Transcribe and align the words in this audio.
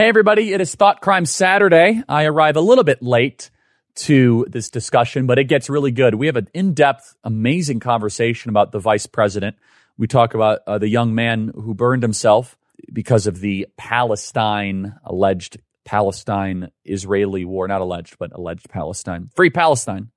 Hey, 0.00 0.08
everybody, 0.08 0.54
it 0.54 0.62
is 0.62 0.74
Thought 0.74 1.02
Crime 1.02 1.26
Saturday. 1.26 2.02
I 2.08 2.24
arrive 2.24 2.56
a 2.56 2.62
little 2.62 2.84
bit 2.84 3.02
late 3.02 3.50
to 3.96 4.46
this 4.48 4.70
discussion, 4.70 5.26
but 5.26 5.38
it 5.38 5.44
gets 5.44 5.68
really 5.68 5.90
good. 5.90 6.14
We 6.14 6.24
have 6.24 6.36
an 6.36 6.48
in 6.54 6.72
depth, 6.72 7.14
amazing 7.22 7.80
conversation 7.80 8.48
about 8.48 8.72
the 8.72 8.78
vice 8.78 9.04
president. 9.04 9.56
We 9.98 10.06
talk 10.06 10.32
about 10.32 10.60
uh, 10.66 10.78
the 10.78 10.88
young 10.88 11.14
man 11.14 11.52
who 11.54 11.74
burned 11.74 12.02
himself 12.02 12.56
because 12.90 13.26
of 13.26 13.40
the 13.40 13.66
Palestine 13.76 14.94
alleged 15.04 15.58
Palestine 15.84 16.70
Israeli 16.86 17.44
war, 17.44 17.68
not 17.68 17.82
alleged, 17.82 18.16
but 18.18 18.32
alleged 18.34 18.70
Palestine. 18.70 19.28
Free 19.36 19.50
Palestine, 19.50 20.12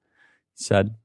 said. 0.55 0.95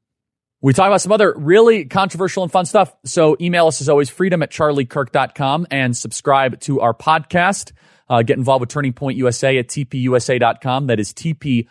We 0.61 0.73
talk 0.73 0.87
about 0.87 1.01
some 1.01 1.11
other 1.11 1.35
really 1.37 1.87
controversial 1.87 2.45
and 2.45 2.53
fun 2.53 2.65
stuff. 2.65 2.95
So 3.05 3.37
email 3.41 3.67
us 3.67 3.81
as 3.81 3.89
always, 3.89 4.09
freedom 4.09 4.41
at 4.41 4.53
charliekirk.com 4.53 5.67
and 5.73 5.97
subscribe 5.97 6.61
to 6.61 6.81
our 6.81 6.95
podcast. 6.95 7.73
Uh, 8.09 8.23
get 8.23 8.39
involved 8.39 8.61
with 8.61 8.71
Turning 8.71 8.93
Point 8.93 9.19
USA 9.19 9.59
at 9.59 9.69
tpusa.com. 9.69 10.87
That 10.87 10.99
is 11.01 11.13
tpusa.com. 11.13 11.69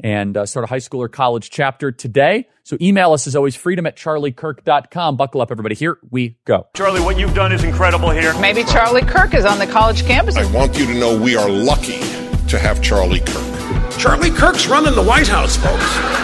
And 0.00 0.36
uh, 0.36 0.44
start 0.44 0.64
a 0.64 0.66
high 0.66 0.78
school 0.78 1.00
or 1.02 1.08
college 1.08 1.50
chapter 1.50 1.92
today. 1.92 2.48
So 2.64 2.76
email 2.80 3.12
us 3.12 3.26
as 3.26 3.36
always, 3.36 3.54
freedom 3.54 3.86
at 3.86 3.96
charliekirk.com. 3.96 5.16
Buckle 5.16 5.40
up, 5.40 5.50
everybody. 5.50 5.74
Here 5.74 5.98
we 6.10 6.38
go. 6.44 6.66
Charlie, 6.74 7.00
what 7.00 7.18
you've 7.18 7.34
done 7.34 7.52
is 7.52 7.62
incredible 7.62 8.10
here. 8.10 8.36
Maybe 8.40 8.64
Charlie 8.64 9.02
Kirk 9.02 9.34
is 9.34 9.44
on 9.44 9.58
the 9.58 9.66
college 9.66 10.04
campus. 10.04 10.36
I 10.36 10.50
want 10.52 10.76
you 10.76 10.86
to 10.86 10.94
know 10.94 11.18
we 11.18 11.36
are 11.36 11.48
lucky 11.48 12.00
to 12.48 12.58
have 12.58 12.82
Charlie 12.82 13.20
Kirk. 13.20 13.98
Charlie 13.98 14.30
Kirk's 14.30 14.66
running 14.66 14.94
the 14.94 15.02
White 15.02 15.28
House, 15.28 15.56
folks. 15.56 16.23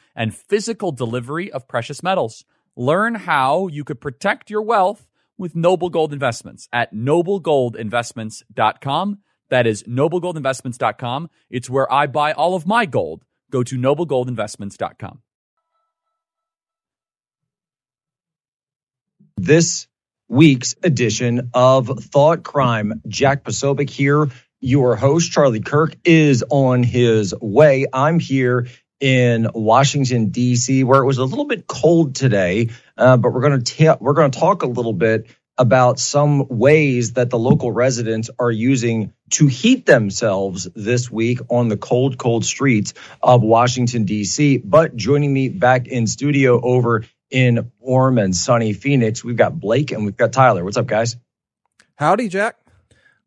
and 0.15 0.35
physical 0.35 0.91
delivery 0.91 1.51
of 1.51 1.67
precious 1.67 2.03
metals. 2.03 2.45
Learn 2.75 3.15
how 3.15 3.67
you 3.67 3.83
could 3.83 3.99
protect 4.01 4.49
your 4.49 4.61
wealth 4.61 5.07
with 5.37 5.55
Noble 5.55 5.89
Gold 5.89 6.13
Investments 6.13 6.69
at 6.71 6.93
noblegoldinvestments.com. 6.93 9.17
That 9.49 9.67
is 9.67 9.83
noblegoldinvestments.com. 9.83 11.29
It's 11.49 11.69
where 11.69 11.91
I 11.91 12.07
buy 12.07 12.31
all 12.31 12.55
of 12.55 12.65
my 12.65 12.85
gold. 12.85 13.25
Go 13.51 13.63
to 13.63 13.77
noblegoldinvestments.com. 13.77 15.21
This 19.37 19.87
week's 20.29 20.75
edition 20.83 21.49
of 21.53 21.87
Thought 21.99 22.43
Crime. 22.43 23.01
Jack 23.07 23.43
Posobiec 23.43 23.89
here 23.89 24.29
your 24.61 24.95
host, 24.95 25.31
Charlie 25.31 25.59
Kirk, 25.59 25.95
is 26.05 26.43
on 26.49 26.83
his 26.83 27.33
way. 27.41 27.87
I'm 27.91 28.19
here 28.19 28.67
in 29.01 29.49
Washington 29.53 30.27
D.C., 30.29 30.83
where 30.83 31.01
it 31.01 31.05
was 31.05 31.17
a 31.17 31.25
little 31.25 31.45
bit 31.45 31.67
cold 31.67 32.15
today, 32.15 32.69
uh, 32.97 33.17
but 33.17 33.33
we're 33.33 33.41
going 33.41 33.63
to 33.63 33.97
we're 33.99 34.13
going 34.13 34.31
to 34.31 34.39
talk 34.39 34.61
a 34.61 34.67
little 34.67 34.93
bit 34.93 35.27
about 35.57 35.99
some 35.99 36.47
ways 36.47 37.13
that 37.13 37.29
the 37.29 37.37
local 37.37 37.71
residents 37.71 38.29
are 38.39 38.51
using 38.51 39.11
to 39.31 39.47
heat 39.47 39.85
themselves 39.85 40.67
this 40.75 41.11
week 41.11 41.39
on 41.49 41.67
the 41.67 41.77
cold, 41.77 42.17
cold 42.17 42.45
streets 42.45 42.93
of 43.21 43.41
Washington 43.41 44.05
D.C. 44.05 44.57
But 44.57 44.95
joining 44.95 45.33
me 45.33 45.49
back 45.49 45.87
in 45.87 46.07
studio 46.07 46.61
over 46.61 47.05
in 47.29 47.71
warm 47.79 48.17
and 48.17 48.35
sunny 48.35 48.73
Phoenix, 48.73 49.23
we've 49.23 49.35
got 49.35 49.59
Blake 49.59 49.91
and 49.91 50.05
we've 50.05 50.17
got 50.17 50.31
Tyler. 50.31 50.63
What's 50.63 50.77
up, 50.77 50.87
guys? 50.87 51.17
Howdy, 51.95 52.29
Jack. 52.29 52.57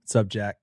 What's 0.03 0.17
up, 0.17 0.29
Jack? 0.29 0.59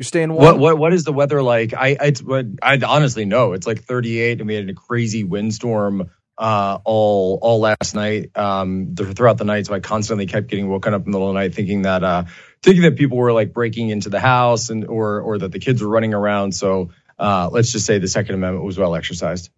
You're 0.00 0.06
staying 0.06 0.32
warm. 0.32 0.42
What 0.42 0.58
what 0.58 0.78
what 0.78 0.92
is 0.94 1.04
the 1.04 1.12
weather 1.12 1.42
like? 1.42 1.74
I 1.74 1.94
I, 2.00 2.44
I 2.62 2.78
honestly 2.82 3.26
know 3.26 3.52
it's 3.52 3.66
like 3.66 3.82
38, 3.82 4.40
and 4.40 4.48
we 4.48 4.54
had 4.54 4.70
a 4.70 4.72
crazy 4.72 5.24
windstorm 5.24 6.08
uh, 6.38 6.78
all 6.84 7.38
all 7.42 7.60
last 7.60 7.94
night, 7.94 8.30
um, 8.34 8.94
throughout 8.96 9.36
the 9.36 9.44
night. 9.44 9.66
So 9.66 9.74
I 9.74 9.80
constantly 9.80 10.24
kept 10.24 10.46
getting 10.46 10.70
woken 10.70 10.94
up 10.94 11.04
in 11.04 11.04
the 11.04 11.10
middle 11.10 11.28
of 11.28 11.34
the 11.34 11.40
night, 11.40 11.54
thinking 11.54 11.82
that 11.82 12.02
uh, 12.02 12.24
thinking 12.62 12.84
that 12.84 12.96
people 12.96 13.18
were 13.18 13.34
like 13.34 13.52
breaking 13.52 13.90
into 13.90 14.08
the 14.08 14.20
house 14.20 14.70
and 14.70 14.86
or 14.86 15.20
or 15.20 15.36
that 15.36 15.52
the 15.52 15.58
kids 15.58 15.82
were 15.82 15.88
running 15.88 16.14
around. 16.14 16.52
So 16.54 16.92
uh, 17.18 17.50
let's 17.52 17.70
just 17.70 17.84
say 17.84 17.98
the 17.98 18.08
Second 18.08 18.36
Amendment 18.36 18.64
was 18.64 18.78
well 18.78 18.94
exercised. 18.94 19.50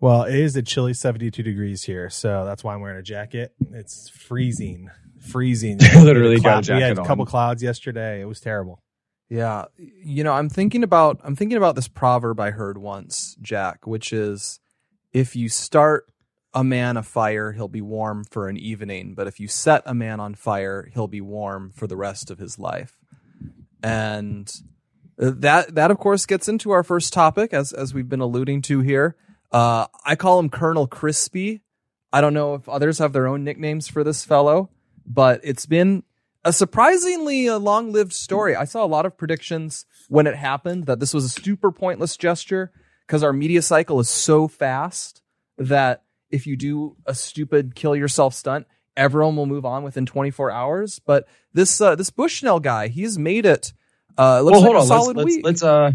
Well, 0.00 0.22
it 0.22 0.36
is 0.36 0.56
a 0.56 0.62
chilly 0.62 0.94
72 0.94 1.42
degrees 1.42 1.82
here, 1.82 2.08
so 2.08 2.46
that's 2.46 2.64
why 2.64 2.72
I'm 2.72 2.80
wearing 2.80 2.98
a 2.98 3.02
jacket. 3.02 3.52
It's 3.72 4.08
freezing, 4.08 4.88
freezing. 5.18 5.76
Literally 5.94 6.40
got 6.40 6.60
a 6.60 6.62
jacket 6.62 6.76
We 6.76 6.82
had 6.82 6.96
a 6.96 7.00
on. 7.02 7.06
couple 7.06 7.26
clouds 7.26 7.62
yesterday. 7.62 8.22
It 8.22 8.24
was 8.24 8.40
terrible. 8.40 8.82
Yeah, 9.30 9.66
you 9.78 10.24
know, 10.24 10.32
I'm 10.32 10.48
thinking 10.48 10.82
about 10.82 11.20
I'm 11.22 11.36
thinking 11.36 11.56
about 11.56 11.76
this 11.76 11.86
proverb 11.86 12.40
I 12.40 12.50
heard 12.50 12.76
once, 12.76 13.36
Jack, 13.40 13.86
which 13.86 14.12
is 14.12 14.58
if 15.12 15.36
you 15.36 15.48
start 15.48 16.12
a 16.52 16.64
man 16.64 16.96
a 16.96 17.02
fire, 17.04 17.52
he'll 17.52 17.68
be 17.68 17.80
warm 17.80 18.24
for 18.24 18.48
an 18.48 18.56
evening, 18.56 19.14
but 19.14 19.28
if 19.28 19.38
you 19.38 19.46
set 19.46 19.84
a 19.86 19.94
man 19.94 20.18
on 20.18 20.34
fire, 20.34 20.90
he'll 20.92 21.06
be 21.06 21.20
warm 21.20 21.70
for 21.70 21.86
the 21.86 21.96
rest 21.96 22.32
of 22.32 22.40
his 22.40 22.58
life. 22.58 22.98
And 23.84 24.52
that 25.16 25.76
that 25.76 25.92
of 25.92 25.98
course 25.98 26.26
gets 26.26 26.48
into 26.48 26.72
our 26.72 26.82
first 26.82 27.12
topic 27.12 27.54
as 27.54 27.72
as 27.72 27.94
we've 27.94 28.08
been 28.08 28.20
alluding 28.20 28.62
to 28.62 28.80
here. 28.80 29.14
Uh, 29.52 29.86
I 30.04 30.16
call 30.16 30.40
him 30.40 30.50
Colonel 30.50 30.88
Crispy. 30.88 31.62
I 32.12 32.20
don't 32.20 32.34
know 32.34 32.54
if 32.54 32.68
others 32.68 32.98
have 32.98 33.12
their 33.12 33.28
own 33.28 33.44
nicknames 33.44 33.86
for 33.86 34.02
this 34.02 34.24
fellow, 34.24 34.70
but 35.06 35.40
it's 35.44 35.66
been 35.66 36.02
a 36.44 36.52
surprisingly 36.52 37.48
uh, 37.48 37.58
long-lived 37.58 38.12
story. 38.12 38.56
I 38.56 38.64
saw 38.64 38.84
a 38.84 38.86
lot 38.86 39.06
of 39.06 39.16
predictions 39.16 39.84
when 40.08 40.26
it 40.26 40.36
happened 40.36 40.86
that 40.86 41.00
this 41.00 41.12
was 41.12 41.24
a 41.24 41.28
super 41.28 41.70
pointless 41.70 42.16
gesture 42.16 42.72
because 43.06 43.22
our 43.22 43.32
media 43.32 43.62
cycle 43.62 44.00
is 44.00 44.08
so 44.08 44.48
fast 44.48 45.22
that 45.58 46.04
if 46.30 46.46
you 46.46 46.56
do 46.56 46.96
a 47.06 47.14
stupid 47.14 47.74
kill 47.74 47.94
yourself 47.94 48.34
stunt, 48.34 48.66
everyone 48.96 49.36
will 49.36 49.46
move 49.46 49.64
on 49.64 49.82
within 49.82 50.06
24 50.06 50.50
hours. 50.50 51.00
But 51.04 51.26
this 51.52 51.80
uh, 51.80 51.96
this 51.96 52.10
Bushnell 52.10 52.60
guy, 52.60 52.88
he's 52.88 53.18
made 53.18 53.46
it. 53.46 53.72
Uh, 54.16 54.42
well, 54.44 54.60
hold 54.60 54.66
like 54.66 54.74
a 54.74 54.78
on. 54.78 54.86
solid 54.86 55.16
let's, 55.16 55.26
week. 55.26 55.44
let's 55.44 55.62
let's 55.62 55.62
uh 55.62 55.92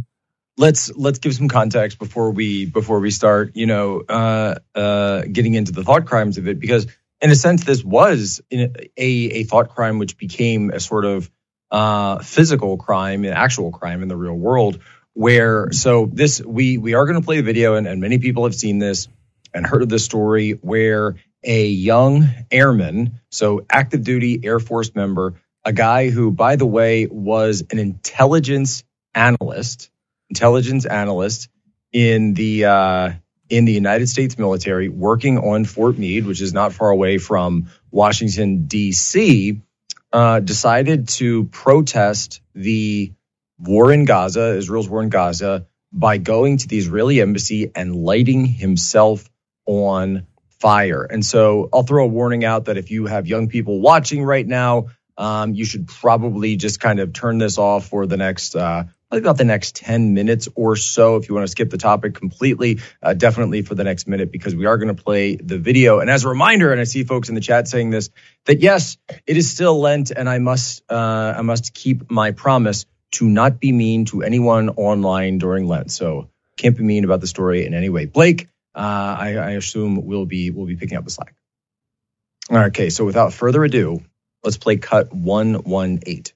let's 0.58 0.96
let's 0.96 1.20
give 1.20 1.34
some 1.34 1.48
context 1.48 2.00
before 2.00 2.32
we 2.32 2.66
before 2.66 3.00
we 3.00 3.12
start. 3.12 3.56
You 3.56 3.66
know, 3.66 4.02
uh, 4.08 4.56
uh, 4.74 5.22
getting 5.32 5.54
into 5.54 5.72
the 5.72 5.84
thought 5.84 6.06
crimes 6.06 6.38
of 6.38 6.48
it 6.48 6.60
because 6.60 6.88
in 7.22 7.32
a 7.32 7.36
sense, 7.36 7.64
this 7.64 7.84
was 7.84 8.42
a, 8.52 8.70
a 8.98 9.44
thought 9.44 9.70
crime 9.70 10.00
which 10.00 10.18
became 10.18 10.70
a 10.72 10.80
sort 10.80 11.06
of 11.06 11.30
uh, 11.72 12.20
physical 12.20 12.78
crime, 12.78 13.24
an 13.26 13.34
actual 13.34 13.72
crime 13.72 14.02
in 14.02 14.08
the 14.08 14.18
real 14.18 14.36
world. 14.36 14.80
Where 15.14 15.72
so 15.72 16.10
this 16.12 16.42
we 16.42 16.78
we 16.78 16.94
are 16.94 17.06
going 17.06 17.20
to 17.20 17.26
play 17.26 17.38
the 17.38 17.44
video, 17.44 17.76
and, 17.76 17.88
and 17.88 18.02
many 18.02 18.18
people 18.18 18.44
have 18.44 18.54
seen 18.54 18.80
this 18.80 19.08
and 19.54 19.66
heard 19.66 19.82
of 19.82 19.88
this 19.88 20.04
story 20.04 20.52
where 20.52 21.16
a 21.42 21.68
young 21.68 22.28
airman, 22.52 23.22
so 23.32 23.66
active 23.70 24.04
duty 24.04 24.42
Air 24.44 24.60
Force 24.60 24.94
member, 24.94 25.36
a 25.64 25.72
guy 25.72 26.10
who, 26.10 26.32
by 26.32 26.58
the 26.58 26.66
way, 26.66 27.06
was 27.06 27.64
an 27.72 27.80
intelligence 27.80 28.84
analyst, 29.14 29.90
intelligence 30.30 30.86
analyst 30.86 31.48
in 31.94 32.34
the 32.34 32.66
uh, 32.66 33.12
in 33.50 33.66
the 33.66 33.72
United 33.72 34.10
States 34.10 34.38
military, 34.38 34.90
working 34.90 35.38
on 35.38 35.66
Fort 35.66 35.98
Meade, 35.98 36.26
which 36.26 36.42
is 36.42 36.54
not 36.54 36.74
far 36.74 36.90
away 36.90 37.18
from 37.18 37.70
Washington 37.92 38.66
D.C., 38.66 39.62
uh, 40.12 40.40
decided 40.40 41.10
to 41.10 41.46
protest 41.46 42.42
the 42.54 43.14
war 43.60 43.92
in 43.92 44.06
Gaza, 44.06 44.56
Israel's 44.56 44.90
war 44.90 45.04
in 45.04 45.10
Gaza, 45.10 45.68
by 45.92 46.18
going 46.18 46.58
to 46.58 46.68
the 46.68 46.78
Israeli 46.78 47.22
embassy 47.22 47.72
and 47.76 47.96
lighting 47.96 48.46
himself 48.46 49.30
on 49.66 50.28
fire. 50.60 51.04
And 51.04 51.26
so 51.26 51.70
I'll 51.72 51.84
throw 51.84 52.06
a 52.06 52.08
warning 52.08 52.44
out 52.44 52.66
that 52.66 52.78
if 52.78 52.92
you 52.92 53.06
have 53.06 53.28
young 53.28 53.48
people 53.48 53.80
watching 53.80 54.24
right 54.24 54.46
now, 54.46 54.88
um, 55.18 55.54
you 55.54 55.64
should 55.64 55.88
probably 55.88 56.58
just 56.58 56.80
kind 56.80 57.00
of 57.00 57.14
turn 57.14 57.38
this 57.38 57.58
off 57.58 57.88
for 57.88 58.06
the 58.06 58.18
next, 58.18 58.56
uh, 58.56 58.86
probably 59.10 59.26
about 59.26 59.38
the 59.38 59.46
next 59.46 59.76
10 59.76 60.14
minutes 60.14 60.48
or 60.56 60.76
so. 60.76 61.16
If 61.16 61.30
you 61.30 61.36
want 61.36 61.46
to 61.46 61.52
skip 61.52 61.70
the 61.70 61.78
topic 61.78 62.16
completely, 62.16 62.80
uh, 63.02 63.14
definitely 63.14 63.62
for 63.62 63.76
the 63.76 63.84
next 63.84 64.08
minute, 64.08 64.32
because 64.32 64.56
we 64.56 64.66
are 64.66 64.78
going 64.78 64.96
to 64.96 65.02
play 65.02 65.36
the 65.36 65.58
video. 65.58 66.00
And 66.00 66.10
as 66.10 66.26
a 66.26 66.30
reminder, 66.30 66.72
and 66.72 66.82
I 66.82 66.86
see 66.86 67.04
folks 67.04 67.30
in 67.30 67.36
the 67.36 67.42
chat 67.42 67.68
saying 67.68 67.90
this, 67.90 68.10
that 68.46 68.62
yes, 68.62 68.98
it 69.26 69.38
is 69.38 69.52
still 69.52 69.80
Lent 69.80 70.12
and 70.12 70.30
I 70.30 70.40
must, 70.40 70.84
uh, 70.90 71.34
I 71.38 71.42
must 71.42 71.74
keep 71.74 72.10
my 72.12 72.32
promise 72.32 72.86
to 73.14 73.30
not 73.30 73.60
be 73.60 73.72
mean 73.72 74.06
to 74.06 74.24
anyone 74.24 74.70
online 74.70 75.38
during 75.38 75.68
Lent. 75.68 75.92
So 75.92 76.30
can't 76.58 76.76
be 76.76 76.84
mean 76.84 77.04
about 77.04 77.22
the 77.22 77.28
story 77.28 77.66
in 77.66 77.74
any 77.74 77.90
way. 77.90 78.06
Blake, 78.06 78.48
uh, 78.74 78.80
I, 79.20 79.36
I 79.36 79.52
assume 79.52 80.06
we'll 80.06 80.26
be 80.26 80.52
we'll 80.52 80.66
be 80.66 80.76
picking 80.76 80.98
up 80.98 81.06
the 81.06 81.12
slack. 81.12 81.34
Okay, 82.52 82.90
so 82.90 83.06
without 83.06 83.34
further 83.34 83.64
ado, 83.64 84.02
Let's 84.46 84.58
play 84.58 84.78
cut 84.78 85.12
118. 85.12 86.36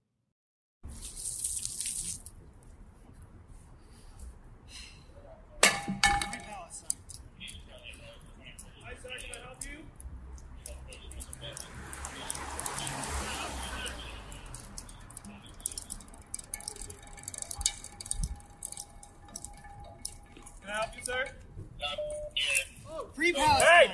Free 23.16 23.34
Palestine! 23.34 23.90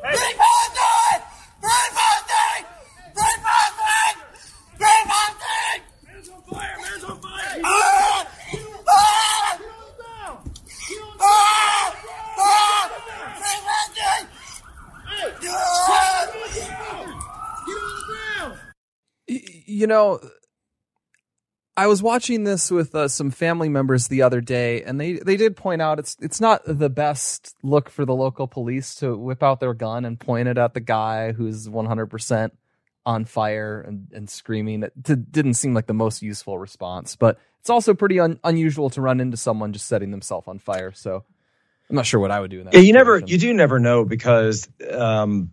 Free 0.00 0.34
Palestine! 0.40 1.22
Free 1.60 1.88
Palestine! 1.92 2.64
Free 3.12 3.36
Palestine! 3.44 4.16
Free 4.78 5.02
Palestine! 5.04 5.82
Man's 6.06 6.28
on 6.30 6.40
fire! 6.42 6.76
Man's 6.80 7.04
on 7.04 7.20
fire! 7.20 7.60
Ah! 7.64 8.26
Ah! 8.88 9.60
Ah! 11.20 11.96
Ah! 12.38 12.84
Free 13.36 13.60
Palestine! 13.66 14.26
Y- 19.28 19.62
You 19.66 19.86
know, 20.02 20.30
I 21.76 21.86
was 21.86 22.02
watching 22.02 22.44
this 22.44 22.70
with 22.70 22.94
uh, 22.94 23.08
some 23.08 23.30
family 23.30 23.68
members 23.68 24.08
the 24.08 24.22
other 24.22 24.40
day, 24.42 24.82
and 24.82 25.00
they, 25.00 25.14
they 25.14 25.36
did 25.36 25.56
point 25.56 25.80
out 25.80 25.98
it's 25.98 26.16
it's 26.20 26.40
not 26.40 26.62
the 26.66 26.90
best 26.90 27.54
look 27.62 27.88
for 27.88 28.04
the 28.04 28.14
local 28.14 28.46
police 28.46 28.94
to 28.96 29.16
whip 29.16 29.42
out 29.42 29.60
their 29.60 29.72
gun 29.72 30.04
and 30.04 30.20
point 30.20 30.48
it 30.48 30.58
at 30.58 30.74
the 30.74 30.80
guy 30.80 31.32
who's 31.32 31.68
100% 31.68 32.50
on 33.06 33.24
fire 33.24 33.80
and, 33.80 34.08
and 34.12 34.28
screaming. 34.28 34.82
It 34.82 35.02
d- 35.02 35.14
didn't 35.14 35.54
seem 35.54 35.72
like 35.72 35.86
the 35.86 35.94
most 35.94 36.20
useful 36.20 36.58
response, 36.58 37.16
but 37.16 37.38
it's 37.60 37.70
also 37.70 37.94
pretty 37.94 38.20
un- 38.20 38.38
unusual 38.44 38.90
to 38.90 39.00
run 39.00 39.18
into 39.18 39.38
someone 39.38 39.72
just 39.72 39.86
setting 39.86 40.10
themselves 40.10 40.48
on 40.48 40.58
fire. 40.58 40.92
So 40.92 41.24
I'm 41.88 41.96
not 41.96 42.06
sure 42.06 42.20
what 42.20 42.30
I 42.30 42.38
would 42.38 42.50
do 42.50 42.60
in 42.60 42.66
that. 42.66 42.74
Yeah, 42.74 42.80
you 42.80 42.92
never, 42.92 43.18
you 43.18 43.38
do 43.38 43.52
never 43.54 43.78
know 43.78 44.04
because 44.04 44.68
um, 44.90 45.52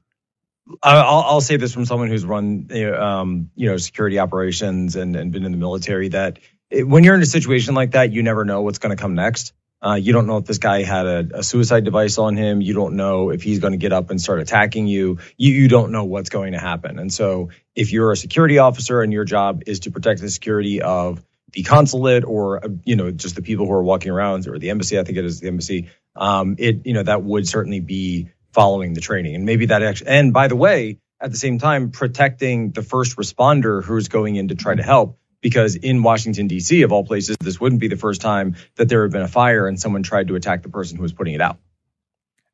I'll, 0.83 1.21
I'll 1.21 1.41
say 1.41 1.57
this 1.57 1.73
from 1.73 1.85
someone 1.85 2.09
who's 2.09 2.25
run, 2.25 2.69
um, 2.97 3.49
you 3.55 3.69
know, 3.69 3.77
security 3.77 4.19
operations 4.19 4.95
and, 4.95 5.15
and 5.15 5.31
been 5.31 5.45
in 5.45 5.51
the 5.51 5.57
military 5.57 6.09
that 6.09 6.39
it, 6.69 6.87
when 6.87 7.03
you're 7.03 7.15
in 7.15 7.21
a 7.21 7.25
situation 7.25 7.73
like 7.73 7.91
that, 7.91 8.11
you 8.11 8.23
never 8.23 8.45
know 8.45 8.61
what's 8.61 8.79
going 8.79 8.95
to 8.95 9.01
come 9.01 9.15
next. 9.15 9.53
Uh, 9.81 9.95
you 9.95 10.11
don't 10.11 10.27
know 10.27 10.37
if 10.37 10.45
this 10.45 10.57
guy 10.57 10.83
had 10.83 11.05
a, 11.05 11.27
a 11.35 11.43
suicide 11.43 11.85
device 11.85 12.17
on 12.17 12.35
him. 12.35 12.61
You 12.61 12.73
don't 12.73 12.95
know 12.95 13.29
if 13.29 13.41
he's 13.41 13.59
going 13.59 13.71
to 13.71 13.77
get 13.77 13.93
up 13.93 14.09
and 14.09 14.19
start 14.19 14.41
attacking 14.41 14.87
you. 14.87 15.19
You 15.37 15.53
you 15.53 15.67
don't 15.69 15.93
know 15.93 16.03
what's 16.03 16.29
going 16.29 16.51
to 16.51 16.59
happen. 16.59 16.99
And 16.99 17.11
so, 17.11 17.49
if 17.75 17.93
you're 17.93 18.11
a 18.11 18.17
security 18.17 18.57
officer 18.57 19.01
and 19.01 19.13
your 19.13 19.23
job 19.23 19.63
is 19.67 19.81
to 19.81 19.91
protect 19.91 20.19
the 20.19 20.29
security 20.29 20.81
of 20.81 21.23
the 21.53 21.63
consulate 21.63 22.25
or 22.25 22.61
you 22.83 22.97
know 22.97 23.09
just 23.09 23.35
the 23.35 23.41
people 23.41 23.67
who 23.67 23.71
are 23.71 23.83
walking 23.83 24.11
around 24.11 24.47
or 24.47 24.59
the 24.59 24.69
embassy, 24.69 24.99
I 24.99 25.03
think 25.05 25.17
it 25.17 25.23
is 25.23 25.39
the 25.39 25.47
embassy. 25.47 25.89
Um, 26.13 26.55
it 26.59 26.85
you 26.85 26.93
know 26.93 27.03
that 27.03 27.23
would 27.23 27.47
certainly 27.47 27.79
be 27.79 28.27
following 28.53 28.93
the 28.93 29.01
training, 29.01 29.35
and 29.35 29.45
maybe 29.45 29.67
that 29.67 29.83
actually. 29.83 30.09
And 30.09 30.33
by 30.33 30.47
the 30.47 30.55
way, 30.55 30.99
at 31.21 31.31
the 31.31 31.37
same 31.37 31.59
time, 31.59 31.91
protecting 31.91 32.71
the 32.71 32.81
first 32.81 33.17
responder 33.17 33.83
who's 33.83 34.07
going 34.07 34.35
in 34.35 34.47
to 34.49 34.55
try 34.55 34.73
to 34.75 34.83
help 34.83 35.19
because 35.41 35.75
in 35.75 36.03
Washington, 36.03 36.47
D.C., 36.47 36.81
of 36.81 36.91
all 36.91 37.03
places, 37.05 37.37
this 37.39 37.59
wouldn't 37.59 37.81
be 37.81 37.87
the 37.87 37.95
first 37.97 38.21
time 38.21 38.55
that 38.75 38.89
there 38.89 39.03
had 39.03 39.11
been 39.11 39.21
a 39.21 39.27
fire 39.27 39.67
and 39.67 39.79
someone 39.79 40.03
tried 40.03 40.27
to 40.29 40.35
attack 40.35 40.63
the 40.63 40.69
person 40.69 40.97
who 40.97 41.03
was 41.03 41.13
putting 41.13 41.33
it 41.33 41.41
out. 41.41 41.57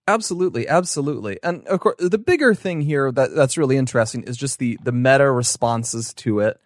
Absolutely, 0.07 0.67
absolutely. 0.67 1.39
And 1.41 1.65
of 1.67 1.79
course, 1.79 1.95
the 1.97 2.19
bigger 2.19 2.53
thing 2.53 2.81
here 2.81 3.11
that 3.11 3.33
that's 3.33 3.57
really 3.57 3.75
interesting 3.75 4.23
is 4.23 4.37
just 4.37 4.59
the 4.59 4.77
the 4.83 4.91
meta 4.91 5.31
responses 5.31 6.13
to 6.15 6.41
it. 6.41 6.59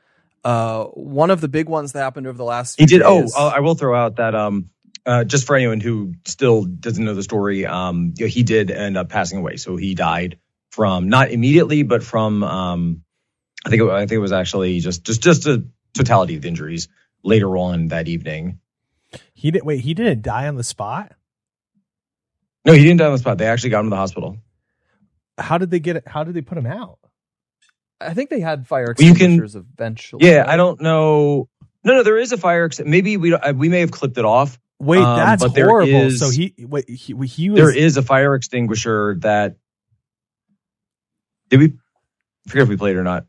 Uh, 0.43 0.85
one 0.85 1.31
of 1.31 1.39
the 1.39 1.47
big 1.47 1.69
ones 1.69 1.93
that 1.93 1.99
happened 1.99 2.27
over 2.27 2.37
the 2.37 2.43
last 2.43 2.77
He 2.79 2.85
few 2.87 2.97
did. 2.99 3.05
Oh, 3.05 3.21
days- 3.21 3.33
uh, 3.37 3.47
I 3.47 3.61
will 3.61 3.75
throw 3.75 3.95
out 3.95 4.17
that 4.17 4.35
um, 4.35 4.69
uh, 5.09 5.23
just 5.23 5.47
for 5.47 5.55
anyone 5.55 5.79
who 5.79 6.13
still 6.27 6.63
doesn't 6.65 7.03
know 7.03 7.15
the 7.15 7.23
story, 7.23 7.65
um, 7.65 8.13
you 8.15 8.25
know, 8.25 8.29
he 8.29 8.43
did 8.43 8.69
end 8.69 8.95
up 8.95 9.09
passing 9.09 9.39
away. 9.39 9.55
So 9.57 9.75
he 9.75 9.95
died 9.95 10.37
from 10.71 11.09
not 11.09 11.31
immediately, 11.31 11.81
but 11.83 12.03
from 12.03 12.43
um, 12.43 13.03
I 13.65 13.69
think 13.69 13.81
it, 13.81 13.89
I 13.89 14.01
think 14.01 14.11
it 14.11 14.19
was 14.19 14.31
actually 14.31 14.79
just 14.81 15.03
just 15.03 15.23
just 15.23 15.47
a 15.47 15.65
totality 15.95 16.35
of 16.35 16.45
injuries 16.45 16.87
later 17.23 17.57
on 17.57 17.87
that 17.87 18.07
evening. 18.07 18.59
He 19.33 19.49
did 19.49 19.63
wait. 19.63 19.79
He 19.79 19.95
didn't 19.95 20.21
die 20.21 20.47
on 20.47 20.55
the 20.55 20.63
spot. 20.63 21.13
No, 22.65 22.73
he 22.73 22.83
didn't 22.83 22.97
die 22.99 23.07
on 23.07 23.13
the 23.13 23.17
spot. 23.17 23.39
They 23.39 23.47
actually 23.47 23.71
got 23.71 23.79
him 23.79 23.87
to 23.87 23.89
the 23.91 23.95
hospital. 23.95 24.37
How 25.39 25.57
did 25.57 25.71
they 25.71 25.79
get 25.79 25.95
it? 25.95 26.03
How 26.07 26.23
did 26.23 26.35
they 26.35 26.41
put 26.41 26.57
him 26.57 26.67
out? 26.67 26.99
I 27.99 28.13
think 28.13 28.29
they 28.29 28.41
had 28.41 28.67
fire 28.67 28.93
Well, 28.97 29.07
you 29.07 29.15
can- 29.15 29.31
extinguishers 29.33 29.55
eventually. 29.55 30.27
Yeah, 30.27 30.45
I 30.47 30.55
don't 30.55 30.79
know. 30.81 31.49
No, 31.83 31.95
no, 31.95 32.03
there 32.03 32.17
is 32.17 32.31
a 32.31 32.37
fire. 32.37 32.65
Ex- 32.65 32.79
maybe 32.79 33.17
we 33.17 33.33
uh, 33.33 33.53
we 33.53 33.69
may 33.69 33.79
have 33.79 33.91
clipped 33.91 34.17
it 34.17 34.25
off. 34.25 34.59
Wait, 34.79 34.99
Um, 35.01 35.17
that's 35.17 35.43
but 35.43 35.57
horrible. 35.57 36.07
is- 36.07 36.19
so 36.19 36.29
he 36.29 36.53
wait 36.57 36.89
he, 36.89 37.13
he 37.25 37.49
was 37.49 37.59
there 37.59 37.75
is 37.75 37.97
a 37.97 38.01
fire 38.01 38.35
extinguisher 38.35 39.17
that 39.19 39.57
did 41.49 41.59
we 41.59 41.65
I 41.65 42.49
forget 42.49 42.63
if 42.63 42.69
we 42.69 42.77
played 42.77 42.95
it 42.95 42.99
or 42.99 43.03
not. 43.03 43.25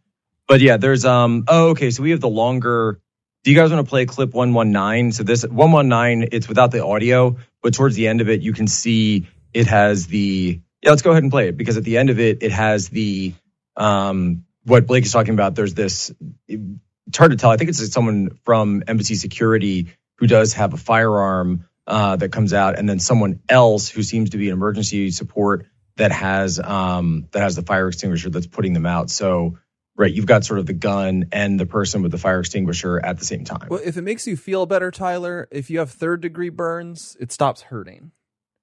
But 0.47 0.61
yeah 0.61 0.76
there's 0.76 1.05
um 1.05 1.44
oh 1.49 1.70
okay 1.70 1.91
so 1.91 2.02
we 2.02 2.11
have 2.11 2.20
the 2.20 2.29
longer 2.29 3.00
do 3.44 3.50
you 3.50 3.56
guys 3.56 3.70
want 3.73 3.85
to 3.85 3.88
play 3.88 4.06
clip 4.06 4.32
119 4.35 5.12
so 5.12 5.23
this 5.23 5.44
119 5.44 6.29
it's 6.32 6.49
without 6.49 6.70
the 6.70 6.85
audio 6.85 7.37
but 7.62 7.75
towards 7.75 7.94
the 7.96 8.08
end 8.08 8.20
of 8.20 8.29
it 8.29 8.43
you 8.43 8.53
can 8.53 8.67
see 8.67 9.26
it 9.55 9.67
has 9.67 10.06
the 10.06 10.61
yeah 10.82 10.91
let's 10.91 11.03
go 11.03 11.11
ahead 11.11 11.23
and 11.23 11.32
play 11.32 11.49
it 11.49 11.56
because 11.56 11.76
at 11.76 11.85
the 11.85 11.99
end 11.99 12.11
of 12.11 12.19
it 12.20 12.43
it 12.43 12.53
has 12.53 12.88
the 12.88 13.32
um 13.76 14.44
what 14.64 14.87
blake 14.87 15.05
is 15.05 15.12
talking 15.12 15.35
about. 15.35 15.55
There's 15.55 15.75
this 15.75 16.12
it's 16.49 17.19
hard 17.19 17.32
to 17.32 17.37
tell. 17.37 17.50
I 17.50 17.56
think 17.56 17.70
it's 17.70 17.93
someone 17.93 18.38
from 18.44 18.82
embassy 18.87 19.14
security 19.14 19.88
who 20.20 20.26
does 20.26 20.52
have 20.52 20.75
a 20.75 20.76
firearm 20.76 21.67
uh, 21.87 22.14
that 22.17 22.31
comes 22.31 22.52
out, 22.52 22.78
and 22.78 22.88
then 22.88 23.00
someone 23.00 23.40
else 23.49 23.88
who 23.88 24.02
seems 24.02 24.31
to 24.31 24.38
be 24.38 24.49
an 24.49 24.52
emergency 24.52 25.11
support 25.11 25.67
that 25.96 26.12
has 26.12 26.61
um, 26.61 27.26
that 27.32 27.40
has 27.43 27.56
the 27.56 27.62
fire 27.62 27.88
extinguisher 27.88 28.31
that's 28.31 28.46
putting 28.46 28.75
them 28.75 28.87
out. 28.87 29.11
So, 29.11 29.58
right, 29.96 30.12
you've 30.12 30.26
got 30.26 30.44
sort 30.44 30.61
of 30.61 30.67
the 30.67 30.75
gun 30.75 31.31
and 31.32 31.58
the 31.58 31.67
person 31.67 32.02
with 32.02 32.12
the 32.12 32.19
fire 32.19 32.38
extinguisher 32.38 33.05
at 33.05 33.19
the 33.19 33.25
same 33.25 33.44
time. 33.44 33.69
Well, 33.70 33.81
if 33.82 33.96
it 33.96 34.02
makes 34.02 34.26
you 34.26 34.37
feel 34.37 34.67
better, 34.67 34.90
Tyler, 34.90 35.49
if 35.50 35.70
you 35.70 35.81
have 35.81 35.90
third 35.90 36.20
degree 36.20 36.50
burns, 36.50 37.17
it 37.19 37.32
stops 37.32 37.62
hurting 37.62 38.12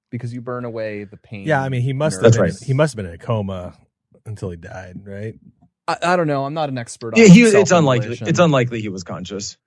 because 0.10 0.34
you 0.34 0.40
burn 0.40 0.64
away 0.64 1.04
the 1.04 1.18
pain. 1.18 1.46
yeah. 1.46 1.62
I 1.62 1.70
mean, 1.70 1.82
he 1.82 1.92
must 1.92 2.18
have 2.18 2.24
That's 2.24 2.38
been, 2.38 2.46
right. 2.46 2.54
he 2.64 2.74
must 2.74 2.94
have 2.94 2.98
been 2.98 3.08
in 3.08 3.16
a 3.16 3.18
coma 3.18 3.74
until 4.26 4.52
he 4.52 4.58
died, 4.58 5.02
right? 5.04 5.36
I, 5.88 5.98
I 6.02 6.16
don't 6.16 6.28
know. 6.28 6.46
I'm 6.46 6.54
not 6.54 6.70
an 6.70 6.78
expert. 6.78 7.16
on 7.16 7.20
Yeah, 7.20 7.28
he, 7.28 7.44
it's 7.44 7.72
unlikely. 7.72 8.18
It's 8.22 8.40
unlikely 8.40 8.82
he 8.82 8.90
was 8.90 9.04
conscious. 9.04 9.58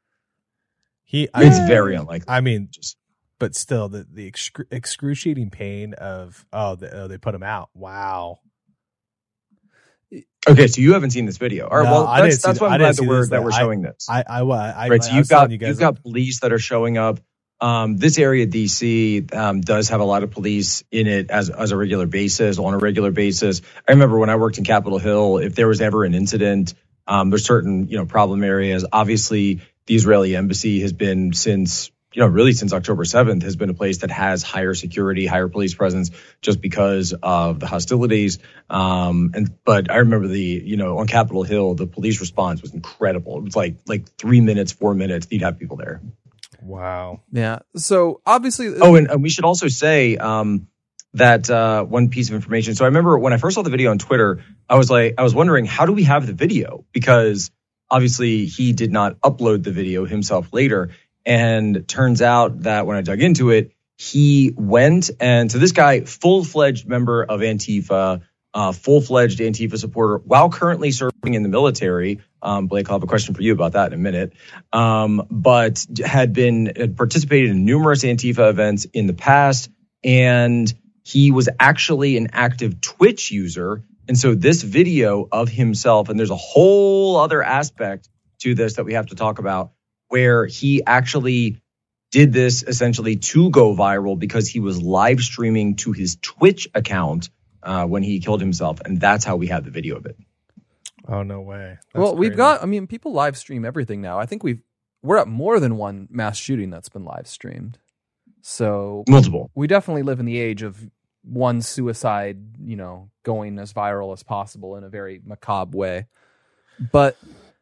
He 1.10 1.28
It's 1.36 1.58
very 1.68 1.96
unlikely. 1.96 2.26
I 2.28 2.40
mean, 2.42 2.68
Just- 2.72 2.98
but 3.40 3.56
still, 3.56 3.88
the 3.90 4.06
the 4.10 4.30
excru- 4.30 4.66
excruciating 4.72 5.50
pain 5.50 5.94
of 5.94 6.46
oh, 6.52 6.76
the, 6.76 7.02
oh, 7.02 7.08
they 7.08 7.18
put 7.18 7.34
him 7.34 7.44
out. 7.44 7.70
Wow. 7.74 8.40
Okay, 10.48 10.68
so 10.68 10.80
you 10.80 10.94
haven't 10.94 11.10
seen 11.12 11.26
this 11.26 11.38
video. 11.38 11.68
All 11.68 11.78
right, 11.78 11.84
No, 11.84 11.92
well, 11.92 12.06
I 12.06 12.22
didn't 12.22 12.32
that's, 12.32 12.42
that's 12.42 12.60
why 12.60 12.68
I 12.68 12.74
I'm 12.74 12.78
glad 12.78 12.96
that 12.96 13.04
we're 13.04 13.20
this. 13.20 13.30
that 13.30 13.44
we're 13.44 13.52
I- 13.52 13.58
showing 13.58 13.82
this. 13.82 14.06
I 14.08 14.24
I, 14.28 14.40
I, 14.42 14.70
I 14.70 14.88
right, 14.88 15.04
so 15.04 15.14
you've 15.16 15.28
got 15.28 15.50
you 15.50 15.58
guys 15.58 15.68
you've 15.70 15.78
got 15.78 16.02
police 16.02 16.40
that 16.40 16.52
are 16.52 16.58
showing 16.60 16.98
up. 16.98 17.20
Um, 17.60 17.96
this 17.98 18.18
area, 18.18 18.46
DC, 18.46 19.34
um, 19.34 19.60
does 19.62 19.90
have 19.90 20.00
a 20.00 20.04
lot 20.04 20.22
of 20.24 20.30
police 20.32 20.84
in 20.92 21.06
it 21.08 21.30
as 21.30 21.50
as 21.50 21.72
a 21.72 21.76
regular 21.78 22.06
basis, 22.06 22.58
on 22.58 22.74
a 22.74 22.78
regular 22.78 23.12
basis. 23.12 23.62
I 23.88 23.92
remember 23.92 24.18
when 24.18 24.30
I 24.30 24.36
worked 24.36 24.58
in 24.58 24.64
Capitol 24.64 24.98
Hill, 24.98 25.38
if 25.38 25.54
there 25.56 25.68
was 25.68 25.80
ever 25.80 26.04
an 26.04 26.14
incident, 26.14 26.74
um, 27.06 27.30
there's 27.30 27.46
certain 27.46 27.88
you 27.88 27.98
know 27.98 28.06
problem 28.06 28.44
areas. 28.44 28.86
Obviously, 28.92 29.60
the 29.86 29.94
Israeli 29.94 30.36
embassy 30.36 30.80
has 30.80 30.92
been 30.92 31.32
since 31.32 31.90
you 32.12 32.20
know 32.20 32.26
really 32.28 32.52
since 32.52 32.72
October 32.72 33.04
7th 33.04 33.42
has 33.42 33.56
been 33.56 33.70
a 33.70 33.74
place 33.74 33.98
that 33.98 34.10
has 34.10 34.42
higher 34.42 34.74
security, 34.74 35.26
higher 35.26 35.48
police 35.48 35.74
presence, 35.74 36.10
just 36.42 36.60
because 36.60 37.14
of 37.22 37.60
the 37.60 37.66
hostilities. 37.66 38.38
Um, 38.68 39.30
and 39.34 39.50
but 39.64 39.90
I 39.90 39.96
remember 39.98 40.28
the 40.28 40.40
you 40.40 40.76
know 40.76 40.98
on 40.98 41.06
Capitol 41.06 41.42
Hill, 41.44 41.74
the 41.74 41.86
police 41.86 42.20
response 42.20 42.62
was 42.62 42.74
incredible. 42.74 43.38
It 43.38 43.44
was 43.44 43.56
like 43.56 43.76
like 43.86 44.08
three 44.16 44.40
minutes, 44.40 44.72
four 44.72 44.94
minutes, 44.94 45.26
you'd 45.30 45.42
have 45.42 45.58
people 45.58 45.76
there. 45.76 46.00
wow. 46.62 47.20
Yeah. 47.32 47.60
So 47.76 48.20
obviously, 48.26 48.74
Oh, 48.80 48.94
and, 48.96 49.10
and 49.10 49.22
we 49.22 49.30
should 49.30 49.44
also 49.44 49.68
say 49.68 50.16
um, 50.16 50.68
that 51.14 51.48
uh, 51.50 51.84
one 51.84 52.08
piece 52.10 52.28
of 52.28 52.34
information. 52.34 52.74
So 52.74 52.84
I 52.84 52.88
remember 52.88 53.18
when 53.18 53.32
I 53.32 53.36
first 53.38 53.54
saw 53.54 53.62
the 53.62 53.70
video 53.70 53.90
on 53.90 53.98
Twitter, 53.98 54.44
I 54.68 54.76
was 54.76 54.90
like, 54.90 55.14
I 55.18 55.22
was 55.22 55.34
wondering, 55.34 55.64
how 55.64 55.86
do 55.86 55.92
we 55.92 56.04
have 56.04 56.26
the 56.26 56.32
video? 56.34 56.84
Because 56.92 57.50
obviously 57.90 58.46
he 58.46 58.72
did 58.72 58.92
not 58.92 59.20
upload 59.20 59.64
the 59.64 59.72
video 59.72 60.04
himself 60.04 60.52
later. 60.52 60.90
And 61.26 61.86
turns 61.86 62.22
out 62.22 62.62
that 62.62 62.86
when 62.86 62.96
I 62.96 63.02
dug 63.02 63.20
into 63.20 63.50
it, 63.50 63.72
he 63.96 64.54
went 64.56 65.10
and 65.20 65.52
so 65.52 65.58
this 65.58 65.72
guy, 65.72 66.00
full 66.00 66.42
fledged 66.42 66.88
member 66.88 67.22
of 67.22 67.40
Antifa, 67.40 68.22
uh, 68.54 68.72
full 68.72 69.00
fledged 69.00 69.38
Antifa 69.40 69.76
supporter, 69.78 70.18
while 70.24 70.48
currently 70.48 70.90
serving 70.90 71.34
in 71.34 71.42
the 71.42 71.48
military. 71.48 72.20
Um, 72.42 72.66
Blake, 72.66 72.88
I'll 72.88 72.96
have 72.96 73.02
a 73.02 73.06
question 73.06 73.34
for 73.34 73.42
you 73.42 73.52
about 73.52 73.72
that 73.72 73.92
in 73.92 73.98
a 73.98 74.02
minute. 74.02 74.32
Um, 74.72 75.26
but 75.30 75.84
had 76.04 76.32
been 76.32 76.72
had 76.74 76.96
participated 76.96 77.50
in 77.50 77.64
numerous 77.64 78.02
Antifa 78.02 78.48
events 78.48 78.86
in 78.86 79.06
the 79.06 79.12
past, 79.12 79.70
and 80.02 80.72
he 81.04 81.30
was 81.30 81.48
actually 81.58 82.16
an 82.16 82.28
active 82.32 82.80
Twitch 82.80 83.30
user 83.30 83.82
And 84.10 84.18
so 84.18 84.34
this 84.34 84.64
video 84.64 85.28
of 85.30 85.48
himself, 85.48 86.08
and 86.08 86.18
there's 86.18 86.32
a 86.32 86.36
whole 86.36 87.16
other 87.16 87.44
aspect 87.44 88.08
to 88.40 88.56
this 88.56 88.74
that 88.74 88.82
we 88.82 88.94
have 88.94 89.06
to 89.06 89.14
talk 89.14 89.38
about 89.38 89.70
where 90.08 90.46
he 90.46 90.82
actually 90.84 91.62
did 92.10 92.32
this 92.32 92.64
essentially 92.64 93.14
to 93.14 93.50
go 93.50 93.72
viral 93.72 94.18
because 94.18 94.48
he 94.48 94.58
was 94.58 94.82
live 94.82 95.20
streaming 95.20 95.76
to 95.76 95.92
his 95.92 96.16
Twitch 96.22 96.66
account 96.74 97.30
uh, 97.62 97.86
when 97.86 98.02
he 98.02 98.18
killed 98.18 98.40
himself. 98.40 98.80
And 98.84 99.00
that's 99.00 99.24
how 99.24 99.36
we 99.36 99.46
have 99.46 99.64
the 99.64 99.70
video 99.70 99.94
of 99.94 100.06
it. 100.06 100.16
Oh 101.06 101.22
no 101.22 101.40
way. 101.40 101.78
That's 101.94 102.02
well, 102.02 102.16
we've 102.16 102.30
crazy. 102.30 102.36
got. 102.36 102.64
I 102.64 102.66
mean, 102.66 102.88
people 102.88 103.12
live 103.12 103.38
stream 103.38 103.64
everything 103.64 104.00
now. 104.00 104.18
I 104.18 104.26
think 104.26 104.42
we've 104.42 104.60
we're 105.04 105.18
at 105.18 105.28
more 105.28 105.60
than 105.60 105.76
one 105.76 106.08
mass 106.10 106.36
shooting 106.36 106.70
that's 106.70 106.88
been 106.88 107.04
live 107.04 107.28
streamed. 107.28 107.78
So 108.40 109.04
Multiple. 109.08 109.52
we 109.54 109.68
definitely 109.68 110.02
live 110.02 110.18
in 110.18 110.26
the 110.26 110.40
age 110.40 110.62
of 110.62 110.90
one 111.22 111.62
suicide, 111.62 112.38
you 112.64 112.76
know, 112.76 113.10
going 113.24 113.58
as 113.58 113.72
viral 113.72 114.12
as 114.12 114.22
possible 114.22 114.76
in 114.76 114.84
a 114.84 114.88
very 114.88 115.20
macabre 115.24 115.76
way. 115.76 116.06
But 116.92 117.16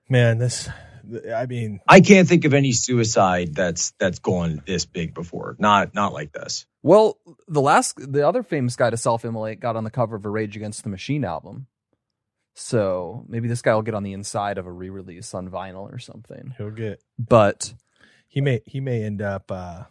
man, 0.08 0.38
this. 0.38 0.68
I 1.34 1.46
mean, 1.46 1.80
I 1.88 2.00
can't 2.00 2.28
think 2.28 2.44
of 2.44 2.52
any 2.52 2.72
suicide 2.72 3.54
that's 3.54 3.92
that's 3.98 4.18
gone 4.18 4.62
this 4.66 4.84
big 4.84 5.14
before. 5.14 5.56
Not 5.58 5.94
not 5.94 6.12
like 6.12 6.32
this. 6.32 6.66
well, 6.82 7.18
the 7.46 7.62
last, 7.62 7.94
the 7.96 8.28
other 8.28 8.42
famous 8.42 8.76
guy 8.76 8.90
to 8.90 8.96
self-immolate 8.96 9.58
got 9.58 9.74
on 9.76 9.84
the 9.84 9.90
cover 9.90 10.16
of 10.16 10.24
a 10.26 10.28
Rage 10.28 10.54
Against 10.54 10.82
the 10.82 10.90
Machine 10.90 11.24
album. 11.24 11.66
So 12.54 13.24
maybe 13.28 13.48
this 13.48 13.62
guy 13.62 13.74
will 13.74 13.82
get 13.82 13.94
on 13.94 14.02
the 14.02 14.12
inside 14.12 14.58
of 14.58 14.66
a 14.66 14.72
re-release 14.72 15.32
on 15.32 15.48
vinyl 15.48 15.90
or 15.92 15.98
something. 15.98 16.54
he'll 16.58 16.70
get. 16.70 17.00
But 17.18 17.72
He 18.26 18.40
may. 18.40 18.60
He 18.66 18.80
may 18.80 19.02
end 19.02 19.22
up 19.22 19.50
uh, 19.50 19.84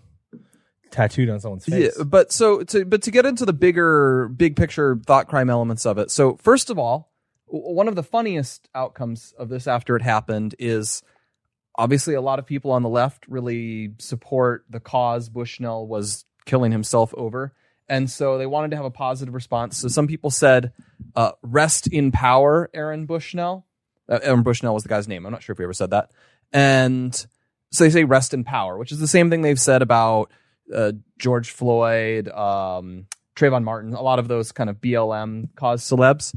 tattooed 0.92 1.30
on 1.30 1.40
someone's 1.40 1.66
face. 1.66 1.96
Yeah, 1.98 2.04
but 2.04 2.32
so 2.32 2.64
to 2.64 2.86
but 2.86 3.04
to 3.04 3.12
get 3.12 3.26
into 3.26 3.46
the 3.46 3.54
bigger 3.54 4.30
big 4.30 4.56
picture 4.56 5.00
thought 5.06 5.28
crime 5.28 5.50
elements 5.50 5.86
of 5.86 5.98
it. 5.98 6.12
So 6.12 6.38
first 6.38 6.70
of 6.70 6.80
all, 6.80 7.12
one 7.48 7.88
of 7.88 7.96
the 7.96 8.04
funniest 8.04 8.68
outcomes 8.76 9.34
of 9.38 9.50
this 9.50 9.68
after 9.68 9.96
it 9.96 10.02
happened 10.02 10.56
is 10.60 11.02
obviously 11.76 12.14
a 12.16 12.22
lot 12.22 12.40
of 12.40 12.46
people 12.46 12.72
on 12.72 12.84
the 12.84 12.90
left 12.90 13.26
really 13.28 13.94
support 14.00 14.66
the 14.70 14.80
cause 14.80 15.30
Bushnell 15.30 15.88
was 15.88 16.26
killing 16.46 16.72
himself 16.72 17.14
over. 17.16 17.54
And 17.90 18.10
so 18.10 18.38
they 18.38 18.46
wanted 18.46 18.72
to 18.72 18.78
have 18.78 18.86
a 18.86 18.92
positive 18.92 19.34
response. 19.34 19.78
So 19.78 19.88
some 19.88 20.08
people 20.08 20.30
said, 20.30 20.74
uh, 21.16 21.32
rest 21.42 21.88
in 21.88 22.12
power, 22.12 22.70
Aaron 22.74 23.06
Bushnell. 23.06 23.66
Uh, 24.10 24.20
Aaron 24.24 24.44
Bushnell 24.44 24.74
was 24.74 24.84
the 24.84 24.90
guy's 24.90 25.08
name. 25.08 25.26
I'm 25.26 25.32
not 25.32 25.44
sure 25.44 25.54
if 25.54 25.60
we 25.60 25.64
ever 25.64 25.74
said 25.74 25.92
that. 25.92 26.12
And 26.52 27.14
so 27.72 27.84
they 27.84 27.90
say 27.90 28.04
rest 28.04 28.34
in 28.34 28.44
power, 28.44 28.78
which 28.78 28.92
is 28.92 29.00
the 29.00 29.08
same 29.08 29.30
thing 29.30 29.42
they've 29.42 29.60
said 29.60 29.82
about 29.82 30.32
uh, 30.74 30.94
George 31.18 31.52
Floyd, 31.52 32.28
um, 32.30 33.08
Trayvon 33.36 33.64
Martin, 33.64 33.94
a 33.94 34.02
lot 34.02 34.20
of 34.20 34.28
those 34.28 34.52
kind 34.52 34.70
of 34.70 34.78
BLM 34.78 35.56
cause 35.56 35.84
celebs. 35.84 36.36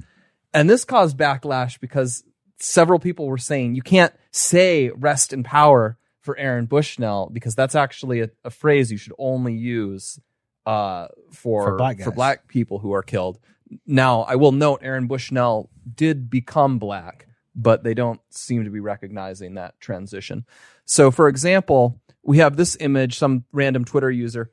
And 0.53 0.69
this 0.69 0.85
caused 0.85 1.17
backlash 1.17 1.81
because 1.81 2.25
several 2.59 2.99
people 2.99 3.27
were 3.27 3.39
saying 3.39 3.75
you 3.75 3.83
can't 3.83 4.13
say 4.31 4.91
rest 4.91 5.33
in 5.33 5.43
power 5.43 5.97
for 6.21 6.37
Aaron 6.37 6.67
Bushnell 6.67 7.31
because 7.33 7.55
that's 7.55 7.75
actually 7.75 8.21
a, 8.21 8.31
a 8.45 8.51
phrase 8.51 8.93
you 8.93 8.99
should 8.99 9.15
only 9.19 9.55
use 9.55 10.21
uh, 10.67 11.09
for 11.33 11.65
For 11.65 11.77
black 11.77 12.01
for 12.01 12.11
black 12.11 12.49
people 12.49 12.79
who 12.79 12.93
are 12.93 13.03
killed. 13.03 13.39
Now, 13.87 14.23
I 14.23 14.37
will 14.37 14.53
note 14.53 14.81
Aaron 14.83 15.07
Bushnell 15.07 15.71
did 15.95 16.29
become 16.29 16.79
black, 16.79 17.27
but 17.55 17.85
they 17.85 17.95
don't 17.95 18.21
seem 18.31 18.65
to 18.65 18.71
be 18.71 18.81
recognizing 18.81 19.55
that 19.55 19.81
transition. 19.81 20.45
So, 20.85 21.11
for 21.11 21.29
example, 21.29 22.01
we 22.23 22.39
have 22.39 22.57
this 22.57 22.77
image, 22.81 23.19
some 23.19 23.45
random 23.53 23.85
Twitter 23.85 24.11
user. 24.11 24.51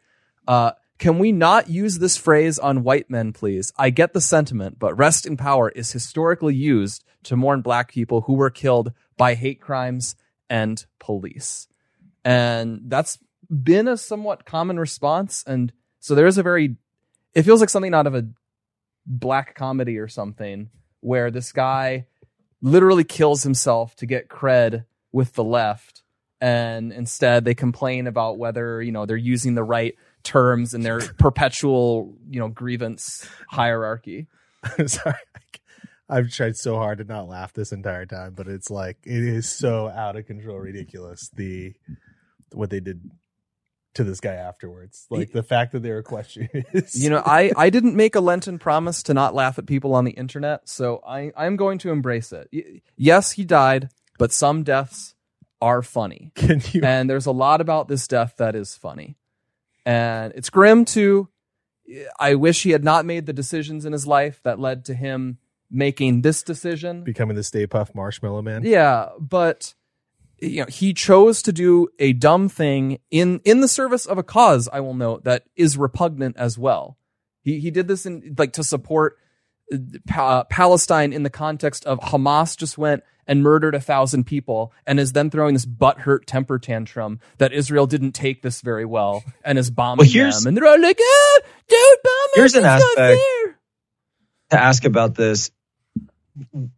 Uh, 0.47 0.71
can 0.97 1.19
we 1.19 1.31
not 1.31 1.69
use 1.69 1.99
this 1.99 2.17
phrase 2.17 2.57
on 2.57 2.83
white 2.83 3.09
men, 3.09 3.31
please? 3.33 3.71
I 3.77 3.91
get 3.91 4.13
the 4.13 4.21
sentiment, 4.21 4.79
but 4.79 4.97
rest 4.97 5.25
in 5.25 5.37
power 5.37 5.69
is 5.69 5.91
historically 5.91 6.55
used 6.55 7.03
to 7.23 7.35
mourn 7.35 7.61
black 7.61 7.91
people 7.91 8.21
who 8.21 8.33
were 8.33 8.49
killed 8.49 8.93
by 9.15 9.35
hate 9.35 9.61
crimes 9.61 10.15
and 10.49 10.83
police. 10.99 11.67
And 12.25 12.81
that's 12.85 13.19
been 13.49 13.87
a 13.87 13.97
somewhat 13.97 14.45
common 14.45 14.79
response. 14.79 15.43
And 15.45 15.71
so 15.99 16.15
there 16.15 16.27
is 16.27 16.37
a 16.37 16.43
very, 16.43 16.77
it 17.33 17.43
feels 17.43 17.59
like 17.59 17.69
something 17.69 17.93
out 17.93 18.07
of 18.07 18.15
a 18.15 18.27
black 19.05 19.55
comedy 19.55 19.97
or 19.99 20.07
something 20.07 20.69
where 21.01 21.29
this 21.29 21.51
guy 21.51 22.07
literally 22.61 23.03
kills 23.03 23.43
himself 23.43 23.95
to 23.97 24.05
get 24.05 24.29
cred 24.29 24.85
with 25.11 25.33
the 25.33 25.43
left 25.43 26.03
and 26.39 26.91
instead 26.91 27.45
they 27.45 27.55
complain 27.55 28.07
about 28.07 28.37
whether 28.37 28.81
you 28.81 28.91
know 28.91 29.05
they're 29.05 29.17
using 29.17 29.55
the 29.55 29.63
right 29.63 29.95
terms 30.23 30.73
in 30.73 30.81
their 30.81 30.99
perpetual 31.19 32.15
you 32.29 32.39
know 32.39 32.47
grievance 32.47 33.27
hierarchy 33.47 34.27
i'm 34.77 34.87
Sorry. 34.87 35.15
I've 36.09 36.31
tried 36.31 36.55
so 36.55 36.77
hard 36.77 36.99
to 36.99 37.03
not 37.03 37.27
laugh 37.27 37.51
this 37.53 37.71
entire 37.73 38.05
time, 38.05 38.33
but 38.33 38.47
it's 38.47 38.71
like 38.71 38.97
it 39.03 39.23
is 39.23 39.49
so 39.49 39.89
out 39.89 40.15
of 40.15 40.25
control, 40.25 40.57
ridiculous. 40.57 41.29
The 41.33 41.73
what 42.53 42.69
they 42.69 42.79
did 42.79 43.11
to 43.95 44.03
this 44.03 44.19
guy 44.19 44.35
afterwards, 44.35 45.05
like 45.09 45.31
the 45.31 45.43
fact 45.43 45.73
that 45.73 45.81
they 45.81 45.91
were 45.91 46.03
questioning. 46.03 46.63
You 46.93 47.09
know 47.09 47.21
i 47.25 47.51
i 47.57 47.69
didn't 47.69 47.95
make 47.95 48.15
a 48.15 48.19
lenten 48.21 48.59
promise 48.59 49.03
to 49.03 49.13
not 49.13 49.33
laugh 49.35 49.57
at 49.57 49.65
people 49.65 49.95
on 49.95 50.05
the 50.05 50.11
internet 50.11 50.69
so 50.69 51.01
i 51.05 51.31
i'm 51.35 51.55
going 51.55 51.79
to 51.79 51.89
embrace 51.89 52.31
it 52.31 52.49
yes 52.95 53.31
he 53.31 53.43
died 53.43 53.89
but 54.19 54.31
some 54.31 54.63
deaths 54.63 55.15
are 55.61 55.81
funny 55.81 56.31
can 56.35 56.61
you? 56.71 56.81
and 56.83 57.09
there's 57.09 57.25
a 57.25 57.31
lot 57.31 57.61
about 57.61 57.87
this 57.87 58.07
death 58.07 58.35
that 58.37 58.55
is 58.55 58.75
funny 58.75 59.17
and 59.85 60.33
it's 60.35 60.49
grim 60.49 60.85
too 60.85 61.27
i 62.19 62.35
wish 62.35 62.63
he 62.63 62.71
had 62.71 62.83
not 62.83 63.05
made 63.05 63.25
the 63.25 63.33
decisions 63.33 63.85
in 63.85 63.93
his 63.93 64.05
life 64.05 64.39
that 64.43 64.59
led 64.59 64.85
to 64.85 64.93
him 64.93 65.37
making 65.69 66.21
this 66.21 66.43
decision 66.43 67.03
becoming 67.03 67.35
the 67.35 67.43
Stay 67.43 67.67
Puft 67.67 67.93
Marshmallow 67.95 68.41
Man. 68.41 68.63
yeah 68.63 69.09
but 69.19 69.73
you 70.39 70.61
know 70.61 70.67
he 70.69 70.93
chose 70.93 71.41
to 71.41 71.51
do 71.51 71.87
a 71.99 72.13
dumb 72.13 72.47
thing 72.49 72.99
in 73.11 73.41
in 73.43 73.61
the 73.61 73.67
service 73.67 74.05
of 74.05 74.17
a 74.17 74.23
cause 74.23 74.69
i 74.71 74.79
will 74.79 74.93
note 74.93 75.23
that 75.23 75.43
is 75.55 75.77
repugnant 75.77 76.37
as 76.37 76.57
well 76.57 76.97
he 77.41 77.59
he 77.59 77.71
did 77.71 77.87
this 77.87 78.05
in 78.05 78.35
like 78.37 78.53
to 78.53 78.63
support 78.63 79.17
uh, 80.15 80.43
palestine 80.45 81.11
in 81.11 81.23
the 81.23 81.29
context 81.29 81.85
of 81.85 81.99
hamas 81.99 82.55
just 82.55 82.77
went 82.77 83.03
and 83.27 83.43
murdered 83.43 83.75
a 83.75 83.79
thousand 83.81 84.23
people 84.25 84.71
and 84.85 84.99
is 84.99 85.13
then 85.13 85.29
throwing 85.29 85.53
this 85.53 85.65
butthurt 85.65 86.25
temper 86.25 86.57
tantrum 86.57 87.19
that 87.37 87.51
israel 87.53 87.85
didn't 87.85 88.13
take 88.13 88.41
this 88.41 88.61
very 88.61 88.85
well 88.85 89.23
and 89.43 89.57
is 89.59 89.69
bombing 89.69 90.05
Well, 90.05 90.09
here's- 90.11 90.39
them 90.43 90.49
and 90.49 90.57
they're 90.57 90.67
all 90.67 90.79
like 90.81 90.99
ah, 91.01 91.39
don't 91.69 92.03
bomb 92.03 92.11
us, 92.13 92.35
Here's 92.35 92.55
an 92.55 92.65
aspect- 92.65 92.95
fair." 92.97 93.59
to 94.51 94.61
ask 94.61 94.85
about 94.85 95.13
this. 95.15 95.51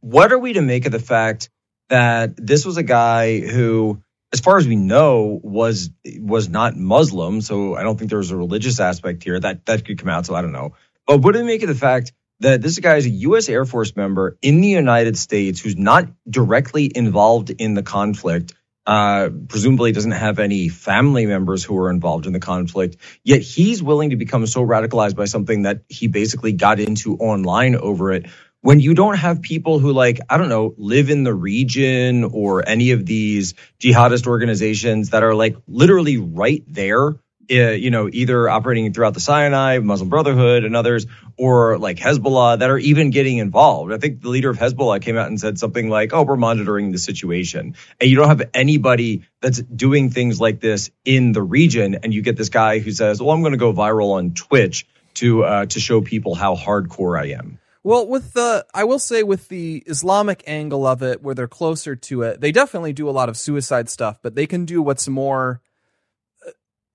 What 0.01 0.31
are 0.31 0.39
we 0.39 0.53
to 0.53 0.61
make 0.61 0.85
of 0.85 0.91
the 0.91 0.99
fact 0.99 1.49
that 1.89 2.33
this 2.37 2.65
was 2.65 2.77
a 2.77 2.83
guy 2.83 3.39
who, 3.41 4.01
as 4.33 4.39
far 4.39 4.57
as 4.57 4.67
we 4.67 4.75
know, 4.75 5.39
was 5.43 5.91
was 6.19 6.49
not 6.49 6.75
Muslim? 6.77 7.41
So 7.41 7.75
I 7.75 7.83
don't 7.83 7.97
think 7.97 8.09
there 8.09 8.17
was 8.19 8.31
a 8.31 8.37
religious 8.37 8.79
aspect 8.79 9.23
here 9.23 9.39
that 9.39 9.65
that 9.65 9.85
could 9.85 9.99
come 9.99 10.09
out. 10.09 10.25
So 10.25 10.33
I 10.33 10.41
don't 10.41 10.51
know. 10.53 10.73
But 11.05 11.19
what 11.21 11.33
do 11.33 11.39
we 11.41 11.45
make 11.45 11.61
of 11.61 11.67
the 11.69 11.75
fact 11.75 12.13
that 12.41 12.61
this 12.61 12.79
guy 12.79 12.95
is 12.95 13.05
a 13.05 13.09
U.S. 13.09 13.49
Air 13.49 13.65
Force 13.65 13.95
member 13.95 14.37
in 14.41 14.61
the 14.61 14.67
United 14.67 15.17
States 15.17 15.59
who's 15.59 15.77
not 15.77 16.07
directly 16.29 16.91
involved 16.93 17.49
in 17.49 17.73
the 17.73 17.83
conflict? 17.83 18.53
Uh, 18.85 19.29
presumably 19.47 19.91
doesn't 19.91 20.11
have 20.11 20.39
any 20.39 20.67
family 20.67 21.27
members 21.27 21.63
who 21.63 21.77
are 21.77 21.91
involved 21.91 22.25
in 22.25 22.33
the 22.33 22.39
conflict. 22.39 22.97
Yet 23.23 23.41
he's 23.41 23.83
willing 23.83 24.09
to 24.11 24.15
become 24.15 24.47
so 24.47 24.65
radicalized 24.65 25.15
by 25.15 25.25
something 25.25 25.63
that 25.63 25.81
he 25.89 26.07
basically 26.07 26.53
got 26.53 26.79
into 26.79 27.15
online 27.17 27.75
over 27.75 28.11
it. 28.11 28.25
When 28.61 28.79
you 28.79 28.95
don't 28.95 29.17
have 29.17 29.43
people 29.43 29.77
who 29.77 29.93
like, 29.93 30.19
I 30.27 30.37
don't 30.37 30.49
know, 30.49 30.73
live 30.77 31.11
in 31.11 31.23
the 31.23 31.33
region 31.33 32.23
or 32.23 32.67
any 32.67 32.91
of 32.91 33.05
these 33.05 33.53
jihadist 33.79 34.25
organizations 34.25 35.11
that 35.11 35.23
are 35.23 35.35
like 35.35 35.55
literally 35.67 36.17
right 36.17 36.63
there, 36.67 37.15
you 37.49 37.89
know, 37.89 38.09
either 38.11 38.49
operating 38.49 38.93
throughout 38.93 39.13
the 39.13 39.19
Sinai, 39.19 39.79
Muslim 39.79 40.09
Brotherhood 40.09 40.63
and 40.63 40.75
others, 40.75 41.07
or 41.37 41.77
like 41.77 41.97
Hezbollah 41.97 42.59
that 42.59 42.69
are 42.69 42.77
even 42.77 43.09
getting 43.09 43.37
involved. 43.37 43.91
I 43.91 43.97
think 43.97 44.21
the 44.21 44.29
leader 44.29 44.49
of 44.49 44.57
Hezbollah 44.57 45.01
came 45.01 45.17
out 45.17 45.27
and 45.27 45.39
said 45.39 45.57
something 45.57 45.89
like, 45.89 46.13
oh, 46.13 46.23
we're 46.23 46.35
monitoring 46.35 46.91
the 46.91 46.97
situation. 46.97 47.75
And 47.99 48.09
you 48.09 48.15
don't 48.15 48.27
have 48.27 48.49
anybody 48.53 49.23
that's 49.41 49.61
doing 49.61 50.09
things 50.09 50.39
like 50.39 50.59
this 50.59 50.91
in 51.05 51.31
the 51.31 51.41
region. 51.41 51.95
And 52.03 52.13
you 52.13 52.21
get 52.21 52.37
this 52.37 52.49
guy 52.49 52.79
who 52.79 52.91
says, 52.91 53.21
well, 53.21 53.31
I'm 53.31 53.41
going 53.41 53.53
to 53.53 53.57
go 53.57 53.73
viral 53.73 54.13
on 54.13 54.33
Twitch 54.33 54.87
to, 55.15 55.43
uh, 55.43 55.65
to 55.65 55.79
show 55.79 56.01
people 56.01 56.35
how 56.35 56.55
hardcore 56.55 57.19
I 57.19 57.31
am. 57.31 57.59
Well, 57.81 58.05
with 58.05 58.33
the, 58.33 58.65
I 58.73 58.83
will 58.83 58.99
say 58.99 59.23
with 59.23 59.47
the 59.47 59.77
Islamic 59.87 60.43
angle 60.45 60.85
of 60.85 61.01
it, 61.01 61.23
where 61.23 61.33
they're 61.33 61.47
closer 61.47 61.95
to 61.95 62.23
it, 62.23 62.41
they 62.41 62.51
definitely 62.51 62.91
do 62.91 63.09
a 63.09 63.11
lot 63.11 63.29
of 63.29 63.37
suicide 63.37 63.89
stuff, 63.89 64.19
but 64.21 64.35
they 64.35 64.45
can 64.45 64.65
do 64.65 64.81
what's 64.81 65.07
more 65.07 65.61
uh, 65.61 65.68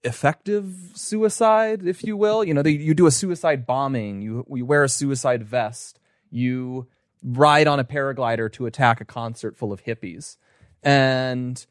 effective 0.04 0.92
suicide, 0.94 1.86
if 1.86 2.04
you 2.04 2.16
will. 2.16 2.44
You 2.44 2.54
know, 2.54 2.62
they, 2.62 2.70
you 2.70 2.94
do 2.94 3.06
a 3.06 3.10
suicide 3.10 3.66
bombing, 3.66 4.22
you, 4.22 4.46
you 4.50 4.66
wear 4.66 4.84
a 4.84 4.88
suicide 4.88 5.42
vest, 5.42 5.98
you 6.30 6.86
ride 7.22 7.66
on 7.66 7.80
a 7.80 7.84
paraglider 7.84 8.52
to 8.52 8.66
attack 8.66 9.00
a 9.00 9.04
concert 9.04 9.56
full 9.56 9.72
of 9.72 9.84
hippies. 9.84 10.36
And 10.82 11.64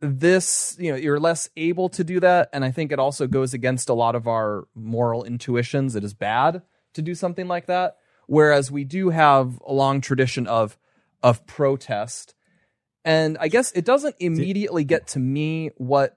this, 0.00 0.76
you 0.78 0.92
know, 0.92 0.96
you're 0.96 1.20
less 1.20 1.50
able 1.56 1.88
to 1.90 2.04
do 2.04 2.20
that. 2.20 2.48
And 2.52 2.64
I 2.64 2.70
think 2.70 2.92
it 2.92 2.98
also 2.98 3.26
goes 3.26 3.52
against 3.52 3.88
a 3.88 3.94
lot 3.94 4.14
of 4.14 4.26
our 4.28 4.68
moral 4.74 5.24
intuitions. 5.24 5.96
It 5.96 6.04
is 6.04 6.14
bad 6.14 6.62
to 6.94 7.02
do 7.02 7.14
something 7.14 7.48
like 7.48 7.66
that. 7.66 7.96
whereas 8.30 8.70
we 8.70 8.84
do 8.84 9.10
have 9.10 9.60
a 9.66 9.72
long 9.72 10.00
tradition 10.00 10.46
of 10.46 10.78
of 11.22 11.44
protest. 11.46 12.34
And 13.04 13.36
I 13.40 13.48
guess 13.48 13.72
it 13.72 13.84
doesn't 13.84 14.14
immediately 14.20 14.84
get 14.84 15.08
to 15.08 15.18
me 15.18 15.70
what 15.76 16.16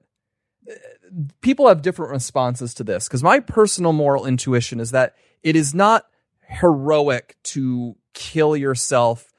people 1.42 1.68
have 1.68 1.82
different 1.82 2.12
responses 2.12 2.74
to 2.76 2.84
this 2.84 3.08
because 3.08 3.24
my 3.24 3.40
personal 3.40 3.94
moral 3.94 4.26
intuition 4.26 4.80
is 4.80 4.92
that 4.92 5.16
it 5.44 5.56
is 5.56 5.74
not 5.74 6.06
heroic 6.48 7.36
to 7.44 7.96
kill 8.14 8.56
yourself 8.56 9.32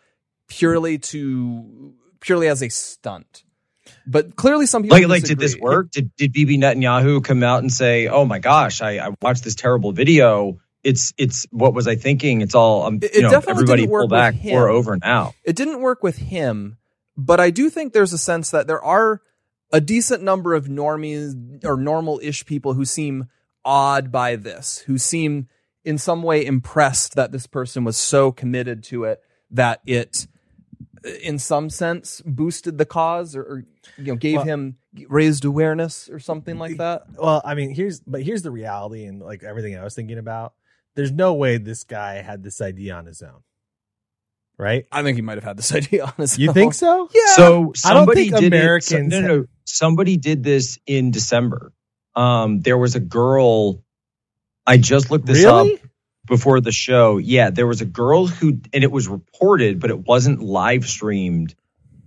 purely 0.49 0.99
to 0.99 1.95
purely 2.21 2.49
as 2.49 2.63
a 2.63 2.69
stunt. 2.69 3.45
But 4.07 4.37
clearly, 4.37 4.67
some 4.67 4.83
people 4.83 4.99
like 4.99 5.09
like 5.09 5.25
did 5.25 5.39
this 5.39 5.57
work? 5.59 5.91
Did 5.91 6.15
did 6.17 6.33
Bibi 6.33 6.59
Netanyahu 6.59 7.23
come 7.23 7.43
out 7.43 7.61
and 7.61 7.73
say, 7.73 8.09
"Oh 8.09 8.25
my 8.25 8.39
gosh, 8.39 8.81
I, 8.81 8.99
I 8.99 9.11
watched 9.21 9.45
this 9.45 9.55
terrible 9.55 9.93
video. 9.93 10.59
It's 10.83 11.13
it's 11.19 11.47
what 11.51 11.75
was 11.75 11.87
I 11.87 11.97
thinking? 11.97 12.41
It's 12.41 12.55
all 12.55 12.85
um, 12.85 12.99
It- 13.03 13.15
you 13.15 13.23
know 13.23 13.31
definitely 13.31 13.51
everybody 13.63 13.83
didn't 13.83 13.93
work 13.93 14.03
pull 14.03 14.09
back, 14.09 14.35
pour 14.41 14.69
over 14.69 14.97
now." 14.97 15.35
It 15.45 15.57
didn't 15.57 15.81
work 15.81 16.03
with 16.03 16.17
him, 16.17 16.79
but 17.17 17.41
I 17.41 17.51
do 17.51 17.69
think 17.71 17.93
there's 17.93 18.13
a 18.13 18.19
sense 18.19 18.51
that 18.51 18.67
there 18.67 18.83
are 18.83 19.21
a 19.73 19.81
decent 19.81 20.23
number 20.23 20.55
of 20.55 20.67
normies 20.67 21.65
or 21.65 21.77
normal-ish 21.77 22.47
people 22.47 22.75
who 22.75 22.85
seem 22.85 23.27
awed 23.65 24.13
by 24.13 24.37
this, 24.37 24.79
who 24.87 24.99
seem 24.99 25.49
in 25.85 25.99
some 25.99 26.23
way 26.23 26.45
impressed 26.45 27.15
that 27.17 27.33
this 27.33 27.47
person 27.47 27.85
was 27.85 27.97
so 27.97 28.31
committed 28.33 28.83
to 28.85 29.05
it 29.05 29.21
that 29.51 29.81
it 29.87 30.27
uh, 31.05 31.11
in 31.23 31.39
some 31.39 31.69
sense 31.71 32.23
boosted 32.25 32.79
the 32.79 32.87
cause 32.87 33.37
or, 33.37 33.43
or 33.43 33.65
you 33.99 34.05
know 34.05 34.17
gave 34.17 34.37
Well- 34.37 34.45
him 34.45 34.77
raised 35.09 35.45
awareness 35.45 36.09
or 36.09 36.19
something 36.21 36.59
like 36.59 36.77
that. 36.77 37.03
Well, 37.19 37.43
I 37.45 37.55
mean, 37.55 37.75
here's 37.75 38.01
but 38.01 38.23
here's 38.23 38.43
the 38.43 38.51
reality 38.53 39.05
and 39.07 39.21
like 39.21 39.43
everything 39.43 39.77
I 39.77 39.83
was 39.85 39.95
thinking 39.95 40.19
about. 40.19 40.55
There's 40.95 41.11
no 41.11 41.35
way 41.35 41.59
this 41.59 41.83
guy 41.85 42.23
had 42.23 42.43
this 42.45 42.61
idea 42.61 42.95
on 42.95 43.05
his 43.07 43.21
own. 43.21 43.43
Right? 44.57 44.87
I 44.93 45.03
think 45.03 45.17
he 45.17 45.23
might 45.23 45.37
have 45.37 45.43
had 45.45 45.57
this 45.57 45.75
idea 45.75 46.05
on 46.05 46.13
his 46.17 46.39
You 46.39 46.49
own. 46.49 46.55
think 46.55 46.75
so? 46.75 47.09
Yeah. 47.13 47.35
So 47.35 47.45
I 47.85 47.93
don't 47.93 48.07
somebody 48.07 48.31
think 48.31 48.37
did 48.43 48.53
Americans 48.55 49.13
It, 49.13 49.21
no, 49.21 49.21
no, 49.21 49.37
no. 49.39 49.47
Somebody 49.65 50.17
did 50.17 50.43
this 50.43 50.79
in 50.87 51.11
December. 51.11 51.73
Um, 52.15 52.61
there 52.61 52.79
was 52.79 52.95
a 52.95 53.01
girl. 53.01 53.83
I 54.67 54.79
just 54.79 55.11
looked 55.11 55.27
this 55.27 55.45
Really? 55.45 55.75
up 55.75 55.81
before 56.27 56.61
the 56.61 56.73
show. 56.73 57.19
Yeah, 57.19 57.51
there 57.51 57.67
was 57.67 57.81
a 57.81 57.85
girl 57.87 58.27
who, 58.27 58.61
and 58.73 58.85
it 58.85 58.91
was 58.91 59.09
reported, 59.09 59.81
but 59.81 59.91
it 59.91 59.99
wasn't 59.99 60.41
live 60.41 60.87
streamed. 60.87 61.55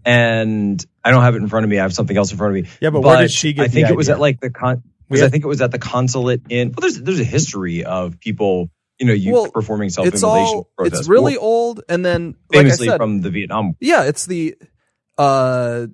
And 0.06 0.84
I 1.04 1.12
don't 1.12 1.24
have 1.24 1.36
it 1.36 1.42
in 1.42 1.50
front 1.50 1.66
of 1.66 1.70
me. 1.70 1.78
I 1.80 1.82
have 1.82 1.94
something 1.94 2.16
else 2.16 2.32
in 2.32 2.38
front 2.38 2.56
of 2.58 2.64
me. 2.64 2.70
Yeah, 2.80 2.92
but 2.92 3.02
where 3.02 3.18
did 3.22 3.32
she 3.32 3.54
get 3.54 3.66
I 3.66 3.68
think 3.68 3.90
it 3.90 3.96
was 3.96 4.10
at 4.10 4.20
like 4.20 4.40
the 4.40 4.50
con. 4.50 4.84
Because 5.10 5.24
I 5.24 5.30
think 5.30 5.44
it 5.44 5.48
was 5.48 5.62
at 5.62 5.72
the 5.72 5.80
consulate 5.80 6.42
in. 6.50 6.70
Well, 6.70 6.82
there's 6.82 7.02
there's 7.02 7.20
a 7.20 7.26
history 7.26 7.84
of 7.86 8.20
people, 8.20 8.70
you 9.00 9.06
know, 9.08 9.14
you 9.14 9.34
Well, 9.34 9.52
performing 9.52 9.90
self 9.90 10.08
It's 10.08 10.24
all 10.24 10.70
protests. 10.78 11.00
it's 11.02 11.10
really 11.10 11.36
Well, 11.38 11.46
old 11.46 11.82
and 11.90 12.06
then 12.06 12.36
like 12.52 12.60
I 12.60 12.64
famously 12.64 12.88
said, 12.88 12.98
from 12.98 13.22
the 13.22 13.30
Vietnam. 13.30 13.76
Yeah, 13.80 14.04
it's 14.04 14.26
the. 14.26 14.56
Uh, 15.18 15.88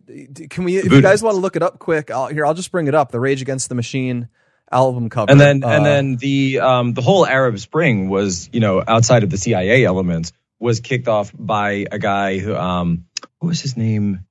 can 0.50 0.64
we? 0.66 0.78
If 0.78 0.92
you 0.92 1.02
guys 1.02 1.24
want 1.24 1.36
to 1.36 1.40
look 1.40 1.56
it 1.56 1.64
up 1.64 1.80
quick, 1.80 2.12
I'll, 2.12 2.28
here 2.28 2.46
I'll 2.46 2.54
just 2.54 2.72
bring 2.72 2.88
it 2.88 2.96
up. 2.96 3.12
The 3.12 3.20
Rage 3.20 3.42
Against 3.42 3.70
the 3.70 3.76
Machine 3.76 4.28
album 4.72 5.10
cover, 5.10 5.32
and 5.32 5.40
then 5.40 5.64
and 5.64 5.64
Uh, 5.64 5.84
then 5.84 6.16
the 6.18 6.60
um 6.60 6.94
the 6.94 7.02
whole 7.02 7.26
Arab 7.26 7.60
Spring 7.60 8.10
was 8.10 8.50
you 8.52 8.60
know 8.60 8.84
outside 8.86 9.24
of 9.24 9.30
the 9.30 9.38
CIA 9.38 9.86
elements 9.86 10.34
was 10.60 10.80
kicked 10.80 11.08
off 11.08 11.32
by 11.38 11.86
a 11.92 12.00
guy 12.00 12.40
who 12.40 12.56
um 12.56 13.06
what 13.40 13.50
was 13.50 13.62
his 13.62 13.78
name 13.78 14.26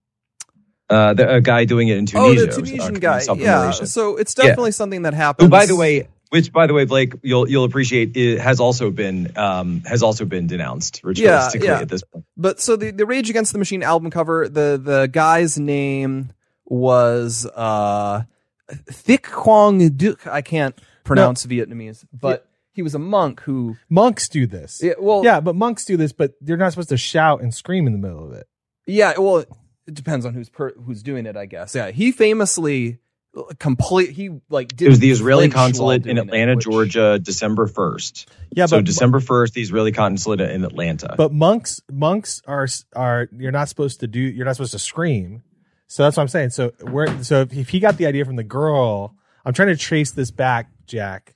uh 0.90 1.14
the, 1.14 1.36
a 1.36 1.40
guy 1.40 1.64
doing 1.64 1.88
it 1.88 1.96
in 1.96 2.06
Tunisia. 2.06 2.42
oh, 2.42 2.46
the 2.46 2.52
Tunisian 2.52 2.94
guy. 2.94 3.22
Yeah, 3.36 3.70
so 3.70 4.16
it's 4.16 4.34
Yeah. 4.36 4.46
definitely 4.48 4.72
something 4.72 5.02
that 5.02 5.14
happens. 5.14 5.46
who 5.46 5.50
by 5.50 5.66
the 5.66 5.76
way 5.76 6.08
which 6.32 6.50
by 6.50 6.66
the 6.66 6.72
way 6.72 6.86
Blake 6.86 7.14
you'll 7.22 7.48
you'll 7.48 7.64
appreciate 7.64 8.16
it 8.16 8.40
has 8.40 8.58
also 8.58 8.90
been 8.90 9.36
um 9.36 9.82
has 9.82 10.02
also 10.02 10.24
been 10.24 10.46
denounced 10.46 11.02
ritualistically 11.02 11.64
yeah. 11.64 11.80
at 11.80 11.90
this 11.90 12.02
point 12.02 12.24
But 12.38 12.58
so 12.58 12.74
the 12.74 12.90
the 12.90 13.04
Rage 13.04 13.28
Against 13.28 13.52
the 13.52 13.58
Machine 13.58 13.82
album 13.82 14.10
cover, 14.10 14.48
the 14.48 14.80
the 14.82 15.08
guy's 15.12 15.58
name 15.58 16.32
was 16.64 17.46
uh 17.54 18.22
Thich 18.70 19.24
Quang 19.24 19.90
Duc. 19.90 20.26
I 20.26 20.40
can't 20.40 20.74
pronounce 21.04 21.44
Vietnamese, 21.44 22.04
but 22.12 22.48
he 22.72 22.80
was 22.80 22.94
a 22.94 22.98
monk 22.98 23.40
who. 23.40 23.76
Monks 23.90 24.28
do 24.28 24.46
this. 24.46 24.80
Yeah, 24.82 24.94
well, 24.98 25.22
yeah, 25.22 25.40
but 25.40 25.54
monks 25.54 25.84
do 25.84 25.98
this, 25.98 26.12
but 26.12 26.32
they're 26.40 26.56
not 26.56 26.72
supposed 26.72 26.88
to 26.88 26.96
shout 26.96 27.42
and 27.42 27.52
scream 27.54 27.86
in 27.86 27.92
the 27.92 27.98
middle 27.98 28.24
of 28.24 28.32
it. 28.32 28.46
Yeah, 28.86 29.18
well, 29.18 29.44
it 29.86 29.94
depends 29.94 30.24
on 30.24 30.32
who's 30.32 30.48
per, 30.48 30.72
who's 30.72 31.02
doing 31.02 31.26
it, 31.26 31.36
I 31.36 31.44
guess. 31.44 31.74
Yeah, 31.74 31.90
he 31.90 32.12
famously 32.12 32.98
complete 33.58 34.10
he 34.10 34.28
like 34.50 34.68
did 34.68 34.86
it 34.86 34.88
was 34.90 34.98
the 34.98 35.10
Israeli 35.10 35.48
consulate 35.48 36.06
in 36.06 36.18
Atlanta 36.18 36.54
Georgia 36.56 37.18
December 37.18 37.66
1st 37.66 38.26
Yeah, 38.50 38.66
so 38.66 38.78
but- 38.78 38.84
December 38.84 39.20
1st 39.20 39.52
the 39.54 39.62
Israeli 39.62 39.92
consulate 39.92 40.40
in 40.40 40.64
Atlanta 40.64 41.14
But 41.16 41.32
monks, 41.32 41.80
monks 41.90 42.42
are 42.46 42.68
are 42.94 43.28
you're 43.34 43.52
not 43.52 43.68
supposed 43.70 44.00
to 44.00 44.06
do. 44.06 44.20
You're 44.20 44.44
not 44.44 44.56
supposed 44.56 44.72
to 44.72 44.78
scream. 44.78 45.42
So 45.86 46.02
that's 46.02 46.16
what 46.16 46.22
I'm 46.22 46.28
saying. 46.28 46.50
So 46.50 46.72
we're 46.80 47.22
so 47.22 47.40
if, 47.42 47.52
if 47.54 47.68
he 47.70 47.80
got 47.80 47.96
the 47.96 48.06
idea 48.06 48.24
from 48.24 48.36
the 48.36 48.44
girl, 48.44 49.14
I'm 49.44 49.54
trying 49.54 49.68
to 49.68 49.76
trace 49.76 50.10
this 50.10 50.30
back, 50.30 50.70
Jack. 50.86 51.34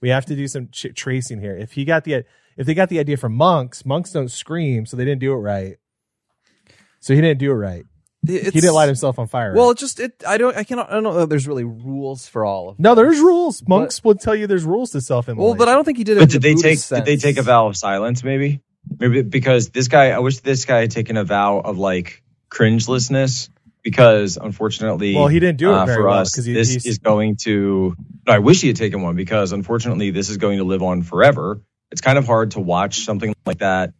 We 0.00 0.08
have 0.10 0.26
to 0.26 0.36
do 0.36 0.46
some 0.48 0.68
ch- 0.70 0.94
tracing 0.94 1.40
here. 1.40 1.56
If 1.56 1.72
he 1.72 1.84
got 1.84 2.04
the 2.04 2.24
if 2.56 2.66
they 2.66 2.74
got 2.74 2.88
the 2.88 2.98
idea 3.00 3.16
from 3.16 3.34
monks, 3.34 3.84
monks 3.84 4.12
don't 4.12 4.30
scream, 4.30 4.86
so 4.86 4.96
they 4.96 5.04
didn't 5.04 5.20
do 5.20 5.32
it 5.32 5.36
right. 5.36 5.76
So 7.00 7.14
he 7.14 7.20
didn't 7.20 7.38
do 7.38 7.50
it 7.50 7.54
right. 7.54 7.84
It's- 8.26 8.52
he 8.54 8.60
didn't 8.60 8.74
light 8.74 8.86
himself 8.86 9.18
on 9.18 9.26
fire. 9.26 9.52
Well, 9.54 9.66
right? 9.68 9.72
it 9.72 9.78
just 9.78 9.98
it 10.00 10.22
I 10.26 10.38
don't 10.38 10.56
I 10.56 10.62
cannot 10.64 10.90
I 10.90 10.94
don't 10.94 11.02
know 11.02 11.14
that 11.14 11.28
there's 11.28 11.48
really 11.48 11.64
rules 11.64 12.26
for 12.28 12.44
all 12.44 12.68
of. 12.70 12.78
no, 12.78 12.94
there's 12.94 13.18
rules. 13.18 13.62
Monks 13.66 14.02
will 14.04 14.14
tell 14.14 14.34
you 14.34 14.46
there's 14.46 14.64
rules 14.64 14.90
to 14.92 15.00
self 15.00 15.26
Well, 15.28 15.54
but 15.54 15.68
I 15.68 15.72
don't 15.74 15.84
think 15.84 15.98
he 15.98 16.04
did 16.04 16.16
it. 16.18 16.20
But 16.20 16.30
did 16.30 16.42
the 16.42 16.48
they 16.50 16.54
take 16.54 16.78
Buddhist 16.78 16.90
did 16.90 17.04
they 17.04 17.16
take 17.16 17.36
a 17.38 17.42
vow 17.42 17.66
of 17.66 17.76
silence? 17.76 18.22
Maybe, 18.22 18.60
maybe 18.98 19.22
because 19.22 19.70
this 19.70 19.88
guy. 19.88 20.10
I 20.10 20.20
wish 20.20 20.38
this 20.40 20.64
guy 20.64 20.80
had 20.82 20.90
taken 20.92 21.16
a 21.16 21.24
vow 21.24 21.58
of 21.60 21.78
like 21.78 22.22
cringelessness. 22.50 23.48
Because 23.84 24.36
unfortunately, 24.40 25.16
Well, 25.16 25.26
he 25.26 25.40
didn't 25.40 25.58
do 25.58 25.70
it 25.72 25.74
uh, 25.74 25.86
very 25.86 25.96
for 25.96 26.06
well, 26.06 26.20
us. 26.20 26.32
'cause 26.32 26.44
he- 26.44 26.52
this 26.52 26.68
he's- 26.70 26.86
is 26.86 26.98
going 26.98 27.34
to. 27.42 27.96
No, 28.28 28.32
I 28.32 28.38
wish 28.38 28.60
he 28.60 28.68
had 28.68 28.76
taken 28.76 29.02
one 29.02 29.16
because 29.16 29.50
unfortunately, 29.50 30.12
this 30.12 30.30
is 30.30 30.36
going 30.36 30.58
to 30.58 30.64
live 30.64 30.84
on 30.84 31.02
forever. 31.02 31.60
It's 31.90 32.00
kind 32.00 32.16
of 32.16 32.24
hard 32.24 32.52
to 32.52 32.60
watch 32.60 33.00
something 33.00 33.34
like 33.44 33.58
that, 33.58 33.92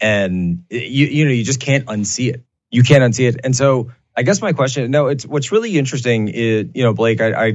and 0.00 0.62
you 0.70 1.06
you 1.08 1.24
know 1.24 1.32
you 1.32 1.42
just 1.42 1.58
can't 1.58 1.84
unsee 1.86 2.32
it. 2.32 2.44
You 2.74 2.82
can't 2.82 3.02
unsee 3.02 3.28
it, 3.28 3.40
and 3.44 3.54
so 3.54 3.92
I 4.16 4.22
guess 4.22 4.42
my 4.42 4.52
question. 4.52 4.90
No, 4.90 5.06
it's 5.06 5.24
what's 5.26 5.52
really 5.52 5.78
interesting. 5.78 6.28
Is 6.28 6.66
you 6.74 6.82
know, 6.82 6.92
Blake, 6.92 7.20
I, 7.20 7.46
I 7.46 7.52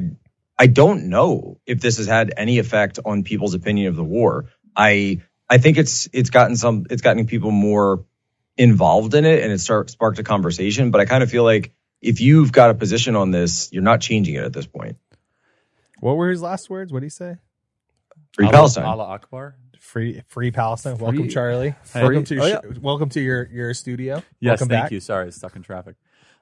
I 0.58 0.67
don't 0.67 1.10
know 1.10 1.60
if 1.65 1.82
this 1.82 1.97
has 1.97 2.08
had 2.08 2.34
any 2.38 2.60
effect 2.60 2.99
on 3.05 3.23
people's 3.23 3.53
opinion 3.53 3.88
of 3.88 3.95
the 3.95 4.03
war. 4.03 4.45
I 4.75 5.21
I 5.49 5.58
think 5.58 5.77
it's 5.77 6.10
it's 6.13 6.29
gotten 6.29 6.55
some 6.55 6.86
it's 6.89 7.01
gotten 7.01 7.25
people 7.25 7.51
more 7.51 8.05
involved 8.58 9.13
in 9.13 9.25
it 9.25 9.41
and 9.41 9.51
it 9.53 9.60
start, 9.60 9.89
sparked 9.89 10.19
a 10.19 10.23
conversation. 10.23 10.91
But 10.91 11.01
I 11.01 11.05
kind 11.05 11.23
of 11.23 11.32
feel 11.32 11.43
like 11.43 11.71
if 12.01 12.19
you've 12.21 12.51
got 12.51 12.69
a 12.69 12.73
position 12.73 13.15
on 13.15 13.32
this, 13.32 13.71
you're 13.71 13.84
not 13.84 14.01
changing 14.01 14.36
it 14.36 14.43
at 14.43 14.53
this 14.53 14.67
point. 14.67 14.97
what 16.01 16.15
were 16.17 16.29
his 16.29 16.41
last 16.41 16.69
words? 16.69 16.91
What 16.91 16.99
did 16.99 17.05
he 17.08 17.10
say? 17.10 17.38
Free 18.34 18.45
Allah- 18.45 18.53
Palestine. 18.53 18.86
Allah 18.86 19.05
Akbar. 19.05 19.55
Free, 19.89 20.21
free 20.28 20.52
Palestine. 20.52 20.99
Welcome, 20.99 21.30
Charlie. 21.30 21.73
Free- 21.82 22.02
Welcome 22.04 22.23
to 22.25 22.36
your, 22.36 22.43
oh, 22.43 22.47
yeah. 22.47 22.60
welcome 22.80 23.10
to 23.10 23.19
your 23.19 23.49
your 23.52 23.73
studio. 23.73 24.21
Yes, 24.39 24.52
welcome 24.60 24.67
thank 24.69 24.84
back. 24.84 24.91
you. 24.91 24.99
Sorry, 24.99 25.23
I 25.23 25.25
was 25.25 25.36
stuck 25.36 25.56
in 25.56 25.63
traffic. 25.63 25.95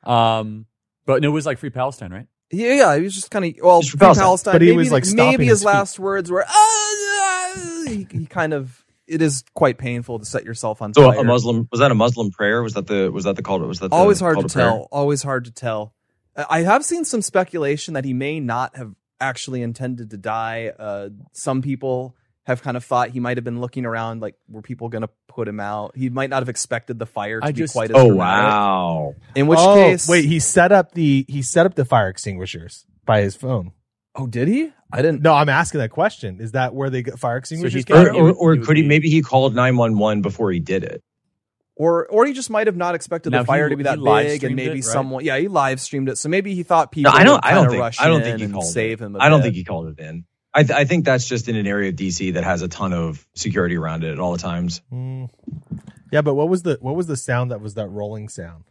Um, 0.03 0.65
but 1.05 1.21
no, 1.21 1.29
it 1.29 1.31
was 1.31 1.45
like 1.45 1.57
free 1.57 1.69
Palestine, 1.69 2.11
right? 2.11 2.27
Yeah, 2.51 2.73
yeah, 2.73 2.97
he 2.97 3.03
was 3.03 3.15
just 3.15 3.31
kind 3.31 3.45
of 3.45 3.53
well, 3.63 3.81
free 3.81 3.97
Palestine. 3.97 4.21
Palestine. 4.23 4.53
But 4.55 4.61
he 4.63 4.67
maybe, 4.67 4.77
was, 4.79 4.91
like, 4.91 5.05
maybe 5.13 5.45
his 5.45 5.59
his 5.59 5.63
last 5.63 5.97
words 5.97 6.29
were. 6.29 6.43
"Ah, 6.45 6.51
ah," 6.53 7.83
he, 7.87 8.05
he 8.11 8.25
kind 8.25 8.53
of. 8.53 8.83
It 9.07 9.21
is 9.21 9.45
quite 9.55 9.77
painful 9.77 10.19
to 10.19 10.25
set 10.25 10.43
yourself 10.43 10.81
on 10.81 10.93
So 10.93 11.09
fire. 11.09 11.21
a 11.21 11.23
Muslim 11.23 11.69
was 11.71 11.79
that 11.79 11.91
a 11.91 11.95
Muslim 11.95 12.31
prayer? 12.31 12.61
Was 12.61 12.73
that 12.73 12.87
the 12.87 13.09
was 13.13 13.23
that 13.23 13.37
the 13.37 13.43
call? 13.43 13.59
Was 13.59 13.79
that 13.79 13.91
the 13.91 13.95
always 13.95 14.19
hard 14.19 14.35
call 14.35 14.43
to 14.43 14.49
prayer? 14.53 14.67
tell. 14.67 14.89
Always 14.91 15.23
hard 15.23 15.45
to 15.45 15.51
tell. 15.51 15.93
I 16.35 16.45
I 16.49 16.63
have 16.63 16.83
seen 16.83 17.05
some 17.05 17.21
speculation 17.21 17.93
that 17.93 18.03
he 18.03 18.13
may 18.13 18.41
not 18.41 18.75
have 18.75 18.93
actually 19.21 19.61
intended 19.61 20.09
to 20.09 20.17
die. 20.17 20.73
Uh, 20.77 21.09
some 21.31 21.61
people 21.61 22.16
have 22.47 22.61
kind 22.63 22.75
of 22.75 22.83
thought 22.83 23.09
he 23.11 23.19
might 23.19 23.37
have 23.37 23.43
been 23.43 23.61
looking 23.61 23.85
around, 23.85 24.21
like, 24.21 24.35
were 24.49 24.61
people 24.61 24.89
going 24.89 25.03
to 25.03 25.09
put 25.27 25.47
him 25.47 25.59
out? 25.59 25.95
He 25.95 26.09
might 26.09 26.29
not 26.29 26.41
have 26.41 26.49
expected 26.49 26.97
the 26.97 27.05
fire 27.05 27.39
to 27.39 27.45
I 27.45 27.51
be 27.51 27.57
just- 27.59 27.73
quite 27.73 27.91
as 27.91 27.95
Oh 27.95 28.07
dramatic. 28.07 28.49
wow! 28.49 29.15
In 29.35 29.47
which 29.47 29.59
oh, 29.61 29.75
case, 29.75 30.07
wait, 30.07 30.25
he 30.25 30.39
set 30.39 30.71
up 30.71 30.93
the 30.93 31.25
he 31.27 31.41
set 31.41 31.65
up 31.65 31.75
the 31.75 31.85
fire 31.85 32.09
extinguishers 32.09 32.85
by 33.05 33.21
his 33.21 33.35
phone. 33.35 33.73
oh, 34.15 34.25
did 34.27 34.47
he? 34.47 34.71
I 34.91 35.01
didn't. 35.01 35.21
No, 35.21 35.33
I'm 35.33 35.49
asking 35.49 35.81
that 35.81 35.89
question. 35.91 36.39
Is 36.39 36.53
that 36.53 36.73
where 36.73 36.89
they 36.89 37.01
get 37.03 37.19
fire 37.19 37.35
extinguishers? 37.37 37.73
he's 37.73 37.85
came 37.85 37.97
Or, 37.97 38.09
or, 38.31 38.33
or 38.33 38.57
could 38.57 38.77
he 38.77 38.83
maybe 38.83 39.09
he 39.09 39.21
called 39.21 39.53
nine 39.53 39.75
one 39.77 39.97
one 39.97 40.21
before 40.21 40.49
he 40.51 40.59
did 40.61 40.83
it? 40.85 41.03
Or, 41.75 42.07
or 42.07 42.25
he 42.25 42.33
just 42.33 42.49
might 42.49 42.65
have 42.65 42.75
not 42.75 42.95
expected 42.95 43.29
Now, 43.31 43.39
the 43.41 43.45
fire 43.45 43.65
he- 43.67 43.73
to 43.73 43.77
be 43.77 43.83
that 43.83 44.01
big, 44.03 44.43
and 44.43 44.55
maybe 44.55 44.69
it, 44.71 44.73
right? 44.75 44.83
someone, 44.83 45.23
yeah, 45.23 45.37
he 45.37 45.47
live 45.47 45.79
streamed 45.79 46.09
it, 46.09 46.17
so 46.17 46.27
maybe 46.27 46.55
he 46.55 46.63
thought 46.63 46.91
people 46.91 47.11
No, 47.11 47.17
I 47.19 47.23
don't. 47.23 47.33
would 47.35 47.43
I 47.45 47.53
don't 47.53 47.69
think. 47.69 47.79
rush 47.81 47.99
I 48.01 48.07
don't 48.07 48.23
think 48.23 48.39
he 48.39 48.47
called 48.47 48.65
save 48.65 48.99
him. 48.99 49.15
I 49.19 49.29
don't 49.29 49.39
bit. 49.41 49.43
think 49.47 49.55
he 49.57 49.63
called 49.63 49.89
it 49.89 49.99
in. 49.99 50.25
I, 50.57 50.63
th- 50.63 50.71
I 50.71 50.85
think 50.85 51.05
that's 51.05 51.27
just 51.27 51.47
in 51.47 51.55
an 51.55 51.67
area 51.67 51.89
of 51.89 51.95
DC 51.95 52.33
that 52.33 52.43
has 52.43 52.63
a 52.63 52.67
ton 52.67 52.91
of 52.91 53.27
security 53.35 53.77
around 53.77 54.03
it 54.03 54.11
at 54.11 54.19
all 54.19 54.31
the 54.31 54.39
times. 54.39 54.81
Mm. 54.91 55.29
Yeah, 56.11 56.23
but 56.23 56.33
what 56.33 56.49
was 56.49 56.63
the 56.63 56.79
what 56.81 56.95
was 56.95 57.05
the 57.05 57.15
sound 57.15 57.51
that 57.51 57.61
was 57.61 57.75
that 57.75 57.87
rolling 57.89 58.27
sound? 58.27 58.63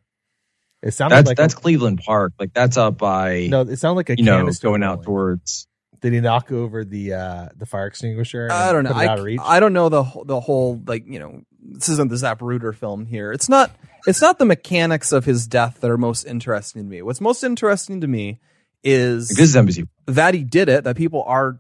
It 0.83 0.95
sounded 0.95 1.15
That's 1.15 1.29
like 1.29 1.37
that's 1.37 1.55
a, 1.55 1.57
Cleveland 1.57 2.01
Park. 2.05 2.33
Like 2.41 2.53
that's 2.53 2.77
up 2.77 2.99
by 2.99 3.47
no, 3.49 3.61
it 3.61 3.77
sounded 3.77 3.99
like 3.99 4.11
a 4.11 4.17
you 4.17 4.25
know 4.25 4.39
canister 4.39 4.67
going 4.67 4.83
out 4.83 5.05
towards. 5.05 5.69
Did 6.01 6.13
he 6.13 6.19
knock 6.21 6.51
over 6.51 6.85
the 6.85 7.13
uh 7.13 7.49
the 7.57 7.67
fire 7.67 7.87
extinguisher? 7.87 8.49
I 8.51 8.73
don't 8.73 8.83
know. 8.83 8.91
I, 8.91 9.07
out 9.07 9.21
of 9.21 9.25
reach? 9.25 9.41
I 9.41 9.61
don't 9.61 9.73
know 9.73 9.89
the 9.89 10.05
the 10.25 10.41
whole 10.41 10.83
like 10.89 11.07
you 11.07 11.21
know 11.21 11.43
this 11.61 11.89
isn't 11.89 12.11
the 12.11 12.17
Zap 12.17 12.41
Zapruder 12.41 12.75
film 12.75 13.07
here. 13.07 13.31
It's 13.31 13.49
not 13.49 13.71
it's 14.09 14.21
not 14.21 14.41
the 14.41 14.45
mechanics 14.45 15.13
of 15.13 15.25
his 15.25 15.47
death 15.47 15.81
that 15.83 15.91
are 15.91 15.99
most 15.99 16.25
interesting 16.25 16.83
to 16.83 16.89
me. 16.89 17.01
What's 17.03 17.21
most 17.21 17.45
interesting 17.45 18.01
to 18.01 18.09
me 18.09 18.41
is 18.87 19.31
Like, 19.31 19.39
this 19.39 19.51
is 19.51 19.57
NBC. 19.57 19.89
that 20.07 20.35
he 20.35 20.45
did 20.45 20.69
it. 20.69 20.85
That 20.85 20.97
people 20.97 21.23
are 21.27 21.59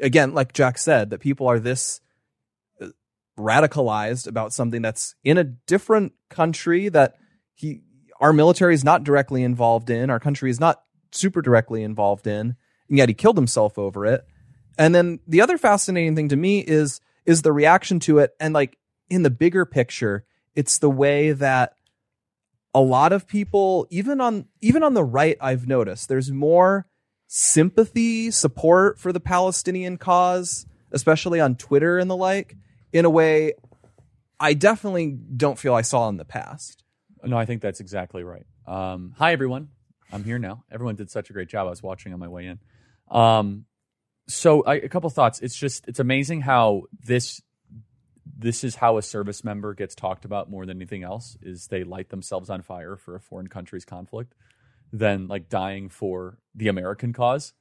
again, 0.00 0.34
like 0.34 0.52
Jack 0.52 0.78
said, 0.78 1.10
that 1.10 1.20
people 1.20 1.46
are 1.46 1.60
this 1.60 2.00
uh, 2.80 2.88
radicalized 3.38 4.26
about 4.26 4.52
something 4.52 4.82
that's 4.82 5.14
in 5.22 5.38
a 5.38 5.44
different 5.44 6.12
country 6.30 6.88
that 6.88 7.14
he 7.54 7.82
our 8.20 8.32
military 8.32 8.74
is 8.74 8.84
not 8.84 9.04
directly 9.04 9.42
involved 9.42 9.90
in. 9.90 10.08
Our 10.08 10.20
country 10.20 10.50
is 10.50 10.60
not 10.60 10.82
super 11.10 11.42
directly 11.42 11.82
involved 11.82 12.26
in, 12.26 12.56
and 12.88 12.98
yet 12.98 13.08
he 13.08 13.14
killed 13.14 13.36
himself 13.36 13.78
over 13.78 14.06
it. 14.06 14.24
And 14.78 14.94
then 14.94 15.18
the 15.26 15.40
other 15.42 15.58
fascinating 15.58 16.16
thing 16.16 16.28
to 16.30 16.36
me 16.36 16.60
is 16.60 17.00
is 17.26 17.42
the 17.42 17.52
reaction 17.52 18.00
to 18.00 18.18
it, 18.18 18.32
and 18.40 18.54
like 18.54 18.78
in 19.10 19.22
the 19.22 19.30
bigger 19.30 19.66
picture, 19.66 20.24
it's 20.54 20.78
the 20.78 20.90
way 20.90 21.32
that 21.32 21.74
a 22.74 22.80
lot 22.80 23.12
of 23.12 23.26
people, 23.26 23.86
even 23.90 24.20
on 24.20 24.46
even 24.60 24.82
on 24.82 24.94
the 24.94 25.04
right, 25.04 25.36
I've 25.40 25.66
noticed 25.66 26.08
there's 26.08 26.30
more 26.30 26.86
sympathy, 27.26 28.30
support 28.30 28.98
for 28.98 29.12
the 29.12 29.20
Palestinian 29.20 29.96
cause, 29.96 30.66
especially 30.90 31.40
on 31.40 31.56
Twitter 31.56 31.98
and 31.98 32.10
the 32.10 32.16
like, 32.16 32.56
in 32.92 33.04
a 33.04 33.10
way 33.10 33.54
I 34.42 34.54
definitely 34.54 35.16
don't 35.36 35.56
feel 35.56 35.74
I 35.74 35.82
saw 35.82 36.08
in 36.08 36.16
the 36.16 36.24
past. 36.24 36.82
No, 37.22 37.38
I 37.38 37.44
think 37.44 37.62
that's 37.62 37.78
exactly 37.78 38.24
right. 38.24 38.44
Um, 38.66 39.14
hi, 39.16 39.32
everyone. 39.32 39.68
I'm 40.12 40.24
here 40.24 40.38
now. 40.38 40.64
Everyone 40.70 40.96
did 40.96 41.10
such 41.10 41.30
a 41.30 41.32
great 41.32 41.48
job. 41.48 41.68
I 41.68 41.70
was 41.70 41.80
watching 41.80 42.12
on 42.12 42.18
my 42.18 42.26
way 42.26 42.46
in. 42.46 42.58
Um, 43.08 43.66
so, 44.26 44.64
I, 44.64 44.74
a 44.74 44.88
couple 44.88 45.08
thoughts. 45.10 45.40
It's 45.40 45.54
just 45.54 45.86
it's 45.86 46.00
amazing 46.00 46.40
how 46.40 46.82
this 47.04 47.40
this 48.24 48.64
is 48.64 48.76
how 48.76 48.98
a 48.98 49.02
service 49.02 49.44
member 49.44 49.74
gets 49.74 49.94
talked 49.94 50.24
about 50.24 50.50
more 50.50 50.66
than 50.66 50.78
anything 50.78 51.02
else. 51.02 51.36
Is 51.42 51.66
they 51.68 51.84
light 51.84 52.10
themselves 52.10 52.50
on 52.50 52.62
fire 52.62 52.96
for 52.96 53.14
a 53.14 53.20
foreign 53.20 53.48
country's 53.48 53.84
conflict, 53.84 54.34
than 54.92 55.26
like 55.26 55.48
dying 55.48 55.88
for 55.88 56.38
the 56.54 56.68
American 56.68 57.12
cause. 57.12 57.52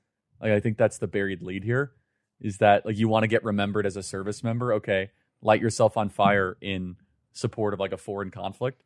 Like 0.42 0.52
I 0.52 0.60
think 0.60 0.78
that's 0.78 0.98
the 0.98 1.08
buried 1.08 1.42
lead 1.42 1.64
here. 1.64 1.94
Is 2.40 2.58
that 2.58 2.86
like 2.86 2.98
you 2.98 3.08
want 3.08 3.24
to 3.24 3.28
get 3.28 3.44
remembered 3.44 3.86
as 3.86 3.96
a 3.96 4.04
service 4.04 4.44
member? 4.44 4.74
Okay, 4.74 5.12
light 5.42 5.62
yourself 5.62 5.98
on 5.98 6.10
fire 6.10 6.58
in 6.62 6.96
support 7.34 7.74
of 7.74 7.80
like 7.80 7.94
a 7.94 7.98
foreign 7.98 8.32
conflict. 8.32 8.82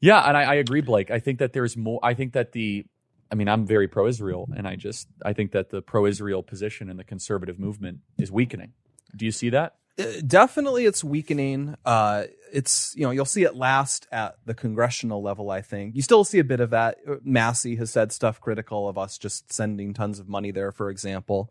Yeah, 0.00 0.20
and 0.20 0.36
I, 0.36 0.42
I 0.42 0.54
agree, 0.54 0.80
Blake. 0.80 1.10
I 1.10 1.18
think 1.18 1.40
that 1.40 1.52
there's 1.52 1.76
more. 1.76 2.00
I 2.02 2.14
think 2.14 2.32
that 2.32 2.52
the, 2.52 2.86
I 3.30 3.34
mean, 3.34 3.48
I'm 3.48 3.66
very 3.66 3.88
pro-Israel, 3.88 4.48
and 4.56 4.66
I 4.66 4.76
just 4.76 5.08
I 5.24 5.32
think 5.32 5.52
that 5.52 5.70
the 5.70 5.82
pro-Israel 5.82 6.42
position 6.42 6.88
in 6.88 6.96
the 6.96 7.04
conservative 7.04 7.58
movement 7.58 7.98
is 8.18 8.30
weakening. 8.30 8.72
Do 9.16 9.24
you 9.24 9.32
see 9.32 9.50
that? 9.50 9.76
Uh, 9.98 10.04
definitely 10.26 10.84
it's 10.86 11.02
weakening. 11.02 11.76
Uh 11.84 12.24
it's 12.52 12.94
you 12.96 13.02
know 13.04 13.10
you'll 13.10 13.24
see 13.26 13.42
it 13.42 13.54
last 13.54 14.06
at 14.10 14.36
the 14.46 14.54
congressional 14.54 15.22
level 15.22 15.50
i 15.50 15.60
think. 15.60 15.94
You 15.94 16.00
still 16.02 16.24
see 16.24 16.38
a 16.38 16.44
bit 16.44 16.60
of 16.60 16.70
that. 16.70 16.96
Uh, 17.06 17.16
Massie 17.22 17.76
has 17.76 17.90
said 17.90 18.10
stuff 18.12 18.40
critical 18.40 18.88
of 18.88 18.96
us 18.96 19.18
just 19.18 19.52
sending 19.52 19.92
tons 19.92 20.18
of 20.18 20.28
money 20.28 20.50
there 20.50 20.72
for 20.72 20.88
example. 20.90 21.50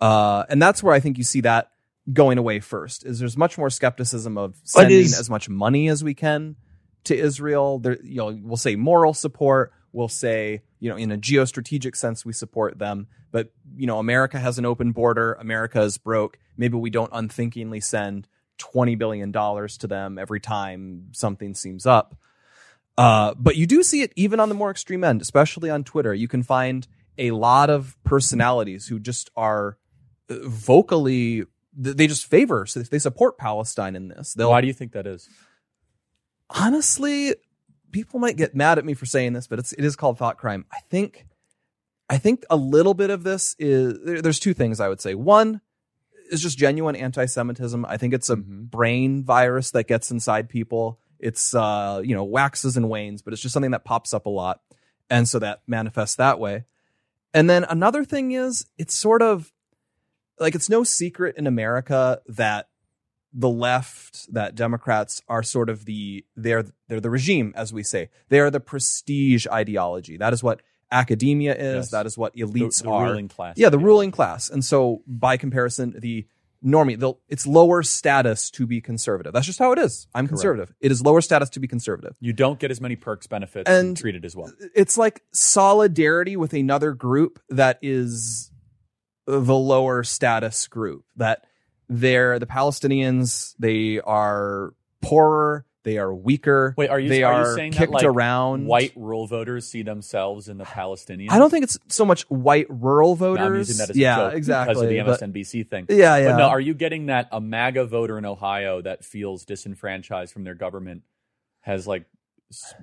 Uh 0.00 0.44
and 0.48 0.60
that's 0.62 0.82
where 0.82 0.94
i 0.94 1.00
think 1.00 1.18
you 1.18 1.24
see 1.24 1.42
that 1.42 1.70
going 2.12 2.38
away 2.38 2.58
first 2.60 3.04
is 3.04 3.18
there's 3.18 3.36
much 3.36 3.58
more 3.58 3.68
skepticism 3.70 4.38
of 4.38 4.56
sending 4.64 5.00
is- 5.00 5.18
as 5.18 5.28
much 5.28 5.48
money 5.48 5.88
as 5.88 6.02
we 6.02 6.14
can 6.14 6.56
to 7.04 7.16
israel. 7.16 7.78
There 7.78 7.98
you 8.02 8.16
know 8.16 8.38
we'll 8.42 8.56
say 8.56 8.76
moral 8.76 9.12
support 9.14 9.72
we'll 9.92 10.08
say 10.08 10.62
you 10.78 10.88
know 10.88 10.96
in 10.96 11.10
a 11.10 11.18
geostrategic 11.18 11.96
sense 11.96 12.24
we 12.24 12.32
support 12.32 12.78
them. 12.78 13.06
But 13.32 13.52
you 13.76 13.86
know 13.86 13.98
america 13.98 14.38
has 14.38 14.58
an 14.58 14.66
open 14.66 14.92
border. 14.92 15.34
America 15.34 15.80
is 15.82 15.98
broke. 15.98 16.38
Maybe 16.56 16.76
we 16.76 16.90
don't 16.90 17.10
unthinkingly 17.12 17.80
send 17.80 18.28
20 18.58 18.94
billion 18.96 19.30
dollars 19.32 19.78
to 19.78 19.86
them 19.86 20.18
every 20.18 20.40
time 20.40 21.08
something 21.12 21.54
seems 21.54 21.86
up. 21.86 22.16
Uh, 22.98 23.32
but 23.38 23.56
you 23.56 23.66
do 23.66 23.82
see 23.82 24.02
it 24.02 24.12
even 24.16 24.40
on 24.40 24.48
the 24.48 24.54
more 24.54 24.70
extreme 24.70 25.04
end 25.04 25.22
especially 25.22 25.70
on 25.70 25.84
twitter. 25.84 26.12
You 26.12 26.28
can 26.28 26.42
find 26.42 26.86
a 27.18 27.30
lot 27.30 27.70
of 27.70 27.96
personalities 28.04 28.88
who 28.88 28.98
just 28.98 29.30
are 29.36 29.78
uh, 30.28 30.36
vocally 30.42 31.44
th- 31.82 31.96
they 31.96 32.06
just 32.06 32.26
favor 32.26 32.66
so 32.66 32.80
they 32.80 32.98
support 32.98 33.38
palestine 33.38 33.96
in 33.96 34.08
this. 34.08 34.34
They'll 34.34 34.50
Why 34.50 34.60
do 34.60 34.66
you 34.66 34.72
think 34.74 34.92
that 34.92 35.06
is? 35.06 35.28
honestly, 36.50 37.34
people 37.92 38.20
might 38.20 38.36
get 38.36 38.54
mad 38.54 38.78
at 38.78 38.84
me 38.84 38.94
for 38.94 39.06
saying 39.06 39.32
this, 39.32 39.46
but 39.46 39.58
it's 39.58 39.72
it 39.72 39.84
is 39.84 39.96
called 39.96 40.18
thought 40.18 40.38
crime. 40.38 40.64
I 40.72 40.78
think 40.90 41.26
I 42.08 42.18
think 42.18 42.44
a 42.50 42.56
little 42.56 42.94
bit 42.94 43.10
of 43.10 43.22
this 43.22 43.54
is 43.58 43.98
there, 44.04 44.22
there's 44.22 44.38
two 44.38 44.54
things 44.54 44.80
I 44.80 44.88
would 44.88 45.00
say. 45.00 45.14
One 45.14 45.60
is 46.30 46.42
just 46.42 46.58
genuine 46.58 46.96
anti-Semitism. 46.96 47.84
I 47.84 47.96
think 47.96 48.14
it's 48.14 48.30
a 48.30 48.36
brain 48.36 49.24
virus 49.24 49.72
that 49.72 49.88
gets 49.88 50.10
inside 50.10 50.48
people. 50.48 50.98
It's 51.18 51.54
uh, 51.54 52.00
you 52.04 52.14
know, 52.14 52.24
waxes 52.24 52.76
and 52.76 52.88
wanes, 52.88 53.22
but 53.22 53.32
it's 53.32 53.42
just 53.42 53.52
something 53.52 53.72
that 53.72 53.84
pops 53.84 54.14
up 54.14 54.26
a 54.26 54.30
lot. 54.30 54.60
And 55.08 55.28
so 55.28 55.38
that 55.40 55.62
manifests 55.66 56.16
that 56.16 56.38
way. 56.38 56.64
And 57.34 57.50
then 57.50 57.64
another 57.64 58.04
thing 58.04 58.32
is 58.32 58.66
it's 58.78 58.94
sort 58.94 59.22
of 59.22 59.52
like 60.38 60.54
it's 60.54 60.70
no 60.70 60.82
secret 60.82 61.36
in 61.36 61.46
America 61.46 62.20
that 62.26 62.69
the 63.32 63.48
left, 63.48 64.32
that 64.34 64.54
Democrats 64.54 65.22
are 65.28 65.42
sort 65.42 65.68
of 65.70 65.84
the 65.84 66.24
they're 66.36 66.64
they're 66.88 67.00
the 67.00 67.10
regime, 67.10 67.52
as 67.56 67.72
we 67.72 67.82
say. 67.82 68.10
They 68.28 68.40
are 68.40 68.50
the 68.50 68.60
prestige 68.60 69.46
ideology. 69.46 70.16
That 70.16 70.32
is 70.32 70.42
what 70.42 70.62
academia 70.90 71.54
is. 71.54 71.74
Yes. 71.74 71.90
That 71.90 72.06
is 72.06 72.18
what 72.18 72.34
elites 72.34 72.82
the 72.82 72.90
are. 72.90 73.06
ruling 73.06 73.28
class 73.28 73.56
Yeah, 73.56 73.68
the 73.68 73.78
ruling 73.78 74.10
class. 74.10 74.50
And 74.50 74.64
so 74.64 75.02
by 75.06 75.36
comparison, 75.36 75.94
the 75.98 76.26
normie, 76.64 76.98
they'll, 76.98 77.20
it's 77.28 77.46
lower 77.46 77.82
status 77.82 78.50
to 78.50 78.66
be 78.66 78.80
conservative. 78.80 79.32
That's 79.32 79.46
just 79.46 79.58
how 79.60 79.70
it 79.72 79.78
is. 79.78 80.08
I'm 80.14 80.26
conservative. 80.26 80.74
It 80.80 80.90
is 80.90 81.00
lower 81.00 81.20
status 81.20 81.48
to 81.50 81.60
be 81.60 81.68
conservative. 81.68 82.16
You 82.20 82.32
don't 82.32 82.58
get 82.58 82.70
as 82.72 82.80
many 82.80 82.96
perks, 82.96 83.26
benefits, 83.28 83.70
and, 83.70 83.88
And- 83.88 83.96
treated 83.96 84.24
as 84.24 84.34
well. 84.34 84.52
It's 84.74 84.98
like 84.98 85.22
solidarity 85.32 86.36
with 86.36 86.52
another 86.52 86.92
group 86.92 87.38
that 87.48 87.78
is 87.82 88.50
the 89.26 89.54
lower 89.54 90.02
status 90.02 90.66
group. 90.66 91.04
That 91.16 91.46
they're 91.90 92.38
the 92.38 92.46
Palestinians. 92.46 93.54
They 93.58 94.00
are 94.00 94.72
poorer. 95.02 95.66
They 95.82 95.96
are 95.96 96.14
weaker. 96.14 96.74
Wait, 96.76 96.90
are 96.90 97.00
you 97.00 97.08
They 97.08 97.22
are 97.22 97.32
are 97.32 97.50
you 97.50 97.56
saying 97.56 97.72
kicked 97.72 97.90
that 97.92 97.96
like 97.96 98.04
around. 98.04 98.66
white 98.66 98.92
rural 98.94 99.26
voters 99.26 99.66
see 99.66 99.82
themselves 99.82 100.48
in 100.48 100.58
the 100.58 100.64
Palestinians? 100.64 101.30
I 101.30 101.38
don't 101.38 101.48
think 101.50 101.64
it's 101.64 101.78
so 101.88 102.04
much 102.04 102.22
white 102.30 102.66
rural 102.68 103.10
No, 103.10 103.34
voters. 103.34 103.46
I'm 103.46 103.54
using 103.56 103.76
that 103.78 103.90
as 103.90 103.96
a 103.96 103.98
yeah, 103.98 104.16
joke 104.16 104.34
exactly. 104.34 104.74
because 104.74 104.82
of 104.82 104.88
the 104.90 105.00
but- 105.00 105.20
MSNBC 105.34 105.68
thing. 105.70 105.86
Yeah, 105.88 106.16
yeah. 106.18 106.32
But 106.32 106.36
no, 106.36 106.48
are 106.48 106.60
you 106.60 106.74
getting 106.74 107.06
that 107.06 107.28
a 107.32 107.40
MAGA 107.40 107.86
voter 107.86 108.18
in 108.18 108.26
Ohio 108.26 108.82
that 108.82 109.04
feels 109.06 109.46
disenfranchised 109.46 110.32
from 110.34 110.44
their 110.44 110.54
government 110.54 111.02
has 111.62 111.86
like 111.86 112.04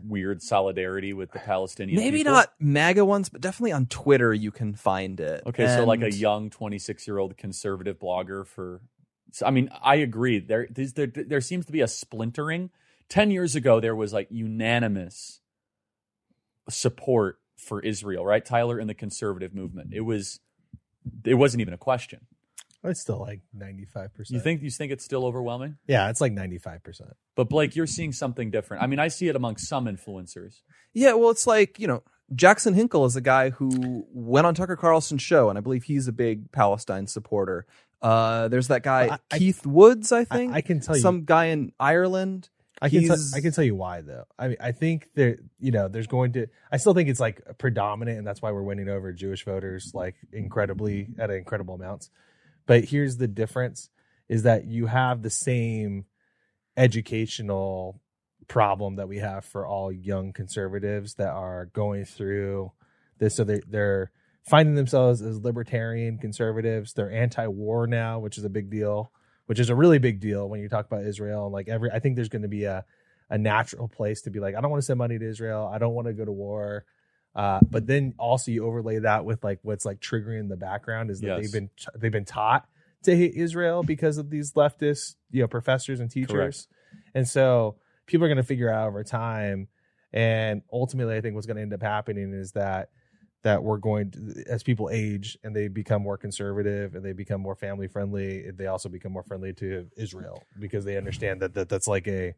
weird 0.03 0.41
solidarity 0.41 1.13
with 1.13 1.31
the 1.31 1.39
Palestinian? 1.39 1.99
Maybe 1.99 2.19
people? 2.19 2.33
not 2.33 2.51
MAGA 2.59 3.05
ones, 3.05 3.29
but 3.29 3.41
definitely 3.41 3.73
on 3.73 3.85
Twitter 3.85 4.33
you 4.33 4.49
can 4.49 4.73
find 4.73 5.19
it. 5.19 5.43
Okay, 5.45 5.67
so 5.67 5.85
like 5.85 6.01
a 6.01 6.11
young 6.11 6.49
26 6.49 7.05
year 7.07 7.19
old 7.19 7.37
conservative 7.37 7.99
blogger 7.99 8.43
for. 8.45 8.81
So, 9.37 9.45
I 9.45 9.51
mean, 9.51 9.69
I 9.83 9.97
agree. 9.97 10.39
There, 10.39 10.67
there, 10.71 11.05
there 11.05 11.41
seems 11.41 11.67
to 11.67 11.71
be 11.71 11.81
a 11.81 11.87
splintering. 11.87 12.71
Ten 13.07 13.29
years 13.29 13.55
ago, 13.55 13.79
there 13.79 13.95
was 13.95 14.11
like 14.11 14.29
unanimous 14.31 15.41
support 16.71 17.37
for 17.55 17.79
Israel, 17.79 18.25
right, 18.25 18.43
Tyler, 18.43 18.79
in 18.79 18.87
the 18.87 18.95
conservative 18.95 19.53
movement. 19.53 19.93
It 19.93 20.01
was, 20.01 20.39
it 21.23 21.35
wasn't 21.35 21.61
even 21.61 21.75
a 21.75 21.77
question. 21.77 22.25
It's 22.83 22.99
still 22.99 23.19
like 23.19 23.41
ninety 23.53 23.85
five 23.85 24.11
percent. 24.15 24.35
You 24.35 24.39
think 24.41 24.63
you 24.63 24.71
think 24.71 24.91
it's 24.91 25.05
still 25.05 25.23
overwhelming? 25.23 25.77
Yeah, 25.87 26.09
it's 26.09 26.21
like 26.21 26.31
ninety 26.31 26.57
five 26.57 26.83
percent. 26.83 27.11
But 27.35 27.47
Blake, 27.47 27.75
you're 27.75 27.85
seeing 27.85 28.13
something 28.13 28.49
different. 28.49 28.81
I 28.81 28.87
mean, 28.87 28.99
I 28.99 29.09
see 29.09 29.27
it 29.27 29.35
among 29.35 29.57
some 29.57 29.85
influencers. 29.85 30.61
Yeah, 30.93 31.13
well, 31.13 31.29
it's 31.29 31.45
like, 31.45 31.79
you 31.79 31.87
know, 31.87 32.01
Jackson 32.33 32.73
Hinkle 32.73 33.05
is 33.05 33.15
a 33.15 33.21
guy 33.21 33.51
who 33.51 34.05
went 34.11 34.47
on 34.47 34.55
Tucker 34.55 34.75
Carlson's 34.75 35.21
show, 35.21 35.49
and 35.49 35.57
I 35.57 35.61
believe 35.61 35.83
he's 35.83 36.07
a 36.07 36.11
big 36.11 36.51
Palestine 36.51 37.07
supporter. 37.07 37.65
Uh, 38.01 38.47
there's 38.47 38.67
that 38.67 38.83
guy, 38.83 39.07
I- 39.07 39.19
I- 39.31 39.37
Keith 39.39 39.65
Woods, 39.65 40.11
I 40.11 40.23
think. 40.23 40.53
I 40.53 40.61
can 40.61 40.79
tell 40.79 40.95
you- 40.95 41.01
Some 41.01 41.25
guy 41.25 41.45
in 41.45 41.71
Ireland. 41.79 42.49
I 42.79 42.89
can 42.89 42.99
tell, 43.07 43.17
I 43.35 43.41
can 43.41 43.51
tell 43.53 43.63
you 43.63 43.73
why 43.75 44.01
though. 44.01 44.25
I 44.37 44.49
mean, 44.49 44.57
I 44.59 44.71
think 44.71 45.09
there, 45.15 45.39
you 45.59 45.71
know, 45.71 45.87
there's 45.87 46.05
going 46.05 46.33
to. 46.33 46.45
I 46.71 46.77
still 46.77 46.93
think 46.93 47.09
it's 47.09 47.19
like 47.19 47.41
predominant, 47.57 48.19
and 48.19 48.27
that's 48.27 48.39
why 48.39 48.51
we're 48.51 48.61
winning 48.61 48.87
over 48.87 49.11
Jewish 49.13 49.43
voters 49.45 49.91
like 49.95 50.15
incredibly 50.31 51.07
at 51.17 51.31
incredible 51.31 51.73
amounts. 51.73 52.11
But 52.67 52.85
here's 52.85 53.17
the 53.17 53.27
difference: 53.27 53.89
is 54.29 54.43
that 54.43 54.65
you 54.65 54.85
have 54.85 55.23
the 55.23 55.31
same 55.31 56.05
educational 56.77 57.99
problem 58.47 58.95
that 58.95 59.07
we 59.09 59.17
have 59.17 59.43
for 59.43 59.65
all 59.65 59.91
young 59.91 60.31
conservatives 60.31 61.15
that 61.15 61.29
are 61.29 61.65
going 61.73 62.05
through 62.05 62.71
this. 63.17 63.35
So 63.35 63.43
they 63.43 63.59
they're 63.67 64.11
finding 64.47 64.75
themselves 64.75 65.21
as 65.21 65.39
libertarian 65.39 66.17
conservatives. 66.17 66.93
They're 66.93 67.11
anti-war 67.11 67.87
now, 67.87 68.19
which 68.19 68.37
is 68.37 68.43
a 68.43 68.49
big 68.49 68.69
deal. 68.69 69.11
Which 69.45 69.59
is 69.61 69.69
a 69.69 69.75
really 69.75 69.97
big 69.97 70.19
deal 70.19 70.49
when 70.49 70.59
you 70.59 70.67
talk 70.67 70.85
about 70.87 71.05
Israel 71.05 71.45
and 71.45 71.53
like 71.53 71.69
every. 71.69 71.89
I 71.89 71.99
think 71.99 72.15
there's 72.17 72.27
going 72.27 72.41
to 72.41 72.49
be 72.49 72.65
a 72.65 72.83
a 73.29 73.37
natural 73.37 73.87
place 73.87 74.21
to 74.23 74.29
be 74.29 74.39
like, 74.39 74.55
I 74.55 74.61
don't 74.61 74.69
want 74.71 74.81
to 74.81 74.85
send 74.85 74.97
money 74.97 75.17
to 75.17 75.25
Israel. 75.25 75.69
I 75.73 75.77
don't 75.77 75.93
want 75.93 76.07
to 76.07 76.13
go 76.13 76.25
to 76.25 76.31
war. 76.31 76.85
Uh, 77.35 77.59
but 77.69 77.85
then 77.85 78.13
also 78.17 78.51
you 78.51 78.65
overlay 78.65 78.99
that 78.99 79.23
with 79.23 79.43
like 79.43 79.59
what's 79.61 79.85
like 79.85 79.99
triggering 79.99 80.39
in 80.39 80.47
the 80.49 80.57
background 80.57 81.11
is 81.11 81.21
that 81.21 81.27
Yes. 81.27 81.41
they've 81.41 81.53
been 81.53 81.69
they've 81.95 82.11
been 82.11 82.25
taught 82.25 82.67
to 83.03 83.15
hate 83.15 83.35
Israel 83.35 83.83
because 83.83 84.17
of 84.17 84.29
these 84.29 84.53
leftist 84.53 85.15
you 85.31 85.41
know 85.41 85.47
professors 85.47 85.99
and 85.99 86.09
teachers, 86.11 86.67
and 87.13 87.27
so 87.27 87.77
people 88.05 88.25
are 88.25 88.29
going 88.29 88.37
to 88.37 88.43
figure 88.43 88.69
out 88.69 88.87
over 88.87 89.03
time. 89.03 89.67
And 90.11 90.61
ultimately, 90.73 91.15
I 91.15 91.21
think 91.21 91.35
what's 91.35 91.47
going 91.47 91.57
to 91.57 91.61
end 91.61 91.73
up 91.73 91.83
happening 91.83 92.33
is 92.33 92.53
that 92.53 92.89
that 93.47 93.63
we're 93.63 93.77
going 93.77 94.11
to, 94.11 94.43
as 94.47 94.61
people 94.61 94.89
age 94.91 95.37
and 95.41 95.55
they 95.55 95.69
become 95.69 96.01
more 96.01 96.17
conservative 96.17 96.95
and 96.95 97.03
they 97.05 97.13
become 97.13 97.39
more 97.39 97.55
family 97.55 97.87
friendly, 97.87 98.51
they 98.51 98.67
also 98.67 98.89
become 98.89 99.13
more 99.13 99.23
friendly 99.23 99.53
to 99.53 99.87
Israel 99.95 100.43
because 100.59 100.83
they 100.83 100.97
understand 100.97 101.41
that, 101.41 101.53
that 101.53 101.69
that's 101.69 101.87
like 101.87 102.07
a 102.09 102.35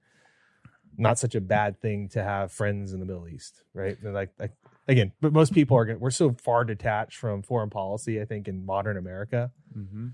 not 0.97 1.17
such 1.17 1.33
a 1.33 1.41
bad 1.41 1.79
thing 1.81 2.09
to 2.09 2.21
have 2.23 2.51
friends 2.51 2.93
in 2.93 2.99
the 2.99 3.07
Middle 3.07 3.27
East, 3.27 3.63
right? 3.73 3.97
And 4.03 4.13
like, 4.13 4.29
like 4.37 4.51
again, 4.87 5.11
but 5.19 5.33
most 5.33 5.51
people 5.51 5.75
are 5.77 5.85
going. 5.85 5.99
We're 5.99 6.11
so 6.11 6.35
far 6.43 6.63
detached 6.63 7.17
from 7.17 7.41
foreign 7.41 7.71
policy. 7.71 8.21
I 8.21 8.25
think 8.25 8.47
in 8.47 8.63
modern 8.65 8.97
America, 8.97 9.51
Mhm. 9.75 10.11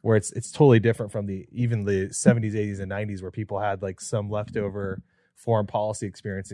where 0.00 0.16
it's 0.16 0.30
it's 0.32 0.50
totally 0.50 0.80
different 0.80 1.12
from 1.12 1.26
the 1.26 1.46
even 1.52 1.84
the 1.84 2.08
70s, 2.12 2.54
80s, 2.54 2.80
and 2.80 2.90
90s, 2.90 3.20
where 3.20 3.30
people 3.30 3.58
had 3.58 3.82
like 3.82 4.00
some 4.00 4.30
leftover 4.30 5.02
foreign 5.34 5.66
policy 5.66 6.06
experience 6.06 6.52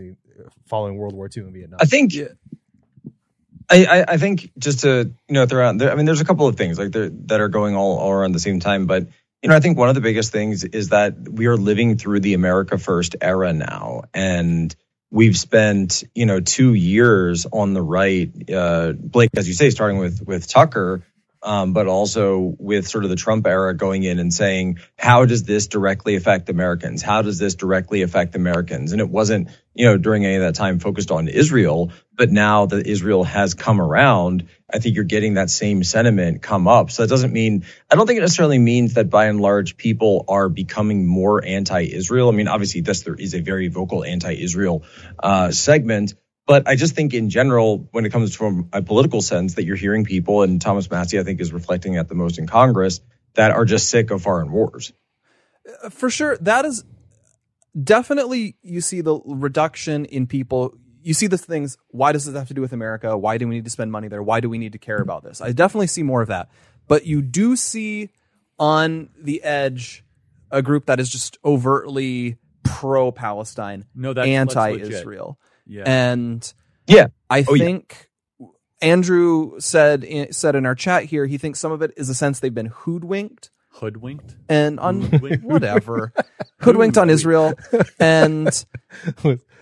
following 0.65 0.97
World 0.97 1.13
War 1.13 1.29
II 1.35 1.43
and 1.43 1.53
Vietnam. 1.53 1.79
I 1.81 1.85
think. 1.85 2.13
I, 3.69 4.05
I, 4.07 4.17
think 4.17 4.51
just 4.57 4.81
to 4.81 5.11
you 5.27 5.33
know 5.33 5.45
throw 5.45 5.67
out 5.67 5.77
there, 5.77 5.91
I 5.91 5.95
mean, 5.95 6.05
there's 6.05 6.21
a 6.21 6.25
couple 6.25 6.47
of 6.47 6.55
things 6.55 6.79
like 6.79 6.93
that 6.93 7.41
are 7.41 7.49
going 7.49 7.75
all, 7.75 7.97
all 7.97 8.11
around 8.11 8.31
the 8.31 8.39
same 8.39 8.59
time, 8.59 8.85
but 8.85 9.07
you 9.41 9.49
know, 9.49 9.55
I 9.55 9.59
think 9.59 9.77
one 9.77 9.89
of 9.89 9.95
the 9.95 10.01
biggest 10.01 10.31
things 10.31 10.63
is 10.63 10.89
that 10.89 11.15
we 11.29 11.45
are 11.47 11.57
living 11.57 11.97
through 11.97 12.21
the 12.21 12.33
America 12.33 12.77
First 12.77 13.17
era 13.21 13.53
now, 13.53 14.03
and 14.13 14.75
we've 15.11 15.37
spent 15.37 16.03
you 16.15 16.25
know 16.25 16.39
two 16.39 16.73
years 16.73 17.45
on 17.51 17.73
the 17.73 17.81
right, 17.81 18.31
uh, 18.49 18.93
Blake, 18.93 19.29
as 19.35 19.47
you 19.47 19.53
say, 19.53 19.69
starting 19.69 19.97
with 19.97 20.25
with 20.25 20.47
Tucker, 20.47 21.03
um, 21.47 21.71
but 21.71 21.87
also 21.87 22.55
with 22.59 22.89
sort 22.89 23.05
of 23.05 23.09
the 23.09 23.15
Trump 23.15 23.47
era 23.47 23.73
going 23.73 24.03
in 24.03 24.19
and 24.19 24.33
saying, 24.33 24.79
how 24.97 25.23
does 25.23 25.43
this 25.43 25.67
directly 25.67 26.17
affect 26.17 26.49
Americans? 26.49 27.01
How 27.01 27.21
does 27.21 27.39
this 27.39 27.55
directly 27.55 28.01
affect 28.01 28.35
Americans? 28.35 28.91
And 28.91 28.99
it 28.99 29.09
wasn't, 29.09 29.47
you 29.73 29.85
know, 29.85 29.97
during 29.97 30.25
any 30.25 30.35
of 30.35 30.41
that 30.41 30.55
time 30.55 30.79
focused 30.79 31.09
on 31.09 31.29
Israel, 31.29 31.93
but 32.13 32.31
now 32.31 32.65
that 32.65 32.85
Israel 32.85 33.23
has 33.23 33.53
come 33.53 33.79
around, 33.79 34.49
I 34.69 34.79
think 34.79 34.95
you're 34.95 35.05
getting 35.05 35.35
that 35.35 35.49
same 35.49 35.85
sentiment 35.85 36.41
come 36.41 36.67
up. 36.67 36.91
So 36.91 37.03
that 37.03 37.09
doesn't 37.09 37.31
mean, 37.31 37.63
I 37.89 37.95
don't 37.95 38.07
think 38.07 38.17
it 38.17 38.23
necessarily 38.23 38.59
means 38.59 38.95
that 38.95 39.09
by 39.09 39.27
and 39.27 39.39
large 39.39 39.77
people 39.77 40.25
are 40.27 40.49
becoming 40.49 41.07
more 41.07 41.45
anti-Israel. 41.45 42.27
I 42.27 42.33
mean, 42.33 42.49
obviously, 42.49 42.81
this 42.81 43.03
there 43.03 43.15
is 43.15 43.33
a 43.33 43.39
very 43.39 43.69
vocal 43.69 44.03
anti-Israel 44.03 44.83
uh, 45.17 45.51
segment. 45.51 46.13
But 46.47 46.67
I 46.67 46.75
just 46.75 46.95
think 46.95 47.13
in 47.13 47.29
general, 47.29 47.87
when 47.91 48.05
it 48.05 48.11
comes 48.11 48.33
from 48.33 48.69
a 48.73 48.81
political 48.81 49.21
sense, 49.21 49.55
that 49.55 49.65
you're 49.65 49.75
hearing 49.75 50.05
people, 50.05 50.41
and 50.43 50.61
Thomas 50.61 50.89
Massie, 50.89 51.19
I 51.19 51.23
think, 51.23 51.41
is 51.41 51.51
reflecting 51.53 51.93
that 51.93 52.07
the 52.07 52.15
most 52.15 52.39
in 52.39 52.47
Congress, 52.47 53.01
that 53.35 53.51
are 53.51 53.65
just 53.65 53.89
sick 53.89 54.09
of 54.11 54.21
foreign 54.23 54.51
wars. 54.51 54.93
Uh, 55.83 55.89
for 55.89 56.09
sure 56.09 56.37
that 56.37 56.63
is 56.65 56.83
definitely 57.81 58.55
you 58.61 58.81
see 58.81 59.01
the 59.01 59.19
reduction 59.25 60.05
in 60.05 60.25
people 60.25 60.73
you 61.03 61.13
see 61.13 61.27
the 61.27 61.37
things 61.37 61.77
why 61.89 62.11
does 62.11 62.25
this 62.25 62.35
have 62.35 62.47
to 62.47 62.53
do 62.53 62.61
with 62.61 62.73
america? 62.73 63.17
Why 63.17 63.37
do 63.37 63.47
we 63.47 63.55
need 63.55 63.65
to 63.65 63.69
spend 63.71 63.91
money 63.91 64.07
there? 64.07 64.23
Why 64.23 64.39
do 64.39 64.49
we 64.49 64.57
need 64.57 64.71
to 64.71 64.77
care 64.77 64.97
about 64.97 65.23
this? 65.23 65.41
I 65.41 65.51
definitely 65.51 65.87
see 65.87 66.03
more 66.03 66.21
of 66.21 66.29
that. 66.29 66.49
But 66.87 67.05
you 67.05 67.21
do 67.21 67.55
see 67.55 68.09
on 68.57 69.09
the 69.19 69.43
edge 69.43 70.03
a 70.49 70.61
group 70.61 70.85
that 70.85 70.99
is 70.99 71.09
just 71.09 71.37
overtly 71.43 72.37
pro 72.63 73.11
palestine 73.11 73.85
No, 73.93 74.13
that's- 74.13 74.33
that's 74.33 74.55
anti 74.55 74.71
legit. 74.71 74.91
israel 74.91 75.37
Yeah. 75.67 75.83
and 75.85 76.53
yeah 76.87 77.07
i 77.29 77.43
Oh, 77.47 77.53
yeah. 77.55 77.65
think 77.65 78.09
andrew 78.81 79.59
said 79.59 80.03
in, 80.03 80.31
said 80.31 80.55
in 80.55 80.65
our 80.65 80.75
chat 80.75 81.03
here 81.05 81.25
he 81.25 81.37
thinks 81.37 81.59
some 81.59 81.71
of 81.71 81.81
it 81.81 81.91
is 81.97 82.09
a 82.09 82.15
sense 82.15 82.39
they've 82.39 82.53
been 82.53 82.71
hoodwinked 82.73 83.51
Hoodwinked. 83.71 84.35
and 84.49 84.79
on 84.79 85.01
Hoodwinked? 85.01 85.43
whatever 85.43 86.11
hoodwinked 86.61 86.97
on 86.97 87.11
Israel, 87.11 87.53
and 87.99 88.47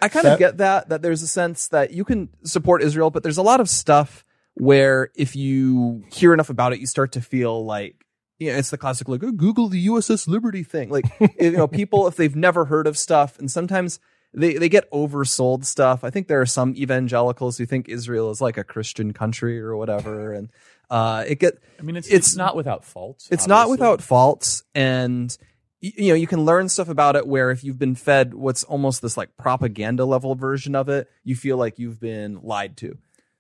I 0.02 0.08
kind 0.08 0.26
of 0.28 0.40
get 0.40 0.58
that 0.60 0.88
that 0.88 1.02
there's 1.02 1.22
a 1.22 1.28
sense 1.28 1.68
that 1.70 1.92
you 1.92 2.06
can 2.06 2.30
support 2.46 2.82
Israel, 2.82 3.10
but 3.12 3.24
there's 3.24 3.38
a 3.38 3.42
lot 3.44 3.60
of 3.60 3.68
stuff 3.70 4.24
where 4.54 5.12
if 5.16 5.36
you 5.36 6.06
hear 6.14 6.34
enough 6.34 6.50
about 6.50 6.72
it, 6.72 6.80
you 6.80 6.86
start 6.88 7.12
to 7.14 7.22
feel 7.22 7.66
like 7.66 8.06
you 8.40 8.54
know, 8.54 8.58
it's 8.58 8.70
the 8.70 8.78
classic 8.78 9.10
like 9.10 9.22
oh, 9.22 9.34
Google 9.34 9.68
the 9.68 9.86
USS 9.88 10.30
Liberty 10.30 10.64
thing. 10.64 10.90
Like 10.90 11.06
you 11.40 11.52
know, 11.52 11.68
people 11.68 12.08
if 12.08 12.16
they've 12.16 12.36
never 12.38 12.64
heard 12.66 12.88
of 12.88 12.98
stuff, 12.98 13.38
and 13.38 13.52
sometimes 13.52 14.00
they 14.36 14.54
they 14.56 14.70
get 14.70 14.90
oversold 14.92 15.66
stuff. 15.66 16.04
I 16.04 16.10
think 16.10 16.28
there 16.28 16.42
are 16.42 16.46
some 16.46 16.76
evangelicals 16.76 17.58
who 17.58 17.66
think 17.66 17.90
Israel 17.90 18.30
is 18.32 18.42
like 18.42 18.58
a 18.58 18.64
Christian 18.64 19.14
country 19.14 19.60
or 19.60 19.76
whatever, 19.76 20.34
and 20.38 20.50
uh, 20.90 21.24
it 21.28 21.40
get 21.40 21.58
I 21.80 21.84
mean, 21.84 21.96
it's, 21.96 22.08
It's- 22.08 22.28
it's 22.28 22.36
not 22.36 22.56
without 22.56 22.86
faults. 22.86 23.28
it's 23.32 23.48
not 23.48 23.70
without 23.70 24.02
faults 24.02 24.64
and 24.76 25.36
you 25.82 26.10
know 26.10 26.16
you 26.16 26.28
can 26.28 26.46
learn 26.46 26.70
stuff 26.70 26.90
about 26.90 27.16
it 27.16 27.28
where 27.28 27.52
if 27.52 27.64
you've 27.64 27.78
been 27.80 27.96
fed 27.96 28.34
what's 28.34 28.64
almost 28.64 29.02
this 29.02 29.18
like 29.18 29.36
propaganda 29.38 30.06
level 30.06 30.34
version 30.36 30.74
of 30.76 30.90
it 30.90 31.10
you 31.24 31.36
feel 31.36 31.58
like 31.58 31.78
you've 31.80 32.00
been 32.00 32.40
lied 32.44 32.78
to 32.78 32.98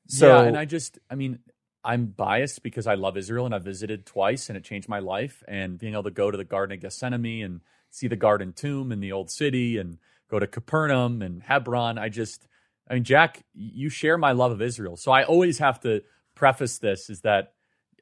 so 0.07 0.27
yeah, 0.27 0.43
and 0.47 0.55
I 0.57 0.65
just, 0.65 0.99
I 1.09 1.15
mean, 1.15 1.39
I'm 1.83 2.05
biased 2.05 2.61
because 2.61 2.85
I 2.85 2.93
love 2.93 3.17
Israel 3.17 3.45
and 3.47 3.55
I 3.55 3.59
visited 3.59 4.05
twice 4.05 4.49
and 4.49 4.57
it 4.57 4.63
changed 4.63 4.87
my 4.87 4.99
life. 4.99 5.43
And 5.47 5.79
being 5.79 5.93
able 5.93 6.03
to 6.03 6.11
go 6.11 6.29
to 6.29 6.37
the 6.37 6.43
Garden 6.43 6.75
of 6.75 6.81
Gethsemane 6.81 7.43
and 7.43 7.61
see 7.89 8.07
the 8.07 8.15
Garden 8.15 8.53
Tomb 8.53 8.91
in 8.91 8.99
the 8.99 9.11
Old 9.11 9.31
City 9.31 9.79
and 9.79 9.97
go 10.29 10.39
to 10.39 10.47
Capernaum 10.47 11.21
and 11.21 11.41
Hebron, 11.43 11.97
I 11.97 12.09
just, 12.09 12.47
I 12.89 12.95
mean, 12.95 13.03
Jack, 13.03 13.43
you 13.53 13.89
share 13.89 14.17
my 14.17 14.31
love 14.31 14.51
of 14.51 14.61
Israel. 14.61 14.97
So 14.97 15.11
I 15.11 15.23
always 15.23 15.59
have 15.59 15.79
to 15.81 16.01
preface 16.35 16.77
this 16.79 17.09
is 17.09 17.21
that 17.21 17.53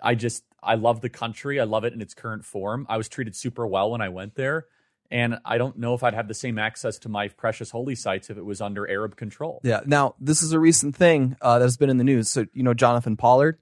I 0.01 0.15
just, 0.15 0.43
I 0.61 0.75
love 0.75 1.01
the 1.01 1.09
country. 1.09 1.59
I 1.59 1.65
love 1.65 1.83
it 1.83 1.93
in 1.93 2.01
its 2.01 2.13
current 2.13 2.45
form. 2.45 2.85
I 2.89 2.97
was 2.97 3.07
treated 3.09 3.35
super 3.35 3.65
well 3.67 3.91
when 3.91 4.01
I 4.01 4.09
went 4.09 4.35
there. 4.35 4.65
And 5.11 5.37
I 5.45 5.57
don't 5.59 5.77
know 5.77 5.93
if 5.93 6.03
I'd 6.03 6.15
have 6.15 6.27
the 6.27 6.33
same 6.33 6.57
access 6.57 6.97
to 6.99 7.09
my 7.09 7.27
precious 7.27 7.69
holy 7.69 7.93
sites 7.93 8.29
if 8.31 8.37
it 8.37 8.43
was 8.43 8.61
under 8.61 8.89
Arab 8.89 9.15
control. 9.15 9.61
yeah 9.63 9.81
now 9.85 10.15
this 10.19 10.41
is 10.41 10.53
a 10.53 10.59
recent 10.59 10.95
thing 10.95 11.35
uh, 11.41 11.59
that 11.59 11.65
has 11.65 11.77
been 11.77 11.89
in 11.89 11.97
the 11.97 12.03
news 12.03 12.29
so 12.29 12.45
you 12.53 12.63
know 12.63 12.73
jonathan 12.73 13.15
pollard 13.15 13.59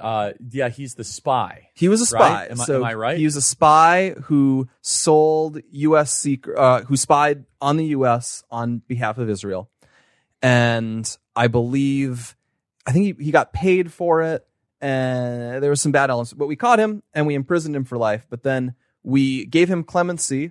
uh, 0.00 0.32
yeah, 0.50 0.68
he's 0.68 0.94
the 0.94 1.04
spy. 1.04 1.68
he 1.74 1.88
was 1.88 2.00
a 2.00 2.06
spy 2.06 2.18
Right? 2.18 2.50
Am 2.50 2.60
I- 2.60 2.64
so 2.64 2.76
am 2.76 2.84
I 2.84 2.94
right? 2.94 3.18
he 3.18 3.24
was 3.24 3.36
a 3.36 3.42
spy 3.42 4.14
who 4.24 4.68
sold 4.80 5.60
us 5.72 6.12
secret 6.12 6.58
uh, 6.58 6.82
who 6.82 6.96
spied 6.96 7.44
on 7.60 7.76
the 7.76 7.86
us 7.88 8.44
on 8.50 8.78
behalf 8.88 9.18
of 9.18 9.28
israel 9.30 9.70
and 10.42 11.16
i 11.36 11.46
believe 11.46 12.36
I 12.84 12.90
think 12.92 13.18
he, 13.18 13.24
he 13.26 13.30
got 13.30 13.52
paid 13.52 13.92
for 13.92 14.22
it 14.22 14.44
and 14.80 15.62
there 15.62 15.70
was 15.70 15.80
some 15.80 15.92
bad 15.92 16.10
elements, 16.10 16.32
but 16.32 16.48
we 16.48 16.56
caught 16.56 16.80
him 16.80 17.04
and 17.14 17.28
we 17.28 17.34
imprisoned 17.36 17.76
him 17.76 17.84
for 17.84 17.96
life. 17.96 18.26
But 18.28 18.42
then 18.42 18.74
we 19.04 19.46
gave 19.46 19.70
him 19.70 19.84
clemency, 19.84 20.50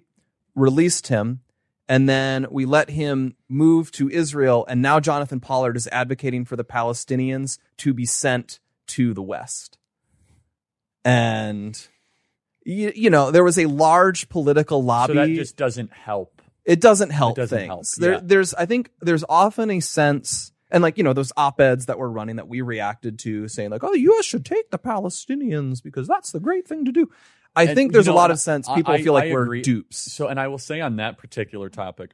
released 0.56 1.08
him, 1.08 1.41
and 1.89 2.08
then 2.08 2.48
we 2.50 2.63
let 2.65 2.89
him 2.91 3.36
move 3.50 3.91
to 3.91 4.10
Israel. 4.10 4.65
And 4.70 4.82
now 4.82 5.02
Jonathan 5.02 5.41
Pollard 5.41 5.76
is 5.76 5.89
advocating 5.91 6.46
for 6.46 6.56
the 6.56 6.63
Palestinians 6.63 7.58
to 7.80 7.94
be 7.94 8.06
sent 8.06 8.62
to 8.95 9.13
the 9.13 9.21
West. 9.21 9.77
And, 11.04 11.88
you, 12.63 12.91
you 12.95 13.10
know, 13.10 13.32
there 13.32 13.43
was 13.43 13.58
a 13.58 13.65
large 13.65 14.30
political 14.30 14.84
lobby 14.84 15.13
So 15.13 15.19
that 15.19 15.34
just 15.34 15.58
doesn't 15.58 15.91
help. 15.91 16.41
it 16.65 16.80
doesn't 16.80 17.10
help 17.10 17.36
doesn't 17.38 17.58
things. 17.58 17.67
help, 17.69 17.86
There, 17.97 18.19
there's, 18.21 18.54
I 18.54 18.65
think, 18.65 18.91
there's 19.01 19.23
often 19.27 19.71
a 19.71 19.80
sense, 19.80 20.51
and 20.69 20.84
like 20.84 20.97
you 20.97 21.04
know, 21.04 21.13
those 21.13 21.32
op-eds 21.36 21.88
that 21.88 21.97
were 21.97 22.10
running 22.10 22.36
that 22.36 22.47
we 22.47 22.62
reacted 22.62 23.17
to, 23.19 23.47
saying 23.47 23.71
like, 23.71 23.84
"Oh, 23.84 23.91
the 23.91 23.99
U.S. 24.01 24.25
should 24.25 24.45
take 24.45 24.69
the 24.71 24.80
Palestinians 24.80 25.82
because 25.84 26.08
that's 26.08 26.32
the 26.32 26.39
great 26.39 26.67
thing 26.67 26.86
to 26.86 26.91
do." 26.91 27.10
I 27.56 27.63
And, 27.65 27.75
think 27.75 27.89
you 27.89 27.93
there's 27.93 28.08
know, 28.08 28.13
a 28.13 28.15
lot 28.15 28.32
of 28.32 28.39
sense. 28.39 28.69
People 28.73 28.93
I- 28.93 29.01
feel 29.01 29.13
like 29.13 29.32
we're 29.34 29.60
dupes. 29.62 29.97
So, 30.13 30.27
and 30.27 30.39
I 30.39 30.47
will 30.47 30.58
say 30.60 30.80
on 30.82 30.97
that 30.97 31.17
particular 31.17 31.67
topic, 31.69 32.12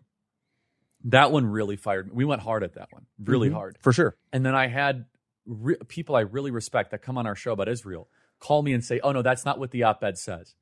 that 1.03 1.31
one 1.31 1.45
really 1.45 1.75
fired 1.75 2.07
me. 2.07 2.13
We 2.15 2.25
went 2.25 2.41
hard 2.41 2.63
at 2.63 2.73
that 2.75 2.87
one, 2.91 3.05
really 3.23 3.49
Mhm. 3.49 3.53
hard. 3.53 3.77
for 3.81 3.93
sure. 3.93 4.15
And 4.33 4.43
then 4.45 4.55
I 4.55 4.65
had 4.67 5.05
re- 5.47 5.77
people 5.87 6.15
I 6.15 6.21
really 6.21 6.51
respect 6.51 6.91
that 6.91 7.01
come 7.01 7.17
on 7.17 7.25
our 7.25 7.35
show 7.35 7.53
about 7.53 7.69
Israel 7.69 8.09
call 8.39 8.61
me 8.61 8.73
and 8.73 8.83
say, 8.83 8.99
"Oh 9.01 9.11
no, 9.11 9.21
that's 9.23 9.45
not 9.45 9.57
what 9.59 9.71
the 9.71 9.83
op-ed 9.83 10.17
says," 10.17 10.53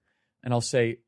and 0.43 0.53
I'll 0.53 0.61
say, 0.61 0.99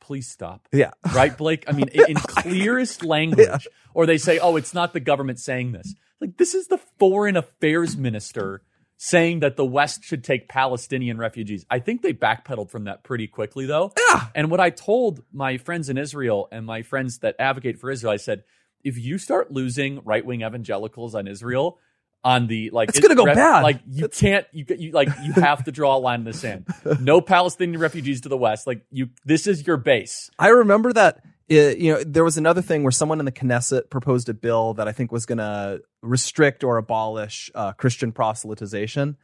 "Please 0.00 0.28
stop." 0.28 0.68
Yeah. 0.72 0.92
Right, 1.12 1.36
Blake? 1.36 1.64
I 1.66 1.72
mean, 1.72 1.88
in, 2.08 2.14
clearest 2.14 3.04
language. 3.04 3.66
Or 3.94 4.06
they 4.06 4.18
say, 4.18 4.38
oh, 4.38 4.56
it's 4.56 4.74
not 4.74 4.92
the 4.92 5.00
government 5.00 5.38
saying 5.38 5.72
this. 5.72 5.94
Like, 6.20 6.36
this 6.36 6.54
is 6.54 6.68
the 6.68 6.78
foreign 6.98 7.36
affairs 7.36 7.96
minister 7.96 8.62
saying 8.96 9.40
that 9.40 9.56
the 9.56 9.64
West 9.64 10.04
should 10.04 10.22
take 10.22 10.48
Palestinian 10.48 11.18
refugees. 11.18 11.66
I 11.68 11.80
think 11.80 12.02
they 12.02 12.12
backpedaled 12.12 12.70
from 12.70 12.84
that 12.84 13.02
pretty 13.02 13.26
quickly, 13.26 13.66
though. 13.66 13.92
Yeah. 14.10 14.28
And 14.34 14.50
what 14.50 14.60
I 14.60 14.70
told 14.70 15.24
my 15.32 15.56
friends 15.58 15.88
in 15.88 15.98
Israel 15.98 16.48
and 16.52 16.64
my 16.64 16.82
friends 16.82 17.18
that 17.18 17.34
advocate 17.40 17.80
for 17.80 17.90
Israel, 17.90 18.12
I 18.12 18.16
said, 18.16 18.44
if 18.84 18.96
you 18.96 19.18
start 19.18 19.50
losing 19.50 20.00
right 20.04 20.24
wing 20.24 20.42
evangelicals 20.42 21.16
on 21.16 21.26
Israel, 21.26 21.78
on 22.24 22.46
the 22.46 22.70
like, 22.70 22.88
It's 22.88 23.00
gonna 23.00 23.14
go 23.14 23.24
bad. 23.24 23.62
Like 23.62 23.80
you 23.86 24.08
can't, 24.08 24.46
you 24.52 24.64
you 24.68 24.92
like 24.92 25.08
you 25.22 25.32
have 25.42 25.64
to 25.64 25.72
draw 25.72 25.96
a 25.96 25.98
line 25.98 26.20
in 26.20 26.24
the 26.24 26.32
sand. 26.32 26.66
No 27.00 27.20
Palestinian 27.20 27.80
refugees 27.80 28.22
to 28.22 28.28
the 28.28 28.36
west. 28.36 28.66
Like 28.66 28.84
you, 28.90 29.10
this 29.24 29.46
is 29.46 29.66
your 29.66 29.76
base. 29.76 30.30
I 30.38 30.48
remember 30.48 30.92
that 30.92 31.22
it, 31.48 31.78
you 31.78 31.92
know, 31.92 32.02
there 32.04 32.24
was 32.24 32.38
another 32.38 32.62
thing 32.62 32.82
where 32.82 32.92
someone 32.92 33.18
in 33.18 33.24
the 33.24 33.32
Knesset 33.32 33.90
proposed 33.90 34.28
a 34.28 34.34
bill 34.34 34.74
that 34.74 34.88
I 34.88 34.92
think 34.92 35.12
was 35.12 35.26
going 35.26 35.38
to 35.38 35.82
restrict 36.00 36.64
or 36.64 36.76
abolish 36.78 37.50
uh, 37.54 37.72
Christian 37.72 38.12
proselytization 38.12 39.16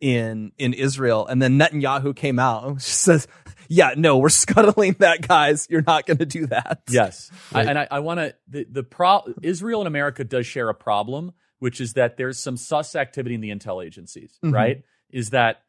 in 0.00 0.52
in 0.58 0.74
Israel, 0.74 1.26
and 1.26 1.40
then 1.40 1.58
Netanyahu 1.58 2.14
came 2.14 2.38
out 2.38 2.66
and 2.66 2.82
says, 2.82 3.26
"Yeah, 3.68 3.94
no, 3.96 4.18
we're 4.18 4.28
scuttling 4.28 4.96
that, 4.98 5.26
guys. 5.26 5.66
You're 5.70 5.84
not 5.86 6.06
going 6.06 6.18
to 6.18 6.26
do 6.26 6.46
that." 6.48 6.82
Yes, 6.88 7.30
I, 7.52 7.64
and 7.64 7.78
I, 7.78 7.88
I 7.90 8.00
want 8.00 8.20
to 8.20 8.34
the 8.48 8.66
the 8.70 8.82
pro 8.82 9.22
Israel 9.42 9.80
and 9.80 9.88
America 9.88 10.24
does 10.24 10.46
share 10.46 10.68
a 10.68 10.74
problem, 10.74 11.32
which 11.58 11.80
is 11.80 11.94
that 11.94 12.16
there's 12.16 12.38
some 12.38 12.56
sus 12.56 12.94
activity 12.96 13.34
in 13.34 13.40
the 13.40 13.50
intel 13.50 13.84
agencies. 13.84 14.38
Mhm. 14.44 14.52
Right? 14.52 14.82
Is 15.10 15.30
that 15.30 15.62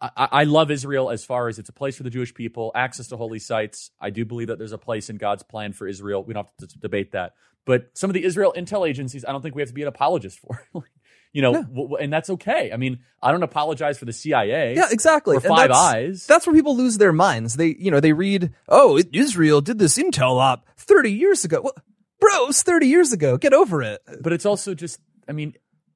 I, 0.00 0.10
I 0.16 0.44
love 0.44 0.70
Israel 0.70 1.10
as 1.10 1.24
far 1.24 1.48
as 1.48 1.58
it's 1.58 1.68
a 1.68 1.72
place 1.74 1.96
for 1.96 2.04
the 2.04 2.10
Jewish 2.10 2.32
people, 2.32 2.72
access 2.74 3.08
to 3.08 3.16
holy 3.18 3.38
sites. 3.38 3.90
I 4.00 4.08
do 4.10 4.24
believe 4.24 4.48
that 4.48 4.58
there's 4.58 4.72
a 4.72 4.78
place 4.78 5.10
in 5.10 5.16
God's 5.18 5.42
plan 5.42 5.72
for 5.74 5.86
Israel. 5.86 6.24
We 6.24 6.32
don't 6.32 6.46
have 6.60 6.68
to 6.68 6.78
debate 6.78 7.12
that. 7.12 7.34
But 7.66 7.90
some 7.92 8.08
of 8.08 8.14
the 8.14 8.24
Israel 8.24 8.54
intel 8.56 8.88
agencies, 8.88 9.24
I 9.26 9.32
don't 9.32 9.42
think 9.42 9.54
we 9.54 9.60
have 9.60 9.68
to 9.68 9.74
be 9.74 9.82
an 9.82 9.88
apologist 9.88 10.38
for. 10.40 10.64
you 11.34 11.42
know, 11.42 11.52
w- 11.52 11.66
w- 11.88 11.96
and 11.96 12.10
that's 12.10 12.30
okay. 12.30 12.72
I 12.72 12.78
mean, 12.78 13.00
I 13.22 13.30
don't 13.30 13.42
apologize 13.42 13.98
for 13.98 14.06
the 14.06 14.12
CIA. 14.14 14.74
Yeah, 14.74 14.86
exactly. 14.90 15.36
Or 15.36 15.40
Five 15.40 15.68
that's- 15.68 15.76
Eyes. 15.78 16.26
That's 16.26 16.46
where 16.46 16.56
people 16.56 16.74
lose 16.76 16.96
their 16.96 17.12
minds. 17.12 17.56
They, 17.56 17.76
you 17.78 17.90
know, 17.90 18.00
they 18.00 18.14
read, 18.14 18.54
"Oh, 18.68 18.96
it- 18.96 19.10
Israel 19.12 19.60
did 19.60 19.78
this 19.78 19.98
intel 19.98 20.38
op 20.40 20.66
30 20.78 21.12
years 21.12 21.44
ago." 21.44 21.60
Well, 21.62 21.74
bro, 22.18 22.44
it 22.44 22.46
was 22.46 22.62
30 22.62 22.86
years 22.88 23.12
ago. 23.12 23.36
Get 23.36 23.52
over 23.52 23.82
it. 23.82 24.00
But 24.22 24.32
it's 24.32 24.46
also 24.46 24.72
just, 24.74 24.98
I 25.28 25.32
mean, 25.32 25.54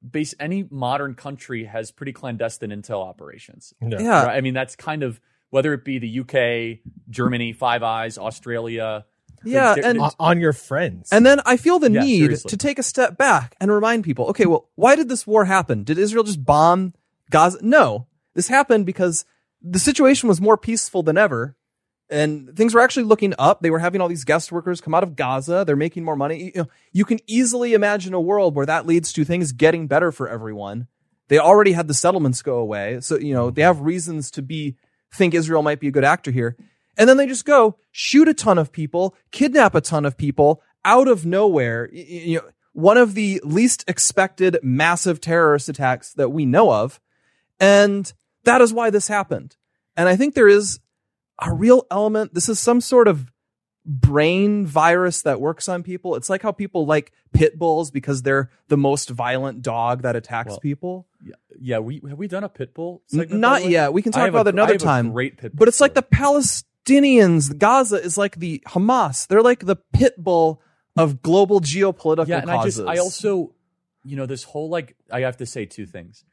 base 0.09 0.33
any 0.39 0.67
modern 0.69 1.15
country 1.15 1.65
has 1.65 1.91
pretty 1.91 2.13
clandestine 2.13 2.69
intel 2.69 3.03
operations. 3.05 3.73
Yeah. 3.81 3.99
Yeah. 3.99 4.25
Right? 4.25 4.37
I 4.37 4.41
mean, 4.41 4.53
that's 4.53 4.75
kind 4.75 5.03
of 5.03 5.19
whether 5.49 5.73
it 5.73 5.83
be 5.85 5.99
the 5.99 6.19
UK, 6.21 6.79
Germany, 7.09 7.53
Five 7.53 7.83
Eyes, 7.83 8.17
Australia. 8.17 9.05
Yeah, 9.43 9.75
and 9.83 9.99
On- 9.99 10.11
on 10.19 10.39
your 10.41 10.53
friends. 10.53 11.09
And 11.11 11.23
then 11.25 11.39
I 11.45 11.57
feel 11.57 11.77
the 11.77 11.91
Yeah, 11.91 12.01
need 12.01 12.19
seriously. 12.19 12.49
to 12.49 12.57
take 12.57 12.79
a 12.79 12.83
step 12.83 13.15
back 13.15 13.55
and 13.59 13.71
remind 13.71 14.03
people, 14.03 14.25
okay, 14.27 14.47
well, 14.47 14.69
why 14.75 14.95
did 14.95 15.07
this 15.07 15.27
war 15.27 15.45
happen? 15.45 15.83
Did 15.83 15.99
Israel 15.99 16.23
just 16.23 16.43
bomb 16.43 16.93
Gaza? 17.29 17.59
No. 17.61 18.07
This 18.33 18.47
happened 18.47 18.87
because 18.87 19.23
the 19.61 19.77
situation 19.79 20.27
was 20.29 20.41
more 20.41 20.57
peaceful 20.57 21.03
than 21.03 21.15
ever 21.17 21.55
and 22.09 22.55
things 22.55 22.73
were 22.73 22.81
actually 22.81 23.05
looking 23.05 23.33
up. 23.39 23.61
They 23.61 23.71
were 23.71 23.79
having 23.79 23.99
all 23.99 24.07
these 24.07 24.25
guest 24.25 24.51
workers 24.51 24.81
come 24.81 24.93
out 24.93 25.03
of 25.03 25.15
Gaza. 25.15 25.63
They're 25.65 25.75
making 25.75 26.03
more 26.03 26.15
money. 26.15 26.51
You, 26.55 26.61
know, 26.61 26.67
you 26.91 27.05
can 27.05 27.19
easily 27.27 27.73
imagine 27.73 28.13
a 28.13 28.21
world 28.21 28.55
where 28.55 28.65
that 28.65 28.85
leads 28.85 29.11
to 29.13 29.25
things 29.25 29.51
getting 29.51 29.87
better 29.87 30.11
for 30.11 30.29
everyone. 30.29 30.87
They 31.27 31.39
already 31.39 31.71
had 31.71 31.87
the 31.87 31.95
settlements 31.95 32.43
go 32.43 32.57
away. 32.57 32.99
So, 33.01 33.17
you 33.17 33.33
know, 33.33 33.49
they 33.49 33.63
have 33.63 33.81
reasons 33.81 34.29
to 34.31 34.43
be, 34.43 34.75
think 35.11 35.33
Israel 35.33 35.63
might 35.63 35.79
be 35.79 35.87
a 35.87 35.91
good 35.91 36.03
actor 36.03 36.29
here. 36.29 36.55
And 36.97 37.09
then 37.09 37.17
they 37.17 37.25
just 37.25 37.45
go 37.45 37.77
shoot 37.91 38.27
a 38.27 38.33
ton 38.33 38.57
of 38.57 38.71
people, 38.71 39.15
kidnap 39.31 39.73
a 39.73 39.81
ton 39.81 40.05
of 40.05 40.17
people 40.17 40.61
out 40.83 41.07
of 41.07 41.25
nowhere. 41.25 41.89
You 41.91 42.37
know, 42.37 42.49
one 42.73 42.97
of 42.97 43.15
the 43.15 43.41
least 43.43 43.83
expected 43.87 44.57
massive 44.61 45.19
terrorist 45.19 45.69
attacks 45.69 46.13
that 46.13 46.29
we 46.29 46.45
know 46.45 46.71
of. 46.71 46.99
And 47.59 48.11
that 48.43 48.61
is 48.61 48.71
why 48.71 48.91
this 48.91 49.07
happened. 49.07 49.57
And 49.97 50.07
I 50.07 50.15
think 50.15 50.35
there 50.35 50.47
is 50.47 50.79
a 51.39 51.53
real 51.53 51.85
element. 51.91 52.33
This 52.33 52.49
is 52.49 52.59
some 52.59 52.81
sort 52.81 53.07
of 53.07 53.31
brain 53.85 54.65
virus 54.65 55.21
that 55.23 55.39
works 55.39 55.69
on 55.69 55.83
people. 55.83 56.15
It's 56.15 56.29
like 56.29 56.41
how 56.41 56.51
people 56.51 56.85
like 56.85 57.11
pit 57.33 57.59
bulls 57.59 57.91
because 57.91 58.23
they're 58.23 58.49
the 58.67 58.77
most 58.77 59.09
violent 59.09 59.61
dog 59.61 60.01
that 60.01 60.15
attacks 60.15 60.49
Well, 60.49 60.59
people. 60.59 61.07
Yeah, 61.23 61.33
yeah. 61.59 61.79
we 61.79 62.01
have 62.09 62.17
we 62.17 62.27
done 62.27 62.43
a 62.43 62.49
pit 62.49 62.73
bull? 62.73 63.03
Segment, 63.07 63.39
Not 63.39 63.65
yet. 63.69 63.93
We 63.93 64.01
can 64.01 64.11
talk 64.11 64.25
a- 64.25 64.29
about 64.29 64.47
I 64.47 64.51
another 64.51 64.73
a 64.75 64.77
time. 64.77 65.11
Great 65.11 65.37
pit 65.37 65.51
bull 65.55 65.59
But 65.59 65.67
it's 65.67 65.81
like 65.81 65.93
the. 65.93 66.03
Palestinians. 66.03 67.57
Gaza 67.57 67.95
is 68.01 68.17
like 68.17 68.37
the 68.37 68.63
Hamas. 68.67 69.27
They're 69.27 69.41
like 69.41 69.65
the 69.65 69.75
pit 69.93 70.15
bull 70.17 70.61
of 70.97 71.21
global 71.21 71.59
geopolitical 71.61 72.27
yeah, 72.27 72.39
and 72.39 72.49
causes. 72.49 72.79
I 72.79 72.95
just 72.95 72.99
I 72.99 73.03
also, 73.03 73.53
you 74.03 74.15
know, 74.15 74.25
this 74.25 74.43
whole 74.43 74.69
like 74.69 74.95
I 75.11 75.21
have 75.21 75.37
to 75.37 75.45
say 75.45 75.65
two 75.65 75.85
things. 75.85 76.23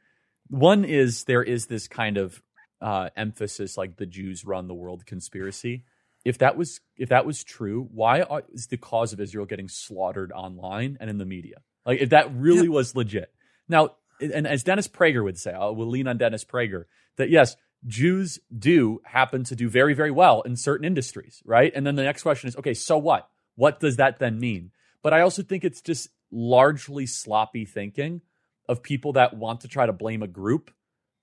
One 0.49 0.85
is 0.85 1.23
there 1.25 1.43
is 1.43 1.67
this 1.67 1.87
kind 1.87 2.17
of 2.17 2.41
uh, 2.83 3.09
emphasis 3.15 3.77
like 3.77 3.95
the 3.95 4.05
Jews 4.05 4.45
run 4.45 4.67
the 4.67 4.73
world 4.73 5.05
conspiracy. 5.05 5.85
If 6.25 6.37
that 6.39 6.57
was 6.57 6.81
if 6.97 7.09
that 7.09 7.25
was 7.25 7.43
true, 7.43 7.87
why 7.91 8.21
are, 8.21 8.43
is 8.53 8.67
the 8.67 8.77
cause 8.77 9.13
of 9.13 9.19
Israel 9.19 9.45
getting 9.45 9.69
slaughtered 9.69 10.31
online 10.31 10.97
and 10.99 11.09
in 11.09 11.17
the 11.17 11.25
media? 11.25 11.61
Like 11.85 12.01
if 12.01 12.09
that 12.09 12.33
really 12.35 12.69
was 12.69 12.95
legit. 12.95 13.33
Now, 13.67 13.91
and 14.19 14.45
as 14.45 14.63
Dennis 14.63 14.87
Prager 14.87 15.23
would 15.23 15.39
say, 15.39 15.51
I 15.51 15.67
will 15.67 15.87
lean 15.87 16.07
on 16.07 16.17
Dennis 16.17 16.45
Prager 16.45 16.85
that 17.17 17.29
yes, 17.29 17.55
Jews 17.87 18.39
do 18.57 19.01
happen 19.05 19.43
to 19.45 19.55
do 19.55 19.69
very 19.69 19.93
very 19.93 20.11
well 20.11 20.41
in 20.41 20.55
certain 20.55 20.85
industries, 20.85 21.41
right? 21.45 21.71
And 21.73 21.87
then 21.87 21.95
the 21.95 22.03
next 22.03 22.23
question 22.23 22.49
is, 22.49 22.55
okay, 22.57 22.73
so 22.73 22.97
what? 22.97 23.29
What 23.55 23.79
does 23.79 23.97
that 23.97 24.19
then 24.19 24.39
mean? 24.39 24.71
But 25.01 25.13
I 25.13 25.21
also 25.21 25.41
think 25.41 25.63
it's 25.63 25.81
just 25.81 26.09
largely 26.31 27.05
sloppy 27.05 27.65
thinking 27.65 28.21
of 28.67 28.81
people 28.81 29.13
that 29.13 29.35
want 29.35 29.61
to 29.61 29.67
try 29.67 29.85
to 29.85 29.93
blame 29.93 30.23
a 30.23 30.27
group 30.27 30.71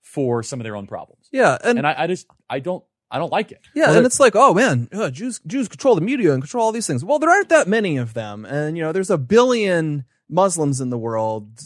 for 0.01 0.43
some 0.43 0.59
of 0.59 0.63
their 0.63 0.75
own 0.75 0.87
problems. 0.87 1.27
yeah, 1.31 1.57
and, 1.63 1.77
And 1.77 1.87
I, 1.87 1.95
I 1.97 2.07
just 2.07 2.27
I 2.49 2.59
don't 2.59 2.83
I 3.09 3.19
don't 3.19 3.31
like 3.31 3.51
it. 3.51 3.61
yeah, 3.75 3.87
Well, 3.87 3.97
and 3.97 4.05
it's 4.05 4.19
like, 4.19 4.35
oh 4.35 4.53
man, 4.53 4.87
uh, 4.93 5.09
Jews 5.09 5.41
Jews 5.45 5.67
control 5.67 5.95
the 5.95 6.01
media 6.01 6.33
and 6.33 6.41
control 6.41 6.65
all 6.65 6.71
these 6.71 6.87
things. 6.87 7.03
Well, 7.03 7.19
there 7.19 7.29
aren't 7.29 7.49
that 7.49 7.67
many 7.67 7.97
of 7.97 8.13
them, 8.13 8.45
and 8.45 8.77
you 8.77 8.83
know, 8.83 8.91
there's 8.91 9.09
a 9.09 9.17
billion 9.17 10.05
Muslims 10.29 10.79
in 10.79 10.89
the 10.89 10.97
world. 10.97 11.59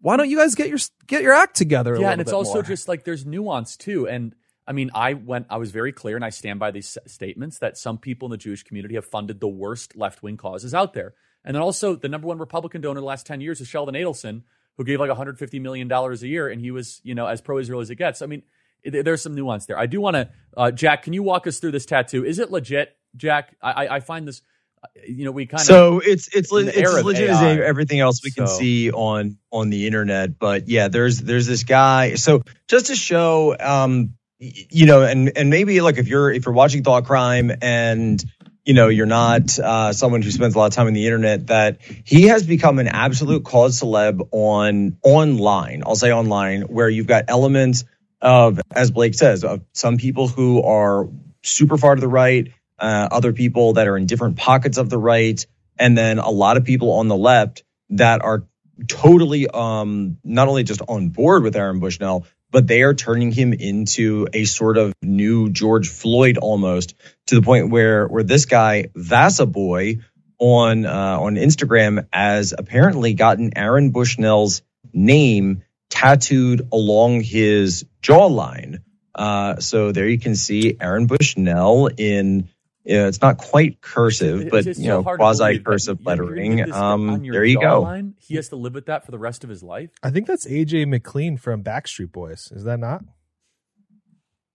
Why 0.00 0.16
don't 0.16 0.28
you 0.28 0.36
guys 0.36 0.54
get 0.54 0.68
your 0.68 0.78
get 1.06 1.22
your 1.22 1.32
act 1.32 1.56
together? 1.56 1.94
a 1.94 2.00
yeah, 2.00 2.12
and 2.12 2.20
it's 2.20 2.32
also 2.32 2.54
more? 2.54 2.62
just 2.62 2.88
like 2.88 3.04
there's 3.04 3.24
nuance 3.24 3.76
too. 3.76 4.06
And 4.06 4.34
I 4.66 4.72
mean, 4.72 4.90
I 4.94 5.14
went, 5.14 5.46
I 5.50 5.56
was 5.56 5.70
very 5.70 5.92
clear, 5.92 6.14
and 6.14 6.24
I 6.24 6.30
stand 6.30 6.60
by 6.60 6.70
these 6.70 6.98
statements 7.06 7.58
that 7.58 7.78
some 7.78 7.98
people 7.98 8.26
in 8.26 8.30
the 8.30 8.36
Jewish 8.36 8.62
community 8.62 8.94
have 8.94 9.06
funded 9.06 9.40
the 9.40 9.48
worst 9.48 9.96
left 9.96 10.22
wing 10.22 10.36
causes 10.36 10.74
out 10.74 10.92
there. 10.92 11.14
And 11.44 11.54
then 11.54 11.62
also, 11.62 11.96
the 11.96 12.08
number 12.08 12.28
one 12.28 12.38
Republican 12.38 12.82
donor 12.82 13.00
the 13.00 13.06
last 13.06 13.26
ten 13.26 13.40
years 13.40 13.60
is 13.60 13.66
Sheldon 13.66 13.94
Adelson, 13.94 14.42
who 14.82 14.86
gave 14.86 14.98
like 14.98 15.08
150 15.08 15.60
million 15.60 15.86
dollars 15.86 16.24
a 16.24 16.28
year, 16.28 16.48
and 16.48 16.60
he 16.60 16.72
was, 16.72 17.00
you 17.04 17.14
know, 17.14 17.26
as 17.26 17.40
pro-Israel 17.40 17.80
as 17.80 17.90
it 17.90 17.94
gets. 17.94 18.20
I 18.20 18.26
mean, 18.26 18.42
it, 18.82 19.04
there's 19.04 19.22
some 19.22 19.34
nuance 19.34 19.66
there. 19.66 19.78
I 19.78 19.86
do 19.86 20.00
want 20.00 20.16
to, 20.16 20.28
uh, 20.56 20.70
Jack, 20.72 21.04
can 21.04 21.12
you 21.12 21.22
walk 21.22 21.46
us 21.46 21.60
through 21.60 21.70
this 21.70 21.86
tattoo? 21.86 22.24
Is 22.24 22.40
it 22.40 22.50
legit, 22.50 22.96
Jack? 23.16 23.56
I, 23.62 23.86
I, 23.86 24.00
find 24.00 24.26
this, 24.26 24.42
uh, 24.82 24.88
you 25.06 25.24
know, 25.24 25.30
we 25.30 25.46
kind 25.46 25.60
of 25.60 25.66
so 25.66 26.00
it's 26.00 26.28
it's 26.34 26.52
it's 26.52 26.76
as 26.76 27.04
legit 27.04 27.30
as 27.30 27.60
everything 27.60 28.00
else 28.00 28.24
we 28.24 28.32
can 28.32 28.48
see 28.48 28.90
on 28.90 29.38
on 29.52 29.70
the 29.70 29.86
internet. 29.86 30.36
But 30.36 30.68
yeah, 30.68 30.88
there's 30.88 31.18
there's 31.18 31.46
this 31.46 31.62
guy. 31.62 32.16
So 32.16 32.42
just 32.66 32.86
to 32.86 32.96
show, 32.96 33.56
um, 33.58 34.14
you 34.40 34.86
know, 34.86 35.04
and 35.04 35.30
and 35.36 35.48
maybe 35.48 35.80
like 35.80 35.98
if 35.98 36.08
you're 36.08 36.32
if 36.32 36.44
you're 36.44 36.54
watching 36.54 36.82
Thought 36.82 37.04
Crime 37.04 37.52
and 37.62 38.22
you 38.64 38.74
know 38.74 38.88
you're 38.88 39.06
not 39.06 39.58
uh, 39.58 39.92
someone 39.92 40.22
who 40.22 40.30
spends 40.30 40.54
a 40.54 40.58
lot 40.58 40.66
of 40.66 40.72
time 40.72 40.86
on 40.86 40.92
the 40.92 41.06
internet, 41.06 41.48
that 41.48 41.78
he 41.82 42.24
has 42.24 42.46
become 42.46 42.78
an 42.78 42.88
absolute 42.88 43.44
cause 43.44 43.80
celeb 43.80 44.28
on 44.30 44.98
online. 45.02 45.82
I'll 45.84 45.96
say 45.96 46.12
online, 46.12 46.62
where 46.62 46.88
you've 46.88 47.06
got 47.06 47.24
elements 47.28 47.84
of, 48.20 48.60
as 48.70 48.90
Blake 48.90 49.14
says, 49.14 49.44
of 49.44 49.62
some 49.72 49.96
people 49.96 50.28
who 50.28 50.62
are 50.62 51.08
super 51.42 51.76
far 51.76 51.94
to 51.94 52.00
the 52.00 52.08
right, 52.08 52.52
uh, 52.78 53.08
other 53.10 53.32
people 53.32 53.74
that 53.74 53.88
are 53.88 53.96
in 53.96 54.06
different 54.06 54.36
pockets 54.36 54.78
of 54.78 54.88
the 54.90 54.98
right, 54.98 55.44
and 55.78 55.98
then 55.98 56.18
a 56.18 56.30
lot 56.30 56.56
of 56.56 56.64
people 56.64 56.92
on 56.92 57.08
the 57.08 57.16
left 57.16 57.64
that 57.90 58.22
are 58.22 58.44
totally 58.86 59.48
um, 59.48 60.18
not 60.24 60.48
only 60.48 60.62
just 60.62 60.82
on 60.88 61.08
board 61.08 61.42
with 61.42 61.56
Aaron 61.56 61.80
Bushnell, 61.80 62.26
but 62.52 62.68
they 62.68 62.82
are 62.82 62.94
turning 62.94 63.32
him 63.32 63.52
into 63.52 64.28
a 64.32 64.44
sort 64.44 64.78
of 64.78 64.92
new 65.02 65.50
George 65.50 65.88
Floyd 65.88 66.38
almost 66.38 66.94
to 67.26 67.34
the 67.34 67.42
point 67.42 67.70
where 67.70 68.06
where 68.06 68.22
this 68.22 68.44
guy 68.44 68.90
Vasa 68.94 69.46
Boy 69.46 69.98
on 70.38 70.86
uh, 70.86 71.18
on 71.18 71.34
Instagram 71.34 72.06
has 72.12 72.54
apparently 72.56 73.14
gotten 73.14 73.56
Aaron 73.56 73.90
Bushnell's 73.90 74.62
name 74.92 75.62
tattooed 75.90 76.68
along 76.70 77.22
his 77.22 77.84
jawline. 78.02 78.82
Uh, 79.14 79.58
so 79.58 79.92
there 79.92 80.06
you 80.06 80.18
can 80.18 80.36
see 80.36 80.76
Aaron 80.80 81.06
Bushnell 81.06 81.88
in. 81.96 82.48
Yeah, 82.84 83.06
it's 83.06 83.20
not 83.22 83.38
quite 83.38 83.80
cursive, 83.80 84.50
but 84.50 84.66
It's 84.66 84.78
you 84.78 84.88
know, 84.88 85.02
hard 85.04 85.18
quasi 85.20 85.58
that 85.58 85.64
cursive 85.64 86.00
you- 86.00 86.10
you 86.10 86.16
did 86.16 86.24
lettering. 86.24 86.72
Um, 86.72 87.22
there 87.22 87.44
you 87.44 87.60
go. 87.60 87.82
jawline. 87.82 88.14
He 88.18 88.34
has 88.34 88.48
to 88.48 88.56
live 88.56 88.74
with 88.74 88.86
that 88.86 89.04
for 89.04 89.12
the 89.12 89.18
rest 89.20 89.44
of 89.44 89.50
his 89.50 89.62
life. 89.62 89.90
I 90.02 90.10
think 90.10 90.26
that's 90.26 90.46
AJ 90.46 90.86
McLean 90.88 91.36
from 91.36 91.62
Backstreet 91.62 92.10
Boys. 92.10 92.50
Is 92.52 92.64
that 92.64 92.80
not? 92.80 93.04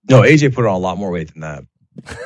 No, 0.09 0.21
AJ 0.23 0.53
put 0.55 0.65
on 0.65 0.73
a 0.75 0.77
lot 0.77 0.97
more 0.97 1.11
weight 1.11 1.31
than 1.33 1.41
that. 1.41 1.63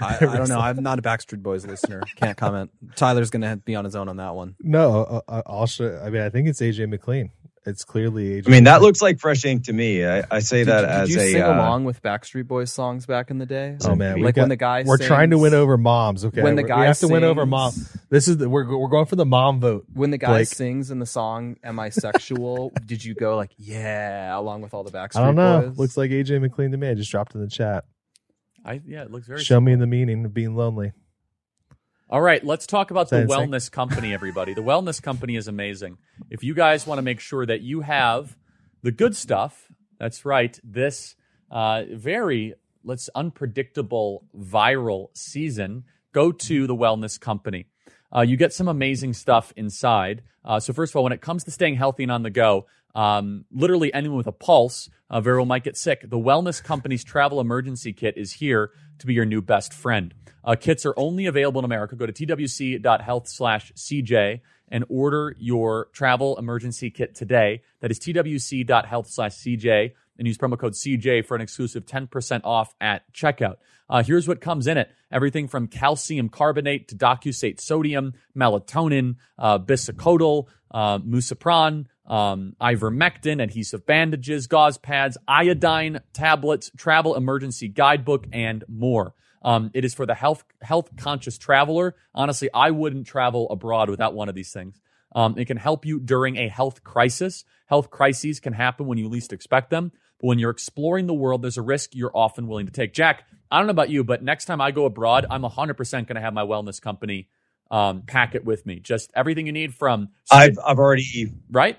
I, 0.00 0.16
I 0.20 0.36
don't 0.36 0.48
know. 0.48 0.60
I'm 0.60 0.82
not 0.82 0.98
a 0.98 1.02
Backstreet 1.02 1.42
Boys 1.42 1.66
listener. 1.66 2.02
Can't 2.16 2.36
comment. 2.36 2.70
Tyler's 2.94 3.30
gonna 3.30 3.56
be 3.56 3.74
on 3.74 3.84
his 3.84 3.96
own 3.96 4.08
on 4.08 4.16
that 4.18 4.34
one. 4.34 4.54
No, 4.60 5.02
uh, 5.04 5.20
uh, 5.28 5.42
I'll 5.46 5.66
show. 5.66 6.00
I 6.04 6.10
mean, 6.10 6.22
I 6.22 6.30
think 6.30 6.46
it's 6.48 6.60
AJ 6.60 6.88
McLean. 6.88 7.30
It's 7.68 7.84
clearly 7.84 8.40
AJ. 8.42 8.48
I 8.48 8.50
mean, 8.50 8.64
that 8.64 8.80
looks 8.80 9.02
like 9.02 9.20
fresh 9.20 9.44
ink 9.44 9.64
to 9.64 9.72
me. 9.72 10.04
I, 10.06 10.24
I 10.30 10.38
say 10.40 10.58
Did, 10.60 10.68
that 10.68 10.80
did 10.80 10.90
as 10.90 11.10
you 11.10 11.20
a 11.20 11.30
sing 11.32 11.42
uh, 11.42 11.54
along 11.54 11.84
with 11.84 12.02
Backstreet 12.02 12.46
Boys 12.46 12.72
songs 12.72 13.04
back 13.04 13.30
in 13.30 13.38
the 13.38 13.46
day? 13.46 13.76
Oh 13.84 13.94
man, 13.94 14.16
we 14.16 14.22
like 14.24 14.34
got- 14.34 14.42
when 14.42 14.48
the 14.48 14.56
guy 14.56 14.82
we're 14.86 14.96
trying 14.96 15.30
to 15.30 15.38
win 15.38 15.54
over 15.54 15.76
moms. 15.76 16.24
Okay, 16.24 16.42
when 16.42 16.56
the 16.56 16.62
we 16.62 16.68
guy 16.68 16.86
have 16.86 16.98
to 17.00 17.08
win 17.08 17.24
over 17.24 17.42
sings- 17.42 17.50
mom. 17.50 17.72
This 18.08 18.26
is 18.26 18.38
the, 18.38 18.48
we're 18.48 18.76
we're 18.76 18.88
going 18.88 19.06
for 19.06 19.16
the 19.16 19.26
mom 19.26 19.60
vote. 19.60 19.84
when 19.92 20.10
the 20.10 20.18
guy 20.18 20.28
Blake. 20.28 20.48
sings 20.48 20.90
in 20.90 20.98
the 20.98 21.06
song 21.06 21.56
"Am 21.62 21.78
I 21.78 21.90
Sexual?" 21.90 22.72
did 22.86 23.04
you 23.04 23.14
go 23.14 23.36
like 23.36 23.50
yeah 23.58 24.36
along 24.38 24.62
with 24.62 24.72
all 24.72 24.82
the 24.84 24.90
Backstreet 24.90 25.16
I 25.20 25.26
don't 25.26 25.34
know. 25.36 25.68
Boys? 25.68 25.78
Looks 25.78 25.96
like 25.96 26.10
AJ 26.10 26.40
McLean 26.40 26.70
to 26.72 26.76
me. 26.78 26.88
I 26.88 26.94
just 26.94 27.10
dropped 27.10 27.34
in 27.34 27.40
the 27.42 27.48
chat. 27.48 27.84
I 28.64 28.80
yeah, 28.86 29.02
it 29.02 29.10
looks 29.10 29.26
very. 29.26 29.42
Show 29.44 29.60
me 29.60 29.74
the 29.74 29.86
meaning 29.86 30.24
of 30.24 30.32
being 30.34 30.54
lonely. 30.56 30.92
All 32.10 32.22
right, 32.22 32.42
let's 32.42 32.66
talk 32.66 32.90
about 32.90 33.10
the? 33.10 33.26
Wellness 33.26 33.70
Company, 33.70 34.14
everybody. 34.14 34.54
the 34.54 34.62
Wellness 34.62 35.02
Company 35.02 35.36
is 35.36 35.46
amazing. 35.46 35.98
If 36.30 36.42
you 36.42 36.54
guys 36.54 36.86
want 36.86 36.96
to 36.96 37.02
make 37.02 37.20
sure 37.20 37.44
that 37.44 37.60
you 37.60 37.82
have 37.82 38.34
the 38.82 38.90
good 38.90 39.14
stuff, 39.14 39.70
that's 39.98 40.24
right. 40.24 40.58
This 40.64 41.16
uh, 41.50 41.82
very 41.92 42.54
let's 42.82 43.10
unpredictable 43.14 44.24
viral 44.34 45.08
season, 45.12 45.84
go 46.12 46.32
to 46.32 46.66
the 46.66 46.74
Wellness 46.74 47.20
Company. 47.20 47.66
Uh, 48.14 48.22
you 48.22 48.38
get 48.38 48.54
some 48.54 48.68
amazing 48.68 49.12
stuff 49.12 49.52
inside. 49.54 50.22
Uh, 50.42 50.58
so 50.58 50.72
first 50.72 50.92
of 50.92 50.96
all, 50.96 51.02
when 51.02 51.12
it 51.12 51.20
comes 51.20 51.44
to 51.44 51.50
staying 51.50 51.74
healthy 51.74 52.04
and 52.04 52.12
on 52.12 52.22
the 52.22 52.30
go, 52.30 52.64
um, 52.94 53.44
literally 53.52 53.92
anyone 53.92 54.16
with 54.16 54.26
a 54.26 54.32
pulse 54.32 54.88
uh, 55.10 55.20
very 55.20 55.36
well 55.36 55.44
might 55.44 55.62
get 55.62 55.76
sick. 55.76 56.08
The 56.08 56.16
Wellness 56.16 56.64
Company's 56.64 57.04
travel 57.04 57.38
emergency 57.38 57.92
kit 57.92 58.16
is 58.16 58.32
here 58.32 58.70
to 58.98 59.06
be 59.06 59.14
your 59.14 59.24
new 59.24 59.42
best 59.42 59.72
friend. 59.72 60.14
Uh, 60.44 60.54
kits 60.54 60.86
are 60.86 60.94
only 60.96 61.26
available 61.26 61.60
in 61.60 61.64
America. 61.64 61.96
Go 61.96 62.06
to 62.06 62.12
twc.health 62.12 63.28
slash 63.28 63.72
CJ 63.74 64.40
and 64.70 64.84
order 64.88 65.34
your 65.38 65.88
travel 65.92 66.38
emergency 66.38 66.90
kit 66.90 67.14
today. 67.14 67.62
That 67.80 67.90
is 67.90 67.98
twc.health 67.98 69.08
slash 69.08 69.34
CJ 69.36 69.92
and 70.18 70.26
use 70.26 70.36
promo 70.36 70.58
code 70.58 70.72
CJ 70.72 71.24
for 71.26 71.34
an 71.34 71.40
exclusive 71.40 71.86
10% 71.86 72.40
off 72.44 72.74
at 72.80 73.02
checkout. 73.12 73.56
Uh, 73.88 74.02
here's 74.02 74.28
what 74.28 74.40
comes 74.40 74.66
in 74.66 74.76
it. 74.76 74.90
Everything 75.10 75.48
from 75.48 75.68
calcium 75.68 76.28
carbonate 76.28 76.88
to 76.88 76.96
docusate 76.96 77.60
sodium, 77.60 78.14
melatonin, 78.36 79.16
uh, 79.38 79.58
bisacodyl, 79.58 80.46
uh, 80.70 80.98
um, 82.08 82.56
ivermectin, 82.60 83.42
adhesive 83.42 83.86
bandages, 83.86 84.46
gauze 84.46 84.78
pads, 84.78 85.16
iodine 85.28 86.00
tablets, 86.12 86.70
travel 86.76 87.14
emergency 87.14 87.68
guidebook, 87.68 88.26
and 88.32 88.64
more. 88.68 89.14
Um, 89.42 89.70
it 89.74 89.84
is 89.84 89.94
for 89.94 90.06
the 90.06 90.14
health 90.14 90.44
health 90.62 90.90
conscious 90.96 91.38
traveler. 91.38 91.94
Honestly, 92.14 92.48
I 92.52 92.72
wouldn't 92.72 93.06
travel 93.06 93.48
abroad 93.50 93.90
without 93.90 94.14
one 94.14 94.28
of 94.28 94.34
these 94.34 94.52
things. 94.52 94.80
Um, 95.14 95.38
it 95.38 95.46
can 95.46 95.56
help 95.56 95.86
you 95.86 96.00
during 96.00 96.36
a 96.36 96.48
health 96.48 96.82
crisis. 96.82 97.44
Health 97.66 97.90
crises 97.90 98.40
can 98.40 98.52
happen 98.52 98.86
when 98.86 98.98
you 98.98 99.08
least 99.08 99.32
expect 99.32 99.70
them. 99.70 99.92
But 100.20 100.26
when 100.26 100.38
you're 100.38 100.50
exploring 100.50 101.06
the 101.06 101.14
world, 101.14 101.42
there's 101.42 101.56
a 101.56 101.62
risk 101.62 101.94
you're 101.94 102.14
often 102.14 102.48
willing 102.48 102.66
to 102.66 102.72
take. 102.72 102.92
Jack, 102.92 103.24
I 103.50 103.58
don't 103.58 103.66
know 103.66 103.72
about 103.72 103.90
you, 103.90 104.02
but 104.04 104.22
next 104.22 104.46
time 104.46 104.60
I 104.60 104.70
go 104.72 104.84
abroad, 104.84 105.26
I'm 105.30 105.42
100% 105.42 105.90
going 105.90 106.16
to 106.16 106.20
have 106.20 106.34
my 106.34 106.42
wellness 106.42 106.80
company 106.80 107.28
um, 107.70 108.02
packet 108.02 108.44
with 108.44 108.66
me. 108.66 108.80
Just 108.80 109.10
everything 109.14 109.46
you 109.46 109.52
need 109.52 109.74
from 109.74 110.08
I've 110.30 110.58
I've 110.64 110.78
already 110.78 111.32
right. 111.50 111.78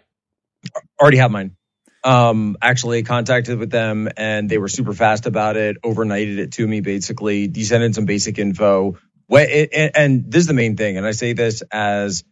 Already 1.00 1.18
have 1.18 1.32
mine. 1.32 1.56
Um, 2.04 2.58
actually 2.62 3.04
contacted 3.04 3.60
with 3.60 3.72
them 3.72 4.10
and 4.16 4.50
they 4.50 4.58
were 4.58 4.70
super 4.70 4.94
fast 4.94 5.26
about 5.26 5.58
it. 5.58 5.82
Overnighted 5.82 6.38
it 6.38 6.54
to 6.54 6.68
me 6.68 6.82
basically. 6.82 7.46
In 7.46 7.94
some 7.94 8.06
basic 8.06 8.40
info. 8.40 8.98
And 9.32 10.32
this 10.32 10.42
is 10.42 10.48
the 10.48 10.54
main 10.54 10.78
thing, 10.78 10.98
and 10.98 11.06
I 11.06 11.12
say 11.12 11.34
this 11.34 11.62
as 11.72 12.24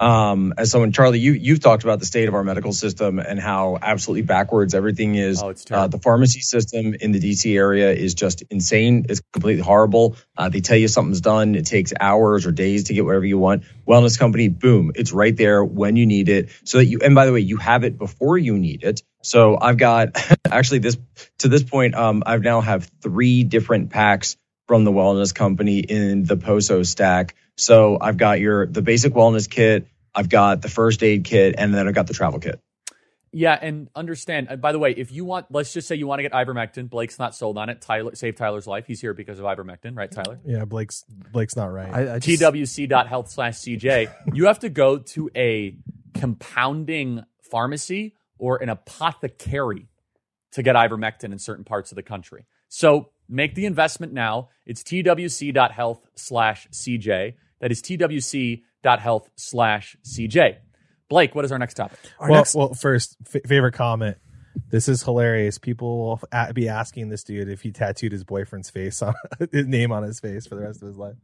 um 0.00 0.54
as 0.58 0.70
someone 0.70 0.92
Charlie 0.92 1.18
you 1.18 1.32
you've 1.32 1.60
talked 1.60 1.84
about 1.84 2.00
the 2.00 2.06
state 2.06 2.28
of 2.28 2.34
our 2.34 2.44
medical 2.44 2.72
system 2.72 3.18
and 3.18 3.40
how 3.40 3.78
absolutely 3.80 4.22
backwards 4.22 4.74
everything 4.74 5.14
is. 5.14 5.42
Oh, 5.42 5.50
it's 5.50 5.70
uh, 5.70 5.88
the 5.88 5.98
pharmacy 5.98 6.40
system 6.40 6.94
in 6.94 7.12
the 7.12 7.20
DC 7.20 7.56
area 7.56 7.92
is 7.92 8.14
just 8.14 8.42
insane. 8.50 9.06
It's 9.08 9.20
completely 9.32 9.62
horrible. 9.62 10.16
Uh, 10.36 10.48
they 10.48 10.60
tell 10.60 10.76
you 10.76 10.88
something's 10.88 11.20
done. 11.20 11.54
It 11.54 11.66
takes 11.66 11.92
hours 11.98 12.46
or 12.46 12.52
days 12.52 12.84
to 12.84 12.94
get 12.94 13.04
whatever 13.04 13.24
you 13.24 13.38
want. 13.38 13.64
Wellness 13.86 14.18
company 14.18 14.48
boom 14.48 14.92
it's 14.94 15.12
right 15.12 15.36
there 15.36 15.64
when 15.64 15.96
you 15.96 16.06
need 16.06 16.28
it. 16.28 16.50
So 16.64 16.78
that 16.78 16.86
you 16.86 17.00
and 17.02 17.14
by 17.14 17.26
the 17.26 17.32
way 17.32 17.40
you 17.40 17.56
have 17.58 17.84
it 17.84 17.98
before 17.98 18.38
you 18.38 18.58
need 18.58 18.84
it. 18.84 19.02
So 19.22 19.58
I've 19.60 19.78
got 19.78 20.16
actually 20.50 20.80
this 20.80 20.96
to 21.38 21.48
this 21.48 21.62
point 21.62 21.94
um 21.94 22.22
I've 22.26 22.42
now 22.42 22.60
have 22.60 22.90
three 23.02 23.44
different 23.44 23.90
packs 23.90 24.36
from 24.66 24.84
the 24.84 24.92
wellness 24.92 25.34
company 25.34 25.78
in 25.78 26.24
the 26.24 26.36
Poso 26.36 26.82
stack. 26.82 27.34
So 27.56 27.98
I've 28.00 28.16
got 28.16 28.40
your 28.40 28.66
the 28.66 28.82
basic 28.82 29.12
wellness 29.14 29.48
kit, 29.48 29.88
I've 30.14 30.28
got 30.28 30.62
the 30.62 30.68
first 30.68 31.02
aid 31.02 31.24
kit, 31.24 31.54
and 31.58 31.74
then 31.74 31.88
I've 31.88 31.94
got 31.94 32.06
the 32.06 32.14
travel 32.14 32.40
kit. 32.40 32.60
Yeah, 33.32 33.58
and 33.60 33.90
understand. 33.94 34.48
uh, 34.50 34.56
by 34.56 34.72
the 34.72 34.78
way, 34.78 34.92
if 34.92 35.12
you 35.12 35.26
want, 35.26 35.46
let's 35.50 35.72
just 35.74 35.86
say 35.86 35.94
you 35.94 36.06
want 36.06 36.20
to 36.20 36.22
get 36.22 36.32
ivermectin. 36.32 36.88
Blake's 36.88 37.18
not 37.18 37.34
sold 37.34 37.58
on 37.58 37.68
it. 37.68 37.82
Tyler, 37.82 38.14
save 38.14 38.36
Tyler's 38.36 38.66
life. 38.66 38.86
He's 38.86 39.00
here 39.00 39.12
because 39.12 39.38
of 39.38 39.44
ivermectin, 39.44 39.94
right, 39.94 40.10
Tyler? 40.10 40.38
Yeah, 40.46 40.64
Blake's 40.64 41.04
Blake's 41.32 41.54
not 41.54 41.66
right. 41.66 41.92
I, 41.92 42.14
I 42.14 42.18
just, 42.18 42.42
twc.health 42.42 43.30
slash 43.30 43.56
CJ, 43.56 44.10
you 44.32 44.46
have 44.46 44.60
to 44.60 44.70
go 44.70 44.98
to 44.98 45.30
a 45.36 45.76
compounding 46.14 47.24
pharmacy 47.42 48.14
or 48.38 48.62
an 48.62 48.70
apothecary 48.70 49.88
to 50.52 50.62
get 50.62 50.74
ivermectin 50.74 51.32
in 51.32 51.38
certain 51.38 51.64
parts 51.64 51.92
of 51.92 51.96
the 51.96 52.02
country. 52.02 52.46
So 52.68 53.10
make 53.28 53.54
the 53.54 53.66
investment 53.66 54.14
now. 54.14 54.48
It's 54.64 54.82
twc.health 54.82 56.06
slash 56.14 56.68
CJ. 56.68 57.34
That 57.60 57.70
is 57.72 57.80
twc.health 57.82 59.30
slash 59.36 59.96
CJ. 60.04 60.56
Blake, 61.08 61.34
what 61.34 61.44
is 61.44 61.52
our 61.52 61.58
next 61.58 61.74
topic? 61.74 61.98
our 62.18 62.28
well, 62.30 62.40
next- 62.40 62.54
well, 62.54 62.74
first 62.74 63.16
f- 63.32 63.42
favorite 63.46 63.72
comment. 63.72 64.16
This 64.70 64.88
is 64.88 65.02
hilarious. 65.02 65.58
People 65.58 65.98
will 65.98 66.20
a- 66.32 66.52
be 66.52 66.68
asking 66.68 67.08
this 67.10 67.22
dude 67.22 67.48
if 67.48 67.60
he 67.62 67.70
tattooed 67.72 68.12
his 68.12 68.24
boyfriend's 68.24 68.70
face 68.70 69.02
on 69.02 69.14
his 69.52 69.66
name 69.66 69.92
on 69.92 70.02
his 70.02 70.18
face 70.20 70.46
for 70.46 70.54
the 70.56 70.62
rest 70.62 70.82
of 70.82 70.88
his 70.88 70.96
life. 70.96 71.14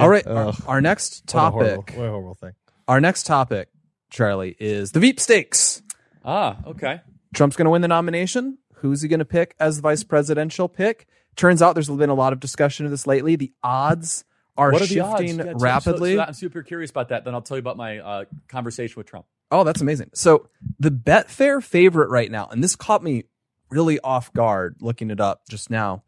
all 0.00 0.08
right, 0.08 0.26
our, 0.26 0.52
our 0.66 0.80
next 0.80 1.24
What 1.32 1.40
a 1.46 1.50
horrible, 1.50 1.76
topic. 1.82 1.96
what 1.98 2.04
a 2.06 2.10
horrible 2.10 2.34
thing. 2.34 2.52
Our 2.86 3.00
next 3.00 3.24
topic, 3.26 3.68
Charlie, 4.10 4.56
is 4.58 4.92
the 4.92 5.00
Veepstakes. 5.00 5.82
Ah, 6.24 6.56
okay. 6.66 7.00
Trump's 7.34 7.56
going 7.56 7.66
to 7.66 7.70
win 7.70 7.82
the 7.82 7.88
nomination. 7.88 8.58
Who's 8.76 9.02
he 9.02 9.08
going 9.08 9.18
to 9.18 9.24
pick 9.24 9.54
as 9.60 9.76
the 9.76 9.82
vice 9.82 10.04
presidential 10.04 10.68
pick? 10.68 11.06
Turns 11.36 11.60
out 11.60 11.74
there's 11.74 11.88
been 11.90 12.08
a 12.10 12.14
lot 12.14 12.32
of 12.32 12.40
discussion 12.40 12.86
of 12.86 12.90
this 12.92 13.06
lately. 13.06 13.36
The 13.36 13.52
odds 13.62 14.24
are 14.58 14.72
What 14.72 14.82
are 14.82 14.86
shifting 14.86 15.38
Yeah, 15.38 15.44
so- 15.44 15.52
so- 15.52 15.58
rapidly. 15.58 16.16
so 16.16 16.20
I'm 16.22 16.32
super 16.34 16.62
curious 16.62 16.90
about 16.90 17.08
that. 17.08 17.24
Then 17.24 17.34
I'll 17.34 17.40
tell 17.42 17.56
you 17.56 17.60
about 17.60 17.76
my 17.78 17.98
uh, 18.00 18.24
conversation 18.48 18.94
with 18.98 19.06
Trump. 19.06 19.24
Oh, 19.50 19.64
that's 19.64 19.80
amazing. 19.80 20.10
So 20.12 20.48
the 20.78 20.90
Betfair 20.90 21.62
favorite 21.62 22.10
right 22.10 22.30
now, 22.30 22.48
and 22.50 22.62
this 22.62 22.76
caught 22.76 23.02
me 23.02 23.24
really 23.70 23.98
off 24.00 24.30
guard 24.34 24.76
looking 24.80 25.10
it 25.10 25.20
up 25.20 25.42
just 25.48 25.70
now. 25.70 26.02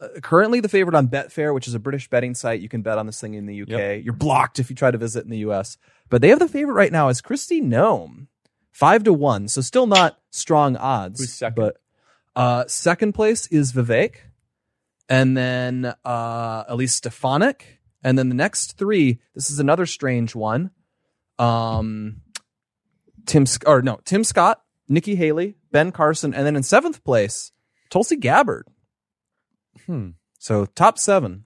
Uh, 0.00 0.08
currently, 0.22 0.60
the 0.60 0.68
favorite 0.68 0.94
on 0.94 1.08
Betfair, 1.08 1.54
which 1.54 1.66
is 1.66 1.74
a 1.74 1.78
British 1.78 2.08
betting 2.10 2.34
site, 2.34 2.60
you 2.60 2.68
can 2.68 2.82
bet 2.82 2.98
on 2.98 3.06
this 3.06 3.20
thing 3.20 3.34
in 3.34 3.46
the 3.46 3.62
UK. 3.62 3.68
Yep. 3.70 4.04
You're 4.04 4.12
blocked 4.14 4.58
if 4.60 4.68
you 4.70 4.76
try 4.76 4.90
to 4.90 4.98
visit 4.98 5.24
in 5.24 5.30
the 5.30 5.38
US. 5.38 5.78
But 6.10 6.20
they 6.22 6.28
have 6.28 6.38
the 6.38 6.46
favorite 6.48 6.74
right 6.74 6.92
now 6.92 7.08
is 7.08 7.22
Kristi 7.22 7.62
Noem, 7.62 8.26
five 8.72 9.02
to 9.04 9.12
one. 9.12 9.48
So 9.48 9.62
still 9.62 9.86
not 9.86 10.18
strong 10.30 10.76
odds. 10.76 11.18
Who's 11.20 11.32
second? 11.32 11.54
But 11.56 11.78
uh, 12.36 12.64
second 12.68 13.14
place 13.14 13.46
is 13.46 13.72
Vivek, 13.72 14.16
and 15.08 15.34
then 15.36 15.94
uh, 16.04 16.64
Elise 16.68 16.94
Stefanik, 16.94 17.75
and 18.02 18.18
then 18.18 18.28
the 18.28 18.34
next 18.34 18.78
three. 18.78 19.20
This 19.34 19.50
is 19.50 19.58
another 19.58 19.86
strange 19.86 20.34
one. 20.34 20.70
Um, 21.38 22.22
Tim 23.26 23.44
or 23.66 23.82
no 23.82 24.00
Tim 24.04 24.24
Scott, 24.24 24.62
Nikki 24.88 25.16
Haley, 25.16 25.56
Ben 25.72 25.92
Carson, 25.92 26.34
and 26.34 26.46
then 26.46 26.56
in 26.56 26.62
seventh 26.62 27.04
place, 27.04 27.52
Tulsi 27.90 28.16
Gabbard. 28.16 28.68
Hmm. 29.86 30.10
So 30.38 30.66
top 30.66 30.98
seven. 30.98 31.44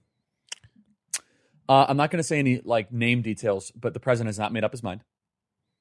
Uh, 1.67 1.85
I'm 1.87 1.97
not 1.97 2.11
going 2.11 2.19
to 2.19 2.23
say 2.23 2.39
any 2.39 2.61
like 2.63 2.91
name 2.91 3.21
details, 3.21 3.71
but 3.71 3.93
the 3.93 3.99
president 3.99 4.27
has 4.27 4.39
not 4.39 4.51
made 4.51 4.63
up 4.63 4.71
his 4.71 4.83
mind, 4.83 5.03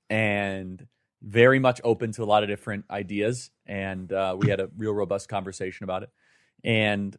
and 0.08 0.86
very 1.22 1.58
much 1.58 1.80
open 1.84 2.12
to 2.12 2.22
a 2.22 2.24
lot 2.24 2.42
of 2.42 2.48
different 2.48 2.84
ideas. 2.90 3.50
And 3.66 4.12
uh, 4.12 4.36
we 4.38 4.48
had 4.48 4.60
a 4.60 4.70
real 4.76 4.92
robust 4.94 5.28
conversation 5.28 5.84
about 5.84 6.02
it. 6.02 6.10
And 6.64 7.16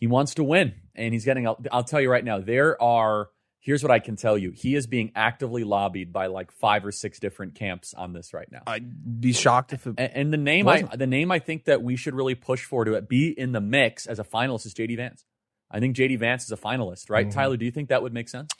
he 0.00 0.06
wants 0.06 0.34
to 0.34 0.42
win, 0.44 0.74
and 0.96 1.12
he's 1.12 1.24
getting. 1.24 1.46
I'll, 1.46 1.60
I'll 1.70 1.84
tell 1.84 2.00
you 2.00 2.10
right 2.10 2.24
now, 2.24 2.40
there 2.40 2.80
are. 2.82 3.28
Here's 3.62 3.82
what 3.82 3.90
I 3.92 3.98
can 3.98 4.16
tell 4.16 4.38
you: 4.38 4.50
he 4.50 4.74
is 4.74 4.86
being 4.86 5.12
actively 5.14 5.62
lobbied 5.62 6.12
by 6.12 6.28
like 6.28 6.50
five 6.50 6.84
or 6.86 6.90
six 6.90 7.20
different 7.20 7.54
camps 7.54 7.92
on 7.92 8.14
this 8.14 8.32
right 8.32 8.50
now. 8.50 8.62
I'd 8.66 9.20
be 9.20 9.34
shocked 9.34 9.74
if 9.74 9.86
it. 9.86 9.94
And, 9.98 10.12
and 10.14 10.32
the 10.32 10.38
name 10.38 10.66
I 10.66 10.80
Wasn't. 10.80 10.98
the 10.98 11.06
name 11.06 11.30
I 11.30 11.38
think 11.38 11.66
that 11.66 11.82
we 11.82 11.94
should 11.96 12.14
really 12.14 12.34
push 12.34 12.64
for 12.64 12.86
to 12.86 13.00
be 13.02 13.28
in 13.28 13.52
the 13.52 13.60
mix 13.60 14.06
as 14.06 14.18
a 14.18 14.24
finalist 14.24 14.64
is 14.64 14.72
JD 14.72 14.96
Vance. 14.96 15.26
I 15.70 15.78
think 15.78 15.94
JD 15.94 16.18
Vance 16.18 16.44
is 16.44 16.52
a 16.52 16.56
finalist, 16.56 17.10
right? 17.10 17.30
Tyler, 17.30 17.56
do 17.58 17.64
you 17.66 17.70
think 17.70 17.90
that 17.90 18.02
would 18.02 18.14
make 18.14 18.28
sense? 18.30 18.50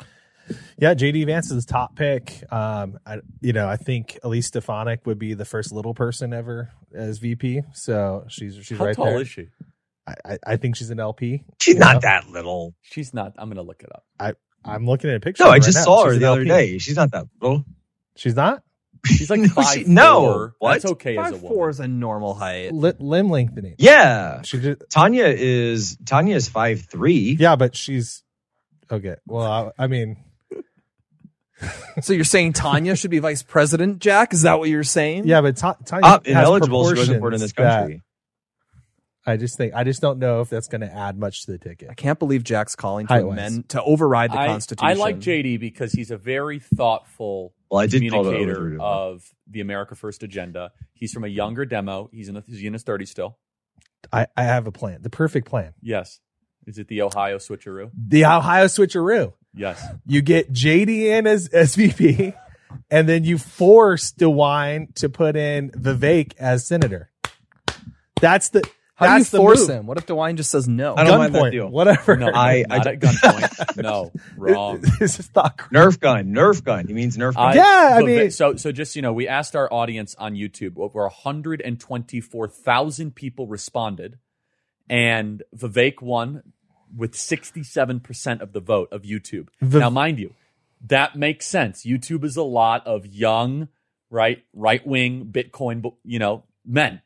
Yeah, 0.78 0.94
JD 0.94 1.26
Vance 1.26 1.50
is 1.50 1.64
top 1.64 1.96
pick. 1.96 2.42
Um, 2.52 2.98
I, 3.06 3.18
you 3.40 3.52
know, 3.52 3.68
I 3.68 3.76
think 3.76 4.18
Elise 4.22 4.46
Stefanik 4.48 5.06
would 5.06 5.18
be 5.18 5.34
the 5.34 5.44
first 5.44 5.72
little 5.72 5.94
person 5.94 6.32
ever 6.32 6.70
as 6.94 7.18
VP. 7.18 7.62
So 7.72 8.24
she's 8.28 8.56
she's 8.62 8.78
How 8.78 8.84
right 8.86 8.96
tall 8.96 9.06
there. 9.06 9.20
is 9.22 9.28
she? 9.28 9.48
I, 10.06 10.14
I, 10.24 10.38
I 10.46 10.56
think 10.56 10.76
she's 10.76 10.90
an 10.90 10.98
LP. 11.00 11.44
She's 11.60 11.76
not 11.76 11.94
know? 11.94 12.00
that 12.00 12.28
little. 12.28 12.74
She's 12.82 13.12
not. 13.14 13.34
I'm 13.38 13.48
gonna 13.48 13.62
look 13.62 13.82
it 13.82 13.90
up. 13.94 14.04
I 14.18 14.32
I'm 14.64 14.86
looking 14.86 15.10
at 15.10 15.16
a 15.16 15.20
picture. 15.20 15.44
No, 15.44 15.48
of 15.50 15.54
I 15.54 15.56
her 15.56 15.60
just 15.60 15.76
right 15.76 15.80
now. 15.80 15.84
saw 15.84 16.04
her 16.06 16.12
She's 16.12 16.20
the 16.20 16.30
other 16.30 16.44
day. 16.44 16.78
She's 16.78 16.96
not 16.96 17.10
that 17.12 17.26
little. 17.40 17.64
She's 18.16 18.34
not 18.34 18.62
She's 19.06 19.30
like 19.30 19.40
No, 19.40 19.48
five 19.48 19.74
she- 19.78 19.84
no. 19.84 20.20
four. 20.20 20.54
What? 20.58 20.72
That's 20.72 20.84
okay 20.92 21.16
as 21.16 21.28
a 21.28 21.32
Five 21.32 21.42
woman. 21.42 21.56
four 21.56 21.70
is 21.70 21.80
a 21.80 21.88
normal 21.88 22.34
height. 22.34 22.72
Li- 22.72 22.92
limb 22.98 23.30
lengthening. 23.30 23.76
Yeah, 23.78 24.42
She 24.42 24.58
just 24.58 24.82
Tanya 24.90 25.24
is 25.26 25.96
Tanya 26.04 26.36
is 26.36 26.48
five 26.48 26.86
three. 26.90 27.36
yeah, 27.38 27.56
but 27.56 27.74
she's 27.76 28.22
okay. 28.90 29.16
Well, 29.26 29.72
I, 29.78 29.84
I 29.84 29.86
mean, 29.86 30.16
So 32.02 32.14
you're 32.14 32.24
saying 32.24 32.54
Tanya 32.54 32.96
should 32.96 33.10
be 33.10 33.18
vice 33.18 33.42
president, 33.42 33.98
Jack? 33.98 34.32
Is 34.32 34.42
that 34.42 34.58
what 34.58 34.70
you're 34.70 34.82
saying? 34.82 35.26
yeah, 35.26 35.42
but 35.42 35.56
Ta- 35.58 35.76
Tanya 35.84 36.06
Uh, 36.06 36.18
has 36.24 36.26
ineligible. 36.26 36.88
She 36.90 36.98
wasn't 36.98 37.20
born 37.20 37.34
in 37.34 37.40
proportions 37.40 37.42
this 37.42 37.52
that- 37.52 37.78
country. 37.80 38.02
I 39.26 39.36
just 39.36 39.56
think 39.58 39.74
I 39.74 39.84
just 39.84 40.00
don't 40.00 40.18
know 40.18 40.40
if 40.40 40.48
that's 40.48 40.66
going 40.68 40.80
to 40.80 40.92
add 40.92 41.18
much 41.18 41.44
to 41.44 41.52
the 41.52 41.58
ticket. 41.58 41.88
I 41.90 41.94
can't 41.94 42.18
believe 42.18 42.42
Jack's 42.42 42.74
calling 42.74 43.06
to 43.06 43.12
Height-wise. 43.12 43.32
amend 43.38 43.68
to 43.70 43.82
override 43.82 44.32
the 44.32 44.38
I, 44.38 44.46
Constitution. 44.46 44.88
I 44.88 44.94
like 44.94 45.18
JD 45.18 45.60
because 45.60 45.92
he's 45.92 46.10
a 46.10 46.16
very 46.16 46.58
thoughtful 46.58 47.52
Well, 47.70 47.80
I 47.80 47.86
did 47.86 48.08
call 48.10 48.20
it 48.26 48.30
communicator 48.30 48.60
overdue. 48.60 48.82
of 48.82 49.22
the 49.46 49.60
America 49.60 49.94
First 49.94 50.22
agenda. 50.22 50.72
He's 50.94 51.12
from 51.12 51.24
a 51.24 51.28
younger 51.28 51.66
demo. 51.66 52.08
He's 52.12 52.28
in, 52.28 52.34
the, 52.34 52.42
he's 52.46 52.62
in 52.62 52.72
his 52.72 52.82
30s 52.84 53.08
still. 53.08 53.36
I, 54.12 54.26
I 54.36 54.44
have 54.44 54.66
a 54.66 54.72
plan, 54.72 55.02
the 55.02 55.10
perfect 55.10 55.46
plan. 55.46 55.74
Yes. 55.82 56.20
Is 56.66 56.78
it 56.78 56.88
the 56.88 57.02
Ohio 57.02 57.36
switcheroo? 57.38 57.90
The 57.94 58.24
Ohio 58.24 58.66
switcheroo. 58.66 59.34
Yes. 59.54 59.84
You 60.06 60.22
get 60.22 60.50
JD 60.52 60.88
in 60.88 61.26
as 61.26 61.48
SVP, 61.50 62.34
and 62.90 63.08
then 63.08 63.24
you 63.24 63.36
force 63.36 64.12
DeWine 64.12 64.94
to 64.96 65.08
put 65.10 65.36
in 65.36 65.70
Vivek 65.72 66.32
as 66.38 66.66
senator. 66.66 67.10
That's 68.20 68.50
the 68.50 68.62
How 69.00 69.14
do 69.14 69.18
you 69.18 69.24
force 69.24 69.60
move. 69.60 69.70
him? 69.70 69.86
What 69.86 69.98
if 69.98 70.06
DeWine 70.06 70.36
just 70.36 70.50
says 70.50 70.68
no? 70.68 70.94
I 70.96 71.02
don't 71.04 71.18
mind 71.18 71.34
that 71.34 71.42
Gunpoint, 71.42 71.50
deal. 71.52 71.68
whatever. 71.68 72.16
No, 72.16 72.28
I- 72.32 72.64
not 72.68 72.86
I- 72.86 72.92
at 72.92 73.00
gunpoint. 73.00 73.76
no, 73.82 74.12
wrong. 74.36 74.80
this 75.00 75.18
is 75.18 75.28
not 75.34 75.56
correct. 75.56 75.72
Nerf 75.74 75.98
gun, 75.98 76.26
Nerf 76.32 76.62
gun. 76.62 76.86
He 76.86 76.92
means 76.92 77.16
Nerf 77.16 77.34
gun. 77.34 77.46
I- 77.46 77.54
Yeah, 77.54 77.96
I 77.96 78.02
Vivek- 78.02 78.06
mean- 78.06 78.30
so 78.30 78.54
so 78.56 78.70
just 78.72 78.94
you 78.94 79.02
know, 79.02 79.12
we 79.12 79.26
asked 79.26 79.56
our 79.56 79.72
audience 79.72 80.14
on 80.18 80.34
YouTube. 80.34 80.76
Over 80.78 81.02
124,000 82.04 83.14
people 83.14 83.46
responded, 83.46 84.18
and 84.88 85.42
Vivek 85.56 86.02
won 86.02 86.42
with 86.96 87.12
67% 87.14 88.40
of 88.40 88.52
the 88.52 88.60
vote 88.60 88.88
of 88.92 89.02
YouTube. 89.02 89.48
The- 89.60 89.78
now, 89.78 89.90
mind 89.90 90.18
you, 90.18 90.34
that 90.86 91.16
makes 91.16 91.46
sense. 91.46 91.84
YouTube 91.84 92.24
is 92.24 92.36
a 92.36 92.42
lot 92.42 92.86
of 92.86 93.06
young, 93.06 93.68
right, 94.10 94.42
right 94.52 94.84
wing 94.86 95.26
Bitcoin, 95.30 95.92
you 96.04 96.18
know, 96.18 96.44
men. 96.66 97.00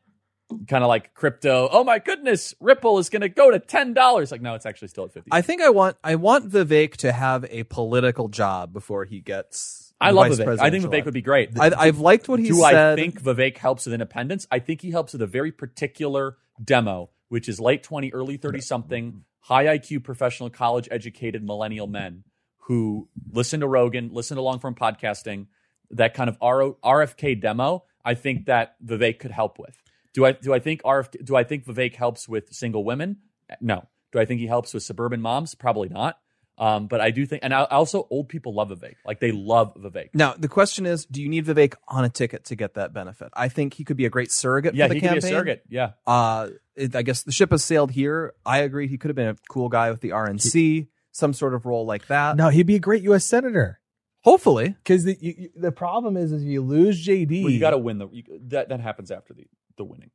Kind 0.67 0.83
of 0.83 0.87
like 0.87 1.13
crypto. 1.13 1.67
Oh 1.71 1.83
my 1.83 1.99
goodness, 1.99 2.53
Ripple 2.59 2.99
is 2.99 3.09
going 3.09 3.21
to 3.23 3.29
go 3.29 3.49
to 3.49 3.59
ten 3.59 3.93
dollars. 3.93 4.31
Like, 4.31 4.41
no, 4.41 4.53
it's 4.53 4.65
actually 4.65 4.89
still 4.89 5.05
at 5.05 5.13
fifty. 5.13 5.29
I 5.31 5.41
think 5.41 5.61
I 5.61 5.69
want 5.69 5.97
I 6.03 6.15
want 6.15 6.49
Vivek 6.49 6.97
to 6.97 7.11
have 7.11 7.45
a 7.49 7.63
political 7.63 8.27
job 8.27 8.71
before 8.71 9.05
he 9.05 9.21
gets. 9.21 9.93
I 9.99 10.11
love 10.11 10.27
Vivek. 10.27 10.59
I 10.59 10.69
think 10.69 10.85
Vivek 10.85 11.05
would 11.05 11.13
be 11.13 11.21
great. 11.21 11.59
I, 11.59 11.71
I've 11.75 11.99
liked 11.99 12.27
what 12.27 12.39
he 12.39 12.47
said. 12.47 12.53
Do 12.53 12.61
said. 12.61 12.93
I 12.93 12.95
think 12.95 13.21
Vivek 13.21 13.57
helps 13.57 13.85
with 13.85 13.93
independence? 13.93 14.45
I 14.51 14.59
think 14.59 14.81
he 14.81 14.91
helps 14.91 15.13
with 15.13 15.21
a 15.21 15.27
very 15.27 15.51
particular 15.51 16.37
demo, 16.63 17.09
which 17.29 17.49
is 17.49 17.59
late 17.59 17.81
20, 17.83 18.13
early 18.13 18.37
30 18.37 18.61
something, 18.61 19.23
high 19.39 19.65
IQ, 19.77 20.03
professional, 20.03 20.49
college 20.49 20.87
educated 20.91 21.43
millennial 21.43 21.87
men 21.87 22.23
who 22.65 23.07
listen 23.31 23.61
to 23.61 23.67
Rogan, 23.67 24.09
listen 24.11 24.35
to 24.35 24.41
long 24.41 24.59
form 24.59 24.75
podcasting, 24.75 25.47
that 25.91 26.13
kind 26.13 26.29
of 26.29 26.39
RFK 26.39 27.39
demo. 27.39 27.83
I 28.03 28.13
think 28.13 28.45
that 28.45 28.75
Vivek 28.85 29.19
could 29.19 29.31
help 29.31 29.57
with. 29.57 29.75
Do 30.15 30.25
I 30.25 30.31
do 30.31 30.53
I 30.53 30.59
think 30.59 30.81
RFK, 30.81 31.23
do 31.23 31.35
I 31.35 31.43
think 31.43 31.65
Vivek 31.65 31.95
helps 31.95 32.27
with 32.27 32.51
single 32.53 32.83
women? 32.83 33.17
No. 33.61 33.87
Do 34.11 34.19
I 34.19 34.25
think 34.25 34.39
he 34.39 34.47
helps 34.47 34.73
with 34.73 34.81
suburban 34.81 35.21
moms? 35.21 35.53
Probably 35.53 35.89
not. 35.89 36.17
Um, 36.57 36.87
but 36.87 37.01
I 37.01 37.11
do 37.11 37.25
think, 37.25 37.43
and 37.43 37.53
I, 37.53 37.65
also 37.65 38.07
old 38.09 38.29
people 38.29 38.53
love 38.55 38.69
Vivek. 38.69 38.95
Like 39.05 39.19
they 39.19 39.33
love 39.33 39.75
Vivek. 39.75 40.11
Now 40.13 40.33
the 40.37 40.47
question 40.47 40.85
is, 40.85 41.05
do 41.05 41.21
you 41.21 41.27
need 41.27 41.45
Vivek 41.45 41.73
on 41.89 42.05
a 42.05 42.09
ticket 42.09 42.45
to 42.45 42.55
get 42.55 42.75
that 42.75 42.93
benefit? 42.93 43.27
I 43.33 43.49
think 43.49 43.73
he 43.73 43.83
could 43.83 43.97
be 43.97 44.05
a 44.05 44.09
great 44.09 44.31
surrogate 44.31 44.73
Yeah, 44.73 44.85
for 44.85 44.89
the 44.89 44.95
he 44.95 45.01
could 45.01 45.07
campaign. 45.07 45.21
be 45.21 45.27
a 45.27 45.29
surrogate. 45.29 45.63
Yeah. 45.69 45.91
Uh, 46.07 46.47
it, 46.77 46.95
I 46.95 47.01
guess 47.01 47.23
the 47.23 47.33
ship 47.33 47.51
has 47.51 47.61
sailed 47.61 47.91
here. 47.91 48.33
I 48.45 48.59
agree. 48.59 48.87
He 48.87 48.97
could 48.97 49.09
have 49.09 49.17
been 49.17 49.27
a 49.27 49.35
cool 49.49 49.67
guy 49.67 49.91
with 49.91 49.99
the 49.99 50.11
RNC, 50.11 50.87
some 51.11 51.33
sort 51.33 51.53
of 51.53 51.65
role 51.65 51.85
like 51.85 52.07
that. 52.07 52.37
No, 52.37 52.47
he'd 52.47 52.63
be 52.67 52.75
a 52.75 52.79
great 52.79 53.03
U.S. 53.03 53.25
senator. 53.25 53.81
Hopefully, 54.23 54.69
because 54.69 55.03
the 55.03 55.17
you, 55.19 55.33
you- 55.37 55.49
the 55.55 55.71
problem 55.73 56.15
is, 56.17 56.31
is 56.31 56.41
if 56.41 56.47
you 56.47 56.61
lose 56.61 57.05
JD, 57.05 57.43
Well, 57.43 57.51
you 57.51 57.59
got 57.59 57.71
to 57.71 57.77
win 57.77 57.97
the 57.99 58.07
you, 58.11 58.23
that. 58.47 58.69
That 58.69 58.79
happens 58.79 59.11
after 59.11 59.33
the 59.33 59.45
the 59.77 59.85
winning. 59.85 60.11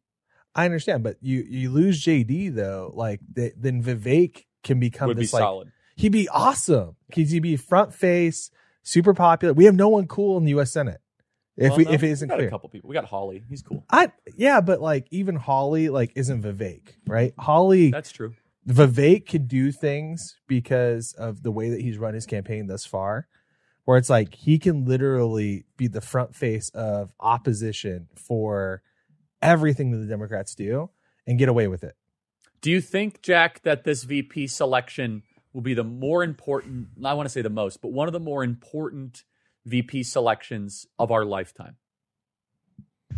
I 0.54 0.64
understand, 0.64 1.02
but 1.04 1.16
you 1.20 1.44
you 1.48 1.70
lose 1.70 2.04
JD 2.04 2.54
though, 2.54 2.92
like 2.94 3.20
th- 3.34 3.54
then 3.56 3.82
Vivek 3.82 4.44
can 4.64 4.80
become 4.80 5.08
Would 5.08 5.16
be 5.16 5.22
like 5.22 5.28
solid. 5.28 5.70
he'd 5.96 6.10
be 6.10 6.28
awesome 6.28 6.96
because 7.08 7.30
he'd 7.30 7.40
be 7.40 7.56
front 7.56 7.94
face, 7.94 8.50
super 8.82 9.14
popular. 9.14 9.54
We 9.54 9.66
have 9.66 9.76
no 9.76 9.88
one 9.88 10.06
cool 10.06 10.36
in 10.38 10.44
the 10.44 10.50
U.S. 10.50 10.72
Senate. 10.72 11.00
If 11.56 11.70
Well, 11.70 11.78
we 11.78 11.84
no, 11.84 11.90
if 11.92 12.02
it 12.02 12.06
we 12.06 12.12
isn't 12.12 12.28
got 12.28 12.36
clear, 12.38 12.48
a 12.48 12.50
couple 12.50 12.68
people. 12.68 12.88
We 12.88 12.94
got 12.94 13.04
Hawley. 13.04 13.44
He's 13.48 13.62
cool. 13.62 13.84
I 13.90 14.10
yeah, 14.36 14.60
but 14.60 14.80
like 14.80 15.06
even 15.10 15.36
Hawley 15.36 15.88
like 15.88 16.12
isn't 16.16 16.42
Vivek, 16.42 16.94
right? 17.06 17.32
Hawley 17.38 17.90
That's 17.90 18.10
true. 18.10 18.34
Vivek 18.68 19.26
could 19.28 19.46
do 19.48 19.70
things 19.72 20.36
because 20.48 21.12
of 21.14 21.42
the 21.42 21.50
way 21.50 21.70
that 21.70 21.80
he's 21.80 21.96
run 21.98 22.14
his 22.14 22.26
campaign 22.26 22.66
thus 22.66 22.84
far, 22.86 23.26
where 23.84 23.98
it's 23.98 24.10
like 24.10 24.34
he 24.34 24.58
can 24.58 24.84
literally 24.84 25.64
be 25.76 25.86
the 25.86 26.00
front 26.00 26.34
face 26.34 26.70
of 26.70 27.12
opposition 27.20 28.08
for 28.16 28.82
everything 29.42 29.90
that 29.92 29.98
the 29.98 30.06
Democrats 30.06 30.54
do 30.54 30.90
and 31.26 31.38
get 31.38 31.48
away 31.48 31.68
with 31.68 31.84
it. 31.84 31.96
Do 32.60 32.70
you 32.70 32.80
think, 32.80 33.22
Jack, 33.22 33.62
that 33.62 33.84
this 33.84 34.04
VP 34.04 34.46
selection 34.46 35.22
will 35.52 35.62
be 35.62 35.74
the 35.74 35.84
more 35.84 36.22
important? 36.22 36.88
I 37.04 37.14
want 37.14 37.26
to 37.26 37.30
say 37.30 37.42
the 37.42 37.50
most, 37.50 37.80
but 37.80 37.92
one 37.92 38.06
of 38.06 38.12
the 38.12 38.20
more 38.20 38.44
important 38.44 39.24
VP 39.64 40.02
selections 40.02 40.86
of 40.98 41.10
our 41.10 41.24
lifetime. 41.24 41.76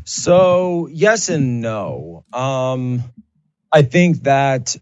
So 0.05 0.89
yes 0.91 1.29
and 1.29 1.61
no. 1.61 2.25
Um, 2.33 3.03
I 3.70 3.83
think 3.83 4.25
that 4.25 4.77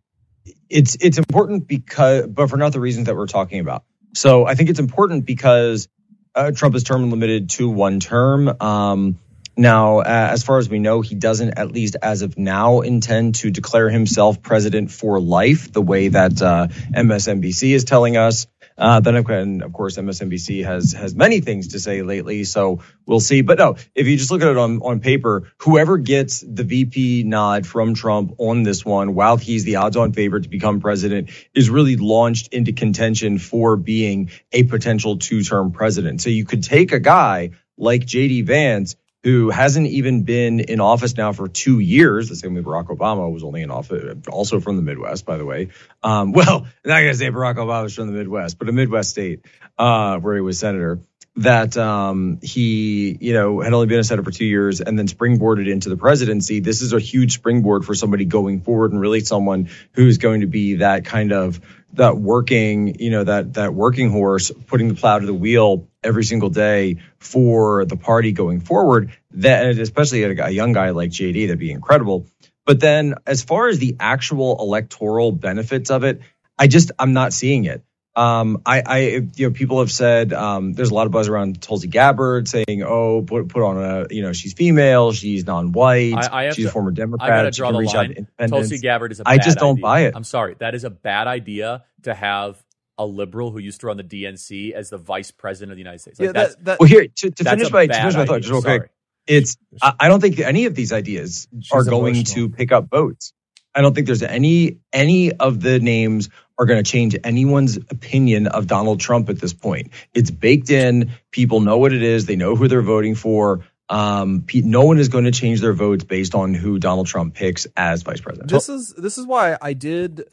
it's 0.68 0.96
it's 1.00 1.18
important 1.18 1.66
because, 1.66 2.26
but 2.26 2.48
for 2.48 2.56
not 2.56 2.72
the 2.72 2.80
reasons 2.80 3.06
that 3.06 3.16
we're 3.16 3.26
talking 3.26 3.60
about. 3.60 3.84
So 4.14 4.46
I 4.46 4.54
think 4.54 4.70
it's 4.70 4.80
important 4.80 5.26
because 5.26 5.88
uh, 6.34 6.50
Trump 6.52 6.74
is 6.74 6.84
term 6.84 7.10
limited 7.10 7.50
to 7.50 7.68
one 7.68 8.00
term. 8.00 8.48
Um, 8.60 9.18
now, 9.60 9.98
uh, 9.98 10.04
as 10.32 10.42
far 10.42 10.58
as 10.58 10.70
we 10.70 10.78
know, 10.78 11.02
he 11.02 11.14
doesn't, 11.14 11.58
at 11.58 11.70
least 11.70 11.96
as 12.02 12.22
of 12.22 12.38
now, 12.38 12.80
intend 12.80 13.36
to 13.36 13.50
declare 13.50 13.90
himself 13.90 14.42
president 14.42 14.90
for 14.90 15.20
life, 15.20 15.72
the 15.72 15.82
way 15.82 16.08
that 16.08 16.40
uh, 16.42 16.68
MSNBC 16.96 17.74
is 17.74 17.84
telling 17.84 18.16
us. 18.16 18.46
Uh, 18.78 19.00
then, 19.00 19.16
of- 19.16 19.28
and 19.28 19.62
of 19.62 19.74
course, 19.74 19.98
MSNBC 19.98 20.64
has 20.64 20.94
has 20.94 21.14
many 21.14 21.40
things 21.40 21.68
to 21.68 21.80
say 21.80 22.02
lately, 22.02 22.44
so 22.44 22.80
we'll 23.06 23.20
see. 23.20 23.42
But 23.42 23.58
no, 23.58 23.76
if 23.94 24.06
you 24.08 24.16
just 24.16 24.30
look 24.30 24.40
at 24.40 24.48
it 24.48 24.56
on 24.56 24.80
on 24.80 25.00
paper, 25.00 25.52
whoever 25.58 25.98
gets 25.98 26.40
the 26.40 26.64
VP 26.64 27.24
nod 27.24 27.66
from 27.66 27.94
Trump 27.94 28.34
on 28.38 28.62
this 28.62 28.82
one, 28.84 29.14
while 29.14 29.36
he's 29.36 29.64
the 29.64 29.76
odds-on 29.76 30.14
favorite 30.14 30.44
to 30.44 30.48
become 30.48 30.80
president, 30.80 31.30
is 31.54 31.68
really 31.68 31.96
launched 31.96 32.54
into 32.54 32.72
contention 32.72 33.38
for 33.38 33.76
being 33.76 34.30
a 34.52 34.62
potential 34.62 35.18
two-term 35.18 35.72
president. 35.72 36.22
So 36.22 36.30
you 36.30 36.46
could 36.46 36.62
take 36.64 36.92
a 36.92 37.00
guy 37.00 37.50
like 37.76 38.02
JD 38.06 38.46
Vance 38.46 38.96
who 39.22 39.50
hasn't 39.50 39.86
even 39.86 40.22
been 40.22 40.60
in 40.60 40.80
office 40.80 41.16
now 41.16 41.32
for 41.32 41.48
two 41.48 41.78
years. 41.78 42.28
The 42.28 42.36
same 42.36 42.54
way 42.54 42.62
Barack 42.62 42.86
Obama 42.86 43.30
was 43.30 43.44
only 43.44 43.62
in 43.62 43.70
office, 43.70 44.16
also 44.28 44.60
from 44.60 44.76
the 44.76 44.82
Midwest, 44.82 45.26
by 45.26 45.36
the 45.36 45.44
way. 45.44 45.68
Um, 46.02 46.32
well, 46.32 46.66
not 46.84 47.00
gonna 47.00 47.14
say 47.14 47.30
Barack 47.30 47.56
Obama 47.56 47.84
was 47.84 47.94
from 47.94 48.06
the 48.06 48.14
Midwest, 48.14 48.58
but 48.58 48.68
a 48.68 48.72
Midwest 48.72 49.10
state 49.10 49.44
uh, 49.78 50.18
where 50.18 50.34
he 50.34 50.40
was 50.40 50.58
senator. 50.58 51.00
That 51.36 51.76
um, 51.76 52.40
he, 52.42 53.16
you 53.20 53.32
know, 53.32 53.60
had 53.60 53.72
only 53.72 53.86
been 53.86 54.00
a 54.00 54.04
senator 54.04 54.24
for 54.24 54.36
two 54.36 54.44
years 54.44 54.80
and 54.80 54.98
then 54.98 55.06
springboarded 55.06 55.70
into 55.70 55.88
the 55.88 55.96
presidency. 55.96 56.58
This 56.58 56.82
is 56.82 56.92
a 56.92 56.98
huge 56.98 57.34
springboard 57.34 57.84
for 57.84 57.94
somebody 57.94 58.24
going 58.24 58.62
forward, 58.62 58.90
and 58.90 59.00
really 59.00 59.20
someone 59.20 59.70
who's 59.92 60.18
going 60.18 60.40
to 60.40 60.48
be 60.48 60.76
that 60.76 61.04
kind 61.04 61.32
of 61.32 61.60
that 61.92 62.16
working, 62.16 62.96
you 62.98 63.10
know, 63.10 63.24
that 63.24 63.54
that 63.54 63.74
working 63.74 64.10
horse, 64.10 64.50
putting 64.50 64.88
the 64.88 64.94
plow 64.94 65.20
to 65.20 65.24
the 65.26 65.32
wheel 65.32 65.88
every 66.02 66.24
single 66.24 66.50
day 66.50 66.96
for 67.18 67.84
the 67.84 67.96
party 67.96 68.32
going 68.32 68.60
forward. 68.60 69.12
That 69.32 69.78
especially 69.78 70.24
a, 70.24 70.46
a 70.46 70.50
young 70.50 70.72
guy 70.72 70.90
like 70.90 71.10
JD, 71.10 71.46
that'd 71.46 71.58
be 71.58 71.70
incredible. 71.70 72.26
But 72.66 72.80
then, 72.80 73.14
as 73.26 73.42
far 73.42 73.68
as 73.68 73.78
the 73.78 73.96
actual 73.98 74.58
electoral 74.60 75.32
benefits 75.32 75.90
of 75.90 76.04
it, 76.04 76.20
I 76.58 76.66
just 76.66 76.92
I'm 76.98 77.12
not 77.12 77.32
seeing 77.32 77.64
it. 77.64 77.82
Um, 78.16 78.62
I, 78.66 78.82
I, 78.84 78.98
you 79.36 79.48
know, 79.48 79.50
people 79.52 79.78
have 79.78 79.90
said 79.90 80.32
um, 80.32 80.72
there's 80.72 80.90
a 80.90 80.94
lot 80.94 81.06
of 81.06 81.12
buzz 81.12 81.28
around 81.28 81.62
Tulsi 81.62 81.86
Gabbard 81.86 82.48
saying, 82.48 82.82
"Oh, 82.84 83.22
put 83.22 83.48
put 83.48 83.62
on 83.62 83.78
a, 83.78 84.06
you 84.10 84.22
know, 84.22 84.32
she's 84.32 84.52
female, 84.52 85.12
she's 85.12 85.46
non-white, 85.46 86.14
I, 86.14 86.48
I 86.48 86.50
she's 86.50 86.64
to, 86.66 86.68
a 86.68 86.72
former 86.72 86.90
Democrat." 86.90 87.30
I 87.30 87.36
gotta 87.36 87.50
draw 87.52 87.68
can 87.68 87.74
the 87.74 87.80
reach 87.80 87.90
out 87.90 87.92
to 87.92 87.98
line. 88.08 88.10
independents." 88.12 88.68
Tulsi 88.68 88.82
Gabbard 88.82 89.12
is 89.12 89.20
a 89.20 89.22
I 89.26 89.36
bad 89.38 89.44
just 89.44 89.58
don't 89.58 89.74
idea. 89.76 89.82
buy 89.82 90.00
it. 90.00 90.14
I'm 90.16 90.24
sorry. 90.24 90.56
That 90.58 90.74
is 90.74 90.84
a 90.84 90.90
bad 90.90 91.28
idea 91.28 91.84
to 92.02 92.12
have 92.12 92.62
a 93.00 93.06
liberal 93.06 93.50
who 93.50 93.58
used 93.58 93.80
to 93.80 93.86
run 93.88 93.96
the 93.96 94.04
DNC 94.04 94.72
as 94.72 94.90
the 94.90 94.98
vice 94.98 95.30
president 95.30 95.72
of 95.72 95.76
the 95.76 95.80
United 95.80 96.00
States. 96.00 96.20
Like 96.20 96.26
Yeah, 96.28 96.32
that- 96.32 96.64
that- 96.64 96.80
Well, 96.80 96.88
here 96.88 97.06
to, 97.08 97.30
to 97.30 97.44
finish 97.44 97.70
my 97.70 97.86
to 97.86 97.88
bad 97.92 98.00
finish 98.02 98.14
my 98.14 98.26
thought, 98.26 98.34
idea. 98.36 98.40
just 98.50 98.52
real 98.52 98.78
quick. 98.78 98.90
It's 99.26 99.56
I, 99.82 99.92
I 100.00 100.08
don't 100.08 100.20
think 100.20 100.38
any 100.40 100.66
of 100.66 100.74
these 100.74 100.92
ideas 100.92 101.48
She's 101.60 101.72
are 101.72 101.84
going 101.84 102.14
emotional. 102.16 102.48
to 102.50 102.54
pick 102.54 102.72
up 102.72 102.88
votes. 102.90 103.32
I 103.74 103.82
don't 103.82 103.94
think 103.94 104.06
there's 104.06 104.22
any 104.22 104.78
any 104.92 105.32
of 105.32 105.60
the 105.60 105.78
names 105.78 106.28
are 106.58 106.66
going 106.66 106.82
to 106.82 106.90
change 106.90 107.16
anyone's 107.24 107.76
opinion 107.76 108.48
of 108.48 108.66
Donald 108.66 109.00
Trump 109.00 109.30
at 109.30 109.38
this 109.40 109.52
point. 109.54 109.92
It's 110.12 110.30
baked 110.30 110.70
in. 110.70 111.12
People 111.30 111.60
know 111.60 111.78
what 111.78 111.92
it 111.92 112.02
is. 112.02 112.26
They 112.26 112.36
know 112.36 112.56
who 112.56 112.66
they're 112.68 112.82
voting 112.82 113.14
for. 113.14 113.64
Um, 113.88 114.42
pe- 114.46 114.60
no 114.60 114.84
one 114.84 114.98
is 114.98 115.08
going 115.08 115.24
to 115.24 115.30
change 115.32 115.60
their 115.60 115.72
votes 115.72 116.04
based 116.04 116.34
on 116.34 116.54
who 116.54 116.78
Donald 116.78 117.06
Trump 117.06 117.34
picks 117.34 117.66
as 117.76 118.02
vice 118.02 118.20
president. 118.20 118.50
this 118.50 118.68
is 118.68 118.92
this 118.96 119.16
is 119.18 119.26
why 119.26 119.56
I 119.60 119.72
did. 119.72 120.24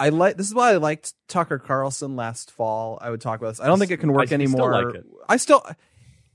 I 0.00 0.10
like 0.10 0.36
this 0.36 0.46
is 0.46 0.54
why 0.54 0.72
I 0.72 0.76
liked 0.76 1.14
Tucker 1.26 1.58
Carlson 1.58 2.16
last 2.16 2.50
fall. 2.50 2.98
I 3.00 3.10
would 3.10 3.20
talk 3.20 3.40
about 3.40 3.50
this. 3.50 3.60
I 3.60 3.66
don't 3.66 3.78
think 3.78 3.90
it 3.90 3.98
can 3.98 4.12
work 4.12 4.22
I 4.22 4.26
still 4.26 4.34
anymore. 4.34 4.84
like 4.84 4.94
it. 4.94 5.06
I 5.28 5.36
still 5.36 5.66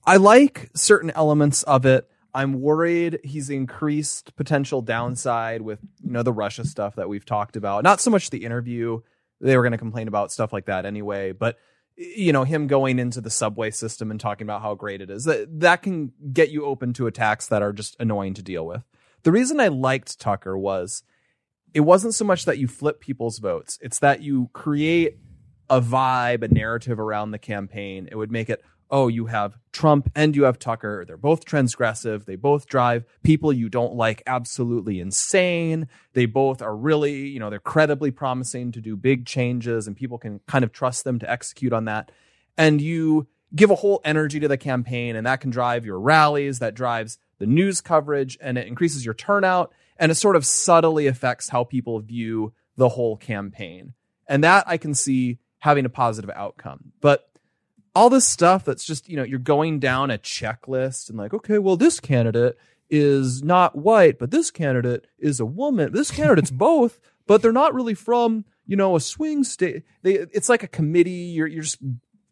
I 0.06 0.18
like 0.18 0.70
certain 0.76 1.12
elements 1.12 1.64
of 1.64 1.86
it. 1.86 2.10
I'm 2.34 2.62
worried 2.62 3.20
he's 3.24 3.50
increased 3.50 4.36
potential 4.36 4.82
downside 4.82 5.62
with 5.62 5.80
you 6.04 6.12
know 6.12 6.24
the 6.24 6.34
Russia 6.34 6.66
stuff 6.66 6.96
that 6.96 7.08
we've 7.08 7.26
talked 7.26 7.56
about. 7.56 7.84
Not 7.84 8.02
so 8.02 8.12
much 8.12 8.30
the 8.30 8.44
interview; 8.44 9.02
they 9.40 9.56
were 9.56 9.64
going 9.64 9.72
to 9.72 9.78
complain 9.78 10.08
about 10.08 10.32
stuff 10.32 10.52
like 10.52 10.66
that 10.66 10.86
anyway. 10.86 11.32
But 11.32 11.58
you 11.96 12.34
know 12.34 12.44
him 12.44 12.68
going 12.68 13.00
into 13.00 13.22
the 13.22 13.30
subway 13.30 13.72
system 13.72 14.12
and 14.12 14.20
talking 14.20 14.46
about 14.46 14.62
how 14.62 14.74
great 14.74 15.00
it 15.00 15.12
is 15.12 15.26
that 15.26 15.60
that 15.60 15.84
can 15.84 16.12
get 16.34 16.50
you 16.50 16.66
open 16.66 16.92
to 16.94 17.08
attacks 17.08 17.48
that 17.48 17.62
are 17.62 17.72
just 17.72 17.96
annoying 18.00 18.34
to 18.34 18.42
deal 18.42 18.66
with. 18.66 18.84
The 19.22 19.32
reason 19.32 19.60
I 19.60 19.70
liked 19.70 20.20
Tucker 20.20 20.58
was 20.58 21.04
it 21.74 21.82
wasn't 21.82 22.14
so 22.14 22.26
much 22.26 22.46
that 22.46 22.58
you 22.58 22.68
flip 22.68 23.00
people's 23.00 23.40
votes; 23.40 23.78
it's 23.82 24.00
that 24.00 24.22
you 24.22 24.50
create 24.54 25.18
a 25.70 25.82
vibe, 25.82 26.44
a 26.44 26.48
narrative 26.48 27.00
around 27.00 27.32
the 27.32 27.40
campaign. 27.40 28.08
It 28.12 28.16
would 28.16 28.32
make 28.32 28.50
it 28.50 28.64
oh, 28.94 29.08
you 29.08 29.26
have 29.26 29.58
Trump 29.72 30.08
and 30.14 30.36
you 30.36 30.44
have 30.44 30.60
Tucker. 30.60 31.04
They're 31.04 31.18
both 31.18 31.46
transgressive. 31.46 32.26
They 32.26 32.36
both 32.36 32.68
drive 32.68 33.06
people 33.24 33.52
you 33.52 33.68
don't 33.68 33.96
like 33.96 34.22
absolutely 34.28 35.00
insane. 35.00 35.88
They 36.14 36.28
both 36.28 36.62
are 36.62 36.76
really, 36.76 37.28
you 37.28 37.40
know, 37.40 37.50
they're 37.50 37.58
credibly 37.58 38.12
promising 38.12 38.72
to 38.74 38.82
do 38.82 38.96
big 38.96 39.26
changes 39.26 39.88
and 39.88 39.98
people 39.98 40.20
can 40.20 40.42
kind 40.48 40.64
of 40.64 40.72
trust 40.72 41.06
them 41.06 41.18
to 41.20 41.30
execute 41.30 41.74
on 41.74 41.86
that. 41.86 42.12
And 42.56 42.80
you 42.80 43.28
give 43.56 43.72
a 43.72 43.76
whole 43.76 44.00
energy 44.06 44.40
to 44.40 44.48
the 44.48 44.58
campaign 44.58 45.16
and 45.16 45.26
that 45.26 45.42
can 45.42 45.50
drive 45.50 45.88
your 45.88 46.00
rallies, 46.00 46.60
that 46.60 46.76
drives 46.76 47.18
the 47.40 47.48
news 47.48 47.82
coverage 47.82 48.38
and 48.42 48.60
it 48.60 48.68
increases 48.68 49.04
your 49.04 49.16
turnout 49.16 49.74
and 50.04 50.12
it 50.12 50.16
sort 50.16 50.36
of 50.36 50.46
subtly 50.46 51.08
affects 51.08 51.48
how 51.48 51.64
people 51.64 51.98
view 52.02 52.52
the 52.76 52.90
whole 52.90 53.16
campaign. 53.16 53.94
And 54.28 54.44
that 54.44 54.66
I 54.68 54.76
can 54.76 54.94
see 54.94 55.40
having 55.60 55.86
a 55.86 55.90
positive 55.90 56.30
outcome. 56.36 56.92
But 57.00 57.30
all 57.96 58.10
this 58.10 58.28
stuff 58.28 58.66
that's 58.66 58.84
just, 58.84 59.08
you 59.08 59.16
know, 59.16 59.24
you're 59.24 59.40
going 59.40 59.80
down 59.80 60.12
a 60.12 60.18
checklist 60.18 61.08
and 61.08 61.18
like, 61.18 61.34
okay, 61.34 61.58
well, 61.58 61.78
this 61.78 62.02
candidate 62.02 62.58
is 62.90 63.44
not 63.44 63.78
white, 63.78 64.20
but 64.20 64.30
this 64.30 64.52
candidate 64.52 65.08
is 65.20 65.40
a 65.40 65.46
woman. 65.46 65.94
This 65.94 66.12
candidate's 66.12 66.52
both, 66.52 67.00
but 67.26 67.42
they're 67.42 67.54
not 67.54 67.74
really 67.74 67.94
from, 67.94 68.44
you 68.66 68.76
know, 68.76 68.98
a 68.98 69.00
swing 69.00 69.46
state. 69.46 69.84
They, 70.02 70.16
it's 70.16 70.50
like 70.50 70.64
a 70.64 70.68
committee. 70.68 71.12
You're, 71.12 71.48
you're 71.48 71.64
just 71.64 71.80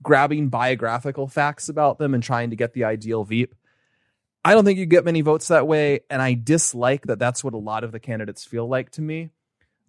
grabbing 0.04 0.50
biographical 0.50 1.30
facts 1.30 1.70
about 1.70 2.00
them 2.00 2.14
and 2.14 2.22
trying 2.22 2.50
to 2.50 2.58
get 2.58 2.74
the 2.74 2.84
ideal 2.84 3.24
Veep. 3.24 3.56
I 4.44 4.54
don't 4.54 4.66
think 4.66 4.80
you 4.80 4.86
get 4.86 5.06
many 5.06 5.22
votes 5.22 5.50
that 5.50 5.68
way, 5.68 6.02
and 6.10 6.22
I 6.22 6.34
dislike 6.34 7.06
that. 7.08 7.20
That's 7.20 7.44
what 7.44 7.54
a 7.54 7.58
lot 7.58 7.84
of 7.84 7.92
the 7.92 8.00
candidates 8.00 8.44
feel 8.44 8.68
like 8.68 8.92
to 8.92 9.02
me. 9.02 9.30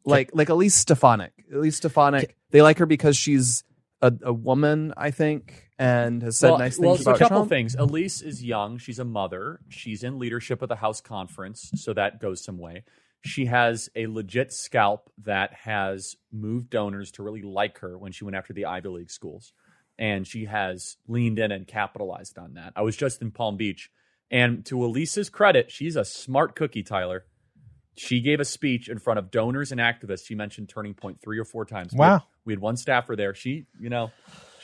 Like, 0.04 0.30
like 0.34 0.48
Elise 0.48 0.74
Stefanik. 0.74 1.32
Elise 1.52 1.76
Stefanik. 1.76 2.36
They 2.50 2.60
like 2.60 2.78
her 2.78 2.86
because 2.86 3.16
she's 3.16 3.64
a, 4.02 4.12
a 4.22 4.32
woman, 4.32 4.92
I 4.96 5.10
think, 5.10 5.70
and 5.78 6.22
has 6.22 6.38
said 6.38 6.50
well, 6.50 6.58
nice 6.58 6.78
well, 6.78 6.94
things 6.94 7.04
so 7.04 7.10
about 7.12 7.16
a 7.16 7.24
couple 7.24 7.36
Trump. 7.38 7.50
things. 7.50 7.74
Elise 7.76 8.20
is 8.20 8.44
young. 8.44 8.78
She's 8.78 8.98
a 8.98 9.04
mother. 9.04 9.60
She's 9.68 10.02
in 10.02 10.18
leadership 10.18 10.60
of 10.60 10.68
the 10.68 10.76
House 10.76 11.00
Conference, 11.00 11.70
so 11.76 11.94
that 11.94 12.20
goes 12.20 12.44
some 12.44 12.58
way. 12.58 12.82
She 13.24 13.46
has 13.46 13.88
a 13.94 14.08
legit 14.08 14.52
scalp 14.52 15.08
that 15.24 15.54
has 15.54 16.16
moved 16.32 16.70
donors 16.70 17.12
to 17.12 17.22
really 17.22 17.42
like 17.42 17.78
her 17.78 17.96
when 17.96 18.10
she 18.10 18.24
went 18.24 18.36
after 18.36 18.52
the 18.52 18.66
Ivy 18.66 18.88
League 18.88 19.10
schools. 19.10 19.52
And 19.98 20.26
she 20.26 20.46
has 20.46 20.96
leaned 21.06 21.38
in 21.38 21.52
and 21.52 21.66
capitalized 21.66 22.36
on 22.36 22.54
that. 22.54 22.72
I 22.74 22.82
was 22.82 22.96
just 22.96 23.22
in 23.22 23.30
Palm 23.30 23.56
Beach. 23.56 23.90
And 24.32 24.64
to 24.66 24.82
Elise's 24.82 25.28
credit, 25.30 25.70
she's 25.70 25.94
a 25.94 26.04
smart 26.04 26.56
cookie, 26.56 26.82
Tyler. 26.82 27.24
She 27.96 28.20
gave 28.22 28.40
a 28.40 28.44
speech 28.46 28.88
in 28.88 28.98
front 28.98 29.18
of 29.18 29.30
donors 29.30 29.70
and 29.70 29.80
activists. 29.80 30.26
She 30.26 30.34
mentioned 30.34 30.70
Turning 30.70 30.94
Point 30.94 31.20
three 31.22 31.38
or 31.38 31.44
four 31.44 31.66
times. 31.66 31.92
We 31.92 31.98
had- 32.02 32.10
Wow. 32.12 32.22
We 32.44 32.52
had, 32.54 32.60
one 32.60 32.76
staffer 32.76 33.14
there. 33.14 33.34
She, 33.34 33.66
you 33.78 33.88
know, 33.90 34.10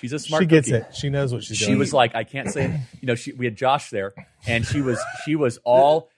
she's 0.00 0.12
a 0.12 0.18
smart 0.18 0.42
She 0.42 0.46
gets 0.46 0.66
cookie 0.68 0.78
it. 0.88 0.94
She 0.96 1.10
knows 1.10 1.32
what 1.32 1.44
she's 1.44 1.58
doing. 1.60 1.72
she 1.72 1.76
was 1.76 1.92
like, 1.92 2.14
I 2.16 2.24
can't 2.24 2.50
say, 2.50 2.80
you 3.00 3.06
know, 3.06 3.14
she, 3.14 3.32
we 3.34 3.44
had 3.44 3.54
Josh 3.56 3.90
there, 3.90 4.14
and 4.46 4.66
she 4.66 4.80
was, 4.80 4.98
she 5.24 5.36
was 5.36 5.58
all. 5.64 6.08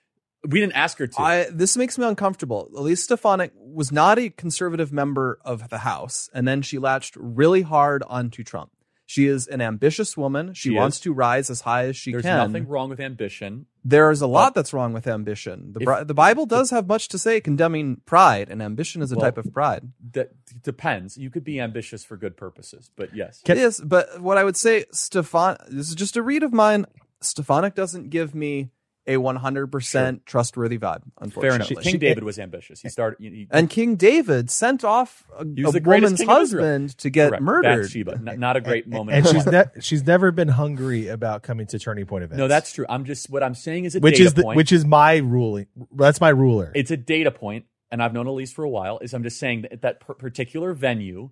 We 0.48 0.59
didn't 0.61 0.72
ask 0.74 0.96
her 0.98 1.07
to. 1.07 1.20
I 1.20 1.46
this 1.53 1.76
makes 1.76 1.98
me 1.98 2.07
uncomfortable. 2.07 2.70
Elise 2.74 3.03
Stefanik 3.05 3.53
was 3.57 3.92
not 3.92 4.18
a 4.18 4.30
conservative 4.30 4.90
member 4.90 5.38
of 5.44 5.68
the 5.68 5.78
House, 5.78 6.30
and 6.32 6.48
then 6.48 6.62
she 6.62 6.78
latched 6.78 7.14
really 7.18 7.61
hard 7.61 8.03
onto 8.09 8.42
Trump. 8.42 8.70
She 9.11 9.27
is 9.27 9.49
an 9.49 9.61
ambitious 9.61 10.17
woman. 10.17 10.55
She, 10.55 10.69
She 10.69 10.75
wants 10.77 10.99
is. 10.99 11.01
to 11.01 11.13
rise 11.13 11.51
as 11.51 11.63
high 11.63 11.87
as 11.87 11.97
she 11.97 12.13
There's 12.13 12.23
can. 12.23 12.39
There's 12.39 12.49
nothing 12.51 12.69
wrong 12.69 12.91
with 12.91 13.01
ambition. 13.01 13.67
There 13.85 14.13
is 14.13 14.21
a 14.21 14.29
lot 14.29 14.55
that's 14.55 14.73
wrong 14.73 14.93
with 14.93 15.09
ambition. 15.09 15.73
The, 15.73 15.81
If- 15.81 16.07
the 16.07 16.15
Bible 16.15 16.47
does 16.47 16.71
have 16.71 16.87
much 16.87 17.09
to 17.09 17.19
say 17.19 17.41
condemning 17.41 18.03
pride, 18.07 18.49
and 18.49 18.63
ambition 18.63 19.03
is 19.03 19.11
a 19.11 19.17
Well, 19.17 19.25
type 19.25 19.37
of 19.37 19.53
pride. 19.53 19.91
That 20.13 20.31
depends. 20.63 21.17
You 21.19 21.29
could 21.29 21.43
be 21.43 21.59
ambitious 21.59 22.05
for 22.05 22.17
good 22.17 22.37
purposes, 22.37 22.93
but 22.95 23.13
yes, 23.13 23.43
yes, 23.45 23.81
but 23.81 24.21
what 24.21 24.39
I 24.39 24.45
would 24.45 24.57
say, 24.57 24.85
Stefan, 24.93 25.57
this 25.69 25.89
is 25.89 25.97
just 25.97 26.17
a 26.17 26.23
read 26.23 26.45
of 26.45 26.53
mine. 26.53 26.87
Stefanik 27.21 27.75
doesn't 27.75 28.11
give 28.11 28.33
me 28.33 28.71
a 29.11 29.17
100% 29.17 30.25
trustworthy 30.25 30.79
vibe, 30.79 31.03
fair 31.03 31.03
unfortunately. 31.21 31.75
enough. 31.75 31.83
King 31.85 31.99
David 31.99 32.25
was 32.25 32.39
ambitious. 32.39 32.81
He 32.81 32.89
started. 32.89 33.19
He, 33.21 33.29
he- 33.31 33.49
And 33.51 33.69
King 33.69 33.97
David 33.97 34.51
sent 34.51 34.85
off 34.85 35.25
a, 35.39 35.43
a 35.43 35.81
woman's 35.81 36.19
king 36.21 36.29
of 36.31 36.43
Israel. 36.43 36.65
husband 36.65 36.99
to 36.99 37.11
get 37.11 37.29
Correct. 37.31 37.43
murdered. 37.43 37.83
Bathsheba. 37.83 38.21
N- 38.27 38.41
not 38.41 38.57
a 38.57 38.61
great 38.61 38.87
moment. 38.87 39.19
and 39.19 39.27
in 39.27 39.33
she's 39.33 39.47
ne- 39.53 39.81
she's 39.81 40.07
never 40.07 40.31
been 40.31 40.49
hungry 40.49 41.09
about 41.09 41.43
coming 41.43 41.67
to 41.69 41.79
turning 41.79 42.07
point 42.07 42.25
events. 42.25 42.39
no, 42.39 42.49
that's 42.49 42.73
true. 42.73 42.87
I'm 42.89 43.05
just 43.05 43.29
what 43.31 43.43
I'm 43.43 43.55
saying 43.55 43.85
is 43.85 43.97
a 43.97 44.01
which 44.01 44.15
data 44.17 44.25
is 44.27 44.35
the, 44.35 44.43
point. 44.43 44.57
which 44.57 44.73
is 44.73 44.85
my 44.85 45.17
ruling. 45.17 45.67
That's 45.95 46.21
my 46.21 46.31
ruler. 46.31 46.73
it's 46.75 46.91
a 46.91 46.97
data 46.97 47.31
point, 47.31 47.65
and 47.91 48.03
I've 48.03 48.13
known 48.13 48.27
Elise 48.27 48.53
for 48.53 48.65
a 48.65 48.71
while. 48.71 48.99
Is 49.01 49.13
I'm 49.15 49.23
just 49.23 49.39
saying 49.39 49.63
that 49.63 49.73
at 49.73 49.83
that 49.83 50.01
per- 50.01 50.15
particular 50.15 50.73
venue, 50.73 51.31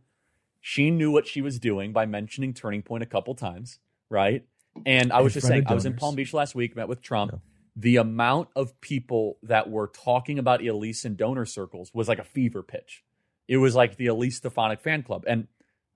she 0.60 0.90
knew 0.90 1.10
what 1.10 1.26
she 1.26 1.40
was 1.40 1.58
doing 1.58 1.92
by 1.92 2.06
mentioning 2.06 2.54
Turning 2.54 2.82
Point 2.82 3.02
a 3.02 3.06
couple 3.06 3.34
times, 3.34 3.78
right? 4.10 4.44
And 4.86 5.12
I 5.12 5.18
In 5.18 5.24
was 5.24 5.34
just 5.34 5.46
saying, 5.46 5.64
I 5.66 5.74
was 5.74 5.86
in. 5.86 5.94
Palm 5.94 6.14
Beach 6.14 6.32
last 6.32 6.54
week, 6.54 6.76
met 6.76 6.86
with 6.88 7.02
Trump. 7.02 7.40
The 7.80 7.96
amount 7.96 8.48
of 8.56 8.80
people 8.80 9.38
that 9.44 9.70
were 9.70 9.86
talking 9.86 10.40
about 10.40 10.66
Elise 10.66 11.04
in 11.04 11.14
donor 11.14 11.46
circles 11.46 11.92
was 11.94 12.08
like 12.08 12.18
a 12.18 12.24
fever 12.24 12.62
pitch. 12.62 13.04
It 13.46 13.58
was 13.58 13.76
like 13.76 13.96
the 13.96 14.08
Elise 14.08 14.38
Stefanik 14.38 14.80
fan 14.80 15.04
club, 15.04 15.24
and 15.28 15.46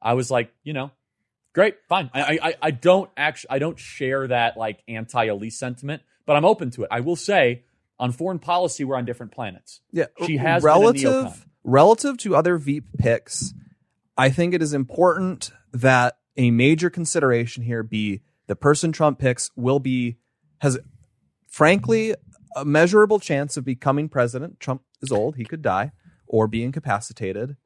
I 0.01 0.15
was 0.15 0.31
like, 0.31 0.53
you 0.63 0.73
know, 0.73 0.93
great, 1.53 1.75
fine. 1.89 2.09
I, 2.15 2.39
I, 2.41 2.55
I 2.63 2.71
don't 2.71 3.11
actually, 3.17 3.51
I 3.51 3.59
don't 3.59 3.79
share 3.79 4.29
that 4.29 4.57
like 4.57 4.83
anti-Elise 4.87 5.59
sentiment, 5.59 6.03
but 6.25 6.37
I'm 6.37 6.45
open 6.45 6.71
to 6.73 6.85
it. 6.85 6.89
I 6.93 7.01
will 7.01 7.17
say, 7.17 7.65
on 7.99 8.13
foreign 8.13 8.39
policy, 8.39 8.85
we're 8.85 8.97
on 8.97 9.05
different 9.05 9.33
planets. 9.33 9.81
Yeah, 9.91 10.07
She 10.25 10.37
has 10.37 10.63
relative 10.63 11.47
relative 11.65 12.17
to 12.19 12.37
other 12.37 12.59
Veep 12.59 12.85
picks. 12.97 13.55
I 14.17 14.31
think 14.31 14.55
it 14.55 14.63
is 14.63 14.73
important 14.73 15.51
that 15.73 16.19
a 16.37 16.51
major 16.51 16.91
consideration 16.91 17.65
here 17.65 17.83
be 17.83 18.23
the 18.47 18.57
person 18.57 18.93
Trump 18.93 19.19
picks 19.19 19.51
will 19.57 19.81
be 19.81 20.19
has 20.59 20.79
frankly 21.53 22.15
a 22.57 22.65
measurable 22.65 23.21
chance 23.21 23.57
of 23.57 23.65
becoming 23.65 24.09
president. 24.09 24.59
Trump 24.59 24.83
is 25.03 25.13
old; 25.13 25.37
he 25.37 25.45
could 25.45 25.63
die 25.63 25.93
or 26.27 26.49
be 26.49 26.65
incapacitated. 26.65 27.57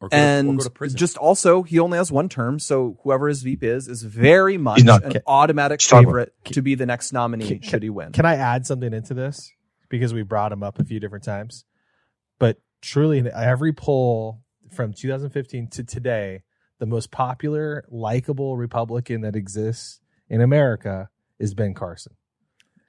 Or 0.00 0.08
go 0.08 0.16
to- 0.16 0.16
or 0.16 0.18
and 0.18 0.58
go 0.58 0.64
to 0.64 0.70
prison. 0.70 0.98
just 0.98 1.16
also, 1.16 1.62
he 1.62 1.78
only 1.78 1.96
has 1.96 2.10
one 2.10 2.28
term, 2.28 2.58
so 2.58 2.98
whoever 3.04 3.28
his 3.28 3.42
Veep 3.44 3.62
is 3.62 3.86
is 3.86 4.02
very 4.02 4.58
much 4.58 4.82
not- 4.84 5.04
an 5.04 5.12
Can- 5.12 5.22
automatic 5.28 5.78
Just 5.78 5.90
talk 5.90 6.02
about- 6.02 6.10
favorite 6.10 6.34
to 6.46 6.60
be 6.62 6.74
the 6.74 6.86
next 6.86 7.12
nominee 7.12 7.46
Can- 7.46 7.60
should 7.62 7.82
he 7.84 7.90
win. 7.90 8.10
Can 8.12 8.26
I 8.26 8.34
add 8.34 8.66
something 8.66 8.92
into 8.92 9.14
this 9.14 9.50
because 9.88 10.12
we 10.12 10.22
brought 10.22 10.50
him 10.52 10.62
up 10.64 10.80
a 10.80 10.84
few 10.84 10.98
different 10.98 11.22
times? 11.24 11.64
But 12.40 12.60
truly, 12.80 13.18
in 13.18 13.28
every 13.28 13.72
poll 13.72 14.42
from 14.72 14.92
2015 14.92 15.68
to 15.68 15.84
today, 15.84 16.42
the 16.80 16.86
most 16.86 17.12
popular, 17.12 17.84
likable 17.88 18.56
Republican 18.56 19.20
that 19.20 19.36
exists 19.36 20.00
in 20.28 20.40
America 20.40 21.10
is 21.38 21.54
Ben 21.54 21.74
Carson. 21.74 22.14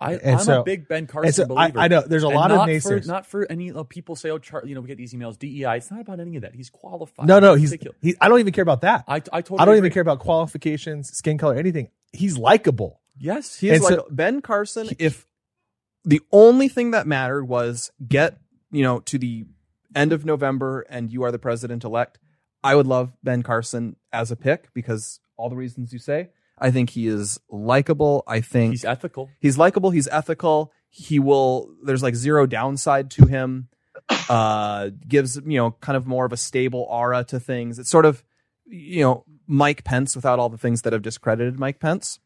I, 0.03 0.19
I'm 0.33 0.39
so- 0.39 0.61
a 0.61 0.63
big 0.63 0.87
Ben 0.87 1.07
Carson 1.07 1.31
so 1.33 1.43
I- 1.43 1.47
believer. 1.47 1.79
I 1.79 1.87
know, 1.87 2.01
there's 2.01 2.23
a 2.23 2.27
And 2.27 2.35
lot 2.35 2.51
of 2.51 2.59
naysayers. 2.61 3.03
For, 3.03 3.07
not 3.07 3.25
for 3.25 3.49
any 3.51 3.71
uh, 3.71 3.83
people 3.83 4.15
say, 4.15 4.29
oh, 4.29 4.37
Char- 4.37 4.63
you 4.65 4.75
know, 4.75 4.81
we 4.81 4.87
get 4.87 4.97
these 4.97 5.13
emails, 5.13 5.37
DEI. 5.39 5.77
It's 5.77 5.89
not 5.91 6.01
about 6.01 6.19
any 6.19 6.35
of 6.35 6.41
that. 6.43 6.53
He's 6.55 6.69
qualified. 6.69 7.27
No, 7.27 7.39
no, 7.39 7.55
he's. 7.55 7.71
He, 8.01 8.15
I 8.21 8.29
don't 8.29 8.39
even 8.39 8.53
care 8.53 8.61
about 8.63 8.81
that. 8.81 9.05
I, 9.07 9.15
I 9.15 9.19
totally. 9.19 9.59
I 9.59 9.65
don't 9.65 9.75
agree. 9.75 9.87
even 9.87 9.91
care 9.93 10.01
about 10.01 10.19
qualifications, 10.19 11.09
skin 11.15 11.37
color, 11.37 11.55
anything. 11.55 11.89
He's 12.11 12.37
likable. 12.37 12.99
Yes, 13.17 13.59
He 13.59 13.69
is 13.69 13.81
like 13.81 13.95
so- 13.95 14.07
Ben 14.09 14.41
Carson. 14.41 14.89
If 14.99 15.27
the 16.05 16.21
only 16.31 16.67
thing 16.67 16.91
that 16.91 17.07
mattered 17.07 17.45
was 17.45 17.91
get 18.07 18.37
you 18.71 18.83
know 18.83 18.99
to 19.01 19.17
the 19.17 19.45
end 19.95 20.11
of 20.11 20.25
November 20.25 20.81
and 20.89 21.11
you 21.11 21.23
are 21.23 21.31
the 21.31 21.39
president 21.39 21.83
elect, 21.83 22.17
I 22.63 22.75
would 22.75 22.87
love 22.87 23.13
Ben 23.23 23.43
Carson 23.43 23.95
as 24.11 24.31
a 24.31 24.35
pick 24.35 24.73
because 24.73 25.19
all 25.37 25.49
the 25.49 25.55
reasons 25.55 25.93
you 25.93 25.99
say. 25.99 26.29
I 26.63 26.71
think 26.71 26.91
he 26.91 27.07
is 27.07 27.39
likable. 27.49 28.23
I 28.25 28.39
think 28.41 28.71
he's 28.71 28.85
ethical. 28.85 29.29
he's 29.39 29.57
likable. 29.57 29.91
He's 29.91 30.07
ethical. 30.07 30.71
He 30.89 31.19
will. 31.19 31.75
There's 31.83 32.01
like 32.01 32.15
zero 32.15 32.45
downside 32.45 33.11
to 33.11 33.25
him. 33.25 33.67
Uh, 34.29 34.89
gives 35.07 35.35
you 35.45 35.57
know 35.57 35.71
kind 35.81 35.97
of 35.97 36.07
more 36.07 36.25
of 36.25 36.31
a 36.31 36.37
stable 36.37 36.87
aura 36.89 37.23
to 37.25 37.39
things. 37.39 37.79
It's 37.79 37.89
sort 37.89 38.05
of 38.05 38.23
you 38.65 39.03
know 39.03 39.25
Mike 39.45 39.83
Pence 39.83 40.15
without 40.15 40.39
all 40.39 40.49
the 40.49 40.57
things 40.57 40.83
that 40.83 40.93
have 40.93 41.01
discredited 41.01 41.59
Mike 41.59 41.79
Pence. 41.79 42.19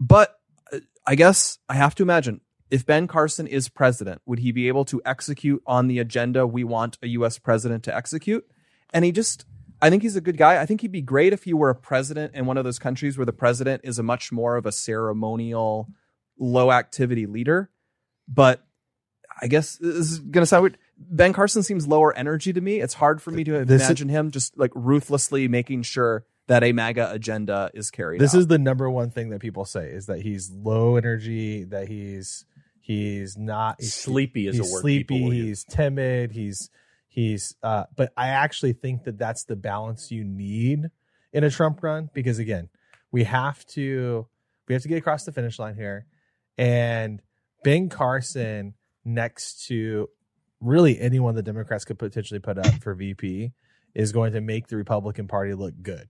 But 0.00 0.38
uh, 0.72 0.80
I 1.06 1.14
guess 1.14 1.58
I 1.68 1.74
have 1.74 1.94
to 1.94 2.02
imagine 2.02 2.40
if 2.70 2.84
Ben 2.84 3.06
Carson 3.06 3.46
is 3.46 3.68
president, 3.68 4.22
would 4.26 4.40
he 4.40 4.52
be 4.52 4.68
able 4.68 4.84
to 4.86 5.00
execute 5.04 5.62
on 5.66 5.86
the 5.86 5.98
agenda 5.98 6.46
we 6.46 6.64
want 6.64 6.98
a 7.02 7.08
U.S. 7.08 7.38
president 7.38 7.84
to 7.84 7.96
execute? 7.96 8.44
And 8.92 9.04
he 9.04 9.12
just, 9.12 9.44
I 9.80 9.90
think 9.90 10.02
he's 10.02 10.16
a 10.16 10.20
good 10.20 10.36
guy. 10.36 10.60
I 10.60 10.66
think 10.66 10.80
he'd 10.80 10.92
be 10.92 11.02
great 11.02 11.32
if 11.32 11.44
he 11.44 11.52
were 11.52 11.68
a 11.70 11.74
president 11.74 12.34
in 12.34 12.46
one 12.46 12.56
of 12.56 12.64
those 12.64 12.78
countries 12.78 13.18
where 13.18 13.26
the 13.26 13.32
president 13.32 13.82
is 13.84 13.98
a 13.98 14.02
much 14.02 14.32
more 14.32 14.56
of 14.56 14.64
a 14.66 14.72
ceremonial 14.72 15.88
low 16.38 16.72
activity 16.72 17.26
leader. 17.26 17.70
But 18.28 18.64
I 19.40 19.48
guess 19.48 19.76
this 19.76 19.94
is 19.94 20.18
gonna 20.18 20.46
sound 20.46 20.62
weird. 20.62 20.78
Ben 20.98 21.32
Carson 21.34 21.62
seems 21.62 21.86
lower 21.86 22.16
energy 22.16 22.52
to 22.54 22.60
me. 22.60 22.80
It's 22.80 22.94
hard 22.94 23.20
for 23.20 23.30
me 23.30 23.44
to 23.44 23.64
This 23.64 23.82
is- 23.82 23.88
imagine 23.88 24.08
him 24.08 24.30
just 24.30 24.56
like 24.56 24.70
ruthlessly 24.74 25.46
making 25.48 25.82
sure 25.82 26.24
that 26.48 26.62
a 26.64 26.72
MAGA 26.72 27.10
agenda 27.12 27.70
is 27.74 27.90
carried 27.90 28.20
This 28.20 28.34
out. 28.34 28.38
is 28.38 28.46
the 28.46 28.58
number 28.58 28.88
one 28.88 29.10
thing 29.10 29.30
that 29.30 29.40
people 29.40 29.64
say 29.64 29.90
is 29.90 30.06
that 30.06 30.20
he's 30.22 30.50
low 30.50 30.96
energy, 30.96 31.64
that 31.64 31.88
he's 31.88 32.44
he's 32.80 33.36
not 33.36 33.76
he's, 33.80 33.92
Sleepy 33.94 34.46
is 34.46 34.58
a 34.58 34.62
word 34.62 34.80
Sleepy, 34.80 35.04
people 35.04 35.22
will 35.26 35.34
use. 35.34 35.64
he's 35.64 35.74
timid, 35.74 36.32
he's 36.32 36.70
he's 37.16 37.56
uh 37.62 37.84
but 37.96 38.12
I 38.16 38.28
actually 38.28 38.74
think 38.74 39.04
that 39.04 39.18
that's 39.18 39.44
the 39.44 39.56
balance 39.56 40.12
you 40.12 40.22
need 40.22 40.90
in 41.32 41.42
a 41.42 41.50
Trump 41.50 41.82
run 41.82 42.10
because 42.14 42.38
again, 42.38 42.68
we 43.10 43.24
have 43.24 43.66
to 43.68 44.28
we 44.68 44.74
have 44.74 44.82
to 44.82 44.88
get 44.88 44.98
across 44.98 45.24
the 45.24 45.32
finish 45.32 45.58
line 45.58 45.74
here 45.74 46.06
and 46.58 47.20
Ben 47.64 47.88
Carson 47.88 48.74
next 49.04 49.66
to 49.66 50.08
really 50.60 51.00
anyone 51.00 51.34
the 51.34 51.42
Democrats 51.42 51.84
could 51.84 51.98
potentially 51.98 52.38
put 52.38 52.58
up 52.58 52.82
for 52.82 52.94
VP 52.94 53.52
is 53.94 54.12
going 54.12 54.34
to 54.34 54.40
make 54.40 54.68
the 54.68 54.76
Republican 54.76 55.26
Party 55.26 55.54
look 55.54 55.74
good. 55.82 56.08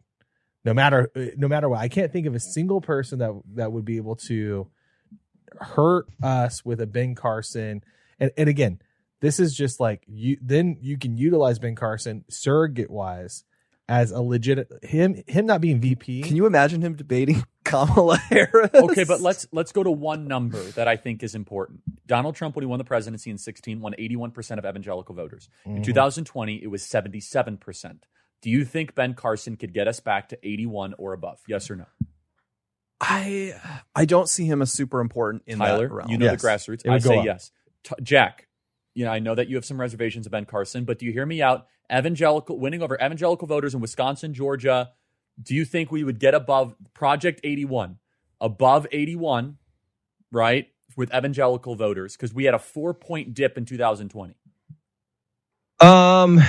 No 0.64 0.74
matter 0.74 1.08
no 1.36 1.46
matter 1.46 1.68
what, 1.68 1.78
I 1.78 1.88
can't 1.88 2.12
think 2.12 2.26
of 2.26 2.34
a 2.34 2.40
single 2.40 2.80
person 2.80 3.20
that 3.20 3.30
that 3.54 3.70
would 3.70 3.84
be 3.84 3.98
able 3.98 4.16
to 4.26 4.68
hurt 5.60 6.06
us 6.20 6.64
with 6.64 6.80
a 6.80 6.86
Ben 6.86 7.14
Carson. 7.14 7.84
And 8.18 8.32
and 8.36 8.48
again, 8.48 8.80
this 9.26 9.40
is 9.40 9.54
just 9.54 9.80
like 9.80 10.02
you 10.06 10.38
then 10.40 10.76
you 10.80 10.96
can 10.98 11.16
utilize 11.16 11.58
Ben 11.58 11.74
Carson 11.74 12.24
surrogate 12.30 12.90
wise 12.90 13.44
as 13.88 14.10
a 14.10 14.20
legit 14.20 14.68
him 14.82 15.22
him 15.26 15.46
not 15.46 15.60
being 15.60 15.80
VP. 15.80 16.22
Can 16.22 16.36
you 16.36 16.46
imagine 16.46 16.80
him 16.82 16.94
debating 16.94 17.44
Kamala 17.64 18.16
Harris? 18.18 18.70
Okay, 18.74 19.04
but 19.04 19.20
let's 19.20 19.46
let's 19.52 19.72
go 19.72 19.82
to 19.82 19.90
one 19.90 20.26
number 20.26 20.60
that 20.72 20.88
I 20.88 20.96
think 20.96 21.22
is 21.22 21.34
important. 21.34 21.80
Donald 22.06 22.34
Trump, 22.36 22.56
when 22.56 22.62
he 22.62 22.66
won 22.66 22.78
the 22.78 22.84
presidency 22.84 23.30
in 23.30 23.38
16, 23.38 23.80
won 23.80 23.94
81% 23.98 24.58
of 24.58 24.64
evangelical 24.64 25.14
voters. 25.14 25.48
In 25.64 25.78
Mhm. 25.82 25.84
2020, 25.84 26.62
it 26.62 26.68
was 26.68 26.82
77%. 26.82 28.04
Do 28.42 28.50
you 28.50 28.64
think 28.64 28.94
Ben 28.94 29.14
Carson 29.14 29.56
could 29.56 29.72
get 29.72 29.88
us 29.88 29.98
back 30.00 30.28
to 30.30 30.38
81 30.42 30.94
or 30.98 31.12
above? 31.12 31.40
Yes 31.48 31.70
or 31.70 31.76
no? 31.76 31.86
I 33.00 33.54
I 33.94 34.04
don't 34.04 34.28
see 34.28 34.46
him 34.46 34.62
as 34.62 34.72
super 34.72 35.00
important 35.00 35.42
in 35.46 35.58
Tyler, 35.58 35.88
that 35.88 35.94
realm. 35.94 36.10
you 36.10 36.18
know 36.18 36.26
Yes. 36.26 36.40
the 36.42 36.48
grassroots. 36.48 36.88
I 36.88 36.92
would 36.92 37.02
say 37.02 37.18
up. 37.18 37.24
yes. 37.24 37.50
T- 37.84 37.94
Jack, 38.02 38.48
you 38.96 39.04
know 39.04 39.12
I 39.12 39.18
know 39.18 39.34
that 39.34 39.48
you 39.48 39.56
have 39.56 39.64
some 39.64 39.78
reservations 39.78 40.26
of 40.26 40.32
Ben 40.32 40.46
Carson, 40.46 40.84
but 40.84 40.98
do 40.98 41.04
you 41.06 41.12
hear 41.12 41.26
me 41.26 41.42
out? 41.42 41.66
Evangelical 41.92 42.58
winning 42.58 42.82
over 42.82 42.96
evangelical 42.96 43.46
voters 43.46 43.74
in 43.74 43.80
Wisconsin, 43.80 44.32
Georgia. 44.32 44.90
Do 45.40 45.54
you 45.54 45.66
think 45.66 45.92
we 45.92 46.02
would 46.02 46.18
get 46.18 46.34
above 46.34 46.74
Project 46.94 47.40
81, 47.44 47.98
above 48.40 48.86
81, 48.90 49.58
right, 50.32 50.68
with 50.96 51.14
evangelical 51.14 51.76
voters? 51.76 52.16
Because 52.16 52.32
we 52.32 52.44
had 52.44 52.54
a 52.54 52.58
four 52.58 52.94
point 52.94 53.34
dip 53.34 53.58
in 53.58 53.66
2020. 53.66 54.34
Um, 55.78 56.40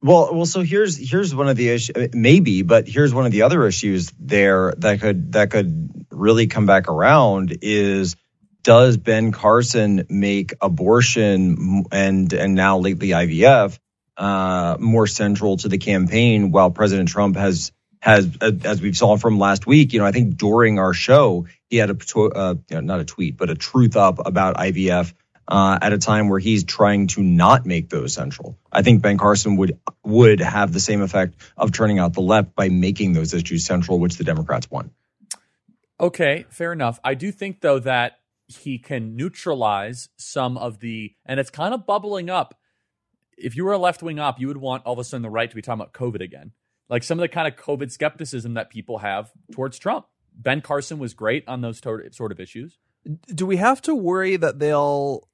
well, 0.00 0.32
well, 0.32 0.46
so 0.46 0.60
here's 0.60 0.96
here's 0.96 1.34
one 1.34 1.48
of 1.48 1.56
the 1.56 1.70
issues, 1.70 2.10
maybe, 2.14 2.62
but 2.62 2.86
here's 2.86 3.12
one 3.12 3.26
of 3.26 3.32
the 3.32 3.42
other 3.42 3.66
issues 3.66 4.12
there 4.20 4.72
that 4.78 5.00
could 5.00 5.32
that 5.32 5.50
could 5.50 6.06
really 6.12 6.46
come 6.46 6.66
back 6.66 6.88
around 6.88 7.58
is 7.62 8.14
does 8.68 8.98
Ben 8.98 9.32
Carson 9.32 10.04
make 10.10 10.52
abortion 10.60 11.86
and 11.90 12.30
and 12.34 12.54
now 12.54 12.76
lately 12.76 13.08
IVF 13.08 13.78
uh, 14.18 14.76
more 14.78 15.06
central 15.06 15.56
to 15.56 15.68
the 15.68 15.78
campaign 15.78 16.50
while 16.50 16.70
President 16.70 17.08
Trump 17.08 17.36
has 17.36 17.72
has 18.02 18.28
as 18.42 18.82
we 18.82 18.92
saw 18.92 19.16
from 19.16 19.38
last 19.38 19.66
week, 19.66 19.94
you 19.94 20.00
know, 20.00 20.04
I 20.04 20.12
think 20.12 20.36
during 20.36 20.78
our 20.78 20.92
show 20.92 21.46
he 21.70 21.78
had 21.78 21.88
a 21.88 22.20
uh, 22.20 22.56
not 22.68 23.00
a 23.00 23.06
tweet 23.06 23.38
but 23.38 23.48
a 23.48 23.54
truth 23.54 23.96
up 23.96 24.18
about 24.26 24.58
IVF 24.58 25.14
uh, 25.48 25.78
at 25.80 25.94
a 25.94 25.98
time 25.98 26.28
where 26.28 26.38
he's 26.38 26.64
trying 26.64 27.06
to 27.06 27.22
not 27.22 27.64
make 27.64 27.88
those 27.88 28.12
central. 28.12 28.58
I 28.70 28.82
think 28.82 29.00
Ben 29.00 29.16
Carson 29.16 29.56
would 29.56 29.78
would 30.04 30.40
have 30.40 30.74
the 30.74 30.80
same 30.80 31.00
effect 31.00 31.36
of 31.56 31.72
turning 31.72 31.98
out 31.98 32.12
the 32.12 32.20
left 32.20 32.54
by 32.54 32.68
making 32.68 33.14
those 33.14 33.32
issues 33.32 33.64
central, 33.64 33.98
which 33.98 34.18
the 34.18 34.24
Democrats 34.24 34.70
want. 34.70 34.92
Okay, 35.98 36.44
fair 36.50 36.74
enough. 36.74 37.00
I 37.02 37.14
do 37.14 37.32
think 37.32 37.62
though 37.62 37.78
that 37.78 38.18
he 38.48 38.78
can 38.78 39.14
neutralize 39.14 40.08
some 40.16 40.56
of 40.56 40.80
the, 40.80 41.14
and 41.26 41.38
it's 41.38 41.50
kind 41.50 41.74
of 41.74 41.86
bubbling 41.86 42.30
up. 42.30 42.58
If 43.36 43.54
you 43.54 43.64
were 43.64 43.72
a 43.72 43.78
left 43.78 44.02
wing 44.02 44.18
op, 44.18 44.40
you 44.40 44.48
would 44.48 44.56
want 44.56 44.84
all 44.84 44.94
of 44.94 44.98
a 44.98 45.04
sudden 45.04 45.22
the 45.22 45.30
right 45.30 45.48
to 45.48 45.54
be 45.54 45.62
talking 45.62 45.80
about 45.80 45.92
COVID 45.92 46.20
again, 46.20 46.52
like 46.88 47.02
some 47.02 47.18
of 47.18 47.22
the 47.22 47.28
kind 47.28 47.46
of 47.46 47.56
COVID 47.56 47.92
skepticism 47.92 48.54
that 48.54 48.70
people 48.70 48.98
have 48.98 49.30
towards 49.52 49.78
Trump. 49.78 50.06
Ben 50.34 50.60
Carson 50.60 50.98
was 50.98 51.14
great 51.14 51.46
on 51.46 51.60
those 51.60 51.80
to- 51.82 52.12
sort 52.12 52.32
of 52.32 52.40
issues. 52.40 52.78
do 53.34 53.46
we 53.46 53.56
have 53.56 53.80
to 53.82 53.94
worry 53.94 54.36
that 54.36 54.58
they'll? 54.58 55.28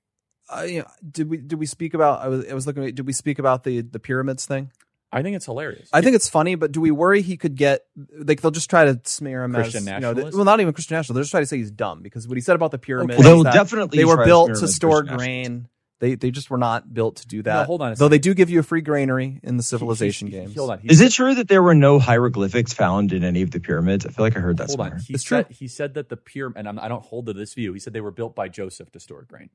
Uh, 0.55 0.63
you 0.63 0.81
know, 0.81 0.87
did 1.11 1.31
we 1.31 1.39
did 1.39 1.59
we 1.59 1.65
speak 1.67 1.95
about? 1.95 2.21
I 2.21 2.29
was 2.29 2.47
I 2.51 2.53
was 2.55 2.67
looking. 2.67 2.85
at 2.85 2.95
Did 2.95 3.07
we 3.07 3.13
speak 3.15 3.39
about 3.39 3.65
the 3.65 3.81
the 3.81 3.99
pyramids 3.99 4.45
thing? 4.45 4.71
I 5.15 5.23
think 5.23 5.37
it's 5.37 5.47
hilarious. 5.47 5.89
I 5.93 6.01
think 6.03 6.17
it's 6.17 6.29
funny, 6.29 6.57
but 6.57 6.73
do 6.73 6.81
we 6.81 6.91
worry 6.91 7.23
he 7.23 7.37
could 7.37 7.55
get 7.55 7.87
like 8.19 8.41
they'll 8.41 8.51
just 8.51 8.69
try 8.69 8.85
to 8.87 9.01
smear 9.05 9.45
him 9.45 9.55
Christian 9.55 9.87
as 9.89 9.95
you 9.95 10.01
know, 10.01 10.01
th- 10.01 10.17
nationalist? 10.17 10.37
well, 10.37 10.45
not 10.45 10.61
even 10.61 10.73
Christian 10.75 10.97
national. 10.97 11.15
They'll 11.15 11.23
just 11.23 11.31
try 11.31 11.41
to 11.41 11.47
say 11.47 11.57
he's 11.59 11.71
dumb 11.71 12.03
because 12.03 12.27
what 12.27 12.37
he 12.37 12.41
said 12.43 12.57
about 12.57 12.73
the 12.73 12.79
pyramids. 12.79 13.19
Well, 13.19 13.23
they 13.25 13.31
is 13.31 13.37
will 13.37 13.45
that 13.45 13.55
definitely 13.55 13.99
they 13.99 14.05
were 14.05 14.17
try 14.17 14.25
to 14.25 14.29
built 14.29 14.55
to 14.57 14.69
store 14.69 15.03
grain. 15.05 15.69
They 16.01 16.17
they 16.17 16.33
just 16.33 16.51
were 16.51 16.59
not 16.59 16.93
built 16.93 17.17
to 17.19 17.27
do 17.29 17.43
that. 17.45 17.67
hold 17.67 17.81
on 17.81 17.93
a 17.93 17.95
Though 17.95 18.09
they 18.09 18.19
do 18.19 18.35
give 18.35 18.51
you 18.51 18.59
a 18.59 18.63
free 18.65 18.81
granary 18.83 19.39
in 19.45 19.57
the 19.57 19.63
civilization 19.63 20.27
He- 20.27 20.35
he- 20.35 20.41
games. 20.41 20.57
Hold 20.57 20.71
on. 20.71 20.81
Is 20.83 21.01
it 21.01 21.13
true 21.13 21.37
that 21.37 21.47
there 21.47 21.63
were 21.63 21.75
no 21.77 22.01
hieroglyphics 22.01 22.73
found 22.75 23.13
in 23.13 23.23
any 23.23 23.43
of 23.43 23.53
the 23.53 23.61
pyramids? 23.61 24.05
I 24.05 24.11
feel 24.11 24.25
like 24.27 24.37
I 24.37 24.41
heard 24.41 24.57
that 24.57 24.65
Hold 24.67 24.79
somewhere. 24.79 24.95
on. 24.95 25.01
He 25.01 25.15
It's 25.15 25.27
said 25.27 25.47
true. 25.47 25.55
he 25.57 25.69
said 25.69 25.95
that 25.95 26.09
the 26.09 26.17
pyramid, 26.17 26.59
and 26.59 26.69
I'm, 26.69 26.79
I 26.81 26.89
don't 26.89 27.05
hold 27.05 27.27
to 27.27 27.33
this 27.33 27.55
view. 27.55 27.73
He 27.73 27.79
said 27.79 27.93
they 27.93 28.01
were 28.01 28.11
built 28.11 28.35
by 28.35 28.49
Joseph 28.49 28.91
to 28.91 29.01
store 29.01 29.23
grain. 29.23 29.51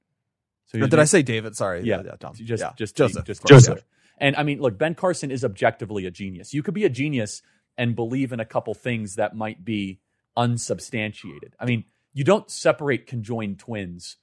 So 0.68 0.78
Or 0.78 0.82
he 0.84 0.88
did 0.88 1.00
I 1.00 1.04
say 1.06 1.22
David? 1.24 1.58
Sorry. 1.58 1.82
Yeah, 1.84 2.04
Tom. 2.20 2.34
Just, 2.36 2.62
yeah. 2.62 2.72
just 2.78 2.96
Joseph. 2.96 3.26
Just 3.26 3.46
Joseph. 3.46 3.84
And 4.20 4.36
I 4.36 4.44
mean, 4.44 4.60
look, 4.60 4.78
Ben 4.78 4.96
Carson 4.96 5.32
is 5.32 5.44
objectively 5.46 6.06
a 6.06 6.12
genius. 6.12 6.54
You 6.54 6.62
could 6.62 6.74
be 6.74 6.86
a 6.86 6.90
genius 6.90 7.42
and 7.78 7.96
believe 7.96 8.32
in 8.34 8.40
a 8.40 8.46
couple 8.46 8.74
things 8.74 9.16
that 9.16 9.36
might 9.36 9.64
be 9.64 10.00
unsubstantiated. 10.36 11.56
I 11.60 11.66
mean, 11.66 11.86
you 12.14 12.24
don't 12.24 12.50
separate 12.50 13.08
conjoined 13.08 13.60
twins 13.60 14.18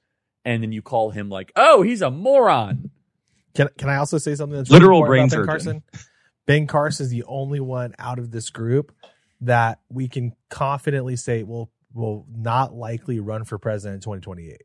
and 0.45 0.61
then 0.63 0.71
you 0.71 0.81
call 0.81 1.09
him 1.11 1.29
like, 1.29 1.51
oh, 1.55 1.81
he's 1.81 2.01
a 2.01 2.11
moron. 2.11 2.91
Can 3.55 3.69
can 3.77 3.89
I 3.89 3.95
also 3.97 4.17
say 4.17 4.35
something 4.35 4.55
that's 4.57 4.69
Literal 4.69 5.03
really 5.03 5.21
important 5.21 5.31
brain 5.31 5.41
about 5.41 5.61
Ben 5.63 5.73
Carson? 5.91 6.03
Ben 6.45 6.67
Carson 6.67 7.05
is 7.05 7.09
the 7.11 7.23
only 7.23 7.59
one 7.59 7.95
out 7.97 8.19
of 8.19 8.29
this 8.31 8.49
group 8.49 8.93
that 9.41 9.79
we 9.89 10.07
can 10.07 10.33
confidently 10.49 11.15
say 11.15 11.43
will 11.43 11.71
will 11.93 12.25
not 12.29 12.73
likely 12.73 13.19
run 13.19 13.43
for 13.43 13.57
president 13.57 13.95
in 13.95 14.01
2028. 14.01 14.61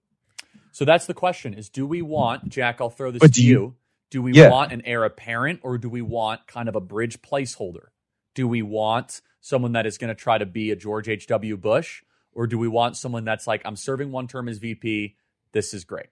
So 0.73 0.85
that's 0.85 1.07
the 1.07 1.15
question: 1.15 1.55
Is 1.55 1.71
do 1.71 1.87
we 1.87 2.03
want 2.03 2.49
Jack? 2.51 2.81
I'll 2.81 2.91
throw 2.91 3.11
this 3.11 3.21
But 3.21 3.29
to 3.29 3.41
do 3.41 3.45
you. 3.47 3.51
you- 3.53 3.75
Do 4.13 4.21
we 4.21 4.35
Yeah. 4.35 4.51
want 4.51 4.73
an 4.73 4.83
heir 4.85 5.05
apparent, 5.05 5.61
or 5.63 5.79
do 5.79 5.89
we 5.89 6.03
want 6.03 6.47
kind 6.47 6.69
of 6.69 6.77
a 6.77 6.81
bridge 6.81 7.23
placeholder? 7.23 7.87
Do 8.35 8.47
we 8.47 8.61
want 8.61 9.23
someone 9.41 9.73
that 9.73 9.87
is 9.87 9.97
going 9.97 10.09
to 10.09 10.15
try 10.15 10.37
to 10.37 10.45
be 10.45 10.71
a 10.71 10.77
George 10.77 11.09
H. 11.09 11.27
W. 11.29 11.57
Bush, 11.57 12.03
or 12.35 12.47
do 12.47 12.59
we 12.59 12.69
want 12.69 12.99
someone 12.99 13.25
that's 13.25 13.47
like, 13.47 13.63
I'm 13.65 13.75
serving 13.75 14.13
one 14.13 14.29
term 14.29 14.51
as 14.51 14.59
VP. 14.59 15.17
This 15.53 15.73
is 15.73 15.85
great. 15.85 16.09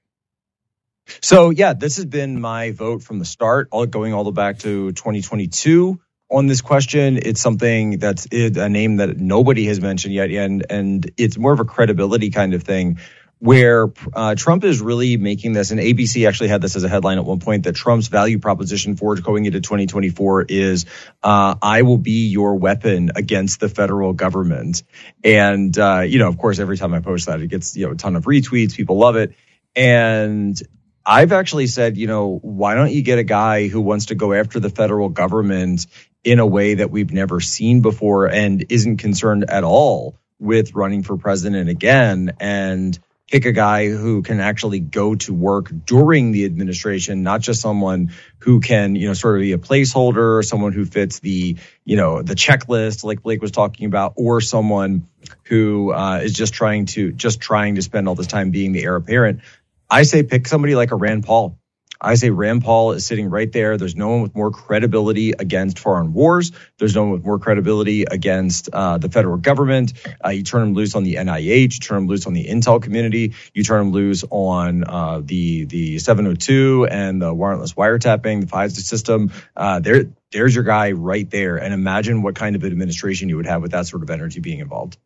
So 1.20 1.50
yeah, 1.50 1.74
this 1.74 1.96
has 1.96 2.06
been 2.06 2.40
my 2.40 2.70
vote 2.70 3.02
from 3.02 3.18
the 3.18 3.26
start, 3.26 3.68
all 3.70 3.84
going 3.84 4.14
all 4.14 4.24
the 4.24 4.30
way 4.30 4.34
back 4.34 4.58
to 4.60 4.92
2022 4.92 6.00
on 6.30 6.46
this 6.46 6.62
question. 6.62 7.18
It's 7.18 7.40
something 7.42 7.98
that's 7.98 8.26
it, 8.30 8.56
a 8.56 8.70
name 8.70 8.96
that 8.96 9.18
nobody 9.18 9.66
has 9.66 9.78
mentioned 9.78 10.14
yet, 10.14 10.30
and 10.30 10.64
and 10.70 11.10
it's 11.18 11.36
more 11.36 11.52
of 11.52 11.60
a 11.60 11.66
credibility 11.66 12.30
kind 12.30 12.54
of 12.54 12.62
thing. 12.62 12.98
Where 13.40 13.90
uh, 14.12 14.34
Trump 14.34 14.64
is 14.64 14.82
really 14.82 15.16
making 15.16 15.54
this, 15.54 15.70
and 15.70 15.80
ABC 15.80 16.28
actually 16.28 16.48
had 16.48 16.60
this 16.60 16.76
as 16.76 16.84
a 16.84 16.90
headline 16.90 17.16
at 17.16 17.24
one 17.24 17.40
point 17.40 17.64
that 17.64 17.74
Trump's 17.74 18.08
value 18.08 18.38
proposition 18.38 18.96
for 18.96 19.16
going 19.16 19.46
into 19.46 19.60
2024 19.60 20.42
is, 20.42 20.84
uh, 21.22 21.54
"I 21.62 21.82
will 21.82 21.96
be 21.96 22.28
your 22.28 22.56
weapon 22.56 23.12
against 23.16 23.58
the 23.58 23.70
federal 23.70 24.12
government." 24.12 24.82
And 25.24 25.76
uh, 25.78 26.00
you 26.00 26.18
know, 26.18 26.28
of 26.28 26.36
course, 26.36 26.58
every 26.58 26.76
time 26.76 26.92
I 26.92 27.00
post 27.00 27.26
that, 27.26 27.40
it 27.40 27.48
gets 27.48 27.74
you 27.74 27.86
know 27.86 27.92
a 27.92 27.96
ton 27.96 28.14
of 28.14 28.24
retweets. 28.24 28.74
People 28.74 28.98
love 28.98 29.16
it, 29.16 29.32
and 29.74 30.60
I've 31.04 31.32
actually 31.32 31.66
said, 31.66 31.96
you 31.96 32.06
know, 32.06 32.38
why 32.42 32.74
don't 32.74 32.92
you 32.92 33.02
get 33.02 33.18
a 33.18 33.24
guy 33.24 33.68
who 33.68 33.80
wants 33.80 34.06
to 34.06 34.14
go 34.14 34.32
after 34.32 34.60
the 34.60 34.70
federal 34.70 35.08
government 35.08 35.86
in 36.22 36.38
a 36.38 36.46
way 36.46 36.74
that 36.74 36.90
we've 36.90 37.12
never 37.12 37.40
seen 37.40 37.80
before 37.80 38.26
and 38.26 38.66
isn't 38.68 38.98
concerned 38.98 39.48
at 39.48 39.64
all 39.64 40.18
with 40.38 40.74
running 40.74 41.02
for 41.02 41.16
president 41.16 41.68
again 41.68 42.32
and 42.38 42.98
pick 43.30 43.44
a 43.44 43.52
guy 43.52 43.88
who 43.88 44.22
can 44.22 44.40
actually 44.40 44.80
go 44.80 45.14
to 45.14 45.32
work 45.32 45.70
during 45.86 46.32
the 46.32 46.44
administration, 46.44 47.22
not 47.22 47.40
just 47.40 47.60
someone 47.60 48.12
who 48.38 48.60
can, 48.60 48.96
you 48.96 49.06
know, 49.06 49.14
sort 49.14 49.36
of 49.36 49.40
be 49.40 49.52
a 49.52 49.58
placeholder, 49.58 50.44
someone 50.44 50.72
who 50.72 50.84
fits 50.84 51.20
the, 51.20 51.56
you 51.84 51.96
know, 51.96 52.22
the 52.22 52.34
checklist 52.34 53.04
like 53.04 53.22
Blake 53.22 53.40
was 53.40 53.52
talking 53.52 53.86
about, 53.86 54.14
or 54.16 54.40
someone 54.40 55.06
who 55.44 55.92
uh, 55.92 56.20
is 56.22 56.32
just 56.32 56.54
trying 56.54 56.86
to 56.86 57.12
just 57.12 57.40
trying 57.40 57.76
to 57.76 57.82
spend 57.82 58.08
all 58.08 58.16
this 58.16 58.26
time 58.26 58.50
being 58.50 58.72
the 58.72 58.82
heir 58.82 58.96
apparent. 58.96 59.40
I 59.88 60.02
say 60.02 60.24
pick 60.24 60.48
somebody 60.48 60.74
like 60.74 60.90
a 60.90 60.96
Rand 60.96 61.24
Paul. 61.24 61.59
I 62.00 62.14
say 62.14 62.30
Rand 62.30 62.64
Paul 62.64 62.92
is 62.92 63.04
sitting 63.04 63.28
right 63.28 63.50
there. 63.52 63.76
There's 63.76 63.94
no 63.94 64.08
one 64.08 64.22
with 64.22 64.34
more 64.34 64.50
credibility 64.50 65.32
against 65.32 65.78
foreign 65.78 66.12
wars. 66.14 66.52
There's 66.78 66.94
no 66.94 67.02
one 67.02 67.12
with 67.12 67.24
more 67.24 67.38
credibility 67.38 68.04
against 68.04 68.70
uh, 68.72 68.98
the 68.98 69.10
federal 69.10 69.36
government. 69.36 69.92
Uh, 70.24 70.30
you 70.30 70.42
turn 70.42 70.62
him 70.62 70.74
loose 70.74 70.94
on 70.94 71.04
the 71.04 71.16
NIH. 71.16 71.74
You 71.74 71.80
turn 71.80 71.98
him 71.98 72.06
loose 72.06 72.26
on 72.26 72.32
the 72.32 72.46
intel 72.46 72.80
community. 72.80 73.34
You 73.52 73.64
turn 73.64 73.88
him 73.88 73.92
loose 73.92 74.24
on 74.30 74.84
uh, 74.84 75.20
the 75.22 75.64
the 75.66 75.98
702 75.98 76.86
and 76.90 77.20
the 77.20 77.34
warrantless 77.34 77.74
wiretapping, 77.74 78.40
the 78.40 78.46
FISA 78.46 78.80
system. 78.80 79.32
Uh, 79.54 79.80
there, 79.80 80.04
there's 80.30 80.54
your 80.54 80.64
guy 80.64 80.92
right 80.92 81.28
there. 81.28 81.56
And 81.58 81.74
imagine 81.74 82.22
what 82.22 82.34
kind 82.34 82.56
of 82.56 82.64
administration 82.64 83.28
you 83.28 83.36
would 83.36 83.46
have 83.46 83.62
with 83.62 83.72
that 83.72 83.86
sort 83.86 84.02
of 84.02 84.10
energy 84.10 84.40
being 84.40 84.60
involved. 84.60 84.96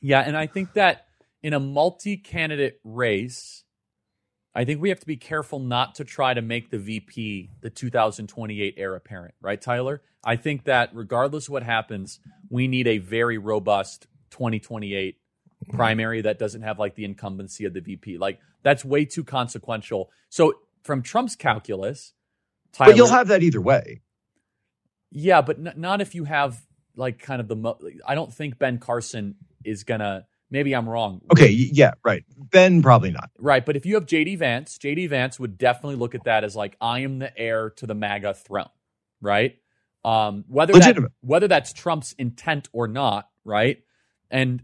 Yeah, 0.00 0.20
and 0.20 0.36
I 0.36 0.46
think 0.46 0.74
that 0.74 1.06
in 1.42 1.54
a 1.54 1.60
multi-candidate 1.60 2.80
race, 2.84 3.64
I 4.58 4.64
think 4.64 4.82
we 4.82 4.88
have 4.88 4.98
to 4.98 5.06
be 5.06 5.16
careful 5.16 5.60
not 5.60 5.94
to 5.94 6.04
try 6.04 6.34
to 6.34 6.42
make 6.42 6.70
the 6.70 6.78
VP 6.80 7.50
the 7.60 7.70
2028 7.70 8.74
heir 8.76 8.96
apparent, 8.96 9.34
right, 9.40 9.60
Tyler? 9.60 10.02
I 10.24 10.34
think 10.34 10.64
that 10.64 10.90
regardless 10.92 11.46
of 11.46 11.52
what 11.52 11.62
happens, 11.62 12.18
we 12.50 12.66
need 12.66 12.88
a 12.88 12.98
very 12.98 13.38
robust 13.38 14.08
2028 14.32 15.16
primary 15.70 16.22
that 16.22 16.40
doesn't 16.40 16.62
have 16.62 16.76
like 16.76 16.96
the 16.96 17.04
incumbency 17.04 17.66
of 17.66 17.72
the 17.72 17.80
VP. 17.80 18.18
Like 18.18 18.40
that's 18.64 18.84
way 18.84 19.04
too 19.04 19.22
consequential. 19.22 20.10
So 20.28 20.54
from 20.82 21.02
Trump's 21.02 21.36
calculus, 21.36 22.14
Tyler, 22.72 22.90
But 22.90 22.96
you'll 22.96 23.06
have 23.06 23.28
that 23.28 23.44
either 23.44 23.60
way. 23.60 24.00
yeah, 25.12 25.40
but 25.40 25.58
n- 25.58 25.74
not 25.76 26.00
if 26.00 26.16
you 26.16 26.24
have 26.24 26.60
like 26.96 27.20
kind 27.20 27.40
of 27.40 27.46
the. 27.46 27.54
Mo- 27.54 27.78
I 28.04 28.16
don't 28.16 28.34
think 28.34 28.58
Ben 28.58 28.78
Carson 28.78 29.36
is 29.64 29.84
gonna. 29.84 30.26
Maybe 30.50 30.74
I'm 30.74 30.88
wrong. 30.88 31.20
Okay, 31.30 31.48
yeah, 31.50 31.92
right. 32.04 32.24
Ben 32.36 32.80
probably 32.82 33.10
not. 33.10 33.30
Right, 33.38 33.64
but 33.64 33.76
if 33.76 33.84
you 33.84 33.94
have 33.94 34.06
JD 34.06 34.38
Vance, 34.38 34.78
JD 34.78 35.10
Vance 35.10 35.38
would 35.38 35.58
definitely 35.58 35.96
look 35.96 36.14
at 36.14 36.24
that 36.24 36.42
as 36.44 36.56
like 36.56 36.76
I 36.80 37.00
am 37.00 37.18
the 37.18 37.36
heir 37.38 37.70
to 37.76 37.86
the 37.86 37.94
MAGA 37.94 38.34
throne, 38.34 38.70
right? 39.20 39.56
Um, 40.04 40.44
whether 40.48 40.72
that, 40.72 40.96
whether 41.20 41.48
that's 41.48 41.72
Trump's 41.72 42.12
intent 42.12 42.68
or 42.72 42.88
not, 42.88 43.28
right? 43.44 43.82
And 44.30 44.62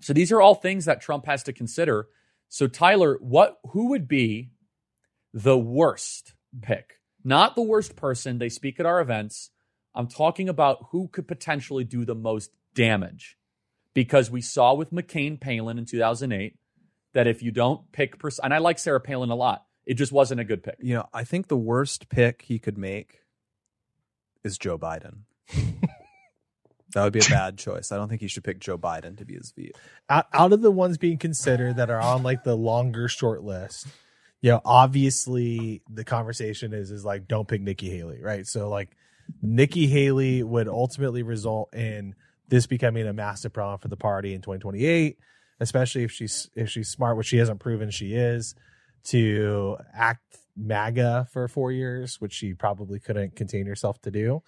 so 0.00 0.12
these 0.12 0.32
are 0.32 0.40
all 0.40 0.54
things 0.54 0.86
that 0.86 1.02
Trump 1.02 1.26
has 1.26 1.42
to 1.44 1.52
consider. 1.52 2.08
So 2.48 2.66
Tyler, 2.66 3.18
what 3.20 3.58
who 3.70 3.90
would 3.90 4.08
be 4.08 4.50
the 5.34 5.58
worst 5.58 6.34
pick? 6.62 6.94
Not 7.24 7.54
the 7.54 7.62
worst 7.62 7.96
person. 7.96 8.38
They 8.38 8.48
speak 8.48 8.80
at 8.80 8.86
our 8.86 9.00
events. 9.00 9.50
I'm 9.94 10.08
talking 10.08 10.48
about 10.48 10.86
who 10.90 11.08
could 11.08 11.28
potentially 11.28 11.84
do 11.84 12.04
the 12.04 12.14
most 12.14 12.50
damage. 12.74 13.36
Because 13.94 14.30
we 14.30 14.40
saw 14.40 14.74
with 14.74 14.92
McCain 14.92 15.38
Palin 15.38 15.78
in 15.78 15.84
2008 15.84 16.56
that 17.12 17.26
if 17.26 17.42
you 17.42 17.50
don't 17.50 17.90
pick, 17.92 18.18
pers- 18.18 18.40
and 18.42 18.54
I 18.54 18.58
like 18.58 18.78
Sarah 18.78 19.00
Palin 19.00 19.30
a 19.30 19.34
lot, 19.34 19.64
it 19.84 19.94
just 19.94 20.12
wasn't 20.12 20.40
a 20.40 20.44
good 20.44 20.62
pick. 20.62 20.76
You 20.80 20.94
know, 20.94 21.08
I 21.12 21.24
think 21.24 21.48
the 21.48 21.56
worst 21.56 22.08
pick 22.08 22.42
he 22.42 22.58
could 22.58 22.78
make 22.78 23.20
is 24.44 24.58
Joe 24.58 24.78
Biden. 24.78 25.22
that 26.94 27.04
would 27.04 27.12
be 27.12 27.20
a 27.20 27.28
bad 27.28 27.58
choice. 27.58 27.92
I 27.92 27.96
don't 27.96 28.08
think 28.08 28.20
he 28.20 28.28
should 28.28 28.44
pick 28.44 28.60
Joe 28.60 28.78
Biden 28.78 29.16
to 29.18 29.24
be 29.24 29.34
his 29.34 29.52
VP. 29.54 29.72
out, 30.08 30.26
out 30.32 30.52
of 30.52 30.62
the 30.62 30.70
ones 30.70 30.98
being 30.98 31.18
considered 31.18 31.76
that 31.76 31.90
are 31.90 32.00
on 32.00 32.22
like 32.22 32.44
the 32.44 32.56
longer 32.56 33.08
short 33.08 33.42
list, 33.42 33.86
you 34.40 34.50
know, 34.50 34.60
obviously 34.64 35.82
the 35.88 36.04
conversation 36.04 36.72
is 36.72 36.90
is 36.90 37.04
like 37.04 37.28
don't 37.28 37.48
pick 37.48 37.60
Nikki 37.60 37.90
Haley, 37.90 38.20
right? 38.20 38.46
So 38.46 38.68
like 38.68 38.96
Nikki 39.40 39.86
Haley 39.86 40.42
would 40.42 40.68
ultimately 40.68 41.22
result 41.22 41.74
in 41.74 42.14
this 42.48 42.66
becoming 42.66 43.06
a 43.06 43.12
massive 43.12 43.52
problem 43.52 43.78
for 43.78 43.88
the 43.88 43.96
party 43.96 44.34
in 44.34 44.40
2028, 44.40 45.18
especially 45.60 46.04
if 46.04 46.12
she's 46.12 46.50
if 46.54 46.68
she's 46.68 46.88
smart, 46.88 47.16
which 47.16 47.28
she 47.28 47.38
hasn't 47.38 47.60
proven 47.60 47.90
she 47.90 48.14
is, 48.14 48.54
to 49.04 49.76
act 49.94 50.38
MAGA 50.56 51.28
for 51.32 51.48
four 51.48 51.72
years, 51.72 52.20
which 52.20 52.32
she 52.32 52.54
probably 52.54 53.00
couldn't 53.00 53.36
contain 53.36 53.66
herself 53.66 54.00
to 54.02 54.10
do. 54.10 54.42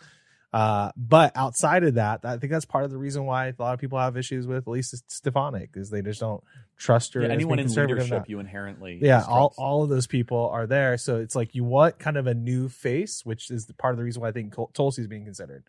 Uh, 0.55 0.93
but 0.97 1.33
outside 1.35 1.83
of 1.83 1.95
that, 1.95 2.21
I 2.23 2.37
think 2.37 2.53
that's 2.53 2.65
part 2.65 2.85
of 2.85 2.93
the 2.93 2.97
reason 2.97 3.27
why 3.27 3.49
a 3.49 3.55
lot 3.59 3.75
of 3.75 3.81
people 3.81 3.99
have 3.99 4.17
issues 4.17 4.47
with 4.47 4.69
Lisa 4.69 4.99
Stefanik 5.09 5.71
is 5.75 5.91
they 5.91 6.01
just 6.01 6.21
don't 6.21 6.45
trust 6.79 7.15
her. 7.15 7.23
Yeah, 7.23 7.31
anyone 7.31 7.59
in 7.59 7.67
leadership, 7.67 8.29
you 8.29 8.39
inherently 8.39 9.01
yeah, 9.03 9.25
all, 9.27 9.53
all 9.59 9.83
of 9.83 9.89
those 9.89 10.07
people 10.07 10.49
are 10.51 10.69
there. 10.69 10.97
So 10.97 11.17
it's 11.17 11.35
like 11.35 11.57
you 11.57 11.65
want 11.65 11.99
kind 11.99 12.17
of 12.17 12.29
a 12.29 12.35
new 12.35 12.69
face, 12.69 13.23
which 13.25 13.51
is 13.51 13.67
the 13.67 13.75
part 13.75 13.95
of 13.95 13.99
the 13.99 14.05
reason 14.05 14.23
why 14.23 14.29
I 14.29 14.33
think 14.33 14.55
Tulsi's 14.55 15.09
being 15.09 15.25
considered. 15.25 15.65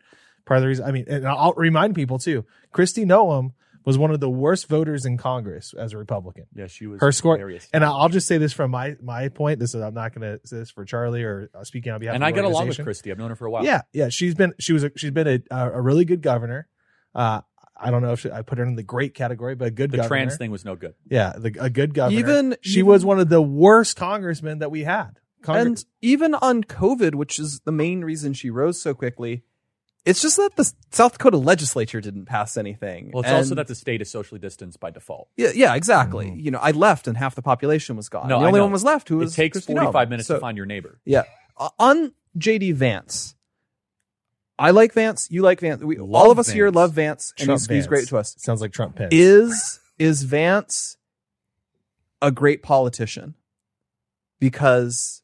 Part 0.46 0.58
of 0.58 0.62
the 0.62 0.68
reason, 0.68 0.84
I 0.86 0.92
mean, 0.92 1.04
and 1.08 1.26
I'll 1.26 1.52
remind 1.54 1.94
people 1.94 2.18
too, 2.18 2.44
Kristi 2.72 3.04
Noem 3.04 3.52
was 3.84 3.98
one 3.98 4.10
of 4.10 4.18
the 4.20 4.30
worst 4.30 4.68
voters 4.68 5.04
in 5.04 5.16
Congress 5.16 5.74
as 5.78 5.92
a 5.92 5.98
Republican. 5.98 6.46
Yeah, 6.54 6.66
she 6.68 6.86
was 6.86 7.00
Her 7.00 7.12
score, 7.12 7.34
hilarious. 7.36 7.68
and 7.72 7.84
I'll 7.84 8.08
just 8.08 8.26
say 8.26 8.38
this 8.38 8.52
from 8.52 8.70
my 8.70 8.96
my 9.02 9.28
point. 9.28 9.58
This 9.60 9.74
is 9.74 9.82
I'm 9.82 9.94
not 9.94 10.14
going 10.14 10.38
to 10.38 10.46
say 10.46 10.56
this 10.58 10.70
for 10.70 10.84
Charlie 10.84 11.22
or 11.24 11.50
uh, 11.54 11.64
speaking 11.64 11.92
on 11.92 12.00
behalf. 12.00 12.14
and 12.14 12.24
of 12.24 12.28
I 12.28 12.30
get 12.32 12.44
along 12.44 12.68
with 12.68 12.78
organization. 12.78 13.10
Kristi. 13.10 13.12
I've 13.12 13.18
known 13.18 13.30
her 13.30 13.36
for 13.36 13.46
a 13.46 13.50
while. 13.50 13.64
Yeah, 13.64 13.82
yeah. 13.92 14.08
She's 14.08 14.34
been 14.34 14.54
she 14.58 14.72
was 14.72 14.84
a, 14.84 14.90
she's 14.96 15.10
been 15.10 15.28
a 15.28 15.40
a 15.74 15.80
really 15.80 16.04
good 16.04 16.22
governor. 16.22 16.68
Uh, 17.14 17.40
I 17.78 17.90
don't 17.90 18.02
know 18.02 18.12
if 18.12 18.20
she, 18.20 18.30
I 18.30 18.42
put 18.42 18.58
her 18.58 18.64
in 18.64 18.74
the 18.74 18.82
great 18.82 19.14
category, 19.14 19.54
but 19.54 19.68
a 19.68 19.70
good 19.70 19.90
the 19.90 19.98
governor. 19.98 20.08
trans 20.08 20.36
thing 20.38 20.50
was 20.50 20.64
no 20.64 20.76
good. 20.76 20.94
Yeah, 21.10 21.34
the, 21.36 21.54
a 21.60 21.68
good 21.70 21.92
governor. 21.92 22.18
Even- 22.18 22.56
she 22.62 22.78
even- 22.80 22.86
was 22.86 23.04
one 23.04 23.18
of 23.20 23.28
the 23.28 23.42
worst 23.42 23.96
congressmen 23.96 24.60
that 24.60 24.70
we 24.70 24.84
had. 24.84 25.18
Congress, 25.42 25.82
And 25.82 25.84
even 26.00 26.34
on 26.34 26.64
COVID, 26.64 27.14
which 27.14 27.38
is 27.38 27.60
the 27.64 27.72
main 27.72 28.00
reason 28.02 28.32
she 28.32 28.48
rose 28.50 28.80
so 28.80 28.94
quickly, 28.94 29.44
it's 30.06 30.22
just 30.22 30.36
that 30.38 30.56
the 30.56 30.72
South 30.92 31.12
Dakota 31.12 31.36
legislature 31.36 32.00
didn't 32.00 32.24
pass 32.26 32.56
anything. 32.56 33.10
Well, 33.12 33.22
it's 33.24 33.32
also 33.32 33.54
that 33.56 33.66
the 33.66 33.74
state 33.74 34.00
is 34.00 34.10
socially 34.10 34.38
distanced 34.38 34.80
by 34.80 34.90
default. 34.90 35.28
Yeah, 35.36 35.50
yeah, 35.54 35.74
exactly. 35.74 36.32
You 36.32 36.52
know, 36.52 36.58
I 36.58 36.70
left 36.70 37.06
and 37.08 37.16
half 37.16 37.34
the 37.34 37.42
population 37.42 37.96
was 37.96 38.08
gone. 38.08 38.28
No, 38.28 38.38
the 38.38 38.44
I 38.44 38.46
only 38.48 38.58
know. 38.60 38.64
one 38.66 38.72
was 38.72 38.84
left 38.84 39.08
who 39.08 39.18
was 39.18 39.32
it 39.32 39.36
takes 39.36 39.60
45 39.66 40.08
minutes 40.08 40.28
So- 40.28 40.34
to 40.34 40.40
find 40.40 40.56
your 40.56 40.64
neighbor. 40.66 41.00
Yeah. 41.04 41.24
Uh, 41.58 41.70
on 41.78 42.12
JD 42.38 42.72
Vance, 42.74 43.34
I 44.58 44.70
like 44.70 44.92
Vance. 44.94 45.28
You 45.30 45.42
like 45.42 45.60
Vance. 45.60 45.82
We, 45.82 45.98
all 45.98 46.30
of 46.30 46.38
us 46.38 46.48
here 46.48 46.66
Vance. 46.66 46.76
love 46.76 46.92
Vance, 46.94 47.34
and 47.38 47.46
Trump 47.46 47.60
he's, 47.60 47.66
he's 47.68 47.76
Vance. 47.84 47.86
great 47.88 48.08
to 48.08 48.16
us. 48.18 48.34
Sounds 48.38 48.60
like 48.60 48.72
Trump 48.72 48.96
Pence. 48.96 49.10
Is 49.12 49.80
is 49.98 50.22
Vance 50.22 50.96
a 52.22 52.30
great 52.30 52.62
politician? 52.62 53.34
Because 54.38 55.22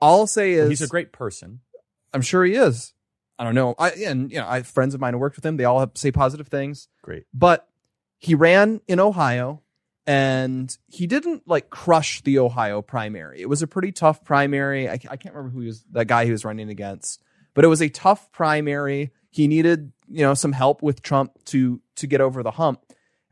all 0.00 0.20
I'll 0.20 0.26
say 0.26 0.52
is 0.52 0.68
He's 0.68 0.82
a 0.82 0.88
great 0.88 1.12
person. 1.12 1.60
I'm 2.14 2.22
sure 2.22 2.44
he 2.44 2.54
is. 2.54 2.92
I 3.42 3.44
don't 3.44 3.56
know. 3.56 3.74
I 3.76 3.90
and 4.06 4.30
you 4.30 4.38
know, 4.38 4.46
I 4.46 4.58
have 4.58 4.68
friends 4.68 4.94
of 4.94 5.00
mine 5.00 5.14
who 5.14 5.18
worked 5.18 5.34
with 5.34 5.44
him. 5.44 5.56
They 5.56 5.64
all 5.64 5.80
have, 5.80 5.90
say 5.94 6.12
positive 6.12 6.46
things. 6.46 6.86
Great. 7.02 7.24
But 7.34 7.68
he 8.18 8.36
ran 8.36 8.80
in 8.86 9.00
Ohio 9.00 9.62
and 10.06 10.78
he 10.86 11.08
didn't 11.08 11.48
like 11.48 11.68
crush 11.68 12.20
the 12.22 12.38
Ohio 12.38 12.82
primary. 12.82 13.40
It 13.40 13.48
was 13.48 13.60
a 13.60 13.66
pretty 13.66 13.90
tough 13.90 14.24
primary. 14.24 14.88
I, 14.88 14.92
I 14.92 15.16
can't 15.16 15.34
remember 15.34 15.50
who 15.50 15.58
he 15.58 15.66
was 15.66 15.82
that 15.90 16.06
guy 16.06 16.24
he 16.24 16.30
was 16.30 16.44
running 16.44 16.70
against, 16.70 17.20
but 17.52 17.64
it 17.64 17.68
was 17.68 17.82
a 17.82 17.88
tough 17.88 18.30
primary. 18.30 19.10
He 19.30 19.48
needed, 19.48 19.90
you 20.08 20.22
know, 20.22 20.34
some 20.34 20.52
help 20.52 20.80
with 20.80 21.02
Trump 21.02 21.32
to 21.46 21.80
to 21.96 22.06
get 22.06 22.20
over 22.20 22.44
the 22.44 22.52
hump. 22.52 22.84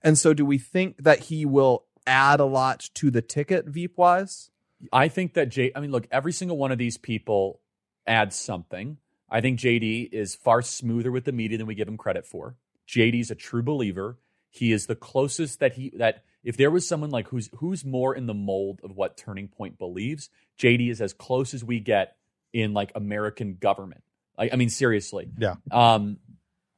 And 0.03 0.19
so 0.19 0.35
do 0.35 0.45
we 0.45 0.59
think 0.59 1.05
that 1.05 1.21
he 1.21 1.47
will 1.47 1.85
add 2.05 2.41
a 2.41 2.45
lot 2.45 2.91
to 2.95 3.13
the 3.13 3.23
ticket 3.23 3.67
Veep 3.67 3.97
wise? 3.97 4.51
I 4.93 5.07
think 5.07 5.35
that 5.35 5.51
J. 5.51 5.71
I 5.73 5.79
mean, 5.79 5.93
look, 5.93 6.09
every 6.11 6.33
single 6.33 6.57
one 6.57 6.73
of 6.73 6.79
these 6.79 6.99
people 6.99 7.61
adds 8.09 8.35
something. 8.35 8.97
I 9.31 9.41
think 9.41 9.59
JD 9.59 10.13
is 10.13 10.35
far 10.35 10.63
smoother 10.63 11.13
with 11.13 11.25
the 11.25 11.33
media 11.33 11.59
than 11.59 11.67
we 11.67 11.75
give 11.75 11.89
him 11.89 11.97
credit 11.97 12.27
for. 12.27 12.57
JD's 12.89 13.31
a 13.31 13.35
true 13.35 13.63
believer. 13.63 14.19
He 14.51 14.73
is 14.73 14.87
the 14.87 14.97
closest 14.97 15.61
that 15.61 15.75
he 15.75 15.93
that 15.97 16.25
if 16.43 16.57
there 16.57 16.71
was 16.71 16.89
someone 16.89 17.11
like 17.11 17.29
who's 17.29 17.49
who's 17.57 17.85
more 17.85 18.15
in 18.15 18.27
the 18.27 18.35
mold 18.35 18.81
of 18.83 18.97
what 18.97 19.17
Turning 19.17 19.49
Point 19.49 19.79
believes, 19.79 20.29
JD 20.59 20.91
is 20.91 21.01
as 21.01 21.13
close 21.13 21.55
as 21.55 21.63
we 21.63 21.79
get 21.79 22.17
in 22.53 22.73
like 22.73 22.91
American 22.95 23.57
government. 23.61 24.03
Like, 24.37 24.53
I 24.53 24.57
mean, 24.57 24.71
seriously. 24.71 25.29
Yeah. 25.39 25.57
Um, 25.71 26.19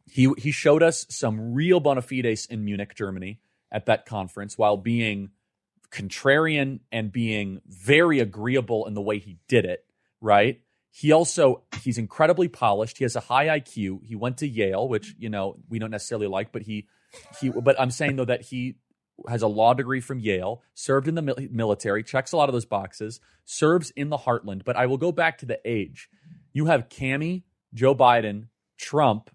he 0.05 0.31
he 0.37 0.51
showed 0.51 0.83
us 0.83 1.07
some 1.09 1.55
real 1.55 1.81
bona 1.81 2.03
fides 2.03 2.47
in 2.47 2.65
Munich, 2.65 2.95
Germany, 2.95 3.41
at 3.71 3.87
that 3.87 4.05
conference, 4.05 4.59
while 4.59 4.77
being 4.77 5.31
contrarian 5.91 6.81
and 6.91 7.13
being 7.13 7.61
very 7.67 8.19
agreeable 8.19 8.87
in 8.87 8.95
the 8.95 9.03
way 9.03 9.19
he 9.19 9.39
did 9.49 9.65
it. 9.65 9.85
Right. 10.21 10.61
He 10.95 11.11
also 11.11 11.63
he's 11.81 11.97
incredibly 11.97 12.49
polished. 12.49 12.99
He 12.99 13.05
has 13.05 13.17
a 13.17 13.21
high 13.21 13.59
IQ. 13.59 14.05
He 14.05 14.15
went 14.15 14.37
to 14.39 14.47
Yale, 14.47 14.87
which 14.87 15.15
you 15.19 15.31
know 15.31 15.57
we 15.69 15.79
don't 15.79 15.91
necessarily 15.91 16.27
like, 16.27 16.53
but 16.53 16.63
he 16.63 16.87
he. 17.41 17.49
But 17.49 17.81
I'm 17.81 17.91
saying 17.91 18.17
though 18.17 18.27
that 18.27 18.43
he 18.43 18.77
has 19.27 19.41
a 19.41 19.49
law 19.49 19.73
degree 19.73 20.01
from 20.01 20.19
Yale, 20.19 20.63
served 20.75 21.09
in 21.09 21.15
the 21.15 21.49
military, 21.51 22.03
checks 22.03 22.33
a 22.33 22.37
lot 22.37 22.49
of 22.51 22.53
those 22.53 22.67
boxes, 22.67 23.21
serves 23.47 23.91
in 23.93 24.11
the 24.11 24.19
heartland. 24.19 24.65
But 24.65 24.77
I 24.77 24.85
will 24.85 24.99
go 24.99 25.13
back 25.13 25.39
to 25.39 25.47
the 25.47 25.61
age. 25.65 26.11
You 26.53 26.67
have 26.67 26.91
Cami, 26.91 27.45
Joe 27.73 27.95
Biden, 27.95 28.49
Trump, 28.79 29.31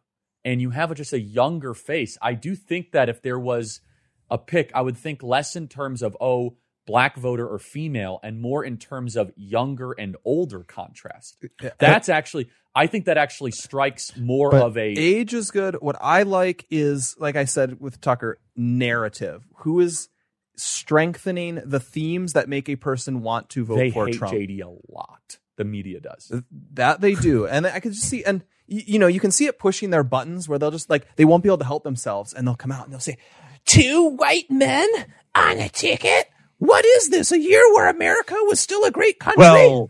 and 0.45 0.61
you 0.61 0.69
have 0.69 0.93
just 0.93 1.13
a 1.13 1.19
younger 1.19 1.73
face. 1.73 2.19
I 2.21 2.35
do 2.35 2.55
think 2.55 2.91
that 2.91 3.09
if 3.09 3.23
there 3.23 3.39
was 3.39 3.81
a 4.29 4.37
pick, 4.37 4.71
I 4.75 4.81
would 4.81 4.97
think 4.97 5.23
less 5.23 5.55
in 5.55 5.67
terms 5.67 6.03
of, 6.03 6.15
oh, 6.21 6.57
black 6.87 7.15
voter 7.17 7.47
or 7.47 7.59
female, 7.59 8.19
and 8.23 8.41
more 8.41 8.63
in 8.65 8.77
terms 8.77 9.15
of 9.15 9.31
younger 9.35 9.91
and 9.91 10.15
older 10.25 10.63
contrast. 10.63 11.37
That's 11.77 12.09
actually, 12.09 12.49
I 12.73 12.87
think 12.87 13.05
that 13.05 13.17
actually 13.17 13.51
strikes 13.51 14.17
more 14.17 14.49
But 14.49 14.63
of 14.63 14.77
a. 14.77 14.87
age 14.87 15.35
is 15.35 15.51
good. 15.51 15.75
What 15.81 15.97
I 16.01 16.23
like 16.23 16.65
is, 16.71 17.15
like 17.19 17.35
I 17.35 17.45
said 17.45 17.79
with 17.79 18.01
Tucker, 18.01 18.39
narrative. 18.55 19.43
Who 19.57 19.79
is 19.81 20.09
strengthening 20.55 21.61
the 21.63 21.79
themes 21.79 22.33
that 22.33 22.49
make 22.49 22.67
a 22.69 22.75
person 22.75 23.21
want 23.21 23.49
to 23.49 23.65
vote 23.65 23.75
they 23.75 23.91
for 23.91 24.07
hate 24.07 24.15
Trump? 24.15 24.33
JD 24.33 24.61
a 24.63 24.69
lot. 24.91 25.37
the 25.57 25.65
media 25.65 25.99
does. 25.99 26.31
That 26.73 27.01
they 27.01 27.13
do, 27.15 27.45
and 27.53 27.67
I 27.67 27.79
could 27.79 27.93
just 27.93 28.07
see, 28.07 28.23
and 28.23 28.43
you 28.67 28.99
know, 28.99 29.07
you 29.07 29.19
can 29.19 29.31
see 29.31 29.45
it 29.45 29.59
pushing 29.59 29.91
their 29.91 30.03
buttons 30.03 30.49
where 30.49 30.59
they'll 30.59 30.71
just 30.71 30.89
like 30.89 31.15
they 31.15 31.25
won't 31.25 31.43
be 31.43 31.49
able 31.49 31.57
to 31.59 31.65
help 31.65 31.83
themselves, 31.83 32.33
and 32.33 32.47
they'll 32.47 32.55
come 32.55 32.71
out 32.71 32.83
and 32.85 32.93
they'll 32.93 32.99
say, 32.99 33.17
two 33.65 34.09
white 34.09 34.49
men 34.49 34.87
on 35.35 35.59
a 35.59 35.69
ticket. 35.69 36.29
What 36.59 36.85
is 36.85 37.09
this? 37.09 37.31
A 37.31 37.39
year 37.39 37.61
where 37.73 37.89
America 37.89 38.35
was 38.41 38.59
still 38.59 38.83
a 38.85 38.91
great 38.91 39.19
country? 39.19 39.41
Well, 39.41 39.89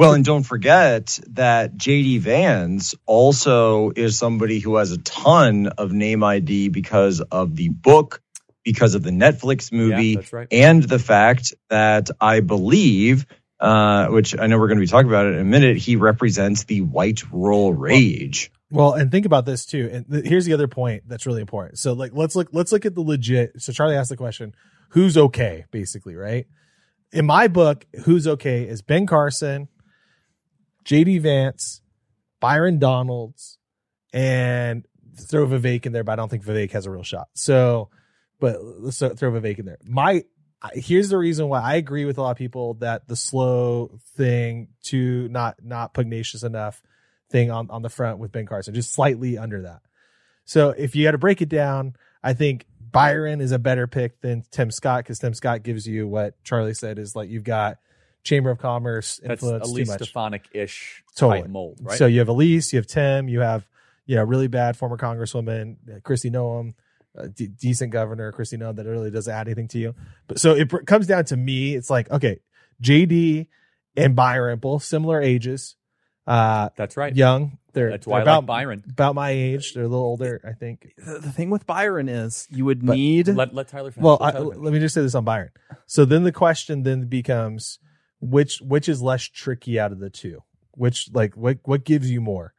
well, 0.00 0.14
and 0.14 0.24
don't 0.24 0.44
forget 0.44 1.18
that 1.32 1.76
JD 1.76 2.20
Vance 2.20 2.94
also 3.04 3.90
is 3.90 4.16
somebody 4.16 4.58
who 4.58 4.76
has 4.76 4.92
a 4.92 4.98
ton 4.98 5.66
of 5.66 5.92
name 5.92 6.24
ID 6.24 6.70
because 6.70 7.20
of 7.20 7.54
the 7.54 7.68
book, 7.68 8.22
because 8.64 8.94
of 8.94 9.02
the 9.02 9.10
Netflix 9.10 9.70
movie, 9.70 10.14
that's 10.14 10.32
right. 10.32 10.48
and 10.50 10.82
the 10.82 10.98
fact 10.98 11.52
that 11.68 12.08
I 12.18 12.40
believe, 12.40 13.26
uh, 13.60 14.06
which 14.06 14.34
I 14.38 14.46
know 14.46 14.58
we're 14.58 14.68
going 14.68 14.78
to 14.78 14.84
be 14.84 14.90
talking 14.90 15.10
about 15.10 15.26
it 15.26 15.34
in 15.34 15.40
a 15.40 15.44
minute, 15.44 15.76
he 15.76 15.96
represents 15.96 16.64
the 16.64 16.80
white 16.80 17.30
rural 17.30 17.74
rage. 17.74 18.50
Well, 18.70 18.94
and 18.94 19.10
think 19.10 19.26
about 19.26 19.44
this 19.44 19.66
too. 19.66 19.90
And 19.92 20.10
th- 20.10 20.24
here's 20.24 20.46
the 20.46 20.54
other 20.54 20.68
point 20.68 21.02
that's 21.08 21.26
really 21.26 21.42
important. 21.42 21.78
So, 21.78 21.92
like, 21.92 22.12
let's 22.14 22.34
look. 22.34 22.48
Let's 22.52 22.72
look 22.72 22.86
at 22.86 22.94
the 22.94 23.02
legit. 23.02 23.60
So, 23.60 23.70
Charlie 23.70 23.96
asked 23.96 24.08
the 24.08 24.16
question: 24.16 24.54
Who's 24.90 25.16
okay? 25.16 25.64
Basically, 25.70 26.16
right? 26.16 26.46
In 27.12 27.26
my 27.26 27.48
book, 27.48 27.86
who's 28.04 28.26
okay 28.26 28.68
is 28.68 28.82
Ben 28.82 29.06
Carson, 29.06 29.68
J.D. 30.84 31.18
Vance, 31.18 31.80
Byron 32.40 32.78
Donalds, 32.78 33.58
and 34.12 34.86
throw 35.16 35.46
Vivek 35.46 35.86
in 35.86 35.92
there. 35.92 36.04
But 36.04 36.12
I 36.12 36.16
don't 36.16 36.28
think 36.28 36.44
Vivek 36.44 36.72
has 36.72 36.86
a 36.86 36.90
real 36.90 37.02
shot. 37.02 37.28
So, 37.34 37.90
but 38.38 38.58
let's 38.62 38.98
throw 38.98 39.12
Vivek 39.14 39.58
in 39.58 39.66
there. 39.66 39.78
My 39.84 40.24
here's 40.74 41.08
the 41.08 41.18
reason 41.18 41.48
why 41.48 41.60
I 41.60 41.74
agree 41.76 42.04
with 42.04 42.18
a 42.18 42.22
lot 42.22 42.32
of 42.32 42.36
people 42.36 42.74
that 42.74 43.08
the 43.08 43.16
slow 43.16 43.98
thing 44.16 44.68
to 44.84 45.28
not 45.28 45.56
not 45.62 45.94
pugnacious 45.94 46.42
enough 46.42 46.82
thing 47.30 47.50
on, 47.50 47.70
on 47.70 47.82
the 47.82 47.88
front 47.88 48.18
with 48.18 48.32
Ben 48.32 48.46
Carson, 48.46 48.74
just 48.74 48.92
slightly 48.92 49.38
under 49.38 49.62
that. 49.62 49.80
So 50.44 50.70
if 50.70 50.96
you 50.96 51.04
got 51.04 51.12
to 51.12 51.18
break 51.18 51.40
it 51.40 51.48
down, 51.48 51.94
I 52.22 52.34
think 52.34 52.66
Byron 52.90 53.40
is 53.40 53.52
a 53.52 53.58
better 53.58 53.86
pick 53.86 54.20
than 54.20 54.44
Tim 54.50 54.70
Scott 54.70 55.04
because 55.04 55.18
Tim 55.18 55.34
Scott 55.34 55.62
gives 55.62 55.86
you 55.86 56.08
what 56.08 56.42
Charlie 56.44 56.74
said 56.74 56.98
is 56.98 57.14
like 57.14 57.28
you've 57.30 57.44
got 57.44 57.78
Chamber 58.22 58.50
of 58.50 58.58
Commerce 58.58 59.20
That's 59.22 59.42
influence 59.42 59.68
too 59.68 59.72
Elise 59.74 59.88
much. 59.88 60.02
Stefanik-ish 60.02 61.04
Totally. 61.16 61.42
type 61.42 61.50
mold, 61.50 61.78
right? 61.82 61.98
So 61.98 62.06
you 62.06 62.18
have 62.18 62.28
Elise, 62.28 62.72
you 62.72 62.78
have 62.78 62.86
Tim, 62.86 63.28
you 63.28 63.40
have 63.40 63.66
you 64.06 64.16
know 64.16 64.24
really 64.24 64.48
bad 64.48 64.76
former 64.76 64.96
Congresswoman 64.96 65.76
uh, 65.88 66.00
Kristi 66.00 66.30
d- 67.34 67.48
decent 67.48 67.92
governor 67.92 68.32
Kristi 68.32 68.58
Noem 68.58 68.76
that 68.76 68.86
really 68.86 69.10
doesn't 69.10 69.32
add 69.32 69.48
anything 69.48 69.68
to 69.68 69.78
you. 69.78 69.94
But 70.26 70.38
so 70.38 70.54
it 70.54 70.68
comes 70.86 71.06
down 71.06 71.24
to 71.26 71.36
me. 71.36 71.74
It's 71.74 71.90
like 71.90 72.10
okay, 72.10 72.40
JD 72.82 73.46
and 73.96 74.14
Byron 74.16 74.58
both 74.58 74.82
similar 74.82 75.20
ages. 75.20 75.76
Uh, 76.26 76.68
That's 76.76 76.96
right. 76.96 77.14
young. 77.14 77.58
They're, 77.72 77.90
That's 77.90 78.06
why 78.06 78.18
they're 78.20 78.28
I 78.28 78.34
like 78.36 78.42
about 78.42 78.46
Byron. 78.46 78.84
about 78.88 79.14
my 79.14 79.30
age. 79.30 79.74
They're 79.74 79.84
a 79.84 79.88
little 79.88 80.04
older, 80.04 80.40
I 80.46 80.52
think. 80.52 80.92
the, 80.98 81.18
the 81.18 81.32
thing 81.32 81.50
with 81.50 81.66
Byron 81.66 82.08
is 82.08 82.46
you 82.50 82.64
would 82.64 82.84
But 82.84 82.96
need 82.96 83.28
Let, 83.28 83.54
let 83.54 83.68
Tyler 83.68 83.90
finish. 83.90 84.04
Well, 84.04 84.18
Let 84.20 84.28
I, 84.34 84.38
Tyler 84.38 84.50
finish. 84.52 84.64
let 84.64 84.72
me 84.72 84.78
just 84.80 84.94
say 84.94 85.02
this 85.02 85.14
on 85.14 85.24
Byron. 85.24 85.50
So 85.86 86.04
then 86.04 86.24
the 86.24 86.32
question 86.32 86.82
then 86.82 87.06
becomes 87.06 87.78
which 88.20 88.60
which 88.60 88.88
is 88.88 89.00
less 89.00 89.22
tricky 89.22 89.78
out 89.78 89.92
of 89.92 89.98
the 90.00 90.10
two? 90.10 90.40
Which 90.72 91.08
like 91.12 91.36
what 91.36 91.58
what 91.64 91.84
gives 91.84 92.10
you 92.10 92.20
more? 92.20 92.54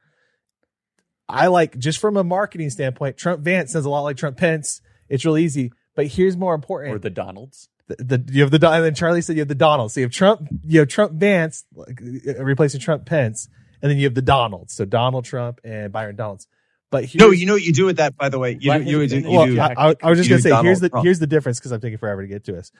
I 1.29 1.47
like 1.47 1.77
just 1.77 1.99
from 1.99 2.17
a 2.17 2.23
marketing 2.23 2.69
standpoint, 2.69 3.17
Trump 3.17 3.41
Vance 3.41 3.71
sounds 3.73 3.85
a 3.85 3.89
lot 3.89 4.01
like 4.01 4.17
Trump 4.17 4.37
Pence. 4.37 4.81
It's 5.09 5.23
real 5.25 5.37
easy. 5.37 5.71
But 5.95 6.07
here's 6.07 6.35
more 6.37 6.53
important. 6.55 6.95
or 6.95 6.99
the 6.99 7.09
Donalds. 7.09 7.69
the, 7.87 8.17
the 8.17 8.33
you 8.33 8.41
have 8.41 8.51
the 8.51 8.59
Don- 8.59 8.73
and 8.75 8.85
then 8.85 8.95
Charlie 8.95 9.21
said 9.21 9.35
you 9.35 9.41
have 9.41 9.47
the 9.47 9.55
Donald. 9.55 9.91
So 9.91 9.99
you 9.99 10.05
have 10.05 10.11
Trump, 10.13 10.47
you 10.65 10.79
have 10.79 10.87
Trump 10.89 11.13
Vance 11.13 11.65
like, 11.75 12.01
uh, 12.27 12.43
replacing 12.43 12.79
Trump 12.81 13.05
Pence, 13.05 13.47
and 13.81 13.89
then 13.89 13.97
you 13.97 14.05
have 14.05 14.15
the 14.15 14.21
Donalds. 14.21 14.73
So 14.73 14.85
Donald 14.85 15.25
Trump 15.25 15.59
and 15.63 15.91
Byron 15.91 16.15
Donalds. 16.15 16.47
But 16.89 17.05
here's, 17.05 17.21
No, 17.21 17.31
you 17.31 17.45
know 17.45 17.53
what 17.53 17.63
you 17.63 17.73
do 17.73 17.85
with 17.85 17.97
that, 17.97 18.17
by 18.17 18.29
the 18.29 18.37
way. 18.37 18.57
You, 18.59 18.73
do, 18.73 18.83
you, 18.83 19.07
do, 19.07 19.19
you 19.19 19.29
well, 19.29 19.45
do. 19.45 19.59
I, 19.59 19.73
I, 19.77 19.95
I 20.03 20.09
was 20.09 20.19
just 20.19 20.29
gonna 20.29 20.41
say 20.41 20.49
Donald 20.49 20.65
here's 20.65 20.79
the 20.81 20.89
Trump. 20.89 21.05
here's 21.05 21.19
the 21.19 21.27
difference 21.27 21.59
because 21.59 21.71
I'm 21.71 21.79
taking 21.79 21.97
forever 21.97 22.21
to 22.21 22.27
get 22.27 22.43
to 22.45 22.57
us. 22.57 22.71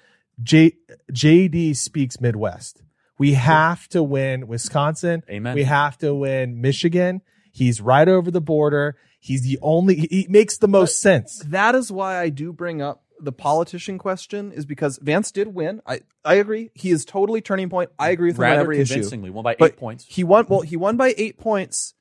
J 0.44 0.74
JD 1.12 1.78
speaks 1.78 2.20
Midwest. 2.20 2.84
We 3.18 3.34
have 3.34 3.88
to 3.90 4.04
win 4.04 4.48
Wisconsin. 4.48 5.24
Amen. 5.30 5.56
We 5.56 5.64
have 5.64 5.98
to 6.00 6.14
win 6.14 6.60
Michigan. 6.60 7.22
He's 7.52 7.80
right 7.80 8.08
over 8.08 8.32
the 8.32 8.42
border. 8.42 8.98
He's 9.20 9.44
the 9.44 9.60
only. 9.62 9.96
He, 9.96 10.08
he 10.08 10.28
makes 10.28 10.58
the 10.58 10.68
most 10.68 11.00
sense. 11.00 11.40
that 11.48 11.76
is 11.76 11.92
why 11.92 12.20
I 12.20 12.30
do 12.30 12.52
bring 12.52 12.82
up 12.82 13.04
the 13.24 13.32
politician 13.32 13.98
question 13.98 14.52
is 14.52 14.66
because 14.66 14.98
Vance 15.02 15.32
did 15.32 15.50
win. 15.54 15.82
I, 15.86 16.02
I 16.26 16.36
agree. 16.36 16.72
He 16.74 16.92
is 16.92 17.06
totally 17.06 17.42
turning 17.42 17.70
point. 17.70 17.90
I 18.00 18.10
agree 18.10 18.30
with 18.30 18.38
him 18.38 18.44
on 18.44 18.50
Rather 18.50 18.62
every 18.62 18.80
issue. 18.80 18.94
convincingly, 18.96 19.30
won 19.30 19.44
by 19.44 19.52
eight 19.54 19.60
But 19.60 19.78
points. 19.78 20.06
He 20.08 20.24
won. 20.24 20.46
Well, 20.50 20.62
he 20.62 20.76
won 20.78 20.98
by 20.98 21.14
eight 21.18 21.38
points. 21.38 21.94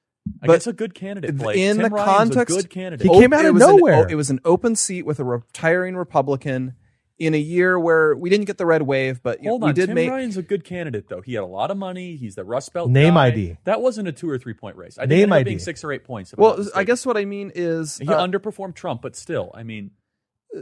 I 0.43 0.47
but 0.47 0.53
guess 0.55 0.67
a 0.67 0.73
good 0.73 0.95
candidate. 0.95 1.37
Blake. 1.37 1.57
in 1.57 1.77
Tim 1.79 1.85
the 1.85 1.91
Ryan's 1.91 2.31
context, 2.35 2.59
a 2.59 2.63
good 2.63 2.71
candidate. 2.71 3.07
He 3.11 3.21
came 3.21 3.33
out 3.33 3.45
of 3.45 3.55
was 3.55 3.63
an- 3.63 3.69
nowhere. 3.77 4.07
it 4.09 4.15
was 4.17 4.31
an 4.31 4.41
open 4.45 4.77
seat 4.77 5.03
with 5.07 5.19
a 5.19 5.25
retiring 5.25 5.97
Republican 5.97 6.75
in 7.19 7.35
a 7.35 7.39
year 7.39 7.79
where 7.79 8.15
we 8.17 8.31
didn't 8.31 8.47
get 8.47 8.57
the 8.57 8.65
red 8.65 8.81
wave, 8.83 9.23
but 9.23 9.41
you 9.41 9.45
know, 9.47 9.51
Hold 9.53 9.63
we 9.63 9.69
on, 9.71 9.75
did 9.75 9.87
Tim 9.87 9.95
make. 9.95 10.11
Ryan's 10.11 10.37
a 10.39 10.43
good 10.43 10.65
candidate 10.65 11.09
though. 11.09 11.21
He 11.21 11.35
had 11.35 11.43
a 11.43 11.47
lot 11.47 11.71
of 11.71 11.77
money. 11.77 12.17
He's 12.17 12.35
the 12.35 12.45
Rust 12.45 12.73
Belt 12.73 12.91
Name 12.91 13.15
guy. 13.15 13.27
ID. 13.27 13.57
That 13.65 13.81
wasn't 13.83 14.09
a 14.09 14.13
two 14.13 14.29
or 14.29 14.39
three 14.39 14.55
point 14.55 14.77
race. 14.77 14.97
I 14.99 15.03
think 15.03 15.11
Name 15.11 15.19
it 15.19 15.23
ended 15.25 15.33
up 15.33 15.37
ID. 15.41 15.45
being 15.45 15.59
six 15.59 15.85
or 15.85 15.93
eight 15.93 16.05
points. 16.05 16.33
if 16.33 16.39
I'm 16.39 16.43
Well, 16.43 16.55
I 16.55 16.57
mistaken. 16.59 16.85
guess 16.87 17.07
what 17.07 17.17
I 17.17 17.25
mean 17.27 17.53
is 17.55 17.99
he 17.99 18.09
uh, 18.09 18.27
underperformed 18.27 18.75
Trump, 18.75 19.03
but 19.03 19.17
still, 19.17 19.51
I 19.55 19.63
mean, 19.65 19.91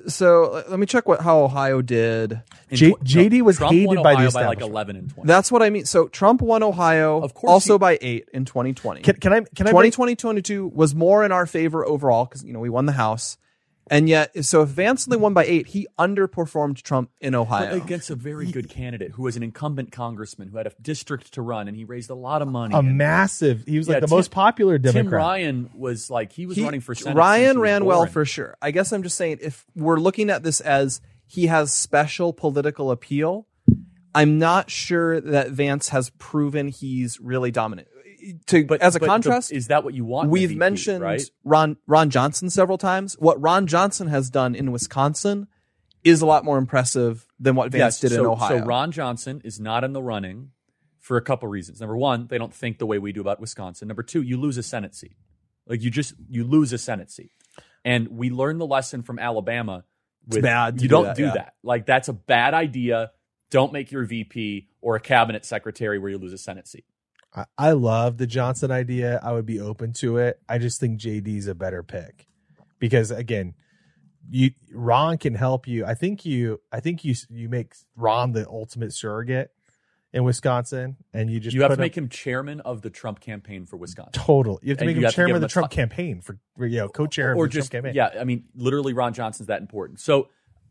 so. 0.07 0.65
Let 0.69 0.79
me 0.79 0.87
check 0.87 1.07
what 1.09 1.21
how 1.21 1.41
Ohio 1.41 1.81
did. 1.83 2.41
in 2.71 2.77
J- 2.77 2.93
tw- 2.93 3.01
JD 3.01 3.43
was 3.43 3.57
Trump 3.57 3.73
hated 3.73 4.03
by 4.03 4.13
the 4.15 4.27
Ohio 4.27 4.31
by 4.31 4.47
like 4.47 4.61
eleven 4.61 4.97
and 4.97 5.11
twenty. 5.13 5.27
That's 5.27 5.51
what 5.51 5.63
I 5.63 5.71
mean. 5.71 5.85
So 5.87 6.09
Trump 6.09 6.41
won 6.43 6.63
Ohio, 6.63 7.21
Of 7.23 7.35
course 7.35 7.51
also 7.51 7.75
he- 7.75 7.79
by 7.79 7.99
eight 8.01 8.29
in 8.33 8.45
2020. 8.45 9.03
Can, 9.03 9.17
can 9.17 9.33
I? 9.33 9.41
Can 9.55 9.67
I? 9.67 9.73
bring- 9.73 9.91
2020 9.91 10.17
22 10.17 10.69
was 10.75 10.95
more 10.95 11.25
in 11.25 11.33
our 11.33 11.47
favor 11.47 11.87
overall 11.87 12.25
because 12.27 12.45
you 12.45 12.53
know 12.53 12.61
we 12.61 12.69
won 12.71 12.87
the 12.87 12.93
House, 12.93 13.39
and 13.91 14.09
yet 14.09 14.45
so 14.45 14.63
if 14.63 14.69
Vance 14.71 15.07
only 15.09 15.19
won 15.19 15.35
by 15.35 15.45
eight, 15.45 15.69
he 15.69 15.87
underperformed 15.99 16.83
Trump 16.83 17.11
in 17.21 17.33
But 17.33 17.41
Ohio. 17.41 17.75
against 17.75 18.11
a 18.11 18.15
very 18.15 18.51
good 18.51 18.69
candidate 18.69 19.13
who 19.13 19.23
was 19.23 19.37
an 19.37 19.43
incumbent 19.43 19.93
congressman 19.93 20.49
who 20.49 20.57
had 20.59 20.67
a 20.67 20.73
district 20.81 21.33
to 21.35 21.43
run, 21.43 21.69
and 21.69 21.77
he 21.77 21.85
raised 21.85 22.11
a 22.11 22.15
lot 22.15 22.43
of 22.43 22.49
money. 22.49 22.75
a 22.75 22.79
and 22.79 22.97
massive. 22.99 23.65
He 23.67 23.79
was 23.79 23.89
like 23.89 24.01
the 24.01 24.07
Tim- 24.07 24.17
most 24.17 24.31
popular 24.31 24.79
Democrat. 24.79 25.05
Tim 25.05 25.13
Ryan 25.15 25.71
was 25.75 26.11
like 26.11 26.33
he 26.33 26.47
was 26.47 26.57
He- 26.57 26.65
running 26.65 26.81
for 26.81 26.95
senate. 26.95 27.07
since 27.11 27.17
Ryan 27.17 27.43
he 27.43 27.49
was 27.49 27.57
ran 27.63 27.85
well 27.85 28.07
for 28.07 28.25
sure. 28.25 28.57
I 28.63 28.71
guess 28.71 28.93
I'm 28.93 29.03
just 29.03 29.17
saying 29.17 29.39
if 29.43 29.65
we're 29.75 29.99
looking 30.01 30.31
at 30.31 30.43
this 30.43 30.61
as 30.61 31.01
he 31.27 31.47
has 31.47 31.73
special 31.73 32.33
political 32.33 32.91
appeal, 32.91 33.47
I'm 34.15 34.39
not 34.39 34.71
sure 34.71 35.21
that 35.21 35.51
Vance 35.51 35.91
has 35.91 36.11
proven 36.19 36.69
he's 36.69 37.21
really 37.21 37.51
dominant. 37.51 37.89
To 38.47 38.65
But 38.65 38.81
as 38.83 38.97
a 38.97 38.99
but 38.99 39.07
the- 39.07 39.11
contrast, 39.11 39.53
is 39.53 39.69
that 39.69 39.85
what 39.85 39.95
you 39.95 40.05
want? 40.05 40.31
We've 40.31 40.49
VP, 40.49 40.59
mentioned 40.59 41.03
right? 41.03 41.23
Ron 41.45 41.77
Ron 41.87 42.11
Johnson 42.11 42.51
several 42.51 42.79
times. 42.79 43.15
What 43.19 43.41
Ron 43.41 43.67
Johnson 43.67 44.09
has 44.09 44.31
done 44.31 44.55
in 44.55 44.73
Wisconsin 44.73 45.49
is 46.05 46.23
a 46.23 46.27
lot 46.27 46.45
more 46.45 46.59
impressive 46.59 47.27
than 47.41 47.55
what 47.55 47.71
Vance 47.73 48.01
Yes, 48.01 48.01
did 48.01 48.11
so, 48.13 48.21
in 48.21 48.27
Ohio. 48.27 48.59
So 48.61 48.65
Ron 48.65 48.93
Johnson 48.93 49.41
is 49.45 49.59
not 49.61 49.85
in 49.85 49.93
the 49.93 50.03
running 50.03 50.51
for 51.01 51.17
a 51.17 51.23
couple 51.23 51.49
reasons. 51.49 51.81
Number 51.81 51.97
one, 51.97 52.27
they 52.29 52.39
don't 52.39 52.55
think 52.55 52.79
the 52.79 52.87
way 52.87 52.99
we 52.99 53.13
do 53.13 53.21
about 53.21 53.41
Wisconsin. 53.41 53.89
Number 53.89 54.03
two, 54.03 54.23
you 54.23 54.37
lose 54.39 54.57
a 54.59 54.63
Senate 54.63 54.95
seat. 54.95 55.17
Like 55.67 55.83
you 55.83 55.91
just 55.91 56.15
you 56.29 56.45
lose 56.45 56.73
a 56.73 56.79
Senate 56.79 57.11
seat. 57.11 57.31
And 57.85 58.09
we 58.09 58.31
learned 58.31 58.61
the 58.61 58.67
lesson 58.67 59.03
from 59.03 59.19
Alabama. 59.19 59.85
With, 60.27 60.43
bad 60.43 60.77
to 60.77 60.83
You 60.83 60.89
do 60.89 60.93
don't 60.93 61.05
that, 61.05 61.17
do 61.17 61.25
yeah. 61.25 61.33
that. 61.35 61.55
Like 61.63 61.87
that's 61.87 62.09
a 62.09 62.13
bad 62.13 62.53
idea. 62.55 63.13
Don't 63.51 63.73
make 63.73 63.91
your 63.91 64.05
VP 64.05 64.69
or 64.83 64.97
a 64.97 65.01
cabinet 65.01 65.45
secretary 65.47 65.99
where 65.99 66.11
you 66.11 66.19
lose 66.19 66.35
a 66.35 66.39
Senate 66.39 66.69
seat. 66.69 66.85
I, 67.35 67.45
I 67.57 67.73
love 67.73 68.19
the 68.19 68.27
Johnson 68.27 68.71
idea. 68.71 69.21
I 69.23 69.33
would 69.33 69.47
be 69.47 69.61
open 69.61 69.93
to 69.95 70.19
it. 70.19 70.41
I 70.49 70.59
just 70.59 70.81
think 70.81 71.01
JD's 71.01 71.47
a 71.47 71.55
better 71.55 71.83
pick 71.83 72.27
because 72.79 73.11
again, 73.11 73.55
you 74.31 74.51
Ron 74.73 75.19
can 75.19 75.35
help 75.35 75.67
you. 75.67 75.85
I 75.85 75.95
think 75.95 76.25
you. 76.25 76.61
I 76.73 76.81
think 76.81 77.05
you. 77.05 77.15
You 77.31 77.49
make 77.49 77.75
Ron 77.97 78.33
the 78.33 78.47
ultimate 78.49 78.93
surrogate 78.93 79.51
in 80.13 80.25
Wisconsin, 80.25 80.97
and 81.13 81.31
you 81.31 81.41
just 81.41 81.55
you 81.55 81.63
have 81.63 81.71
to 81.71 81.77
make 81.77 81.97
him 81.97 82.09
chairman 82.09 82.61
of 82.61 82.83
the 82.83 82.91
Trump 82.91 83.21
campaign 83.21 83.67
for 83.67 83.77
Wisconsin. 83.77 84.13
total. 84.13 84.59
You 84.63 84.71
have 84.71 84.79
to 84.79 84.85
and 84.85 84.95
make 84.95 85.03
him 85.03 85.11
chairman 85.11 85.37
of 85.37 85.43
the 85.43 85.49
Trump 85.49 85.71
ti- 85.71 85.77
campaign 85.77 86.21
for 86.21 86.39
you 86.59 86.79
know 86.79 86.89
co-chair 86.89 87.35
or 87.35 87.45
of 87.45 87.51
the 87.51 87.55
just 87.55 87.71
Trump 87.71 87.85
campaign. 87.85 87.95
yeah. 87.95 88.21
I 88.21 88.25
mean, 88.25 88.45
literally, 88.55 88.93
Ron 88.93 89.13
Johnson's 89.13 89.49
that 89.49 89.61
important. 89.61 90.01
So 90.01 90.29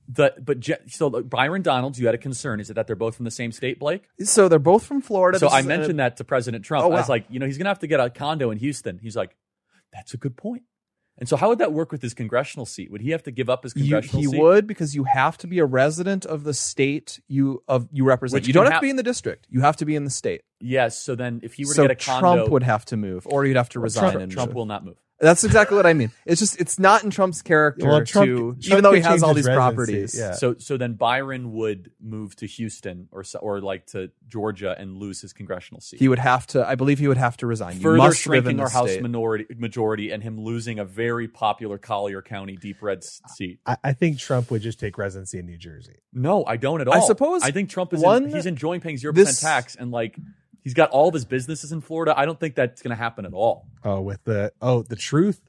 the 0.08 0.34
but 0.42 0.60
Je- 0.60 0.76
so 0.88 1.08
like, 1.08 1.30
Byron 1.30 1.62
Donalds, 1.62 2.00
you 2.00 2.06
had 2.06 2.16
a 2.16 2.20
concern. 2.20 2.60
Is 2.60 2.70
it 2.70 2.74
that 2.76 2.88
they're 2.88 2.96
both 2.96 3.16
from 3.16 3.26
the 3.26 3.32
same 3.32 3.52
state, 3.52 3.80
Blake? 3.80 4.04
so 4.24 4.48
they're 4.48 4.60
both 4.60 4.86
from 4.86 5.02
Florida. 5.02 5.40
So 5.40 5.48
This 5.48 5.54
I 5.54 5.60
is 5.60 5.66
mentioned 5.66 6.00
that 6.00 6.18
to 6.18 6.24
President 6.24 6.64
Trump. 6.66 6.86
Oh, 6.86 6.92
I 6.92 6.96
was 6.96 7.10
wow. 7.10 7.16
like, 7.16 7.26
you 7.30 7.40
know, 7.40 7.46
he's 7.46 7.58
gonna 7.58 7.70
have 7.70 7.80
to 7.80 7.88
get 7.88 8.00
a 8.00 8.10
condo 8.10 8.52
in 8.52 8.58
Houston. 8.58 9.00
He's 9.00 9.16
like, 9.16 9.36
that's 9.92 10.14
a 10.14 10.18
good 10.18 10.38
point. 10.38 10.64
And 11.20 11.28
so, 11.28 11.36
how 11.36 11.50
would 11.50 11.58
that 11.58 11.74
work 11.74 11.92
with 11.92 12.04
his 12.04 12.14
congressional 12.14 12.68
seat? 12.68 12.92
Would 12.92 13.02
he 13.02 13.10
have 13.10 13.24
to 13.24 13.32
give 13.32 13.50
up 13.50 13.64
his 13.64 13.76
You, 13.76 13.82
congressional 13.86 14.22
he 14.22 14.28
seat? 14.28 14.40
would 14.40 14.68
because 14.68 14.94
you 14.94 15.04
have 15.06 15.36
to 15.40 15.48
be 15.48 15.58
a 15.58 15.66
resident 15.66 16.26
of 16.28 16.44
the 16.44 16.54
state 16.54 17.20
you 17.28 17.64
of 17.68 17.88
you 17.92 18.04
represent. 18.06 18.42
Which 18.42 18.48
you 18.48 18.54
don't 18.54 18.66
can 18.66 18.72
have 18.72 18.74
hap- 18.76 18.82
to 18.84 18.86
be 18.86 18.90
in 18.92 18.98
the 18.98 19.04
district. 19.04 19.48
You 19.50 19.62
have 19.62 19.76
to 19.78 19.86
be 19.86 19.96
in 19.96 20.04
the 20.04 20.12
state. 20.12 20.42
Yes. 20.62 20.96
So 21.02 21.16
then, 21.16 21.40
if 21.42 21.56
he 21.56 21.66
were 21.66 21.74
So 21.74 21.82
to 21.84 21.88
get 21.96 22.02
a 22.04 22.06
condo, 22.06 22.36
Trump 22.36 22.52
would 22.52 22.62
have 22.64 22.86
to 22.86 22.98
move, 22.98 23.26
or 23.26 23.46
you'd 23.46 23.58
have 23.58 23.70
to 23.70 23.80
resign. 23.80 24.12
Trump, 24.12 24.24
and 24.24 24.32
Trump 24.32 24.50
move. 24.52 24.56
will 24.58 24.66
not 24.68 24.86
move. 24.86 24.98
That's 25.20 25.44
exactly 25.44 25.76
what 25.76 25.88
I 25.88 25.94
mean. 25.94 26.12
It's 26.28 26.40
just 26.40 26.62
it's 26.62 26.78
not 26.78 27.04
in 27.04 27.10
Trump's 27.10 27.42
character 27.42 27.88
Well, 27.88 28.06
Trump- 28.06 28.28
to 28.28 28.36
Trump 28.36 28.66
even 28.66 28.84
though 28.84 28.94
he 28.94 29.02
has 29.02 29.24
all 29.24 29.34
these 29.34 29.48
residency, 29.48 29.56
properties. 29.76 30.16
yeah. 30.20 30.34
So 30.34 30.56
so 30.60 30.78
then 30.78 30.94
Byron 30.94 31.54
would 31.54 31.90
move 32.00 32.36
to 32.36 32.46
Houston 32.46 33.08
or 33.12 33.24
or 33.42 33.60
like 33.60 33.88
to 33.88 34.12
Georgia 34.28 34.76
and 34.78 34.98
lose 34.98 35.22
his 35.22 35.34
congressional 35.34 35.82
seat. 35.82 36.00
He 36.00 36.08
would 36.08 36.20
have 36.20 36.46
to. 36.48 36.68
I 36.68 36.76
believe 36.76 37.00
he 37.00 37.08
would 37.08 37.18
have 37.18 37.36
to 37.38 37.48
resign. 37.48 37.78
You 37.78 37.82
Further 37.82 37.98
must 37.98 38.20
shrinking 38.20 38.58
the 38.58 38.64
our 38.64 38.70
House 38.70 38.92
state. 38.92 39.02
minority 39.02 39.48
majority 39.58 40.12
and 40.12 40.22
him 40.22 40.40
losing 40.40 40.78
a 40.78 40.86
very 40.86 41.28
popular 41.28 41.80
Collier 41.80 42.22
County 42.22 42.56
deep 42.56 42.82
red 42.84 43.04
seat. 43.04 43.60
I, 43.66 43.78
I 43.84 43.94
think 43.94 44.20
Trump 44.20 44.52
would 44.52 44.62
just 44.62 44.80
take 44.80 45.00
residency 45.00 45.40
in 45.40 45.48
New 45.48 45.58
Jersey. 45.58 45.96
No, 46.14 46.46
I 46.46 46.58
don't 46.58 46.80
at 46.82 46.88
all. 46.88 46.94
I 46.94 47.00
suppose 47.00 47.42
I 47.42 47.50
think 47.50 47.72
Trump 47.72 47.92
is 47.94 48.02
one- 48.02 48.26
in, 48.26 48.36
he's 48.36 48.46
enjoying 48.46 48.82
paying 48.82 48.98
zero 48.98 49.14
this- 49.14 49.30
percent 49.30 49.50
tax 49.52 49.76
and 49.76 49.90
like 49.90 50.16
he's 50.68 50.74
got 50.74 50.90
all 50.90 51.08
of 51.08 51.14
his 51.14 51.24
businesses 51.24 51.72
in 51.72 51.80
Florida. 51.80 52.14
I 52.18 52.26
don't 52.26 52.38
think 52.38 52.56
that's 52.56 52.82
going 52.82 52.90
to 52.90 53.02
happen 53.02 53.26
at 53.26 53.32
all. 53.34 53.66
Oh, 53.86 54.02
with 54.02 54.22
the 54.26 54.52
oh 54.62 54.82
the 54.84 54.98
truth, 54.98 55.40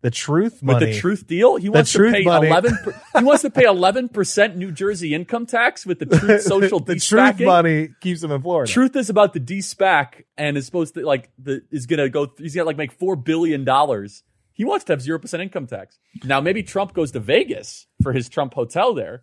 the 0.00 0.10
truth 0.10 0.54
With 0.54 0.62
money. 0.64 0.86
the 0.92 0.98
truth 0.98 1.28
deal, 1.28 1.54
he 1.54 1.68
wants 1.68 1.92
to 1.92 2.10
pay 2.10 2.24
money. 2.24 2.48
eleven. 2.48 2.76
per- 2.82 3.00
he 3.18 3.24
wants 3.24 3.42
to 3.42 3.50
pay 3.50 3.64
eleven 3.64 4.08
percent 4.08 4.56
New 4.56 4.72
Jersey 4.72 5.14
income 5.14 5.46
tax 5.46 5.86
with 5.86 6.00
the 6.00 6.06
truth 6.06 6.42
social 6.54 6.80
the 6.80 6.96
truth 6.96 7.38
money 7.40 7.90
keeps 8.00 8.20
him 8.22 8.32
in 8.32 8.42
Florida. 8.42 8.70
Truth 8.70 8.96
is 8.96 9.10
about 9.10 9.32
the 9.32 9.40
D-SPAC 9.40 10.24
and 10.36 10.56
is 10.56 10.66
supposed 10.66 10.94
to 10.94 11.06
like 11.06 11.30
the 11.38 11.62
is 11.70 11.86
going 11.86 12.00
to 12.00 12.08
go. 12.10 12.26
He's 12.36 12.54
going 12.56 12.64
to 12.64 12.66
like 12.66 12.76
make 12.76 12.90
four 12.92 13.14
billion 13.14 13.64
dollars. 13.64 14.24
He 14.52 14.64
wants 14.64 14.84
to 14.86 14.92
have 14.92 15.00
zero 15.02 15.20
percent 15.20 15.42
income 15.42 15.68
tax. 15.68 15.98
Now 16.24 16.40
maybe 16.40 16.62
Trump 16.64 16.94
goes 16.94 17.12
to 17.12 17.20
Vegas 17.20 17.86
for 18.02 18.12
his 18.12 18.28
Trump 18.28 18.54
hotel 18.54 18.92
there 18.94 19.22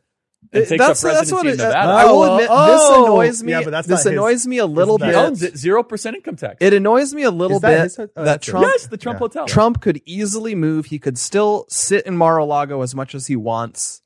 and 0.53 0.63
It- 0.63 0.69
takes 0.69 0.79
that's, 0.79 1.03
up 1.03 1.13
that's 1.13 1.31
residency 1.31 1.33
what 1.35 1.45
in 1.45 1.53
it, 1.53 1.59
uh, 1.61 1.67
Nevada. 1.67 1.89
I 1.91 2.05
will 2.05 2.11
Oh, 2.23 2.33
admit 2.35 2.47
oh. 2.51 2.71
this 2.71 2.97
annoys 3.07 3.43
me. 3.43 3.51
Yeah, 3.51 3.61
but 3.63 3.69
that's 3.71 3.87
this 3.87 4.05
not 4.05 4.11
his- 4.11 4.19
annoys 4.19 4.47
me 4.47 4.57
a 4.57 4.65
little 4.65 4.95
isn't 4.95 5.07
he 5.07 5.11
bit. 5.13 5.17
Oh, 5.17 5.25
owns 5.27 5.43
it 5.43 5.57
zero 5.57 5.83
percent 5.83 6.15
income 6.17 6.35
tax. 6.35 6.57
It 6.59 6.73
annoys 6.73 7.13
me 7.13 7.23
a 7.23 7.31
little 7.31 7.59
that 7.59 7.69
bit 7.69 7.83
his- 7.83 7.99
oh, 7.99 8.23
that 8.23 8.41
Trump 8.41 8.67
yes, 8.67 8.87
the 8.87 8.97
Trump 8.97 9.15
Yeah. 9.17 9.19
hotel. 9.19 9.45
Trump 9.47 9.81
could 9.81 10.01
easily 10.05 10.55
move. 10.55 10.85
He 10.87 10.99
could 10.99 11.17
still 11.17 11.65
sit 11.69 12.05
in 12.05 12.17
Mar-a-Lago 12.17 12.81
as 12.81 12.93
much 12.95 13.13
as 13.15 13.27
he 13.27 13.35
wants. 13.35 14.01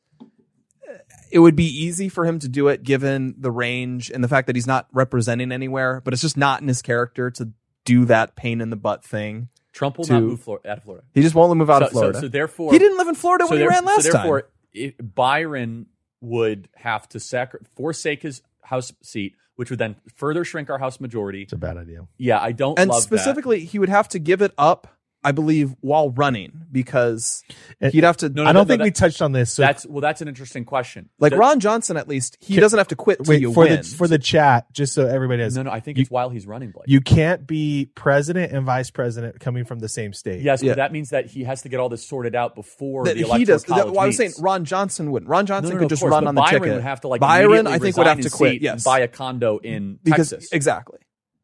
It 1.32 1.40
would 1.40 1.56
be 1.56 1.66
easy 1.66 2.08
for 2.08 2.26
him 2.26 2.40
to 2.40 2.48
do 2.48 2.68
it 2.70 2.84
given 2.84 3.36
the 3.38 3.52
range 3.52 4.10
and 4.10 4.24
the 4.24 4.28
fact 4.28 4.48
that 4.48 4.56
he's 4.56 4.68
not 4.68 4.88
representing 4.94 5.52
anywhere, 5.52 6.02
but 6.06 6.14
it's 6.14 6.22
just 6.22 6.38
not 6.38 6.62
in 6.62 6.68
his 6.68 6.82
character 6.82 7.30
to 7.32 7.50
do 7.84 8.06
that 8.06 8.36
pain 8.36 8.62
in 8.62 8.70
the 8.70 8.76
butt 8.78 9.04
thing. 9.04 9.50
Trump 9.74 9.98
will 9.98 10.06
to- 10.06 10.14
not 10.14 10.24
move 10.24 10.40
Flor- 10.40 10.62
out 10.66 10.78
of 10.78 10.84
Florida. 10.84 11.06
He 11.14 11.22
just 11.22 11.36
won't 11.36 11.54
move 11.58 11.70
out 11.70 11.80
so, 11.82 11.86
of 11.88 11.92
Florida. 11.92 12.14
So, 12.20 12.22
so 12.22 12.28
therefore, 12.30 12.72
he 12.72 12.80
didn't 12.80 12.98
live 12.98 13.08
in 13.10 13.16
Florida 13.16 13.46
so 13.46 13.50
when 13.50 13.60
he 13.60 13.68
ran 13.68 13.84
last 13.84 14.04
so 14.06 14.12
therefore, 14.14 14.42
time. 14.44 14.50
it- 14.74 15.16
Byron 15.16 15.88
would 16.22 16.70
have 16.76 17.08
to 17.10 17.20
sacri- 17.20 17.60
forsake 17.76 18.24
his 18.24 18.42
House 18.64 18.92
seat, 19.02 19.36
which 19.56 19.70
would 19.70 19.80
then 19.80 19.96
further 20.16 20.44
shrink 20.44 20.70
our 20.70 20.80
House 20.80 21.00
majority. 21.00 21.44
It's 21.44 21.54
a 21.54 21.58
bad 21.58 21.78
idea. 21.78 22.08
Yeah, 22.18 22.40
I 22.42 22.52
don't 22.52 22.80
And 22.80 22.90
love 22.90 23.04
specifically, 23.04 23.66
he 23.66 23.80
would 23.80 23.90
have 23.90 24.08
to 24.10 24.20
give 24.20 24.42
it 24.42 24.54
up, 24.58 24.88
I 25.26 25.32
believe, 25.32 25.74
while 25.82 26.12
running 26.12 26.52
because 26.72 27.44
And- 27.82 27.92
he'd 27.92 28.04
have 28.04 28.18
to. 28.18 28.30
No, 28.30 28.44
no, 28.44 28.50
I 28.50 28.54
don't 28.54 28.62
no, 28.62 28.66
think 28.68 28.80
that- 28.80 28.84
we 28.86 28.92
touched 28.92 29.22
on 29.22 29.32
this. 29.32 29.52
So 29.52 29.64
That's 29.64 29.86
well, 29.86 30.02
that's 30.02 30.22
an 30.22 30.28
interesting 30.28 30.64
question. 30.66 31.10
like 31.20 31.32
The- 31.32 31.38
Ron 31.38 31.60
Johnson, 31.60 31.98
at 31.98 32.08
least 32.08 32.38
he 32.42 32.54
Can- 32.54 32.62
doesn't 32.62 32.78
have 32.78 32.88
to 32.90 32.96
quit 32.96 33.24
till 33.24 33.32
wait 33.34 33.42
you 33.42 33.52
for 33.54 33.64
win. 33.66 33.82
the 33.82 33.84
for 33.84 34.08
the 34.08 34.20
chat, 34.20 34.72
just 34.72 34.94
so 34.94 35.08
everybody 35.08 35.42
has. 35.44 35.56
No, 35.58 35.64
no, 35.64 35.72
I 35.72 35.80
think 35.80 35.98
you, 35.98 36.04
it's 36.04 36.12
while 36.12 36.30
he's 36.30 36.46
running, 36.48 36.72
Blake. 36.72 36.86
you 36.88 37.02
can't 37.02 37.48
be 37.48 37.90
president 37.96 38.52
and 38.54 38.66
vice 38.66 38.92
president 38.92 39.40
coming 39.40 39.66
from 39.66 39.80
the 39.80 39.90
same 39.90 40.14
state. 40.14 40.42
yes, 40.42 40.62
Yeah. 40.62 40.72
but 40.72 40.78
that 40.78 40.92
means 40.94 41.10
that 41.10 41.26
he 41.26 41.44
has 41.44 41.62
to 41.64 41.70
get 41.70 41.80
all 41.80 41.90
this 41.90 42.06
sorted 42.08 42.36
out 42.36 42.54
before 42.56 43.06
that 43.06 43.16
the 43.16 43.22
electoral 43.22 43.40
he 43.40 43.46
does. 43.46 43.64
college 43.64 43.86
That, 43.86 43.92
well, 43.92 44.02
I 44.02 44.08
was 44.08 44.18
saying. 44.18 44.34
Ron 44.40 44.64
Johnson 44.66 45.12
wouldn't. 45.12 45.30
Ron 45.30 45.46
Johnson 45.46 45.70
no, 45.70 45.76
no, 45.76 45.80
could 45.80 45.86
of 45.86 45.90
just 45.90 46.02
course, 46.02 46.12
run 46.12 46.24
but 46.26 46.30
on 46.30 46.36
the 46.36 46.42
Byron 46.42 46.62
ticket. 46.62 46.74
would 46.76 46.84
have 46.84 47.02
to 47.02 47.08
like 47.08 47.22
Byron, 47.22 47.66
I 47.68 47.72
think, 47.74 47.84
resign 47.84 48.02
would 48.02 48.08
have 48.08 48.18
his 48.18 48.26
to 48.28 48.32
quit. 48.32 48.52
seat 48.54 48.62
Yes, 48.62 48.74
and 48.74 48.84
buy 48.84 49.00
a 49.00 49.08
condo 49.08 49.58
in 49.58 50.00
because 50.04 50.30
Texas. 50.30 50.52
exactly. 50.52 51.00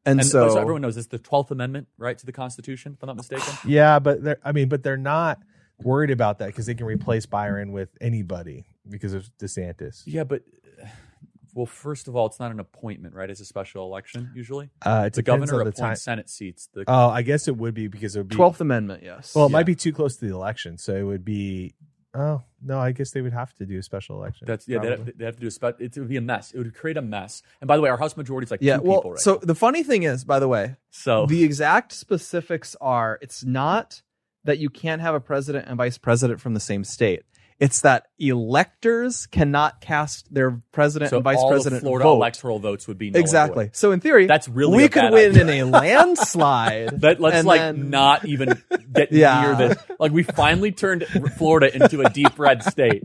And, 0.05 0.19
And 0.19 0.27
so 0.27 0.49
so 0.49 0.59
everyone 0.59 0.81
knows 0.81 0.95
this 0.95 1.07
the 1.07 1.19
Twelfth 1.19 1.51
Amendment, 1.51 1.87
right, 1.97 2.17
to 2.17 2.25
the 2.25 2.31
Constitution, 2.31 2.93
if 2.93 3.03
I'm 3.03 3.07
not 3.07 3.17
mistaken. 3.17 3.53
Yeah, 3.65 3.99
but 3.99 4.23
they're, 4.23 4.39
I 4.43 4.51
mean, 4.51 4.67
but 4.67 4.83
they're 4.83 4.97
not 4.97 5.39
worried 5.83 6.11
about 6.11 6.39
that 6.39 6.47
because 6.47 6.65
they 6.65 6.73
can 6.75 6.85
replace 6.85 7.25
Byron 7.25 7.71
with 7.71 7.89
anybody 7.99 8.65
because 8.89 9.13
of 9.13 9.29
DeSantis. 9.39 10.03
Yeah, 10.05 10.23
but 10.23 10.43
well, 11.53 11.65
first 11.65 12.07
of 12.07 12.15
all, 12.15 12.25
it's 12.25 12.39
not 12.39 12.51
an 12.51 12.59
appointment, 12.59 13.13
right? 13.13 13.29
It's 13.29 13.41
a 13.41 13.45
special 13.45 13.85
election 13.85 14.31
usually. 14.35 14.69
Uh, 14.81 15.03
it 15.07 15.13
The 15.13 15.21
governor 15.21 15.53
on 15.53 15.59
the 15.59 15.61
appoints 15.61 15.79
time. 15.79 15.95
Senate 15.95 16.29
seats. 16.29 16.69
The, 16.73 16.85
Oh, 16.87 17.09
I 17.09 17.21
guess 17.21 17.47
it 17.47 17.57
would 17.57 17.73
be 17.73 17.87
because 17.87 18.15
it 18.15 18.19
would 18.19 18.29
be. 18.29 18.35
Twelfth 18.35 18.61
Amendment, 18.61 19.03
yes. 19.03 19.35
well, 19.35 19.45
it 19.45 19.49
yeah. 19.49 19.53
might 19.53 19.65
be 19.65 19.75
too 19.75 19.93
close 19.93 20.17
to 20.17 20.25
the 20.25 20.33
election, 20.33 20.77
so 20.77 20.95
it 20.95 21.03
would 21.03 21.25
be. 21.25 21.75
Oh 22.13 22.41
no, 22.61 22.77
I 22.79 22.91
guess 22.91 23.11
they 23.11 23.21
would 23.21 23.31
have 23.33 23.53
to 23.55 23.65
do 23.65 23.79
a 23.79 23.83
special 23.83 24.17
election. 24.17 24.45
that's 24.45 24.67
yeah. 24.67 24.79
They 24.79 24.89
have, 24.89 25.17
they 25.17 25.25
have 25.25 25.35
to 25.35 25.41
do 25.41 25.47
a 25.47 25.51
spe- 25.51 25.79
It 25.79 25.95
would 25.97 26.09
be 26.09 26.17
a 26.17 26.21
mess. 26.21 26.51
It 26.51 26.57
would 26.57 26.73
create 26.75 26.97
a 26.97 27.01
mess. 27.01 27.41
And 27.61 27.67
by 27.67 27.77
the 27.77 27.81
way, 27.81 27.89
our 27.89 27.97
House 27.97 28.17
majority 28.17 28.45
is 28.45 28.51
like 28.51 28.61
yeah. 28.61 28.77
two 28.77 28.83
Well, 28.83 28.97
people 28.99 29.11
right 29.11 29.19
so 29.19 29.33
now. 29.35 29.39
the 29.43 29.55
funny 29.55 29.83
thing 29.83 30.03
is, 30.03 30.25
by 30.25 30.39
the 30.39 30.47
way, 30.47 30.75
So 30.89 31.25
the 31.25 31.43
exact 31.43 31.93
specifics 31.93 32.75
are: 32.81 33.17
it's 33.21 33.45
not 33.45 34.01
that 34.43 34.57
you 34.57 34.69
can't 34.69 35.01
have 35.01 35.15
a 35.15 35.19
president 35.21 35.67
and 35.67 35.77
vice 35.77 35.97
president 35.97 36.41
from 36.41 36.53
the 36.53 36.59
same 36.59 36.83
state. 36.83 37.23
It's 37.61 37.81
that 37.81 38.07
electors 38.19 39.27
cannot 39.27 39.79
cast 39.81 40.33
their 40.33 40.61
president 40.71 41.11
so 41.11 41.17
and 41.17 41.23
vice 41.23 41.37
all 41.37 41.49
president 41.51 41.81
the 41.81 41.85
Florida 41.85 42.03
vote. 42.05 42.15
electoral 42.15 42.59
votes 42.59 42.87
would 42.87 42.97
be 42.97 43.11
null 43.11 43.21
exactly. 43.21 43.65
void. 43.65 43.75
So 43.75 43.91
in 43.91 43.99
theory, 43.99 44.25
That's 44.25 44.49
really 44.49 44.77
we 44.77 44.89
could 44.89 45.11
win 45.13 45.31
idea. 45.31 45.41
in 45.43 45.49
a 45.49 45.63
landslide. 45.79 47.01
That 47.01 47.19
let's 47.21 47.45
like 47.45 47.59
then- 47.61 47.89
not 47.89 48.25
even 48.25 48.61
get 48.93 49.11
Yeah. 49.11 49.41
near 49.41 49.69
this. 49.69 49.77
Like 49.99 50.11
we 50.11 50.23
finally 50.23 50.71
turned 50.71 51.05
Florida 51.37 51.73
into 51.73 52.01
a 52.01 52.09
deep 52.09 52.37
red 52.39 52.63
state, 52.63 53.03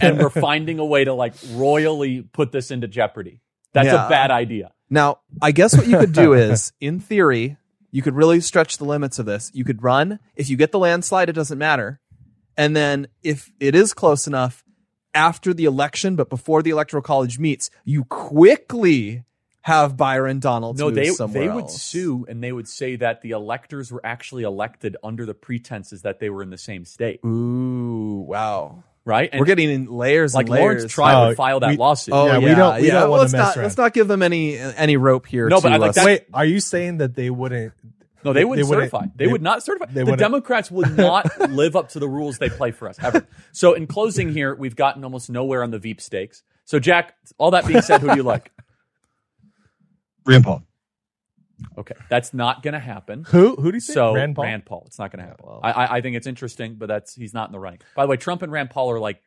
and 0.00 0.18
we're 0.18 0.28
finding 0.30 0.78
a 0.80 0.84
way 0.84 1.04
to 1.04 1.14
like 1.14 1.34
royally 1.52 2.22
put 2.22 2.52
this 2.52 2.70
into 2.70 2.88
jeopardy. 2.88 3.40
That's 3.72 3.86
Yeah. 3.86 4.06
a 4.06 4.08
bad 4.08 4.30
idea. 4.30 4.72
Now, 4.90 5.20
I 5.40 5.52
guess 5.52 5.76
what 5.76 5.86
you 5.86 5.98
could 5.98 6.12
do 6.12 6.32
is, 6.34 6.72
in 6.80 7.00
theory, 7.00 7.56
you 7.90 8.02
could 8.02 8.14
really 8.14 8.40
stretch 8.40 8.78
the 8.78 8.84
limits 8.84 9.18
of 9.18 9.26
this. 9.26 9.50
You 9.54 9.64
could 9.64 9.82
run. 9.82 10.18
If 10.36 10.50
you 10.50 10.56
get 10.56 10.72
the 10.72 10.78
landslide, 10.78 11.28
it 11.28 11.32
doesn't 11.32 11.58
matter. 11.58 12.00
And 12.56 12.76
then 12.76 13.08
if 13.22 13.52
it 13.60 13.74
is 13.74 13.92
close 13.94 14.26
enough 14.26 14.64
after 15.14 15.52
the 15.54 15.64
election, 15.64 16.16
but 16.16 16.28
before 16.30 16.62
the 16.62 16.70
electoral 16.70 17.02
college 17.02 17.38
meets, 17.38 17.70
you 17.84 18.04
quickly 18.04 19.24
have 19.62 19.96
Byron 19.96 20.40
Donalds 20.40 20.78
No, 20.78 20.90
they 20.90 21.08
somewhere 21.10 21.42
they 21.42 21.48
would 21.48 21.64
else. 21.64 21.80
sue 21.80 22.26
and 22.28 22.42
they 22.44 22.52
would 22.52 22.68
say 22.68 22.96
that 22.96 23.22
the 23.22 23.30
electors 23.30 23.90
were 23.90 24.04
actually 24.04 24.42
elected 24.42 24.96
under 25.02 25.24
the 25.24 25.32
pretenses 25.34 26.02
that 26.02 26.18
they 26.20 26.28
were 26.30 26.42
in 26.42 26.50
the 26.50 26.58
same 26.58 26.84
state, 26.84 27.20
Ooh, 27.24 28.26
wow. 28.28 28.84
right? 29.06 29.30
And 29.32 29.40
We're 29.40 29.46
getting 29.46 29.70
in 29.70 29.86
layers 29.86 30.34
like 30.34 30.46
and 30.46 30.50
layers. 30.52 30.62
Laurence 30.64 30.92
Tribe 30.92 31.16
Oh, 31.16 31.26
would 31.28 31.36
file 31.38 31.60
that 31.60 31.70
we- 31.70 31.76
lawsuit. 31.78 32.12
Oh 32.12 32.26
Yeah, 32.26 32.32
yeah, 32.32 32.38
we 32.40 32.50
oh, 32.50 32.54
don't- 32.56 32.80
we 32.82 32.86
yeah. 32.88 32.92
don't 33.00 33.10
wanna 33.10 33.22
let's 33.22 33.32
mess 33.32 33.40
not 33.40 33.56
around. 33.56 33.64
let's 33.64 33.76
not 33.78 33.94
give 33.94 34.06
them 34.08 34.22
any 34.22 34.58
any 34.58 34.98
rope 34.98 35.26
here. 35.26 35.48
No, 35.48 35.62
but 35.62 35.72
I 35.72 35.76
like 35.76 35.94
that- 35.94 36.04
Wait, 36.04 36.24
are 36.34 36.44
you 36.44 36.60
saying 36.60 36.98
that 36.98 37.14
they 37.14 37.30
wouldn't? 37.30 37.72
No, 38.24 38.32
they 38.32 38.44
wouldn't 38.44 38.68
wouldn't- 38.68 38.90
certify. 38.90 39.06
They, 39.16 39.26
they- 39.26 39.32
would 39.32 39.42
not 39.42 39.62
certify. 39.62 39.92
The 39.92 40.00
wouldn't- 40.04 40.18
Democrats 40.18 40.70
would 40.70 40.96
not 40.96 41.50
live 41.50 41.76
up 41.76 41.90
to 41.90 41.98
the 41.98 42.08
rules 42.08 42.38
they 42.38 42.48
play 42.48 42.70
for 42.70 42.88
us 42.88 42.96
ever. 43.02 43.26
So, 43.52 43.74
in 43.74 43.86
closing, 43.86 44.32
here 44.32 44.54
we've 44.54 44.76
gotten 44.76 45.04
almost 45.04 45.28
nowhere 45.30 45.62
on 45.62 45.70
the 45.70 45.78
Veepstakes. 45.78 46.42
So, 46.64 46.78
Jack, 46.78 47.14
all 47.38 47.50
that 47.50 47.66
being 47.66 47.82
said, 47.82 48.00
who 48.00 48.08
do 48.10 48.16
you 48.16 48.22
like? 48.22 48.50
Rand 50.26 50.44
Paul. 50.44 50.62
Okay, 51.78 51.94
that's 52.08 52.34
not 52.34 52.62
going 52.62 52.74
to 52.74 52.80
happen. 52.80 53.24
Who? 53.28 53.54
Who 53.56 53.70
do 53.70 53.76
you 53.76 53.80
say? 53.80 53.92
So 53.94 54.14
Rand 54.14 54.34
Paul. 54.66 54.84
It's 54.86 54.98
not 54.98 55.12
going 55.12 55.22
to 55.22 55.28
happen. 55.28 55.44
well. 55.46 55.60
I, 55.62 55.70
I, 55.72 55.96
I 55.96 56.00
think 56.00 56.16
it's 56.16 56.26
interesting, 56.26 56.74
but 56.76 56.86
that's 56.86 57.14
he's 57.14 57.32
not 57.32 57.48
in 57.48 57.52
the 57.52 57.60
running. 57.60 57.80
By 57.94 58.04
the 58.04 58.08
way, 58.10 58.16
Trump 58.16 58.42
and 58.42 58.50
Rand 58.50 58.70
Paul 58.70 58.90
are 58.90 58.98
like 58.98 59.22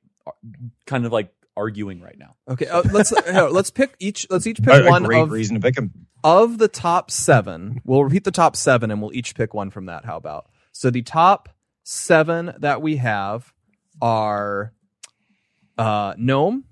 kind 0.86 1.06
of 1.06 1.12
like 1.14 1.32
arguing 1.58 2.00
right 2.00 2.18
now. 2.18 2.36
Okay, 2.48 2.68
uh, 2.68 2.84
let's 2.94 3.12
uh, 3.12 3.50
let's 3.52 3.72
pick 3.72 3.96
each. 4.00 4.26
Let's 4.30 4.48
each 4.48 4.60
pick 4.62 4.74
A, 4.74 4.86
a 4.86 4.90
one 4.90 5.04
great 5.04 5.22
of 5.22 5.32
reason 5.32 5.56
to 5.56 5.62
pick 5.62 5.78
him. 5.78 5.92
of 6.24 6.58
the 6.60 6.68
top 6.70 7.12
seven, 7.12 7.82
we'll 7.84 8.04
repeat 8.04 8.24
the 8.24 8.32
top 8.32 8.56
seven 8.56 8.92
and 8.92 9.02
we'll 9.02 9.14
each 9.14 9.36
pick 9.36 9.54
one 9.54 9.70
from 9.72 9.88
that. 9.88 10.06
How 10.06 10.16
about? 10.18 10.46
So 10.72 10.90
the 10.92 11.02
top 11.02 11.50
seven 11.84 12.54
that 12.60 12.82
we 12.82 12.98
have 12.98 13.52
are 14.02 14.74
uh 15.78 16.14
Noem, 16.16 16.64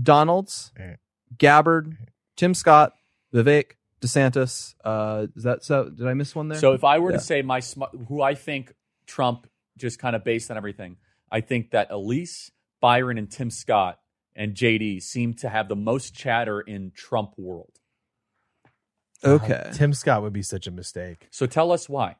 Donalds, 0.00 0.72
Eh. 0.78 0.94
Gabbard, 1.36 1.96
Tim 2.36 2.54
Scott, 2.54 2.92
Vivek, 3.34 3.72
DeSantis. 4.00 4.74
Uh 4.84 5.26
is 5.36 5.42
that 5.44 5.64
so 5.64 5.88
did 5.88 6.06
I 6.06 6.14
miss 6.14 6.34
one 6.34 6.48
there? 6.48 6.58
So 6.58 6.72
if 6.72 6.84
I 6.84 6.98
were 6.98 7.10
Yeah. 7.12 7.16
to 7.18 7.22
say 7.22 7.42
my 7.42 7.60
sm- 7.60 7.84
who 8.08 8.22
I 8.22 8.34
think 8.34 8.74
Trump 9.06 9.46
just 9.76 9.98
kind 9.98 10.14
of 10.16 10.24
based 10.24 10.50
on 10.50 10.56
everything, 10.56 10.96
I 11.30 11.40
think 11.40 11.70
that 11.70 11.90
Elise, 11.90 12.50
Byron, 12.80 13.18
and 13.18 13.30
Tim 13.30 13.50
Scott 13.50 13.98
and 14.38 14.54
JD 14.54 15.02
seem 15.02 15.34
to 15.34 15.48
have 15.48 15.68
the 15.68 15.76
most 15.76 16.14
chatter 16.14 16.60
in 16.60 16.92
Trump 16.94 17.34
world. 17.36 17.72
okay. 19.24 19.68
Tim 19.74 19.92
Scott 19.92 20.22
would 20.22 20.32
be 20.32 20.42
such 20.42 20.68
a 20.68 20.70
mistake. 20.70 21.26
So 21.30 21.44
tell 21.46 21.72
us 21.72 21.88
why. 21.88 22.16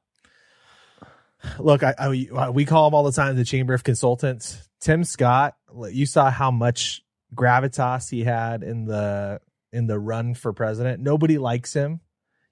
Look, 1.61 1.85
I, 1.85 1.95
I 1.97 2.51
we 2.51 2.65
call 2.65 2.89
him 2.89 2.95
all 2.95 3.05
the 3.05 3.13
time 3.13 3.37
the 3.37 3.45
Chamber 3.45 3.73
of 3.73 3.85
Consultants. 3.85 4.69
Tim 4.81 5.05
Scott, 5.05 5.55
you 5.91 6.05
saw 6.05 6.31
how 6.31 6.51
much 6.51 7.05
gravitas 7.33 8.11
he 8.11 8.25
had 8.25 8.65
in 8.65 8.85
the 8.87 9.41
in 9.73 9.87
the 9.87 10.01
run 10.01 10.35
for 10.35 10.53
president. 10.53 11.01
Nobody 11.01 11.39
likes 11.39 11.73
him. 11.73 12.01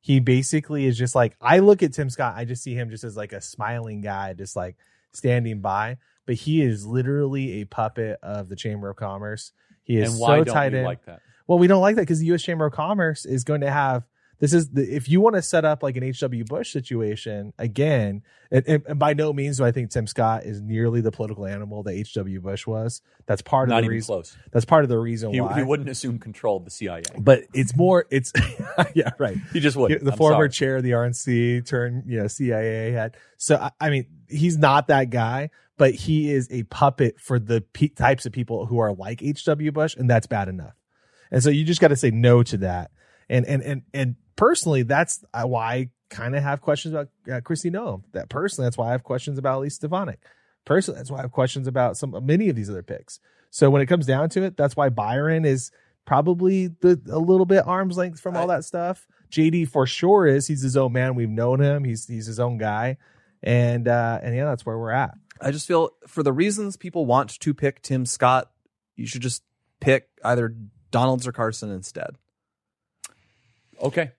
He 0.00 0.20
basically 0.20 0.84
is 0.86 0.96
just 0.96 1.16
like 1.16 1.36
I 1.40 1.58
look 1.58 1.82
at 1.82 1.94
Tim 1.94 2.08
Scott, 2.10 2.34
I 2.36 2.44
just 2.44 2.62
see 2.62 2.74
him 2.74 2.90
just 2.90 3.02
as 3.02 3.16
like 3.16 3.32
a 3.32 3.40
smiling 3.40 4.02
guy, 4.02 4.34
just 4.34 4.54
like 4.54 4.76
standing 5.12 5.60
by. 5.60 5.98
But 6.26 6.34
he 6.34 6.62
is 6.62 6.84
literally 6.84 7.62
a 7.62 7.64
puppet 7.64 8.18
of 8.22 8.48
the 8.48 8.56
Chamber 8.56 8.90
of 8.90 8.96
Commerce. 8.96 9.52
He 9.84 9.96
is 9.98 10.10
and 10.12 10.20
why 10.20 10.38
so 10.38 10.44
don't 10.44 10.54
tied 10.54 10.72
we 10.72 10.80
in. 10.80 10.84
like 10.84 11.04
that? 11.06 11.20
Well, 11.46 11.58
we 11.58 11.68
don't 11.68 11.80
like 11.80 11.94
that 11.96 12.02
because 12.02 12.18
the 12.18 12.26
U.S. 12.26 12.42
Chamber 12.42 12.66
of 12.66 12.72
Commerce 12.72 13.24
is 13.24 13.44
going 13.44 13.60
to 13.60 13.70
have 13.70 14.04
This 14.40 14.52
is 14.52 14.70
the, 14.70 14.82
if 14.82 15.08
you 15.08 15.20
want 15.20 15.36
to 15.36 15.42
set 15.42 15.64
up 15.64 15.82
like 15.82 15.96
an 15.96 16.12
HW 16.12 16.44
Bush 16.44 16.72
situation 16.72 17.52
again, 17.58 18.22
and, 18.50 18.82
and, 18.86 18.98
by 18.98 19.14
no 19.14 19.32
means 19.32 19.58
do 19.58 19.64
I 19.64 19.72
think 19.72 19.90
Tim 19.90 20.06
Scott 20.06 20.44
is 20.44 20.60
nearly 20.60 21.00
the 21.00 21.10
political 21.12 21.46
animal 21.46 21.84
that 21.84 21.94
HW 21.94 22.40
Bush 22.40 22.66
was. 22.66 23.00
That's 23.26 23.42
part 23.42 23.68
Not 23.68 23.76
of 23.76 23.82
the 23.82 23.84
even 23.86 23.94
reason. 23.94 24.06
close. 24.06 24.36
That's 24.52 24.64
part 24.64 24.82
of 24.84 24.88
the 24.88 24.98
reason 24.98 25.32
He, 25.32 25.40
why 25.40 25.54
he 25.54 25.62
wouldn't 25.62 25.88
assume 25.88 26.18
control 26.18 26.56
of 26.56 26.64
the 26.64 26.70
CIA. 26.70 27.02
But 27.18 27.44
it's 27.54 27.76
more. 27.76 28.06
It's 28.10 28.32
yeah, 28.94 29.10
right. 29.18 29.36
He 29.52 29.60
just 29.60 29.76
would. 29.76 30.00
The 30.00 30.12
I'm 30.12 30.18
former 30.18 30.36
sorry. 30.36 30.50
chair 30.50 30.76
of 30.76 30.82
the 30.82 30.90
RNC 30.90 31.66
turned 31.66 32.04
you 32.06 32.20
know 32.20 32.26
CIA 32.26 32.90
head. 32.92 33.16
So 33.36 33.56
I, 33.56 33.70
I 33.80 33.90
mean, 33.90 34.06
he's 34.28 34.58
not 34.58 34.88
that 34.88 35.10
guy, 35.10 35.50
but 35.76 35.94
he 35.94 36.32
is 36.32 36.48
a 36.50 36.62
puppet 36.64 37.20
for 37.20 37.38
the 37.38 37.60
pe- 37.72 37.88
types 37.88 38.26
of 38.26 38.32
people 38.32 38.66
who 38.66 38.78
are 38.78 38.92
like 38.92 39.20
HW 39.20 39.70
Bush, 39.72 39.94
and 39.96 40.08
that's 40.08 40.26
bad 40.26 40.48
enough. 40.48 40.74
And 41.30 41.42
so 41.42 41.50
you 41.50 41.64
just 41.64 41.80
got 41.80 41.88
to 41.88 41.96
say 41.96 42.10
no 42.10 42.42
to 42.44 42.56
that. 42.58 42.90
And 43.28 43.44
and 43.46 43.62
and 43.62 43.82
and 43.92 44.16
personally, 44.36 44.82
that's 44.82 45.24
uh, 45.34 45.44
why 45.44 45.74
I 45.74 45.90
kind 46.10 46.36
of 46.36 46.42
have 46.42 46.60
questions 46.60 46.94
about 46.94 47.08
uh, 47.26 47.40
Kristi 47.40 47.70
Noem. 47.72 48.02
That 48.12 48.28
personally, 48.28 48.66
that's 48.66 48.78
why 48.78 48.88
I 48.88 48.92
have 48.92 49.02
questions 49.02 49.38
about 49.38 49.58
Elise 49.58 49.74
Stefanik. 49.74 50.20
Personally, 50.64 50.98
that's 50.98 51.10
why 51.10 51.18
I 51.18 51.22
have 51.22 51.32
questions 51.32 51.66
about 51.66 51.96
some 51.96 52.16
many 52.24 52.48
of 52.48 52.56
these 52.56 52.70
other 52.70 52.82
picks. 52.82 53.20
So 53.50 53.70
when 53.70 53.82
it 53.82 53.86
comes 53.86 54.06
down 54.06 54.28
to 54.30 54.42
it, 54.42 54.56
that's 54.56 54.76
why 54.76 54.88
Byron 54.88 55.44
is 55.44 55.70
probably 56.04 56.68
the 56.68 57.00
a 57.10 57.18
little 57.18 57.46
bit 57.46 57.66
arm's 57.66 57.96
length 57.96 58.20
from 58.20 58.36
all 58.36 58.46
that 58.46 58.64
stuff. 58.64 59.06
JD 59.30 59.68
for 59.68 59.86
sure 59.86 60.26
is 60.26 60.46
he's 60.46 60.62
his 60.62 60.76
own 60.76 60.92
man. 60.92 61.14
We've 61.14 61.28
known 61.28 61.60
him. 61.60 61.84
He's 61.84 62.06
he's 62.06 62.26
his 62.26 62.38
own 62.38 62.58
guy, 62.58 62.96
and 63.42 63.88
uh 63.88 64.20
and 64.22 64.34
yeah, 64.34 64.44
that's 64.44 64.64
where 64.64 64.78
we're 64.78 64.92
at. 64.92 65.14
I 65.40 65.50
just 65.50 65.66
feel 65.66 65.90
for 66.06 66.22
the 66.22 66.32
reasons 66.32 66.76
people 66.76 67.06
want 67.06 67.38
to 67.40 67.54
pick 67.54 67.82
Tim 67.82 68.06
Scott, 68.06 68.50
you 68.96 69.06
should 69.06 69.22
just 69.22 69.42
pick 69.80 70.08
either 70.24 70.54
Donalds 70.90 71.26
or 71.26 71.32
Carson 71.32 71.70
instead. 71.70 72.16
Okay. 73.80 74.12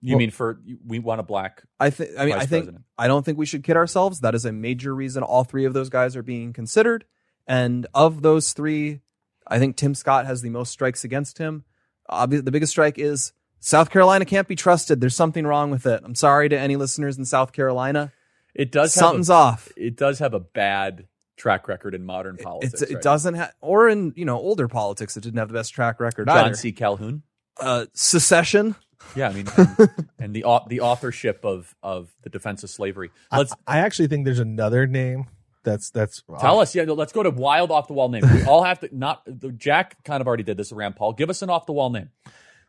You 0.00 0.14
Well- 0.14 0.18
mean 0.18 0.30
for 0.30 0.60
we 0.86 0.98
want 0.98 1.20
a 1.20 1.22
black? 1.24 1.62
I 1.78 1.90
think. 1.90 2.10
I 2.18 2.24
mean, 2.24 2.34
I 2.34 2.40
think. 2.46 2.64
president. 2.64 2.84
I 2.98 3.06
don't 3.06 3.24
think 3.24 3.38
we 3.38 3.46
should 3.46 3.62
kid 3.62 3.76
ourselves. 3.76 4.20
That 4.20 4.34
is 4.34 4.44
a 4.44 4.52
major 4.52 4.94
reason 4.94 5.22
all 5.22 5.44
three 5.44 5.64
of 5.64 5.74
those 5.74 5.88
guys 5.88 6.16
are 6.16 6.22
being 6.22 6.52
considered. 6.52 7.04
And 7.46 7.86
of 7.94 8.22
those 8.22 8.52
three, 8.52 9.00
I 9.46 9.58
think 9.58 9.76
Tim 9.76 9.94
Scott 9.94 10.26
has 10.26 10.42
the 10.42 10.50
most 10.50 10.70
strikes 10.70 11.04
against 11.04 11.38
him. 11.38 11.64
Obvi- 12.10 12.44
the 12.44 12.50
biggest 12.50 12.70
strike 12.72 12.98
is 12.98 13.32
South 13.60 13.90
Carolina 13.90 14.24
can't 14.24 14.48
be 14.48 14.56
trusted. 14.56 15.00
There's 15.00 15.14
something 15.14 15.46
wrong 15.46 15.70
with 15.70 15.86
it. 15.86 16.02
I'm 16.04 16.14
sorry 16.16 16.48
to 16.48 16.58
any 16.58 16.76
listeners 16.76 17.16
in 17.16 17.24
South 17.24 17.52
Carolina. 17.52 18.12
It 18.54 18.72
does. 18.72 18.92
Something's 18.92 19.28
have 19.28 19.36
a, 19.36 19.40
off. 19.40 19.72
It 19.76 19.96
does 19.96 20.18
have 20.18 20.34
a 20.34 20.40
bad 20.40 21.06
track 21.36 21.68
record 21.68 21.94
in 21.94 22.04
modern 22.04 22.36
politics. 22.36 22.82
It's, 22.82 22.90
it 22.90 22.94
right? 22.94 23.02
doesn't 23.02 23.34
have, 23.34 23.52
or 23.60 23.88
in 23.88 24.12
you 24.16 24.24
know 24.24 24.36
older 24.36 24.68
politics, 24.68 25.16
it 25.16 25.22
didn't 25.22 25.38
have 25.38 25.48
the 25.48 25.54
best 25.54 25.72
track 25.74 26.00
record. 26.00 26.28
John 26.28 26.46
either. 26.46 26.54
C. 26.54 26.72
Calhoun. 26.72 27.22
Uh, 27.60 27.86
secession. 27.92 28.74
Yeah, 29.16 29.28
I 29.28 29.32
mean, 29.32 29.48
and, 29.56 29.90
and 30.18 30.34
the 30.34 30.44
au- 30.44 30.66
the 30.68 30.80
authorship 30.80 31.44
of 31.44 31.74
of 31.82 32.10
the 32.22 32.30
defense 32.30 32.62
of 32.62 32.70
slavery. 32.70 33.10
Let's 33.30 33.52
I 33.66 33.78
actually 33.78 34.08
think 34.08 34.24
there's 34.24 34.38
another 34.38 34.86
name 34.86 35.26
that's 35.64 35.90
that's 35.90 36.22
tell 36.40 36.60
us. 36.60 36.74
Yeah, 36.74 36.84
no, 36.84 36.94
let's 36.94 37.12
go 37.12 37.22
to 37.22 37.30
wild 37.30 37.70
off 37.70 37.88
the 37.88 37.94
wall 37.94 38.08
name. 38.08 38.22
We 38.32 38.44
all 38.44 38.62
have 38.62 38.80
to 38.80 38.88
not. 38.96 39.22
Jack 39.56 40.02
kind 40.04 40.20
of 40.20 40.26
already 40.26 40.42
did 40.42 40.56
this 40.56 40.72
around 40.72 40.96
Paul. 40.96 41.12
Give 41.12 41.30
us 41.30 41.42
an 41.42 41.50
off 41.50 41.66
the 41.66 41.72
wall 41.72 41.90
name. 41.90 42.10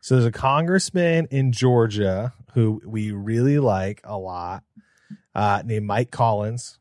So 0.02 0.16
there's 0.16 0.26
a 0.26 0.32
congressman 0.32 1.28
in 1.32 1.54
Georgia 1.54 2.34
who 2.54 2.82
we 2.86 3.12
really 3.12 3.60
like 3.60 4.02
a 4.04 4.18
lot, 4.18 4.64
uh, 5.36 5.64
named 5.66 5.86
Mike 5.86 6.12
Collins, 6.12 6.80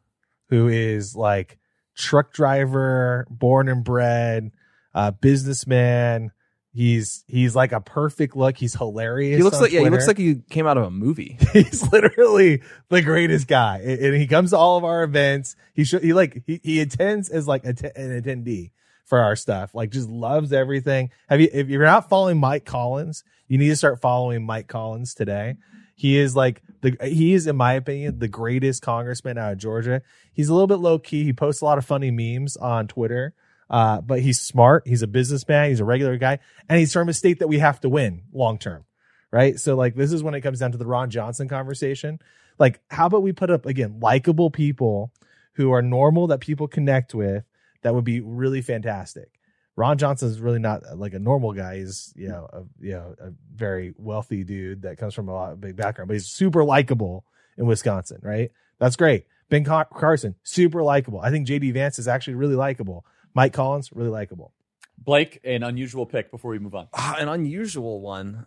who 0.49 0.69
is 0.69 1.17
like 1.17 1.59
truck 1.95 2.33
driver, 2.33 3.27
born 3.31 3.69
and 3.69 3.85
bred, 3.85 4.53
uh, 4.95 5.11
businessman. 5.11 6.33
He's 6.75 7.23
he's 7.27 7.55
like 7.55 7.73
a 7.73 7.81
perfect 7.81 8.35
look. 8.35 8.57
He's 8.57 8.75
hilarious. 8.75 9.37
He 9.37 9.43
looks 9.43 9.61
like 9.61 9.73
yeah, 9.73 9.81
he 9.81 9.91
looks 9.91 10.07
like 10.07 10.17
he 10.17 10.37
came 10.49 10.67
out 10.67 10.79
of 10.79 10.85
a 10.85 10.91
movie. 10.91 11.37
he's 11.53 11.93
literally 11.93 12.63
the 12.89 13.03
greatest 13.03 13.47
guy, 13.47 13.79
and 13.85 14.01
and 14.01 14.15
he 14.15 14.27
comes 14.27 14.51
to 14.51 14.57
all 14.57 14.79
of 14.79 14.85
our 14.85 15.03
events. 15.03 15.55
He 15.75 15.85
should 15.85 16.03
he 16.03 16.15
like 16.15 16.43
he, 16.47 16.61
he 16.63 16.81
attends 16.81 17.29
as 17.29 17.47
like 17.47 17.67
a 17.67 17.75
t- 17.75 17.91
an 17.95 18.23
attendee 18.23 18.71
for 19.05 19.19
our 19.19 19.37
stuff. 19.37 19.75
Like 19.75 19.91
just 19.91 20.09
loves 20.09 20.51
everything. 20.51 21.11
Have 21.29 21.43
you 21.43 21.51
if 21.53 21.69
you're 21.69 21.85
not 21.85 22.09
following 22.09 22.39
Mike 22.39 22.65
Collins, 22.65 23.23
you 23.49 23.59
need 23.59 23.69
to 23.69 23.77
start 23.77 24.01
following 24.01 24.47
Mike 24.47 24.69
Collins 24.69 25.13
today. 25.13 25.57
He 26.03 26.19
is 26.19 26.35
like 26.35 26.63
the 26.81 26.97
he 27.01 27.33
is 27.33 27.47
in 27.47 27.55
my 27.55 27.75
opinion 27.75 28.19
the 28.19 28.27
greatest 28.27 28.83
congressman 28.83 29.39
out 29.39 29.53
of 29.53 29.59
Georgia. 29.59 30.03
He's 30.33 30.49
a 30.49 30.53
little 30.53 30.67
bit 30.67 30.81
low 30.81 30.99
key. 30.99 31.23
He 31.23 31.33
posts 31.33 31.63
a 31.63 31.65
lot 31.65 31.79
of 31.79 31.85
funny 31.85 32.11
memes 32.11 32.57
on 32.57 32.89
Twitter. 32.89 33.35
Uh, 33.71 34.01
but 34.01 34.21
he's 34.21 34.41
smart. 34.41 34.83
He's 34.85 35.03
a 35.03 35.07
businessman. 35.07 35.71
He's 35.71 35.79
a 35.79 35.85
regular 35.85 36.17
guy, 36.19 36.41
and 36.69 36.79
he's 36.79 36.93
from 36.93 37.09
a 37.09 37.13
state 37.15 37.39
that 37.39 37.47
we 37.47 37.59
have 37.61 37.81
to 37.83 37.89
win 37.89 38.25
long 38.33 38.59
term 38.59 38.85
right? 39.33 39.59
So 39.59 39.75
like 39.75 39.97
this 39.97 40.13
is 40.13 40.23
when 40.23 40.35
it 40.35 40.43
comes 40.43 40.61
down 40.61 40.73
to 40.73 40.79
the 40.79 40.87
Ron 40.87 41.11
Johnson 41.11 41.49
conversation. 41.49 42.21
Like, 42.59 42.81
how 42.91 43.07
about 43.07 43.23
we 43.23 43.33
put 43.33 43.51
up 43.51 43.65
again 43.65 43.99
likable 43.99 44.51
people 44.51 45.11
who 45.55 45.73
are 45.73 45.81
normal 45.81 46.27
that 46.27 46.41
people 46.41 46.69
connect 46.69 47.15
with? 47.15 47.45
That 47.81 47.95
would 47.95 48.05
be 48.05 48.21
really 48.21 48.61
fantastic. 48.61 49.31
Ron 49.77 49.99
Johnson 49.99 50.29
is 50.29 50.41
really 50.41 50.59
not 50.59 50.83
uh, 50.85 50.97
like 50.97 51.15
a 51.15 51.19
normal 51.19 51.53
guy. 51.53 51.79
He's 51.79 52.13
you 52.17 52.29
know 52.29 52.49
a 52.53 52.63
you 52.81 52.93
know 52.93 53.15
a 53.19 53.33
very 53.55 53.95
wealthy 53.97 54.45
dude 54.45 54.83
that 54.83 54.99
comes 54.99 55.15
from 55.15 55.29
a 55.29 55.33
lot 55.33 55.53
of 55.53 55.61
big 55.61 55.77
background, 55.77 56.09
but 56.09 56.15
he's 56.15 56.27
super 56.27 56.65
likable 56.65 57.25
in 57.57 57.67
Wisconsin, 57.67 58.19
right? 58.23 58.51
That's 58.79 58.97
great. 58.97 59.27
Ben 59.49 59.65
Car- 59.65 59.89
Carson, 59.93 60.35
super 60.43 60.83
likable. 60.83 61.21
I 61.21 61.31
think 61.31 61.47
JD 61.47 61.75
Vance 61.75 61.99
is 61.99 62.09
actually 62.09 62.35
really 62.35 62.55
likable. 62.55 63.05
Mike 63.35 63.53
Collins, 63.53 63.91
really 63.93 64.09
likable. 64.09 64.53
Blake, 64.99 65.41
an 65.45 65.63
unusual 65.63 66.07
pick 66.07 66.31
before 66.31 66.51
we 66.51 66.59
move 66.59 66.75
on. 66.75 66.89
Ah, 66.93 67.17
an 67.19 67.29
unusual 67.29 68.01
one. 68.01 68.47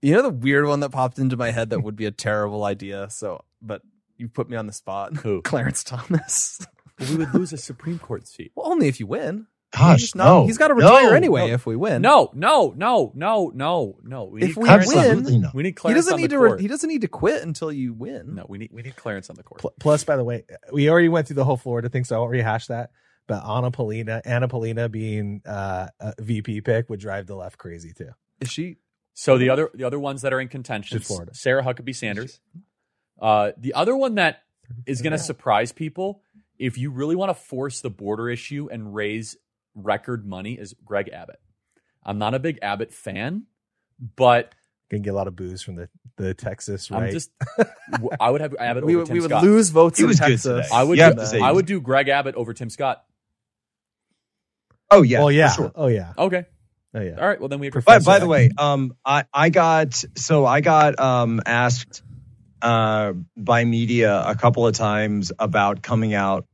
You 0.00 0.14
know 0.14 0.22
the 0.22 0.30
weird 0.30 0.66
one 0.66 0.80
that 0.80 0.90
popped 0.90 1.18
into 1.18 1.36
my 1.36 1.50
head 1.50 1.70
that 1.70 1.82
would 1.82 1.96
be 1.96 2.06
a 2.06 2.10
terrible 2.10 2.64
idea. 2.64 3.08
So, 3.10 3.44
but 3.60 3.82
you 4.16 4.28
put 4.28 4.48
me 4.48 4.56
on 4.56 4.66
the 4.66 4.72
spot. 4.72 5.16
Who? 5.16 5.42
Clarence 5.44 5.82
Thomas. 5.82 6.64
We 6.98 7.16
would 7.16 7.32
lose 7.34 7.52
a 7.52 7.56
Supreme 7.58 7.98
Court 7.98 8.26
seat. 8.26 8.52
Well, 8.54 8.66
only 8.70 8.88
if 8.88 8.98
you 9.00 9.06
win. 9.06 9.46
Gosh, 9.76 10.00
he's, 10.00 10.14
not- 10.14 10.24
no. 10.24 10.46
he's 10.46 10.56
got 10.56 10.68
to 10.68 10.74
retire 10.74 11.10
No, 11.10 11.14
anyway 11.14 11.48
no. 11.48 11.54
if 11.54 11.66
we 11.66 11.76
win. 11.76 12.00
No, 12.00 12.30
no, 12.34 12.72
no, 12.74 13.12
no, 13.14 13.52
no, 13.54 13.98
no. 14.02 14.24
We 14.24 14.40
if 14.42 14.48
need 14.48 14.56
we 14.56 14.64
Clarence 14.64 14.88
win, 15.26 15.40
no. 15.42 15.50
we 15.52 15.62
need 15.62 15.78
he 15.78 15.92
doesn't 15.94 16.14
on 16.14 16.20
need 16.20 16.30
the 16.30 16.36
to. 16.36 16.38
Re- 16.38 16.62
he 16.62 16.68
doesn't 16.68 16.88
need 16.88 17.02
to 17.02 17.08
quit 17.08 17.42
until 17.42 17.70
you 17.70 17.92
win. 17.92 18.34
no, 18.36 18.46
we 18.48 18.56
need 18.56 18.70
we 18.72 18.80
need 18.80 18.96
Clarence 18.96 19.28
on 19.28 19.36
the 19.36 19.42
court. 19.42 19.60
Pl- 19.60 19.74
Plus, 19.78 20.04
by 20.04 20.16
the 20.16 20.24
way, 20.24 20.44
we 20.72 20.88
already 20.88 21.10
went 21.10 21.26
through 21.26 21.36
the 21.36 21.44
whole 21.44 21.58
Florida 21.58 21.90
thing, 21.90 22.04
so 22.04 22.16
I 22.16 22.18
won't 22.18 22.30
rehash 22.30 22.68
that. 22.68 22.92
But 23.26 23.44
Anna 23.46 23.70
Paulina, 23.70 24.22
Anna 24.24 24.48
Paulina 24.48 24.88
being 24.88 25.42
uh, 25.44 25.88
a 26.00 26.14
VP 26.18 26.62
pick 26.62 26.88
would 26.88 26.98
drive 27.00 27.26
the 27.26 27.36
left 27.36 27.58
crazy 27.58 27.92
too. 27.92 28.08
Is 28.40 28.50
she? 28.50 28.78
So 29.12 29.36
the 29.36 29.50
other 29.50 29.70
the 29.74 29.84
other 29.84 29.98
ones 29.98 30.22
that 30.22 30.32
are 30.32 30.40
in 30.40 30.48
contention, 30.48 30.96
Should 30.96 31.06
Florida. 31.06 31.34
Sarah 31.34 31.62
Huckabee 31.62 31.94
Sanders. 31.94 32.40
Uh, 33.20 33.50
the 33.58 33.74
other 33.74 33.94
one 33.94 34.14
that 34.14 34.44
is 34.86 35.02
going 35.02 35.12
to 35.12 35.18
surprise 35.18 35.72
people, 35.72 36.22
if 36.58 36.76
you 36.78 36.90
really 36.90 37.16
want 37.16 37.30
to 37.30 37.34
force 37.34 37.80
the 37.80 37.90
border 37.90 38.28
issue 38.28 38.68
and 38.70 38.94
raise 38.94 39.36
record 39.74 40.26
money, 40.26 40.54
is 40.54 40.74
Greg 40.84 41.08
Abbott. 41.12 41.40
I'm 42.04 42.18
not 42.18 42.34
a 42.34 42.38
big 42.38 42.58
Abbott 42.62 42.92
fan, 42.92 43.44
but 44.16 44.54
Gonna 44.90 45.02
get 45.02 45.10
a 45.10 45.16
lot 45.16 45.28
of 45.28 45.36
booze 45.36 45.60
from 45.62 45.76
the 45.76 45.88
the 46.16 46.32
Texas 46.34 46.90
I'm 46.90 47.02
right. 47.02 47.12
just 47.12 47.30
w- 47.92 48.10
I 48.18 48.30
would 48.30 48.40
have 48.40 48.54
Abbott 48.58 48.84
We, 48.86 48.94
over 48.94 49.00
would- 49.00 49.06
Tim 49.06 49.14
we 49.14 49.20
would 49.20 49.30
Scott. 49.30 49.42
lose 49.44 49.68
votes 49.70 49.98
He 49.98 50.04
in 50.04 50.08
was 50.08 50.18
good 50.18 50.26
Texas. 50.30 50.42
today. 50.44 50.68
I 50.72 50.82
would 50.82 50.96
You 50.96 51.04
have 51.04 51.16
do, 51.18 51.26
say 51.26 51.40
I 51.40 51.52
would 51.52 51.66
do 51.66 51.80
Greg 51.80 52.08
Abbott 52.08 52.34
over 52.34 52.54
Tim 52.54 52.70
Scott. 52.70 53.04
Oh 54.90 55.02
yeah. 55.02 55.20
oh 55.22 55.28
yeah, 55.28 55.50
sure. 55.52 55.70
oh 55.74 55.88
yeah, 55.88 56.14
Okay, 56.16 56.46
oh 56.94 57.00
yeah. 57.00 57.16
all 57.20 57.28
right. 57.28 57.38
Well, 57.38 57.48
then 57.50 57.58
we 57.58 57.66
agree. 57.66 57.82
By, 57.84 57.98
by 57.98 58.18
the 58.20 58.26
way, 58.26 58.50
um, 58.56 58.94
I, 59.04 59.24
I 59.34 59.50
got 59.50 59.92
so 60.16 60.46
I 60.46 60.62
got 60.62 60.98
um 60.98 61.42
asked 61.44 62.02
uh 62.62 63.12
by 63.36 63.64
media 63.64 64.22
a 64.26 64.34
couple 64.34 64.66
of 64.66 64.74
times 64.74 65.32
about 65.38 65.82
coming 65.82 66.14
out, 66.14 66.46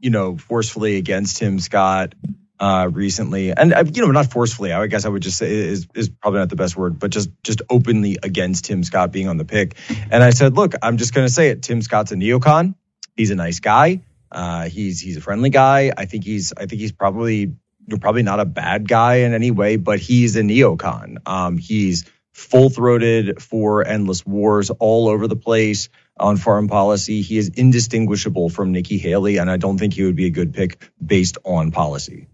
you 0.00 0.10
know, 0.10 0.36
forcefully 0.36 0.96
against 0.96 1.38
Tim 1.38 1.58
Scott 1.58 2.14
uh 2.60 2.88
recently, 2.92 3.52
and 3.52 3.72
uh, 3.72 3.84
you 3.92 4.02
know, 4.02 4.10
not 4.10 4.30
forcefully. 4.30 4.72
I 4.72 4.86
guess 4.86 5.04
I 5.04 5.08
would 5.08 5.22
just 5.22 5.38
say 5.38 5.50
is 5.52 5.86
is 5.94 6.08
probably 6.08 6.40
not 6.40 6.50
the 6.50 6.56
best 6.56 6.76
word, 6.76 6.98
but 6.98 7.10
just 7.10 7.30
just 7.42 7.62
openly 7.68 8.18
against 8.22 8.66
Tim 8.66 8.84
Scott 8.84 9.12
being 9.12 9.28
on 9.28 9.36
the 9.36 9.44
pick. 9.44 9.76
And 10.10 10.22
I 10.22 10.30
said, 10.30 10.54
look, 10.54 10.74
I'm 10.82 10.96
just 10.96 11.14
gonna 11.14 11.28
say 11.28 11.48
it. 11.48 11.62
Tim 11.62 11.82
Scott's 11.82 12.12
a 12.12 12.16
neocon. 12.16 12.74
He's 13.16 13.30
a 13.30 13.34
nice 13.34 13.60
guy. 13.60 14.00
Uh, 14.30 14.68
he's 14.68 15.00
he's 15.00 15.16
a 15.16 15.20
friendly 15.20 15.50
guy. 15.50 15.92
I 15.96 16.06
think 16.06 16.24
he's 16.24 16.52
I 16.56 16.66
think 16.66 16.80
he's 16.80 16.92
probably 16.92 17.54
probably 18.00 18.22
not 18.22 18.40
a 18.40 18.44
bad 18.44 18.88
guy 18.88 19.16
in 19.16 19.34
any 19.34 19.50
way, 19.50 19.76
but 19.76 19.98
he's 19.98 20.36
a 20.36 20.40
neocon. 20.40 21.18
Um, 21.26 21.56
he's 21.58 22.04
full 22.34 22.68
throated 22.68 23.40
for 23.40 23.86
endless 23.86 24.26
wars 24.26 24.68
all 24.70 25.08
over 25.08 25.26
the 25.28 25.36
place 25.36 25.88
on 26.18 26.36
foreign 26.36 26.68
policy. 26.68 27.22
He 27.22 27.38
is 27.38 27.48
indistinguishable 27.48 28.50
from 28.50 28.72
Nikki 28.72 28.98
Haley, 28.98 29.38
and 29.38 29.50
I 29.50 29.56
don't 29.56 29.78
think 29.78 29.94
he 29.94 30.02
would 30.02 30.16
be 30.16 30.26
a 30.26 30.30
good 30.30 30.52
pick 30.52 30.90
based 31.04 31.38
on 31.44 31.70
policy. 31.70 32.26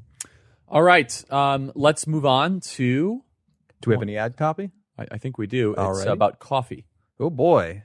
All 0.67 0.83
right, 0.83 1.25
um, 1.31 1.71
let's 1.75 2.07
move 2.07 2.25
on 2.25 2.61
to. 2.61 3.23
Do 3.83 3.91
we 3.91 3.95
have 3.95 4.03
any 4.03 4.17
ad 4.17 4.37
copy? 4.37 4.71
I, 4.99 5.07
I 5.13 5.19
think 5.19 5.37
we 5.37 5.47
do. 5.47 5.73
It's 5.73 5.81
Alrighty. 5.81 6.11
about 6.11 6.39
coffee. 6.39 6.87
Oh 7.19 7.31
boy. 7.31 7.85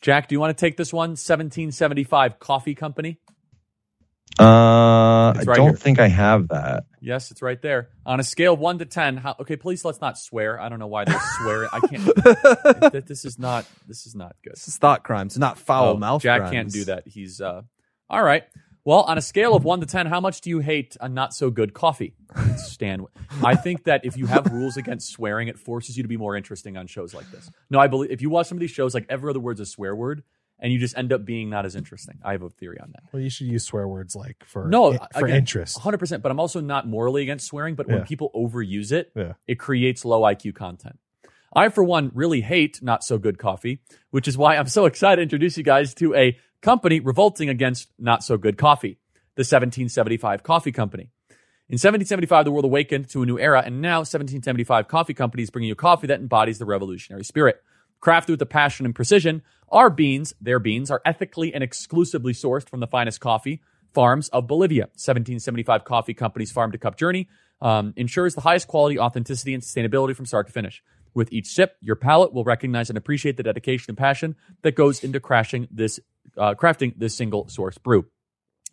Jack, 0.00 0.28
do 0.28 0.34
you 0.34 0.40
want 0.40 0.56
to 0.56 0.60
take 0.60 0.76
this 0.76 0.92
one? 0.92 1.10
1775 1.10 2.38
Coffee 2.38 2.74
Company. 2.74 3.18
Uh, 4.38 5.32
It's 5.36 5.48
I 5.48 5.54
don't 5.54 5.68
here. 5.70 5.76
think 5.76 5.98
I 6.00 6.08
have 6.08 6.48
that. 6.48 6.84
Yes, 7.00 7.30
it's 7.30 7.42
right 7.42 7.60
there. 7.60 7.88
On 8.06 8.18
a 8.20 8.24
scale 8.24 8.54
of 8.54 8.60
one 8.60 8.78
to 8.78 8.84
ten, 8.86 9.16
how, 9.16 9.36
okay, 9.40 9.56
please 9.56 9.84
let's 9.84 10.00
not 10.00 10.18
swear. 10.18 10.60
I 10.60 10.68
don't 10.68 10.78
know 10.78 10.86
why 10.86 11.04
they 11.04 11.14
swear. 11.38 11.64
It. 11.64 11.70
I 11.72 11.80
can't. 11.80 12.90
th- 12.92 13.04
this 13.04 13.24
is 13.24 13.38
not. 13.38 13.66
This 13.86 14.06
is 14.06 14.14
not 14.14 14.36
good. 14.42 14.54
This 14.54 14.68
is 14.68 14.76
thought 14.78 15.04
crimes, 15.04 15.38
not 15.38 15.58
foul 15.58 15.90
Oh, 15.90 15.96
mouth. 15.96 16.22
Jack 16.22 16.40
crimes. 16.40 16.52
can't 16.52 16.72
do 16.72 16.84
that. 16.86 17.06
He's 17.06 17.40
uh. 17.40 17.62
All 18.10 18.22
right. 18.22 18.44
Well, 18.86 19.00
on 19.00 19.16
a 19.16 19.22
scale 19.22 19.54
of 19.54 19.64
one 19.64 19.80
to 19.80 19.86
ten, 19.86 20.06
how 20.06 20.20
much 20.20 20.42
do 20.42 20.50
you 20.50 20.58
hate 20.58 20.94
a 21.00 21.08
not 21.08 21.32
so 21.32 21.50
good 21.50 21.72
coffee? 21.72 22.14
Stan, 22.58 23.06
I 23.42 23.54
think 23.54 23.84
that 23.84 24.04
if 24.04 24.16
you 24.18 24.26
have 24.26 24.46
rules 24.52 24.76
against 24.76 25.10
swearing, 25.10 25.48
it 25.48 25.58
forces 25.58 25.96
you 25.96 26.02
to 26.02 26.08
be 26.08 26.18
more 26.18 26.36
interesting 26.36 26.76
on 26.76 26.86
shows 26.86 27.14
like 27.14 27.30
this. 27.30 27.50
No, 27.70 27.78
I 27.78 27.86
believe 27.86 28.10
if 28.10 28.20
you 28.20 28.28
watch 28.28 28.48
some 28.48 28.56
of 28.58 28.60
these 28.60 28.70
shows, 28.72 28.92
like 28.94 29.06
every 29.08 29.30
other 29.30 29.40
word's 29.40 29.60
a 29.60 29.64
swear 29.66 29.96
word, 29.96 30.22
and 30.58 30.72
you 30.72 30.78
just 30.78 30.96
end 30.96 31.12
up 31.12 31.24
being 31.24 31.50
not 31.50 31.66
as 31.66 31.74
interesting. 31.76 32.18
I 32.24 32.32
have 32.32 32.42
a 32.42 32.50
theory 32.50 32.78
on 32.80 32.90
that. 32.92 33.02
Well, 33.12 33.22
you 33.22 33.30
should 33.30 33.46
use 33.48 33.64
swear 33.64 33.86
words 33.86 34.14
like 34.16 34.44
for 34.46 34.68
No, 34.68 34.92
for 35.16 35.26
again, 35.26 35.36
interest. 35.38 35.78
100%. 35.80 36.22
But 36.22 36.30
I'm 36.30 36.40
also 36.40 36.60
not 36.60 36.86
morally 36.86 37.22
against 37.22 37.46
swearing. 37.46 37.74
But 37.74 37.88
when 37.88 38.04
people 38.04 38.30
overuse 38.34 38.92
it, 38.92 39.12
Yeah. 39.14 39.34
it 39.46 39.58
creates 39.58 40.04
low 40.04 40.22
IQ 40.22 40.54
content. 40.54 40.98
I, 41.56 41.68
for 41.68 41.84
one, 41.84 42.10
really 42.14 42.40
hate 42.40 42.82
not 42.82 43.04
so 43.04 43.16
good 43.18 43.38
coffee, 43.38 43.80
which 44.10 44.26
is 44.26 44.36
why 44.36 44.56
I'm 44.56 44.66
so 44.66 44.86
excited 44.86 45.16
to 45.16 45.22
introduce 45.22 45.56
you 45.56 45.62
guys 45.62 45.94
to 45.94 46.14
a 46.14 46.36
company 46.62 46.98
revolting 46.98 47.48
against 47.48 47.88
not 47.98 48.24
so 48.24 48.36
good 48.36 48.56
coffee, 48.58 48.98
the 49.36 49.40
1775 49.44 50.42
Coffee 50.42 50.72
Company. 50.72 51.10
In 51.68 51.74
1775, 51.74 52.44
the 52.44 52.50
world 52.50 52.64
awakened 52.64 53.08
to 53.10 53.22
a 53.22 53.26
new 53.26 53.38
era, 53.38 53.62
and 53.64 53.80
now 53.80 53.98
1775 53.98 54.88
Coffee 54.88 55.14
Company 55.14 55.42
is 55.44 55.50
bringing 55.50 55.68
you 55.68 55.74
coffee 55.74 56.06
that 56.08 56.20
embodies 56.20 56.58
the 56.58 56.64
revolutionary 56.64 57.24
spirit. 57.24 57.62
Crafted 58.04 58.30
with 58.30 58.38
the 58.38 58.46
passion 58.46 58.84
and 58.84 58.94
precision, 58.94 59.40
our 59.70 59.88
beans, 59.88 60.34
their 60.38 60.58
beans, 60.58 60.90
are 60.90 61.00
ethically 61.06 61.54
and 61.54 61.64
exclusively 61.64 62.34
sourced 62.34 62.68
from 62.68 62.80
the 62.80 62.86
finest 62.86 63.18
coffee 63.18 63.62
farms 63.94 64.28
of 64.28 64.46
Bolivia. 64.46 64.84
1775 64.84 65.84
Coffee 65.84 66.12
Company's 66.12 66.52
farm 66.52 66.70
to 66.72 66.76
cup 66.76 66.98
journey 66.98 67.30
um, 67.62 67.94
ensures 67.96 68.34
the 68.34 68.42
highest 68.42 68.68
quality, 68.68 68.98
authenticity, 68.98 69.54
and 69.54 69.62
sustainability 69.62 70.14
from 70.14 70.26
start 70.26 70.46
to 70.48 70.52
finish. 70.52 70.82
With 71.14 71.32
each 71.32 71.46
sip, 71.46 71.76
your 71.80 71.96
palate 71.96 72.34
will 72.34 72.44
recognize 72.44 72.90
and 72.90 72.98
appreciate 72.98 73.38
the 73.38 73.42
dedication 73.42 73.92
and 73.92 73.96
passion 73.96 74.36
that 74.60 74.74
goes 74.74 75.02
into 75.02 75.18
crashing 75.18 75.66
this, 75.70 75.98
uh, 76.36 76.54
crafting 76.54 76.92
this 76.98 77.14
single 77.14 77.48
source 77.48 77.78
brew. 77.78 78.04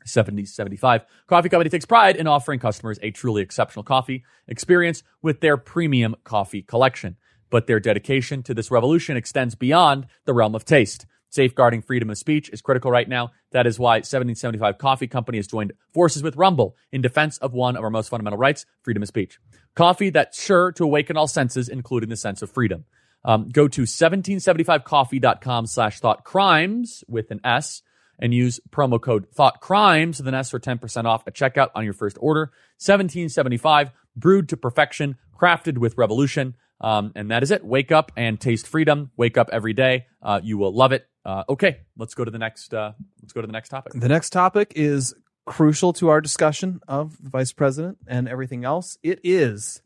7075 0.03 1.05
Coffee 1.27 1.47
Company 1.47 1.69
takes 1.69 1.85
pride 1.85 2.17
in 2.17 2.27
offering 2.27 2.59
customers 2.59 2.99
a 3.01 3.11
truly 3.11 3.43
exceptional 3.43 3.83
coffee 3.83 4.25
experience 4.47 5.03
with 5.21 5.39
their 5.39 5.55
premium 5.55 6.17
coffee 6.25 6.63
collection. 6.63 7.15
But 7.51 7.67
their 7.67 7.79
dedication 7.79 8.41
to 8.43 8.55
this 8.55 8.71
revolution 8.71 9.15
extends 9.15 9.53
beyond 9.53 10.07
the 10.25 10.33
realm 10.33 10.55
of 10.55 10.65
taste. 10.65 11.05
Safeguarding 11.29 11.81
freedom 11.83 12.09
of 12.09 12.17
speech 12.17 12.49
is 12.49 12.61
critical 12.61 12.91
right 12.91 13.07
now. 13.07 13.31
That 13.51 13.65
is 13.67 13.79
why 13.79 13.97
1775 13.97 14.77
Coffee 14.77 15.07
Company 15.07 15.37
has 15.37 15.47
joined 15.47 15.73
forces 15.93 16.23
with 16.23 16.35
Rumble 16.35 16.75
in 16.91 17.01
defense 17.01 17.37
of 17.37 17.53
one 17.53 17.77
of 17.77 17.83
our 17.83 17.89
most 17.89 18.09
fundamental 18.09 18.39
rights, 18.39 18.65
freedom 18.81 19.03
of 19.03 19.07
speech. 19.07 19.39
Coffee 19.75 20.09
that's 20.09 20.41
sure 20.41 20.71
to 20.73 20.83
awaken 20.83 21.15
all 21.15 21.27
senses, 21.27 21.69
including 21.69 22.09
the 22.09 22.17
sense 22.17 22.41
of 22.41 22.49
freedom. 22.49 22.85
Um, 23.23 23.49
go 23.49 23.67
to 23.67 23.83
1775coffee.com 23.83 25.67
slash 25.67 25.99
thought 25.99 26.23
crimes 26.25 27.03
with 27.07 27.31
an 27.31 27.39
S 27.43 27.81
and 28.19 28.33
use 28.33 28.59
promo 28.69 29.01
code 29.01 29.27
thought 29.31 29.61
crimes 29.61 30.19
with 30.19 30.27
an 30.27 30.33
S 30.33 30.49
for 30.49 30.59
10% 30.59 31.05
off 31.05 31.23
at 31.27 31.33
checkout 31.33 31.69
on 31.75 31.83
your 31.83 31.93
first 31.93 32.17
order. 32.19 32.51
1775 32.77 33.91
brewed 34.15 34.49
to 34.49 34.57
perfection, 34.57 35.17
crafted 35.39 35.77
with 35.77 35.97
revolution. 35.97 36.55
Um, 36.81 37.11
and 37.15 37.31
that 37.31 37.43
is 37.43 37.51
it. 37.51 37.63
Wake 37.63 37.91
up 37.91 38.11
and 38.17 38.39
taste 38.39 38.67
freedom. 38.67 39.11
Wake 39.15 39.37
up 39.37 39.49
every 39.53 39.73
day. 39.73 40.07
Uh, 40.21 40.41
you 40.43 40.57
will 40.57 40.73
love 40.73 40.91
it. 40.91 41.07
Uh, 41.23 41.43
okay, 41.47 41.81
let's 41.95 42.15
go 42.15 42.25
to 42.25 42.31
the 42.31 42.39
next. 42.39 42.73
Uh, 42.73 42.93
let's 43.21 43.31
go 43.33 43.41
to 43.41 43.47
the 43.47 43.53
next 43.53 43.69
topic. 43.69 43.93
The 43.95 44.09
next 44.09 44.31
topic 44.31 44.73
is 44.75 45.13
crucial 45.45 45.93
to 45.93 46.09
our 46.09 46.21
discussion 46.21 46.81
of 46.87 47.21
the 47.21 47.29
vice 47.29 47.53
president 47.53 47.99
and 48.07 48.27
everything 48.27 48.65
else. 48.65 48.97
It 49.03 49.19
is 49.23 49.81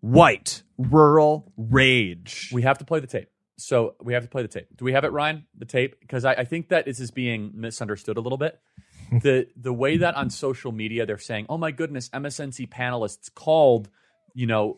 white 0.00 0.62
rural 0.78 1.52
rage. 1.56 2.50
We 2.52 2.62
have 2.62 2.78
to 2.78 2.84
play 2.84 3.00
the 3.00 3.06
tape. 3.06 3.28
So 3.56 3.94
we 4.00 4.14
have 4.14 4.22
to 4.22 4.28
play 4.28 4.42
the 4.42 4.48
tape. 4.48 4.66
Do 4.76 4.84
we 4.84 4.92
have 4.92 5.04
it, 5.04 5.12
Ryan? 5.12 5.46
The 5.56 5.66
tape? 5.66 6.00
Because 6.00 6.24
I, 6.24 6.32
I 6.32 6.44
think 6.44 6.68
that 6.68 6.84
this 6.84 7.00
is 7.00 7.10
being 7.10 7.52
misunderstood 7.54 8.16
a 8.16 8.20
little 8.20 8.38
bit. 8.38 8.58
the 9.22 9.48
The 9.56 9.72
way 9.72 9.98
that 9.98 10.14
on 10.16 10.30
social 10.30 10.72
media 10.72 11.06
they're 11.06 11.18
saying, 11.18 11.46
"Oh 11.48 11.58
my 11.58 11.70
goodness, 11.70 12.08
MSNBC 12.10 12.68
panelists 12.68 13.32
called," 13.32 13.88
you 14.34 14.46
know, 14.46 14.76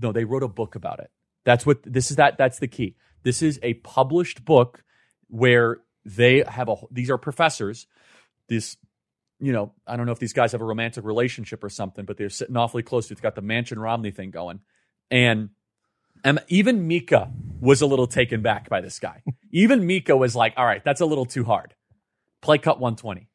no, 0.00 0.12
they 0.12 0.24
wrote 0.24 0.42
a 0.42 0.48
book 0.48 0.74
about 0.74 1.00
it. 1.00 1.10
That's 1.44 1.64
what 1.64 1.82
this 1.82 2.10
is. 2.10 2.16
That 2.16 2.38
that's 2.38 2.58
the 2.58 2.68
key. 2.68 2.96
This 3.22 3.42
is 3.42 3.58
a 3.62 3.74
published 3.74 4.44
book 4.44 4.84
where 5.28 5.78
they 6.04 6.42
have 6.46 6.68
a. 6.68 6.76
These 6.90 7.10
are 7.10 7.18
professors. 7.18 7.86
This 8.48 8.76
you 9.38 9.52
know, 9.52 9.72
I 9.86 9.96
don't 9.96 10.06
know 10.06 10.12
if 10.12 10.18
these 10.18 10.32
guys 10.32 10.52
have 10.52 10.60
a 10.60 10.64
romantic 10.64 11.04
relationship 11.04 11.62
or 11.62 11.68
something, 11.68 12.04
but 12.04 12.16
they're 12.16 12.30
sitting 12.30 12.56
awfully 12.56 12.82
close. 12.82 13.08
To 13.08 13.12
it's 13.12 13.20
got 13.20 13.34
the 13.34 13.42
Mansion 13.42 13.78
Romney 13.78 14.10
thing 14.10 14.30
going. 14.30 14.60
And, 15.10 15.50
and 16.24 16.40
even 16.48 16.88
Mika 16.88 17.30
was 17.60 17.82
a 17.82 17.86
little 17.86 18.06
taken 18.06 18.42
back 18.42 18.68
by 18.68 18.80
this 18.80 18.98
guy. 18.98 19.22
even 19.52 19.86
Mika 19.86 20.16
was 20.16 20.34
like, 20.34 20.54
all 20.56 20.64
right, 20.64 20.82
that's 20.82 21.00
a 21.00 21.06
little 21.06 21.26
too 21.26 21.44
hard. 21.44 21.74
Play 22.40 22.58
cut 22.58 22.80
120. 22.80 23.28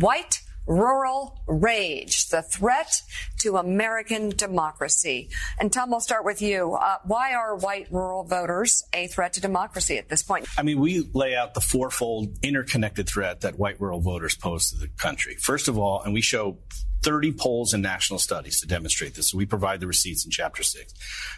White 0.00 0.37
rural 0.68 1.42
rage, 1.46 2.28
the 2.28 2.42
threat 2.42 3.02
to 3.40 3.56
American 3.56 4.28
democracy. 4.30 5.30
And 5.58 5.72
Tom, 5.72 5.92
I'll 5.92 6.00
start 6.00 6.24
with 6.24 6.42
you. 6.42 6.74
Uh, 6.74 6.98
why 7.04 7.32
are 7.34 7.56
white 7.56 7.90
rural 7.90 8.22
voters 8.24 8.84
a 8.92 9.08
threat 9.08 9.32
to 9.32 9.40
democracy 9.40 9.98
at 9.98 10.08
this 10.08 10.22
point? 10.22 10.46
I 10.56 10.62
mean, 10.62 10.78
we 10.78 11.08
lay 11.14 11.34
out 11.34 11.54
the 11.54 11.60
fourfold 11.60 12.38
interconnected 12.42 13.08
threat 13.08 13.40
that 13.40 13.58
white 13.58 13.80
rural 13.80 14.00
voters 14.00 14.36
pose 14.36 14.70
to 14.70 14.76
the 14.76 14.88
country. 14.88 15.36
First 15.36 15.68
of 15.68 15.78
all, 15.78 16.02
and 16.02 16.12
we 16.12 16.20
show 16.20 16.58
30 17.02 17.32
polls 17.32 17.72
and 17.72 17.82
national 17.82 18.18
studies 18.18 18.60
to 18.60 18.66
demonstrate 18.66 19.14
this. 19.14 19.30
So 19.30 19.38
we 19.38 19.46
provide 19.46 19.80
the 19.80 19.86
receipts 19.86 20.24
in 20.24 20.30
chapter 20.30 20.62
six. 20.62 20.92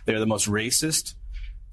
They're 0.07 0.19
the 0.19 0.27
most 0.27 0.49
racist, 0.49 1.15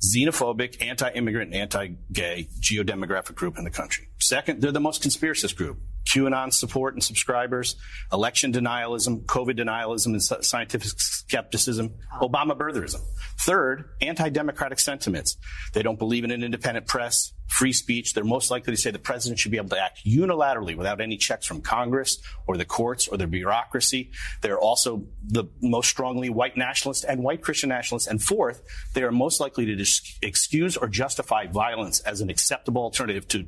xenophobic, 0.06 0.82
anti-immigrant, 0.82 1.54
anti-gay 1.54 2.50
geodemographic 2.60 3.36
group 3.36 3.58
in 3.58 3.64
the 3.64 3.72
country. 3.72 4.10
Second, 4.20 4.62
they're 4.62 4.72
the 4.72 4.80
most 4.80 5.02
conspiracist 5.02 5.56
group. 5.56 5.80
QAnon 6.18 6.54
support 6.54 6.94
and 6.94 7.04
subscribers, 7.04 7.76
election 8.12 8.52
denialism, 8.52 9.26
COVID 9.26 9.58
denialism 9.60 10.08
and 10.08 10.46
scientific 10.46 10.90
skepticism, 11.00 11.94
uh-huh. 12.14 12.28
Obama 12.28 12.58
birtherism. 12.58 13.02
Third, 13.40 13.90
anti-democratic 14.02 14.80
sentiments. 14.80 15.38
They 15.74 15.84
don't 15.84 16.00
believe 16.00 16.24
in 16.24 16.32
an 16.32 16.44
independent 16.44 16.88
press, 16.88 17.34
free 17.48 17.72
speech. 17.72 18.14
They're 18.14 18.24
most 18.24 18.50
likely 18.50 18.74
to 18.74 18.78
say 18.78 18.92
the 18.92 19.00
president 19.00 19.40
should 19.40 19.52
be 19.52 19.58
able 19.58 19.70
to 19.70 19.80
act 19.80 20.06
unilaterally 20.06 20.76
without 20.76 21.02
any 21.02 21.18
checks 21.18 21.46
from 21.46 21.62
Congress 21.62 22.20
or 22.48 22.58
the 22.58 22.66
courts 22.66 23.08
or 23.08 23.18
the 23.18 23.28
bureaucracy. 23.28 24.12
They're 24.42 24.60
also 24.60 25.06
the 25.24 25.46
most 25.62 25.90
strongly 25.90 26.30
white 26.30 26.58
nationalist 26.58 27.06
and 27.08 27.24
white 27.24 27.42
Christian 27.42 27.70
nationalists. 27.70 28.08
And 28.08 28.22
fourth, 28.22 28.64
they 28.94 29.04
are 29.04 29.12
most 29.12 29.40
likely 29.40 29.66
to 29.68 29.76
dis- 29.76 30.18
excuse 30.22 30.76
or 30.76 30.88
justify 30.88 31.46
violence 31.46 32.00
as 32.02 32.22
an 32.22 32.30
acceptable 32.30 32.82
alternative 32.82 33.28
to 33.30 33.46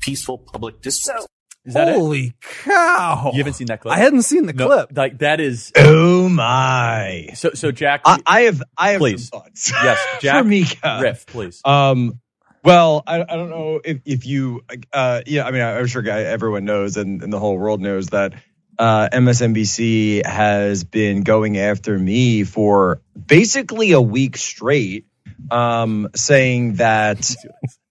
peaceful 0.00 0.38
public 0.38 0.80
discourse. 0.80 1.26
Is 1.64 1.74
that 1.74 1.88
it? 1.88 1.96
Holy 1.96 2.34
cow! 2.40 3.30
You 3.32 3.38
haven't 3.38 3.54
seen 3.54 3.66
that 3.68 3.80
clip? 3.80 3.94
I 3.94 3.98
hadn't 3.98 4.22
seen 4.22 4.46
the 4.46 4.52
No, 4.52 4.66
clip. 4.66 4.96
Like 4.96 5.18
that 5.18 5.40
is 5.40 5.72
Oh 5.76 6.28
my! 6.28 7.30
so. 7.34 7.50
So 7.54 7.72
Jack, 7.72 8.02
I, 8.04 8.18
I 8.26 8.40
have 8.42 8.62
I 8.76 8.90
have 8.92 9.00
Please. 9.00 9.28
some 9.28 9.40
thoughts. 9.40 9.72
yes, 9.82 10.06
Jack, 10.20 10.42
for 10.42 10.48
Mika. 10.48 11.00
riff, 11.02 11.26
please. 11.26 11.60
Um, 11.64 12.20
well, 12.62 13.02
I, 13.06 13.22
I 13.22 13.36
don't 13.36 13.50
know 13.50 13.80
if, 13.84 14.00
if 14.04 14.26
you, 14.26 14.64
uh, 14.92 15.22
yeah, 15.26 15.44
I 15.44 15.50
mean, 15.50 15.62
I'm 15.62 15.86
sure 15.86 16.02
guy, 16.02 16.20
everyone 16.22 16.64
knows 16.64 16.96
and, 16.96 17.22
and 17.22 17.32
the 17.32 17.38
whole 17.38 17.58
world 17.58 17.80
knows 17.80 18.08
that 18.08 18.34
uh, 18.78 19.08
MSNBC 19.12 20.24
has 20.26 20.84
been 20.84 21.22
going 21.22 21.58
after 21.58 21.98
me 21.98 22.44
for 22.44 23.02
basically 23.26 23.92
a 23.92 24.00
week 24.00 24.36
straight, 24.38 25.06
um, 25.50 26.08
saying 26.14 26.74
that 26.76 27.34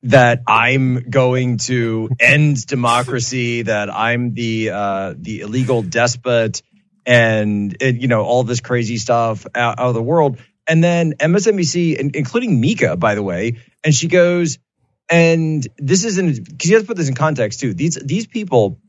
that 0.04 0.42
I'm 0.48 1.10
going 1.10 1.58
to 1.60 2.10
end 2.20 2.66
democracy, 2.68 3.64
that 3.64 3.94
I'm 3.94 4.34
the 4.34 4.70
uh, 4.72 5.14
the 5.18 5.42
illegal 5.42 5.82
despot, 5.82 6.62
and 7.06 7.76
it, 7.82 7.96
you 7.96 8.08
know 8.08 8.24
all 8.24 8.44
this 8.44 8.60
crazy 8.60 8.98
stuff 8.98 9.46
out, 9.56 9.80
out 9.80 9.88
of 9.88 9.94
the 9.94 10.04
world. 10.04 10.38
And 10.68 10.84
then 10.84 11.14
MSNBC, 11.14 11.98
in- 11.98 12.12
including 12.14 12.60
Mika, 12.60 12.96
by 12.96 13.16
the 13.16 13.24
way, 13.24 13.58
and 13.84 13.94
she 13.94 14.08
goes, 14.08 14.60
and 15.10 15.66
this 15.78 16.06
isn't 16.06 16.50
because 16.50 16.70
you 16.70 16.76
have 16.76 16.84
to 16.84 16.88
put 16.88 16.98
this 16.98 17.10
in 17.10 17.16
context 17.16 17.62
too. 17.62 17.74
These 17.74 17.96
these 17.96 18.28
people, 18.28 18.80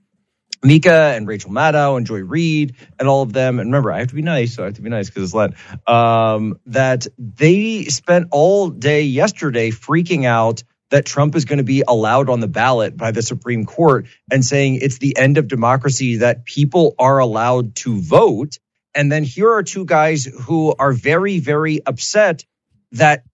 Mika 0.65 1.13
and 1.15 1.29
Rachel 1.29 1.51
Maddow 1.51 1.97
and 1.97 2.07
Joy 2.07 2.21
Reid 2.21 2.75
and 2.99 3.09
all 3.09 3.23
of 3.23 3.33
them. 3.33 3.61
And 3.61 3.69
remember, 3.69 3.93
I 3.93 4.01
have 4.01 4.09
to 4.09 4.15
be 4.17 4.23
nice, 4.23 4.55
so 4.55 4.65
I 4.65 4.67
have 4.67 4.75
to 4.75 4.83
be 4.83 4.91
nice 4.91 5.09
because 5.11 5.25
it's 5.25 5.35
Lent. 5.35 5.55
Um, 5.89 6.59
that 6.67 7.07
they 7.19 7.85
spent 7.85 8.29
all 8.33 8.69
day 8.69 9.03
yesterday 9.03 9.71
freaking 9.71 10.25
out 10.25 10.65
that 10.95 11.05
Trump 11.05 11.35
is 11.35 11.45
going 11.45 11.59
to 11.59 11.65
be 11.65 11.83
allowed 11.89 12.31
on 12.31 12.39
the 12.39 12.47
ballot 12.47 12.97
by 12.97 13.11
the 13.11 13.21
Supreme 13.21 13.67
Court 13.67 14.07
and 14.31 14.45
saying 14.45 14.77
it's 14.77 14.99
the 14.99 15.19
end 15.19 15.39
of 15.39 15.49
democracy 15.49 16.19
that 16.19 16.45
people 16.45 16.95
are 17.01 17.19
allowed 17.19 17.75
to 17.75 18.01
vote. 18.01 18.59
And 18.95 19.11
then 19.11 19.25
here 19.25 19.51
are 19.51 19.65
two 19.65 19.87
guys 19.87 20.25
who 20.25 20.73
are 20.79 20.93
very, 20.93 21.41
very 21.41 21.85
upset 21.85 22.45
that 22.93 23.25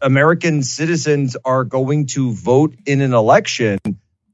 American 0.00 0.62
citizens 0.62 1.36
are 1.44 1.64
going 1.64 2.06
to 2.06 2.32
vote 2.32 2.74
in 2.86 3.02
an 3.02 3.12
election, 3.12 3.80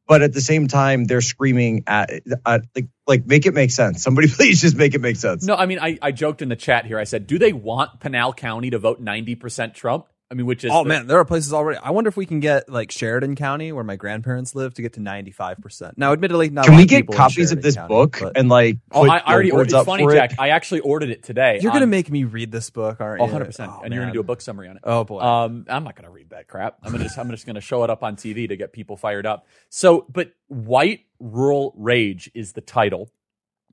but 0.07 0.23
at 0.23 0.33
the 0.33 0.41
same 0.41 0.69
time 0.69 1.07
they're 1.07 1.21
screaming 1.21 1.83
at, 1.89 2.13
at 2.47 2.67
like 2.77 2.87
like 3.05 3.27
make 3.27 3.47
it 3.47 3.55
make 3.55 3.73
sense. 3.73 4.01
Somebody 4.01 4.29
please 4.33 4.61
just 4.61 4.77
make 4.77 4.95
it 4.95 5.01
make 5.01 5.17
sense. 5.17 5.43
No, 5.43 5.57
I 5.57 5.67
mean, 5.67 5.81
I, 5.81 5.99
I 6.01 6.13
joked 6.13 6.41
in 6.41 6.51
the 6.51 6.55
chat 6.55 6.87
here. 6.87 7.01
I 7.01 7.05
said, 7.05 7.27
do 7.27 7.37
they 7.37 7.53
want 7.53 7.99
Pinal 7.99 8.33
County 8.33 8.71
to 8.71 8.79
vote 8.79 9.05
90% 9.05 9.75
Trump? 9.75 10.07
I 10.29 10.35
mean, 10.35 10.47
which 10.47 10.65
is. 10.65 10.73
Oh 10.75 10.83
the- 10.83 10.89
man, 10.89 11.07
there 11.07 11.19
are 11.19 11.25
places 11.25 11.53
already. 11.53 11.79
I 11.79 11.91
wonder 11.91 12.09
if 12.09 12.17
we 12.17 12.27
can 12.27 12.41
get 12.41 12.69
like 12.69 12.91
Sheridan 12.91 13.37
County, 13.37 13.71
where 13.71 13.85
my 13.85 13.95
grandparents 13.95 14.57
live, 14.57 14.75
to 14.75 14.83
get 14.83 14.95
to 14.95 15.01
ninety 15.01 15.31
five 15.31 15.59
percent. 15.61 15.97
Now, 15.97 16.13
admittedly, 16.13 16.51
not 16.51 16.65
a 16.65 16.69
Can 16.69 16.75
lot 16.75 16.81
we 16.81 16.87
get 16.87 16.97
people 17.03 17.15
copies 17.15 17.53
of 17.53 17.63
this 17.63 17.77
County, 17.77 17.89
book 17.89 18.19
but- 18.21 18.37
and 18.37 18.49
like? 18.49 18.79
Oh, 18.91 19.03
put 19.03 19.11
I 19.11 19.21
already 19.21 19.53
ordered. 19.53 19.67
It's 19.67 19.75
up 19.75 19.87
funny, 19.87 20.03
for 20.03 20.13
Jack. 20.15 20.33
It? 20.33 20.41
I 20.41 20.49
actually 20.49 20.81
ordered 20.81 21.11
it 21.11 21.23
today. 21.23 21.61
You're 21.63 21.73
gonna 21.73 21.87
make 21.87 22.11
me 22.11 22.25
read 22.25 22.51
this 22.51 22.71
book, 22.71 23.01
aren't 23.01 23.21
you? 23.23 23.29
100%. 23.29 23.69
Oh, 23.69 23.83
and 23.85 23.95
you're 23.95 24.03
gonna 24.03 24.13
do 24.13 24.21
a 24.21 24.25
book 24.25 24.41
summary 24.41 24.69
on 24.69 24.77
it. 24.77 24.83
Oh 24.85 25.05
boy. 25.05 25.21
Um, 25.21 25.65
I'm 25.69 25.85
not 25.85 25.95
going 25.95 26.07
to 26.07 26.11
read 26.11 26.31
that 26.31 26.49
crap. 26.49 26.79
I'm 26.83 26.91
going 26.91 27.03
to 27.03 27.05
just, 27.05 27.19
I'm 27.19 27.31
just 27.31 27.47
going 27.47 27.55
to 27.57 27.61
show 27.61 27.85
it 27.85 27.91
up 27.91 28.03
on 28.03 28.17
TV 28.17 28.49
to 28.49 28.57
get 28.57 28.73
people 28.73 28.97
fired 28.97 29.27
up. 29.27 29.47
So, 29.69 30.07
but 30.09 30.33
white 30.49 31.01
rural 31.21 31.73
rage 31.77 32.31
is 32.35 32.53
the 32.53 32.61
title. 32.61 33.11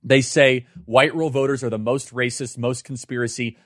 They 0.03 0.21
say 0.21 0.67
white 0.85 1.13
rural 1.13 1.29
voters 1.29 1.63
are 1.63 1.69
the 1.69 1.77
most 1.79 2.13
racist, 2.13 2.57
most 2.57 2.83
conspiracy 2.83 3.57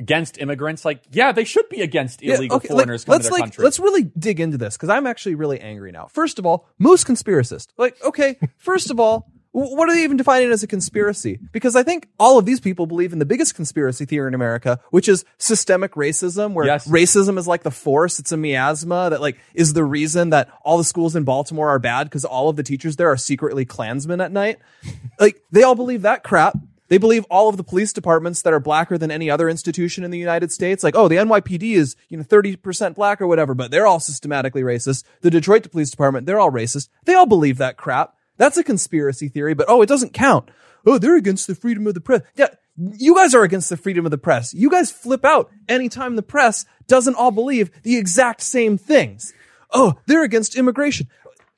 against 0.00 0.38
immigrants. 0.38 0.84
Like, 0.84 1.02
yeah, 1.12 1.30
they 1.32 1.44
should 1.44 1.68
be 1.68 1.82
against 1.82 2.22
Yeah, 2.22 2.36
illegal 2.36 2.56
okay, 2.56 2.68
like, 2.68 2.76
foreigners 2.86 3.04
coming 3.04 3.16
let's 3.18 3.26
to 3.26 3.30
their 3.30 3.38
like 3.40 3.44
country. 3.44 3.64
let's 3.64 3.78
really 3.78 4.04
dig 4.18 4.40
into 4.40 4.58
this 4.58 4.76
because 4.76 4.88
I'm 4.88 5.06
actually 5.06 5.34
really 5.36 5.60
angry 5.60 5.92
now. 5.92 6.06
First 6.06 6.38
of 6.38 6.46
all, 6.46 6.66
most 6.78 7.06
conspiracists. 7.06 7.68
Like, 7.76 8.02
okay, 8.02 8.38
first 8.56 8.90
of 8.90 8.98
all, 8.98 9.30
what 9.52 9.88
are 9.88 9.94
they 9.94 10.04
even 10.04 10.16
defining 10.16 10.52
as 10.52 10.62
a 10.62 10.68
conspiracy? 10.68 11.40
Because 11.50 11.74
I 11.74 11.82
think 11.82 12.06
all 12.20 12.38
of 12.38 12.46
these 12.46 12.60
people 12.60 12.86
believe 12.86 13.12
in 13.12 13.18
the 13.18 13.24
biggest 13.26 13.56
conspiracy 13.56 14.04
theory 14.04 14.28
in 14.28 14.34
America, 14.34 14.78
which 14.90 15.08
is 15.08 15.24
systemic 15.38 15.94
racism, 15.94 16.52
where 16.54 16.66
Yes. 16.66 16.86
racism 16.86 17.36
is 17.36 17.48
like 17.48 17.64
the 17.64 17.72
force, 17.72 18.20
it's 18.20 18.30
a 18.30 18.36
miasma 18.36 19.10
that 19.10 19.20
like 19.20 19.38
is 19.54 19.72
the 19.72 19.82
reason 19.84 20.30
that 20.30 20.48
all 20.64 20.78
the 20.78 20.84
schools 20.84 21.16
in 21.16 21.24
Baltimore 21.24 21.68
are 21.68 21.80
bad 21.80 22.04
because 22.04 22.24
all 22.24 22.48
of 22.48 22.54
the 22.54 22.62
teachers 22.62 22.94
there 22.94 23.08
are 23.10 23.16
secretly 23.16 23.64
Klansmen 23.64 24.20
at 24.20 24.30
night. 24.30 24.58
like, 25.18 25.42
they 25.50 25.64
all 25.64 25.74
believe 25.74 26.02
that 26.02 26.22
crap. 26.22 26.56
They 26.90 26.98
believe 26.98 27.24
all 27.30 27.48
of 27.48 27.56
the 27.56 27.62
police 27.62 27.92
departments 27.92 28.42
that 28.42 28.52
are 28.52 28.58
blacker 28.58 28.98
than 28.98 29.12
any 29.12 29.30
other 29.30 29.48
institution 29.48 30.02
in 30.02 30.10
the 30.10 30.18
United 30.18 30.50
States. 30.50 30.82
Like, 30.82 30.96
oh, 30.96 31.06
the 31.06 31.16
NYPD 31.16 31.74
is, 31.74 31.94
you 32.08 32.18
know, 32.18 32.24
30% 32.24 32.96
black 32.96 33.22
or 33.22 33.28
whatever, 33.28 33.54
but 33.54 33.70
they're 33.70 33.86
all 33.86 34.00
systematically 34.00 34.62
racist. 34.62 35.04
The 35.20 35.30
Detroit 35.30 35.70
Police 35.70 35.92
Department, 35.92 36.26
they're 36.26 36.40
all 36.40 36.50
racist. 36.50 36.88
They 37.04 37.14
all 37.14 37.26
believe 37.26 37.58
that 37.58 37.76
crap. 37.76 38.16
That's 38.38 38.56
a 38.56 38.64
conspiracy 38.64 39.28
theory, 39.28 39.54
but 39.54 39.66
oh, 39.68 39.82
it 39.82 39.88
doesn't 39.88 40.12
count. 40.12 40.50
Oh, 40.84 40.98
they're 40.98 41.16
against 41.16 41.46
the 41.46 41.54
freedom 41.54 41.86
of 41.86 41.94
the 41.94 42.00
press. 42.00 42.22
Yeah, 42.34 42.48
you 42.76 43.14
guys 43.14 43.34
are 43.34 43.44
against 43.44 43.68
the 43.68 43.76
freedom 43.76 44.04
of 44.04 44.10
the 44.10 44.18
press. 44.18 44.52
You 44.52 44.68
guys 44.68 44.90
flip 44.90 45.24
out 45.24 45.48
anytime 45.68 46.16
the 46.16 46.22
press 46.22 46.64
doesn't 46.88 47.14
all 47.14 47.30
believe 47.30 47.70
the 47.82 47.98
exact 47.98 48.40
same 48.40 48.76
things. 48.76 49.32
Oh, 49.70 49.94
they're 50.06 50.24
against 50.24 50.56
immigration. 50.56 51.06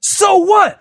So 0.00 0.36
what? 0.38 0.78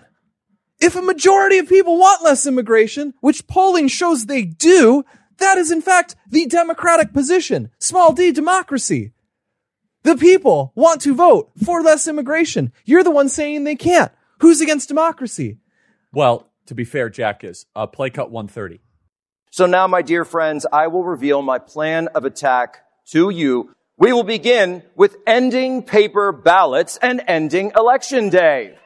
If 0.82 0.96
a 0.96 1.02
majority 1.02 1.58
of 1.58 1.68
people 1.68 1.96
want 1.96 2.24
less 2.24 2.44
immigration, 2.44 3.14
which 3.20 3.46
polling 3.46 3.86
shows 3.86 4.26
they 4.26 4.42
do, 4.42 5.04
that 5.38 5.56
is 5.56 5.70
in 5.70 5.80
fact 5.80 6.16
the 6.28 6.46
democratic 6.46 7.12
position. 7.12 7.70
Small 7.78 8.12
d 8.12 8.32
democracy. 8.32 9.12
The 10.02 10.16
people 10.16 10.72
want 10.74 11.00
to 11.02 11.14
vote 11.14 11.52
for 11.64 11.82
less 11.82 12.08
immigration. 12.08 12.72
You're 12.84 13.04
the 13.04 13.12
one 13.12 13.28
saying 13.28 13.62
they 13.62 13.76
can't. 13.76 14.10
Who's 14.40 14.60
against 14.60 14.88
democracy? 14.88 15.58
well, 16.12 16.48
to 16.66 16.74
be 16.74 16.84
fair, 16.84 17.08
Jack 17.08 17.44
is 17.44 17.66
uh, 17.76 17.86
play 17.86 18.10
cut 18.10 18.30
130. 18.30 18.80
So 19.50 19.66
now, 19.66 19.86
my 19.86 20.02
dear 20.02 20.24
friends, 20.24 20.66
I 20.72 20.88
will 20.88 21.04
reveal 21.04 21.42
my 21.42 21.58
plan 21.58 22.08
of 22.08 22.24
attack 22.24 22.84
to 23.10 23.30
you. 23.30 23.72
We 23.98 24.12
will 24.12 24.24
begin 24.24 24.82
with 24.96 25.16
ending 25.26 25.82
paper 25.82 26.32
ballots 26.32 26.98
and 27.00 27.22
ending 27.28 27.72
election 27.76 28.30
day. 28.30 28.76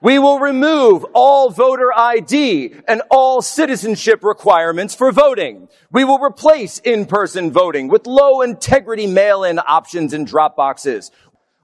We 0.00 0.20
will 0.20 0.38
remove 0.38 1.04
all 1.12 1.50
voter 1.50 1.92
ID 1.92 2.74
and 2.86 3.02
all 3.10 3.42
citizenship 3.42 4.22
requirements 4.22 4.94
for 4.94 5.10
voting. 5.10 5.68
We 5.90 6.04
will 6.04 6.20
replace 6.20 6.78
in-person 6.78 7.50
voting 7.50 7.88
with 7.88 8.06
low 8.06 8.42
integrity 8.42 9.08
mail-in 9.08 9.58
options 9.58 10.12
and 10.12 10.24
drop 10.24 10.54
boxes. 10.54 11.10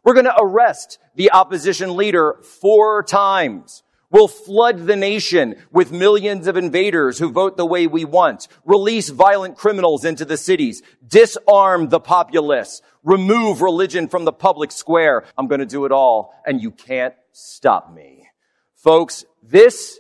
We're 0.02 0.14
going 0.14 0.24
to 0.24 0.36
arrest 0.36 0.98
the 1.14 1.30
opposition 1.30 1.96
leader 1.96 2.36
four 2.42 3.04
times. 3.04 3.84
We'll 4.14 4.28
flood 4.28 4.86
the 4.86 4.94
nation 4.94 5.56
with 5.72 5.90
millions 5.90 6.46
of 6.46 6.56
invaders 6.56 7.18
who 7.18 7.32
vote 7.32 7.56
the 7.56 7.66
way 7.66 7.88
we 7.88 8.04
want, 8.04 8.46
release 8.64 9.08
violent 9.08 9.56
criminals 9.56 10.04
into 10.04 10.24
the 10.24 10.36
cities, 10.36 10.84
disarm 11.04 11.88
the 11.88 11.98
populace, 11.98 12.80
remove 13.02 13.60
religion 13.60 14.06
from 14.06 14.24
the 14.24 14.32
public 14.32 14.70
square. 14.70 15.24
I'm 15.36 15.48
going 15.48 15.58
to 15.58 15.66
do 15.66 15.84
it 15.84 15.90
all, 15.90 16.32
and 16.46 16.62
you 16.62 16.70
can't 16.70 17.14
stop 17.32 17.92
me. 17.92 18.28
Folks, 18.76 19.24
this 19.42 19.98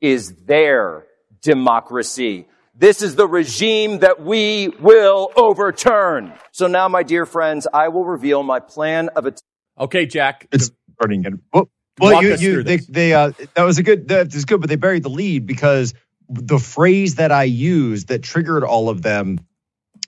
is 0.00 0.32
their 0.44 1.08
democracy. 1.42 2.46
This 2.76 3.02
is 3.02 3.16
the 3.16 3.26
regime 3.26 3.98
that 3.98 4.22
we 4.22 4.68
will 4.78 5.32
overturn. 5.34 6.34
So 6.52 6.68
now, 6.68 6.86
my 6.86 7.02
dear 7.02 7.26
friends, 7.26 7.66
I 7.74 7.88
will 7.88 8.04
reveal 8.04 8.44
my 8.44 8.60
plan 8.60 9.08
of 9.16 9.26
attack. 9.26 9.42
Okay, 9.76 10.06
Jack. 10.06 10.46
It's 10.52 10.70
burning 11.00 11.24
it. 11.24 11.68
Well, 12.00 12.14
Walk 12.14 12.22
you, 12.22 12.34
you, 12.36 12.62
they, 12.62 12.78
they, 12.78 13.12
uh, 13.12 13.32
that 13.54 13.62
was 13.62 13.78
a 13.78 13.82
good, 13.82 14.08
that 14.08 14.34
is 14.34 14.46
good, 14.46 14.60
but 14.60 14.70
they 14.70 14.76
buried 14.76 15.02
the 15.02 15.10
lead 15.10 15.46
because 15.46 15.92
the 16.30 16.58
phrase 16.58 17.16
that 17.16 17.30
I 17.30 17.44
used 17.44 18.08
that 18.08 18.22
triggered 18.22 18.64
all 18.64 18.88
of 18.88 19.02
them 19.02 19.40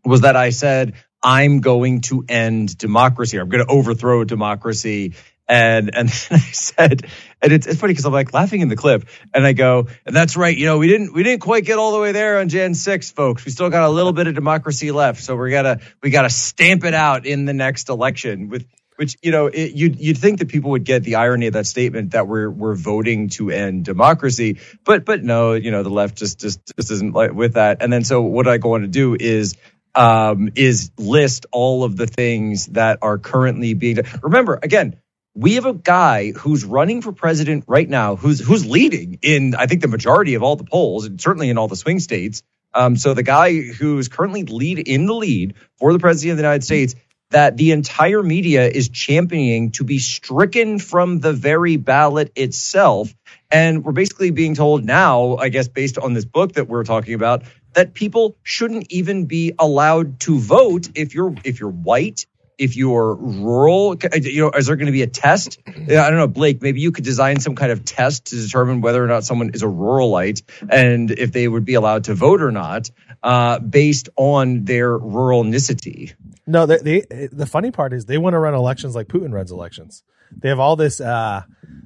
was 0.05 0.23
that 0.23 0.35
I 0.35 0.51
said, 0.51 0.95
I'm 1.23 1.61
going 1.61 2.01
to 2.03 2.25
end 2.29 2.79
democracy. 2.79 3.39
I'm 3.39 3.49
going 3.49 3.65
to 3.65 3.71
overthrow 3.71 4.25
democracy. 4.25 5.15
And, 5.49 5.95
and 5.95 6.09
then 6.31 6.39
I 6.39 6.51
said, 6.53 7.07
and 7.43 7.53
it's, 7.53 7.67
it's 7.67 7.79
funny 7.79 7.93
because 7.93 8.07
I'm 8.07 8.13
like 8.13 8.33
laughing 8.33 8.63
in 8.63 8.69
the 8.69 8.77
clip 8.77 9.07
and 9.35 9.45
I 9.45 9.53
go, 9.53 9.89
and 10.07 10.17
that's 10.17 10.37
right. 10.37 10.57
You 10.57 10.67
know, 10.67 10.79
we 10.79 10.89
didn't, 10.89 11.13
we 11.13 11.23
didn't 11.23 11.43
quite 11.43 11.65
get 11.65 11.79
all 11.79 11.93
the 11.93 12.01
way 12.01 12.13
there 12.13 12.39
on 12.39 12.49
Jan 12.49 12.75
6, 12.75 13.11
folks. 13.13 13.45
We 13.45 13.51
still 13.51 13.69
got 13.69 13.85
a 13.85 13.91
little 13.91 14.13
bit 14.13 14.29
of 14.29 14.35
democracy 14.35 14.93
left. 14.93 15.23
So 15.23 15.37
we 15.37 15.51
gotta, 15.51 15.81
we 16.03 16.09
gotta 16.09 16.31
stamp 16.31 16.85
it 16.85 16.95
out 16.95 17.27
in 17.27 17.45
the 17.45 17.53
next 17.53 17.89
election 17.91 18.49
with, 18.49 18.67
which 19.03 19.17
you 19.21 19.33
know 19.33 19.47
it, 19.49 19.73
you'd 19.73 19.99
you'd 19.99 20.17
think 20.17 20.39
that 20.39 20.47
people 20.47 20.71
would 20.71 20.85
get 20.85 21.03
the 21.03 21.17
irony 21.17 21.49
of 21.49 21.55
that 21.55 21.67
statement 21.67 22.13
that 22.13 22.29
we're 22.29 22.49
we're 22.49 22.77
voting 22.77 23.31
to 23.31 23.51
end 23.51 23.85
democracy, 23.85 24.61
but 24.85 25.05
but 25.05 25.25
no, 25.25 25.55
you 25.55 25.73
know 25.73 25.83
the 25.83 25.91
left 25.91 26.17
just 26.17 26.39
just 26.39 26.61
just 26.77 26.93
isn't 26.93 27.13
like 27.13 27.33
with 27.33 27.55
that. 27.55 27.83
And 27.83 27.93
then 27.93 28.05
so 28.05 28.23
what 28.23 28.47
I 28.47 28.59
go 28.59 28.75
on 28.75 28.83
to 28.83 28.87
do 28.87 29.17
is 29.19 29.57
um 29.97 30.51
is 30.55 30.93
list 30.99 31.47
all 31.51 31.83
of 31.83 31.97
the 31.97 32.07
things 32.07 32.67
that 32.67 33.01
are 33.03 33.19
currently 33.19 33.75
being. 33.75 33.99
Remember 34.23 34.61
again. 34.63 34.97
We 35.35 35.55
have 35.55 35.65
a 35.65 35.73
guy 35.73 36.31
who's 36.31 36.63
running 36.63 37.01
for 37.01 37.11
president 37.11 37.65
right 37.67 37.89
now, 37.89 38.17
who's 38.17 38.39
who's 38.39 38.67
leading 38.67 39.19
in 39.23 39.57
I 39.57 39.67
think 39.67 39.81
the 39.81 39.89
majority 39.89 40.35
of 40.35 40.45
all 40.45 40.55
the 40.55 40.65
polls, 40.65 41.07
and 41.07 41.21
certainly 41.21 41.49
in 41.49 41.59
all 41.59 41.69
the 41.69 41.75
swing 41.75 41.99
states. 41.99 42.43
Um, 42.75 42.97
so 42.97 43.15
the 43.15 43.23
guy 43.23 43.63
who's 43.63 44.09
currently 44.09 44.45
lead 44.45 44.79
in 44.79 45.07
the 45.07 45.15
lead 45.15 45.55
for 45.79 45.93
the 45.93 45.99
presidency 45.99 46.31
of 46.31 46.37
the 46.37 46.43
United 46.43 46.65
States 46.65 46.95
that 47.33 47.57
the 47.57 47.73
entire 47.73 48.23
media 48.23 48.69
is 48.69 48.89
championing 48.89 49.73
to 49.73 49.85
be 49.85 49.99
stricken 49.99 50.79
from 50.79 51.21
the 51.21 51.33
very 51.33 51.77
ballot 51.77 52.31
itself. 52.37 53.13
And 53.51 53.85
we're 53.85 53.93
basically 53.93 54.31
being 54.31 54.55
told 54.55 54.85
now, 54.85 55.37
I 55.37 55.49
guess, 55.49 55.69
based 55.69 55.99
on 55.99 56.15
this 56.15 56.25
book 56.25 56.53
that 56.55 56.69
we're 56.69 56.85
talking 56.85 57.15
about, 57.15 57.43
that 57.75 57.95
people 57.95 58.37
shouldn't 58.43 58.93
even 58.93 59.27
be 59.27 59.53
allowed 59.59 60.21
to 60.21 60.39
vote 60.39 60.91
if 60.95 61.15
you're 61.15 61.35
if 61.45 61.61
you're 61.61 61.71
white, 61.71 62.27
if 62.59 62.77
you're 62.77 63.15
rural. 63.15 63.97
You 64.15 64.43
know, 64.43 64.51
is 64.51 64.67
there 64.67 64.77
going 64.77 64.87
to 64.87 64.93
be 64.93 65.03
a 65.03 65.07
test? 65.07 65.59
I 65.67 65.87
don't 65.87 66.17
know, 66.17 66.29
Blake. 66.29 66.63
Maybe 66.63 66.81
you 66.81 66.93
could 66.93 67.05
design 67.05 67.41
some 67.41 67.55
kind 67.55 67.73
of 67.73 67.85
test 67.85 68.27
to 68.27 68.37
determine 68.37 68.83
whether 68.83 69.03
or 69.03 69.09
not 69.09 69.25
someone 69.25 69.51
is 69.55 69.63
a 69.63 69.67
ruralite 69.67 70.43
and 70.71 71.11
if 71.11 71.33
they 71.33 71.49
would 71.49 71.65
be 71.65 71.75
allowed 71.75 72.05
to 72.05 72.15
vote 72.15 72.43
or 72.43 72.53
not, 72.53 72.91
uh, 73.23 73.59
based 73.59 74.11
on 74.17 74.65
their 74.65 74.99
ruralnicity. 74.99 76.13
No, 76.47 76.67
they, 76.67 76.79
they 77.01 77.29
the 77.33 77.47
funny 77.47 77.71
part 77.71 77.93
is 77.93 78.07
they 78.07 78.19
want 78.19 78.35
to 78.35 78.39
run 78.39 78.55
elections 78.55 78.95
like 78.95 79.09
Putin 79.09 79.33
runs 79.33 79.51
elections. 79.53 80.03
They 80.37 80.49
have 80.49 80.59
all 80.59 80.77
this 80.77 81.01
uh 81.01 81.43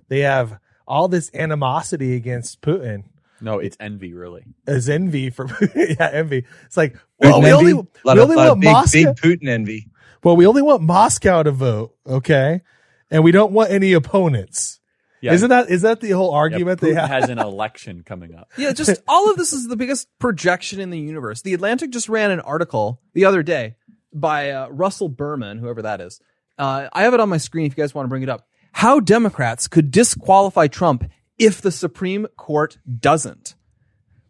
they 0.09 0.21
have 0.21 0.59
all 0.87 1.09
this 1.09 1.31
animosity 1.35 2.15
against 2.15 2.61
Putin. 2.63 3.05
No, 3.41 3.59
it's 3.59 3.77
envy, 3.79 4.15
really. 4.15 4.45
It's 4.67 4.89
envy 4.89 5.29
for 5.31 5.47
yeah, 5.77 6.09
envy. 6.13 6.45
It's 6.65 6.77
like 6.77 6.95
Putin 6.95 6.99
well, 7.21 7.43
we 7.43 7.51
envy? 7.51 7.53
only, 7.53 7.75
we 7.75 7.81
of, 7.81 8.19
only 8.19 8.37
lot 8.37 8.47
of 8.47 8.51
want 8.51 8.61
big, 8.63 8.73
Moscow. 8.73 8.99
big 8.99 9.17
Putin 9.41 9.49
envy. 9.49 9.89
Well, 10.25 10.37
we 10.37 10.47
only 10.47 10.63
want 10.63 10.83
Moscow 10.83 11.43
to 11.43 11.51
vote, 11.51 11.95
okay? 12.07 12.63
And 13.11 13.23
we 13.23 13.33
don't 13.33 13.53
want 13.53 13.71
any 13.71 13.93
opponents. 13.93 14.81
Yeah. 15.21 15.33
Isn't 15.35 15.51
that 15.51 15.71
is 15.71 15.83
that 15.83 16.01
the 16.01 16.11
whole 16.11 16.31
Yeah, 16.33 16.39
argument 16.39 16.81
they 16.81 16.93
Putin 16.93 17.01
have? 17.01 17.09
has 17.09 17.31
an 17.31 17.39
election 17.41 18.03
coming 18.05 18.35
up. 18.35 18.51
Yeah, 18.57 18.73
just 18.73 19.03
all 19.09 19.31
of 19.31 19.37
this 19.37 19.53
is 19.53 19.67
the 19.67 19.77
biggest 19.77 20.09
projection 20.19 20.81
in 20.81 20.91
the 20.91 20.99
universe. 20.99 21.43
The 21.43 21.53
Atlantic 21.55 21.91
just 21.91 22.09
ran 22.09 22.31
an 22.31 22.41
article 22.41 23.01
the 23.13 23.25
other 23.25 23.43
day 23.43 23.75
by 24.21 24.51
uh, 24.51 24.69
Russell 24.69 25.09
Berman, 25.09 25.59
whoever 25.59 25.83
that 25.83 26.01
is. 26.01 26.21
Uh, 26.59 26.89
I 26.93 27.03
have 27.03 27.15
it 27.15 27.21
on 27.21 27.29
my 27.29 27.37
screen 27.37 27.67
if 27.67 27.77
you 27.77 27.83
guys 27.83 27.95
want 27.95 28.07
to 28.07 28.11
bring 28.11 28.23
it 28.23 28.29
up. 28.29 28.49
How 28.73 29.01
Democrats 29.01 29.69
could 29.69 29.91
disqualify 29.91 30.67
Trump 30.67 31.11
if 31.39 31.61
the 31.61 31.71
Supreme 31.71 32.27
Court 32.37 32.79
doesn't. 32.99 33.55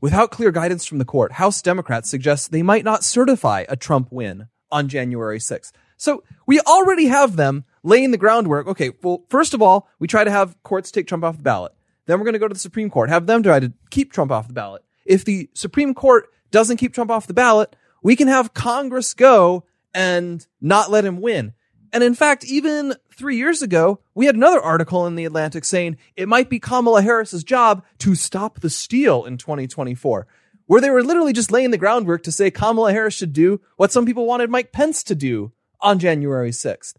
Without 0.00 0.30
clear 0.30 0.50
guidance 0.50 0.84
from 0.84 0.98
the 0.98 1.04
court, 1.04 1.32
House 1.32 1.62
Democrats 1.62 2.10
suggest 2.10 2.50
they 2.50 2.62
might 2.62 2.84
not 2.84 3.02
certify 3.02 3.64
a 3.68 3.76
Trump 3.76 4.08
win 4.10 4.48
on 4.70 4.88
January 4.88 5.38
6th. 5.38 5.72
So 5.96 6.22
we 6.46 6.60
already 6.60 7.06
have 7.06 7.36
them 7.36 7.64
laying 7.82 8.10
the 8.10 8.18
groundwork. 8.18 8.66
Okay, 8.66 8.92
well, 9.02 9.24
first 9.30 9.54
of 9.54 9.62
all, 9.62 9.88
we 9.98 10.06
try 10.06 10.24
to 10.24 10.30
have 10.30 10.62
courts 10.62 10.90
take 10.90 11.06
Trump 11.06 11.24
off 11.24 11.38
the 11.38 11.42
ballot. 11.42 11.72
Then 12.06 12.18
we're 12.18 12.24
going 12.24 12.34
to 12.34 12.38
go 12.38 12.48
to 12.48 12.54
the 12.54 12.60
Supreme 12.60 12.90
Court, 12.90 13.08
have 13.08 13.26
them 13.26 13.42
try 13.42 13.58
to 13.58 13.72
keep 13.90 14.12
Trump 14.12 14.30
off 14.30 14.46
the 14.46 14.54
ballot. 14.54 14.84
If 15.04 15.24
the 15.24 15.48
Supreme 15.54 15.94
Court 15.94 16.28
doesn't 16.50 16.76
keep 16.76 16.92
Trump 16.92 17.10
off 17.10 17.26
the 17.26 17.34
ballot, 17.34 17.74
we 18.02 18.16
can 18.16 18.28
have 18.28 18.54
Congress 18.54 19.14
go 19.14 19.64
and 19.94 20.46
not 20.60 20.90
let 20.90 21.04
him 21.04 21.20
win. 21.20 21.54
And 21.92 22.04
in 22.04 22.14
fact, 22.14 22.44
even 22.44 22.94
three 23.14 23.36
years 23.36 23.62
ago, 23.62 24.00
we 24.14 24.26
had 24.26 24.34
another 24.34 24.60
article 24.60 25.06
in 25.06 25.14
the 25.14 25.24
Atlantic 25.24 25.64
saying 25.64 25.96
it 26.16 26.28
might 26.28 26.50
be 26.50 26.60
Kamala 26.60 27.02
Harris's 27.02 27.44
job 27.44 27.84
to 27.98 28.14
stop 28.14 28.60
the 28.60 28.70
steal 28.70 29.24
in 29.24 29.38
2024, 29.38 30.26
where 30.66 30.80
they 30.80 30.90
were 30.90 31.02
literally 31.02 31.32
just 31.32 31.50
laying 31.50 31.70
the 31.70 31.78
groundwork 31.78 32.22
to 32.24 32.32
say 32.32 32.50
Kamala 32.50 32.92
Harris 32.92 33.14
should 33.14 33.32
do 33.32 33.60
what 33.76 33.92
some 33.92 34.04
people 34.04 34.26
wanted 34.26 34.50
Mike 34.50 34.72
Pence 34.72 35.02
to 35.04 35.14
do 35.14 35.52
on 35.80 35.98
January 35.98 36.50
6th. 36.50 36.94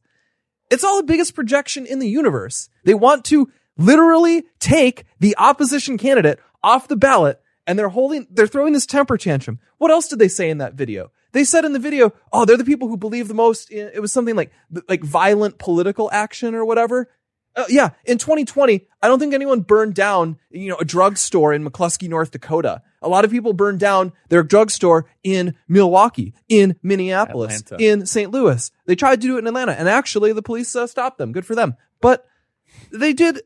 It's 0.70 0.84
all 0.84 0.98
the 0.98 1.04
biggest 1.04 1.36
projection 1.36 1.86
in 1.86 2.00
the 2.00 2.10
universe. 2.10 2.70
They 2.84 2.94
want 2.94 3.24
to 3.26 3.52
literally 3.78 4.46
take 4.60 5.06
the 5.20 5.36
opposition 5.38 5.98
candidate 5.98 6.40
off 6.64 6.88
the 6.88 6.96
ballot 6.96 7.40
and 7.66 7.78
they're 7.78 7.90
holding, 7.90 8.28
they're 8.32 8.48
throwing 8.48 8.74
this 8.74 8.86
temper 8.86 9.18
tantrum. 9.18 9.60
What 9.78 9.92
else 9.92 10.08
did 10.08 10.20
they 10.20 10.28
say 10.28 10.50
in 10.50 10.58
that 10.58 10.74
video? 10.74 11.12
They 11.38 11.44
said 11.44 11.66
in 11.66 11.74
the 11.74 11.78
video, 11.78 12.14
oh, 12.34 12.46
they're 12.46 12.58
the 12.58 12.66
people 12.66 12.88
who 12.88 12.98
believe 12.98 13.28
the 13.28 13.36
most. 13.36 13.70
In, 13.70 13.92
it 13.94 14.00
was 14.00 14.12
something 14.12 14.36
like, 14.36 14.52
like 14.90 15.04
violent 15.04 15.60
political 15.60 16.10
action 16.12 16.56
or 16.56 16.66
whatever. 16.66 17.12
Uh, 17.56 17.66
yeah. 17.70 17.90
In 18.06 18.18
2020, 18.18 18.88
I 19.04 19.08
don't 19.08 19.20
think 19.20 19.36
anyone 19.36 19.60
burned 19.60 19.94
down, 19.94 20.40
you 20.50 20.70
know, 20.70 20.78
a 20.78 20.84
drugstore 20.84 21.54
in 21.54 21.64
McClusky, 21.64 22.10
North 22.10 22.32
Dakota. 22.32 22.82
A 23.04 23.08
lot 23.08 23.24
of 23.24 23.30
people 23.30 23.54
burned 23.54 23.80
down 23.80 24.14
their 24.30 24.42
drugstore 24.42 25.06
in 25.24 25.54
Milwaukee, 25.68 26.34
in 26.50 26.76
Minneapolis, 26.82 27.60
Atlanta. 27.60 27.86
in 27.86 28.08
St. 28.08 28.32
Louis. 28.32 28.72
They 28.88 28.96
tried 28.96 29.22
to 29.22 29.28
do 29.28 29.36
it 29.36 29.42
in 29.42 29.48
Atlanta 29.48 29.74
and 29.74 29.88
actually 29.88 30.34
the 30.34 30.42
police 30.42 30.76
uh, 30.76 30.88
stopped 30.88 31.20
them. 31.20 31.34
Good 31.34 31.46
for 31.46 31.54
them. 31.54 31.76
But 32.02 32.26
they 32.92 33.14
did 33.14 33.42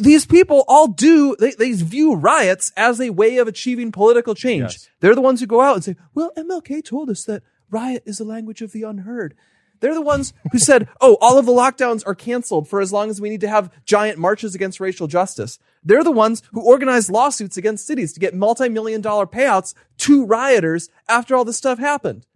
these 0.00 0.26
people 0.26 0.64
all 0.68 0.88
do 0.88 1.36
they, 1.38 1.52
they 1.52 1.72
view 1.72 2.14
riots 2.14 2.72
as 2.76 3.00
a 3.00 3.10
way 3.10 3.38
of 3.38 3.48
achieving 3.48 3.92
political 3.92 4.34
change. 4.34 4.72
Yes. 4.72 4.88
They're 5.00 5.14
the 5.14 5.20
ones 5.20 5.40
who 5.40 5.46
go 5.46 5.60
out 5.60 5.76
and 5.76 5.84
say, 5.84 5.96
"Well, 6.14 6.32
MLK 6.36 6.84
told 6.84 7.08
us 7.10 7.24
that 7.24 7.42
riot 7.70 8.02
is 8.06 8.18
the 8.18 8.24
language 8.24 8.62
of 8.62 8.72
the 8.72 8.82
unheard." 8.82 9.34
They're 9.80 9.94
the 9.94 10.02
ones 10.02 10.32
who 10.52 10.58
said, 10.70 10.88
"Oh, 11.00 11.16
all 11.20 11.38
of 11.38 11.46
the 11.46 11.52
lockdowns 11.52 12.02
are 12.06 12.14
canceled 12.14 12.68
for 12.68 12.80
as 12.80 12.92
long 12.92 13.10
as 13.10 13.20
we 13.20 13.30
need 13.30 13.40
to 13.42 13.48
have 13.48 13.70
giant 13.84 14.18
marches 14.18 14.54
against 14.54 14.80
racial 14.80 15.06
justice." 15.06 15.58
They're 15.82 16.04
the 16.04 16.10
ones 16.10 16.42
who 16.52 16.60
organized 16.60 17.10
lawsuits 17.10 17.56
against 17.56 17.86
cities 17.86 18.12
to 18.12 18.20
get 18.20 18.34
multi-million 18.34 19.00
dollar 19.00 19.26
payouts 19.26 19.74
to 19.98 20.26
rioters 20.26 20.90
after 21.08 21.34
all 21.36 21.44
this 21.44 21.56
stuff 21.56 21.78
happened. 21.78 22.26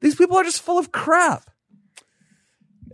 These 0.00 0.16
people 0.16 0.36
are 0.36 0.44
just 0.44 0.60
full 0.62 0.78
of 0.78 0.92
crap. 0.92 1.51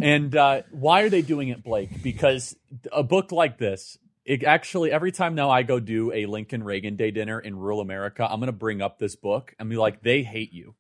And 0.01 0.35
uh, 0.37 0.63
why 0.71 1.03
are 1.03 1.09
they 1.09 1.23
doing 1.23 1.49
it, 1.49 1.65
Blake? 1.65 2.03
Because 2.03 2.57
a 2.93 3.03
book 3.03 3.33
like 3.33 3.59
this, 3.59 3.99
it 4.25 4.45
actually 4.45 4.93
every 4.93 5.11
time 5.11 5.35
now 5.35 5.51
I 5.51 5.63
go 5.63 5.81
do 5.81 6.13
a 6.13 6.27
Lincoln 6.27 6.63
Reagan 6.63 6.97
Day 6.97 7.11
dinner 7.11 7.41
in 7.41 7.57
rural 7.57 7.81
America, 7.81 8.27
I'm 8.31 8.39
going 8.41 8.47
to 8.47 8.53
bring 8.53 8.83
up 8.83 8.99
this 8.99 9.17
book 9.17 9.55
and 9.59 9.69
be 9.69 9.77
like, 9.77 10.03
they 10.03 10.23
hate 10.23 10.53
you. 10.53 10.75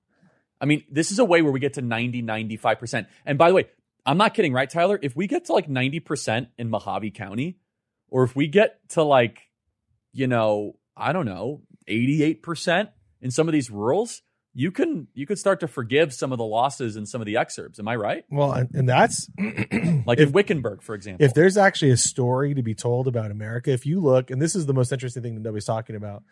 I 0.61 0.67
mean, 0.67 0.85
this 0.91 1.11
is 1.11 1.19
a 1.19 1.25
way 1.25 1.43
where 1.43 1.53
we 1.53 1.61
get 1.61 1.75
to 1.75 1.83
90, 1.83 2.23
95%. 2.23 3.07
And 3.25 3.39
by 3.39 3.49
the 3.49 3.55
way, 3.55 3.67
I'm 4.05 4.19
not 4.19 4.35
kidding, 4.35 4.53
right, 4.53 4.69
Tyler? 4.69 4.99
If 5.01 5.15
we 5.17 5.27
get 5.27 5.47
to 5.47 5.53
like 5.53 5.69
90% 5.69 6.49
in 6.59 6.71
Mohave 6.71 7.15
County, 7.15 7.59
or 8.09 8.25
if 8.25 8.35
we 8.35 8.49
get 8.49 8.81
to 8.91 9.03
like, 9.03 9.41
you 10.13 10.27
know, 10.27 10.77
I 10.97 11.13
don't 11.13 11.27
know, 11.27 11.63
88% 11.89 12.89
in 13.21 13.31
some 13.31 13.49
of 13.49 13.53
these 13.53 13.71
rurals, 13.71 14.23
you 14.55 14.71
can 14.71 15.09
you 15.15 15.27
could 15.27 15.39
start 15.39 15.61
to 15.61 15.69
forgive 15.69 16.13
some 16.13 16.33
of 16.33 16.39
the 16.39 16.45
losses 16.45 16.97
in 16.97 17.07
some 17.07 17.21
of 17.21 17.27
the 17.27 17.37
excerpts. 17.37 17.79
Am 17.79 17.89
I 17.89 17.97
right? 17.97 18.25
Well, 18.31 18.53
and, 18.53 18.69
and 18.75 18.89
that's 18.89 19.29
Like 20.07 20.19
if, 20.19 20.29
in 20.29 20.33
Wickenburg, 20.33 20.83
for 20.83 20.95
example. 20.95 21.25
if 21.25 21.35
there's 21.35 21.57
actually 21.57 21.91
a 21.91 21.97
story 21.97 22.55
to 22.55 22.63
be 22.63 22.75
told 22.75 23.09
about 23.09 23.31
America, 23.31 23.71
if 23.71 23.87
you 23.87 24.01
look, 24.01 24.31
and 24.31 24.41
this 24.41 24.55
is 24.55 24.67
the 24.67 24.75
most 24.75 24.93
interesting 24.93 25.23
thing 25.23 25.35
that 25.35 25.43
nobody's 25.43 25.65
talking 25.65 25.97
about, 25.97 26.23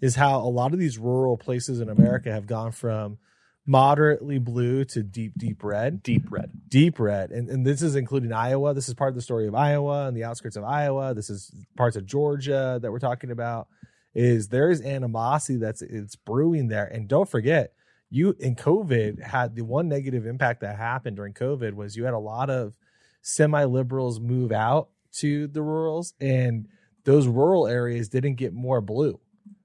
is 0.00 0.14
how 0.14 0.38
a 0.38 0.48
lot 0.48 0.72
of 0.72 0.78
these 0.78 0.98
rural 0.98 1.36
places 1.36 1.80
in 1.80 1.88
America 1.88 2.32
have 2.32 2.46
gone 2.46 2.72
from 2.72 3.18
moderately 3.66 4.38
blue 4.38 4.84
to 4.84 5.02
deep, 5.02 5.32
deep 5.36 5.64
red. 5.64 6.02
Deep 6.02 6.30
red. 6.30 6.50
Deep 6.68 6.98
red. 6.98 7.30
And, 7.30 7.48
and 7.48 7.66
this 7.66 7.82
is 7.82 7.96
including 7.96 8.32
Iowa. 8.32 8.74
This 8.74 8.88
is 8.88 8.94
part 8.94 9.08
of 9.08 9.14
the 9.14 9.22
story 9.22 9.46
of 9.46 9.54
Iowa 9.54 10.06
and 10.06 10.16
the 10.16 10.24
outskirts 10.24 10.56
of 10.56 10.64
Iowa. 10.64 11.14
This 11.14 11.30
is 11.30 11.50
parts 11.76 11.96
of 11.96 12.06
Georgia 12.06 12.78
that 12.82 12.92
we're 12.92 12.98
talking 12.98 13.30
about. 13.30 13.68
Is 14.14 14.48
there 14.48 14.70
is 14.70 14.80
animosity 14.80 15.58
that's 15.58 15.82
it's 15.82 16.16
brewing 16.16 16.68
there. 16.68 16.86
And 16.86 17.08
don't 17.08 17.28
forget, 17.28 17.72
you 18.10 18.36
in 18.38 18.54
COVID 18.54 19.20
had 19.20 19.56
the 19.56 19.64
one 19.64 19.88
negative 19.88 20.26
impact 20.26 20.60
that 20.60 20.76
happened 20.76 21.16
during 21.16 21.34
COVID 21.34 21.74
was 21.74 21.96
you 21.96 22.04
had 22.04 22.14
a 22.14 22.18
lot 22.18 22.48
of 22.48 22.74
semi 23.22 23.64
liberals 23.64 24.20
move 24.20 24.52
out 24.52 24.88
to 25.14 25.48
the 25.48 25.62
rurals, 25.62 26.14
and 26.20 26.68
those 27.04 27.26
rural 27.26 27.66
areas 27.66 28.08
didn't 28.08 28.36
get 28.36 28.52
more 28.52 28.80
blue. 28.80 29.18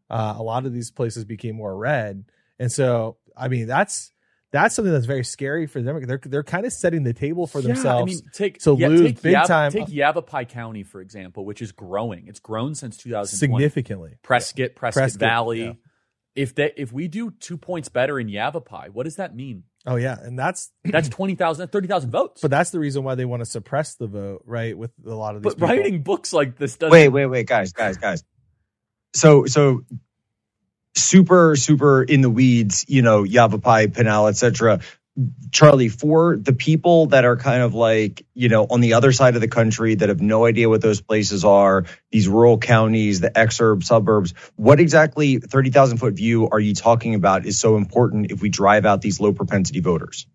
Uh, 0.10 0.34
a 0.38 0.44
lot 0.44 0.66
of 0.66 0.74
these 0.74 0.90
places 0.90 1.26
became 1.26 1.56
more 1.56 1.78
red, 1.78 2.26
and 2.58 2.72
so 2.72 3.18
I 3.38 3.50
mean 3.50 3.68
that's 3.68 4.12
that's 4.52 4.76
something 4.76 4.92
that's 4.92 5.06
very 5.06 5.24
scary 5.24 5.68
for 5.68 5.82
them. 5.82 6.06
They're 6.06 6.20
they're 6.24 6.44
kind 6.44 6.66
of 6.66 6.74
setting 6.74 7.04
the 7.04 7.14
table 7.14 7.46
for 7.48 7.60
Yeah, 7.60 7.68
themselves 7.68 8.12
I 8.12 8.16
mean, 8.16 8.32
take 8.34 8.60
to 8.64 8.76
yeah, 8.78 8.88
lose 8.88 9.02
take 9.02 9.22
big 9.22 9.36
Yav- 9.36 9.46
time 9.48 9.72
Take 9.72 9.90
Yavapai 9.90 10.46
County, 10.46 10.84
for 10.84 11.02
example, 11.02 11.46
which 11.46 11.62
is 11.62 11.72
growing. 11.72 12.28
It's 12.28 12.40
grown 12.40 12.76
since 12.76 12.98
2000 12.98 13.38
significantly. 13.38 14.16
Prescott, 14.24 14.76
Prescott, 14.76 15.04
Prescott, 15.04 15.20
Valley. 15.20 15.66
yeah. 15.66 15.74
If 16.36 16.56
they 16.56 16.72
if 16.78 16.94
we 16.94 17.08
do 17.08 17.32
two 17.32 17.58
points 17.58 17.90
better 17.90 18.20
in 18.20 18.30
Yavapai, 18.30 18.90
what 18.94 19.04
does 19.04 19.18
that 19.18 19.36
mean? 19.36 19.64
Oh 19.86 19.96
yeah, 19.96 20.18
and 20.22 20.38
that's 20.38 20.72
That's 20.84 21.10
20,000, 21.10 21.70
30,000 21.70 22.10
votes. 22.12 22.42
but 22.42 22.52
that's 22.52 22.70
the 22.72 22.80
reason 22.80 23.04
why 23.04 23.16
they 23.16 23.26
want 23.26 23.42
to 23.42 23.46
suppress 23.46 23.96
the 23.96 24.08
vote, 24.08 24.44
right? 24.46 24.78
With 24.78 24.92
a 25.06 25.14
lot 25.14 25.36
of 25.36 25.42
these. 25.42 25.54
But 25.56 25.60
people. 25.68 25.68
writing 25.84 26.04
books 26.04 26.34
like 26.34 26.58
this 26.58 26.76
doesn't. 26.78 26.92
Wait, 26.92 27.10
wait, 27.10 27.26
wait, 27.28 27.48
guys, 27.48 27.72
guys, 27.72 27.98
guys. 27.98 28.24
So, 29.16 29.46
so 29.46 29.82
super, 30.96 31.56
super 31.56 32.04
in 32.04 32.22
the 32.22 32.30
weeds, 32.30 32.86
you 32.88 33.02
know, 33.02 33.24
Yavapai, 33.24 33.88
Pinal, 33.88 34.28
etc. 34.28 34.80
Charlie, 35.52 35.90
for 35.90 36.38
the 36.38 36.54
people 36.54 37.08
that 37.08 37.26
are 37.26 37.36
kind 37.36 37.62
of 37.62 37.74
like, 37.74 38.26
you 38.34 38.48
know, 38.48 38.66
on 38.70 38.80
the 38.80 38.94
other 38.94 39.12
side 39.12 39.36
of 39.36 39.42
the 39.42 39.48
country 39.48 39.96
that 39.96 40.10
have 40.10 40.22
no 40.22 40.46
idea 40.46 40.70
what 40.70 40.82
those 40.82 41.02
places 41.02 41.44
are, 41.44 41.86
these 42.12 42.28
rural 42.28 42.58
counties, 42.58 43.20
the 43.20 43.30
exurb 43.30 43.84
suburbs, 43.84 44.34
what 44.56 44.80
exactly 44.80 45.38
30,000 45.38 45.98
foot 45.98 46.14
view 46.14 46.48
are 46.50 46.60
you 46.60 46.74
talking 46.74 47.16
about 47.16 47.46
is 47.46 47.60
so 47.60 47.76
important 47.76 48.32
if 48.32 48.42
we 48.42 48.50
drive 48.50 48.86
out 48.86 49.02
these 49.02 49.20
low 49.20 49.34
propensity 49.34 49.82
voters? 49.82 50.26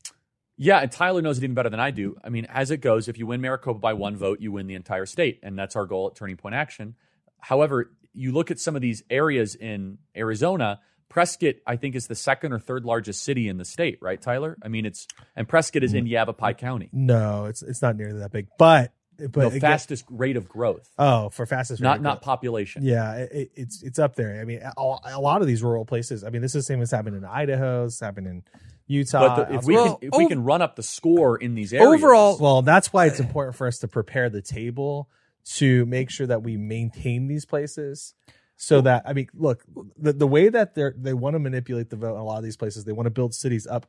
Yeah, 0.57 0.79
and 0.79 0.93
Tyler 0.93 1.23
knows 1.23 1.39
it 1.39 1.45
even 1.45 1.55
better 1.55 1.71
than 1.71 1.81
I 1.81 1.91
do. 1.91 2.17
I 2.23 2.29
mean, 2.29 2.47
as 2.49 2.71
it 2.71 2.79
goes, 2.79 3.09
if 3.09 3.19
you 3.19 3.27
win 3.27 3.41
Maricopa 3.41 3.81
by 3.81 3.95
one 3.95 4.17
vote, 4.17 4.41
you 4.41 4.53
win 4.53 4.67
the 4.67 4.75
entire 4.75 5.07
state, 5.07 5.41
and 5.43 5.59
that's 5.59 5.77
our 5.77 5.87
goal 5.87 6.09
at 6.09 6.15
Turning 6.15 6.37
Point 6.37 6.55
Action. 6.55 6.95
However, 7.41 7.91
you 8.15 8.33
look 8.33 8.51
at 8.51 8.59
some 8.59 8.77
of 8.77 8.83
these 8.83 9.03
areas 9.11 9.55
in 9.55 9.99
Arizona. 10.17 10.81
Prescott, 11.09 11.57
I 11.67 11.77
think, 11.77 11.95
is 11.95 12.07
the 12.09 12.15
second 12.15 12.53
or 12.53 12.59
third 12.59 12.85
largest 12.85 13.23
city 13.23 13.49
in 13.49 13.57
the 13.57 13.65
state, 13.65 13.99
right, 14.01 14.21
Tyler? 14.21 14.57
I 14.65 14.69
mean, 14.69 14.85
it's 14.87 15.07
and 15.37 15.49
Prescott 15.49 15.85
is 15.85 15.95
in 15.95 16.07
mm. 16.07 16.11
Yavapai 16.11 16.55
County. 16.55 16.89
No, 16.93 17.45
it's 17.45 17.63
it's 17.63 17.83
not 17.83 17.97
nearly 17.97 18.19
that 18.19 18.33
big, 18.33 18.49
but 18.59 18.93
but 19.19 19.33
the 19.33 19.47
again- 19.49 19.61
fastest 19.61 20.05
rate 20.11 20.37
of 20.37 20.49
growth, 20.49 20.91
Oh, 20.99 21.29
for 21.29 21.47
fastest 21.47 21.81
rate 21.81 21.89
not 21.89 21.97
of 21.99 22.03
not 22.03 22.23
population. 22.23 22.83
Yeah, 22.85 23.15
it, 23.15 23.33
it- 23.33 23.51
it's 23.55 23.83
it's 23.83 23.99
up 23.99 24.17
there. 24.17 24.41
I 24.41 24.45
mean, 24.45 24.61
a, 24.63 24.73
a 24.81 25.21
lot 25.21 25.41
of 25.41 25.47
these 25.47 25.63
rural 25.63 25.85
places. 25.85 26.25
I 26.25 26.31
mean, 26.31 26.43
this 26.43 26.55
is 26.55 26.65
the 26.65 26.73
same 26.73 26.83
as 26.83 26.91
happened 26.91 27.17
in 27.17 27.25
Idaho. 27.25 27.85
It's 27.85 28.01
happened 28.01 28.27
in 28.27 28.43
Utah. 28.87 29.37
But 29.37 29.49
the, 29.49 29.55
if 29.55 29.65
we 29.65 29.77
elsewhere. 29.77 29.97
can, 30.01 30.09
if 30.09 30.19
we 30.19 30.27
can 30.27 30.43
run 30.43 30.63
up 30.63 30.75
the 30.77 30.83
score 30.83 31.37
in 31.37 31.55
these 31.55 31.73
areas, 31.73 32.03
Overall, 32.03 32.39
well, 32.41 32.63
that's 32.63 32.93
why 32.93 33.07
it's 33.07 33.21
important 33.27 33.57
for 33.57 33.67
us 33.67 33.79
to 33.79 33.89
prepare 33.89 34.31
the 34.31 34.43
table 34.43 35.09
to 35.45 35.85
make 35.87 36.11
sure 36.11 36.27
that 36.27 36.43
we 36.43 36.57
maintain 36.57 37.27
these 37.27 37.45
places. 37.45 38.15
So 38.57 38.81
that 38.83 39.03
I 39.05 39.13
mean, 39.13 39.29
look, 39.35 39.65
the 39.97 40.13
the 40.13 40.27
way 40.27 40.49
that 40.49 40.75
they 40.75 40.83
are 40.83 40.95
they 40.97 41.13
want 41.13 41.35
to 41.35 41.41
manipulate 41.41 41.91
the 41.91 41.97
vote 41.97 42.15
in 42.15 42.21
a 42.21 42.25
lot 42.25 42.39
of 42.39 42.45
these 42.45 42.57
places, 42.57 42.85
they 42.85 42.93
want 42.93 43.07
to 43.07 43.11
build 43.11 43.35
cities 43.35 43.67
up 43.67 43.87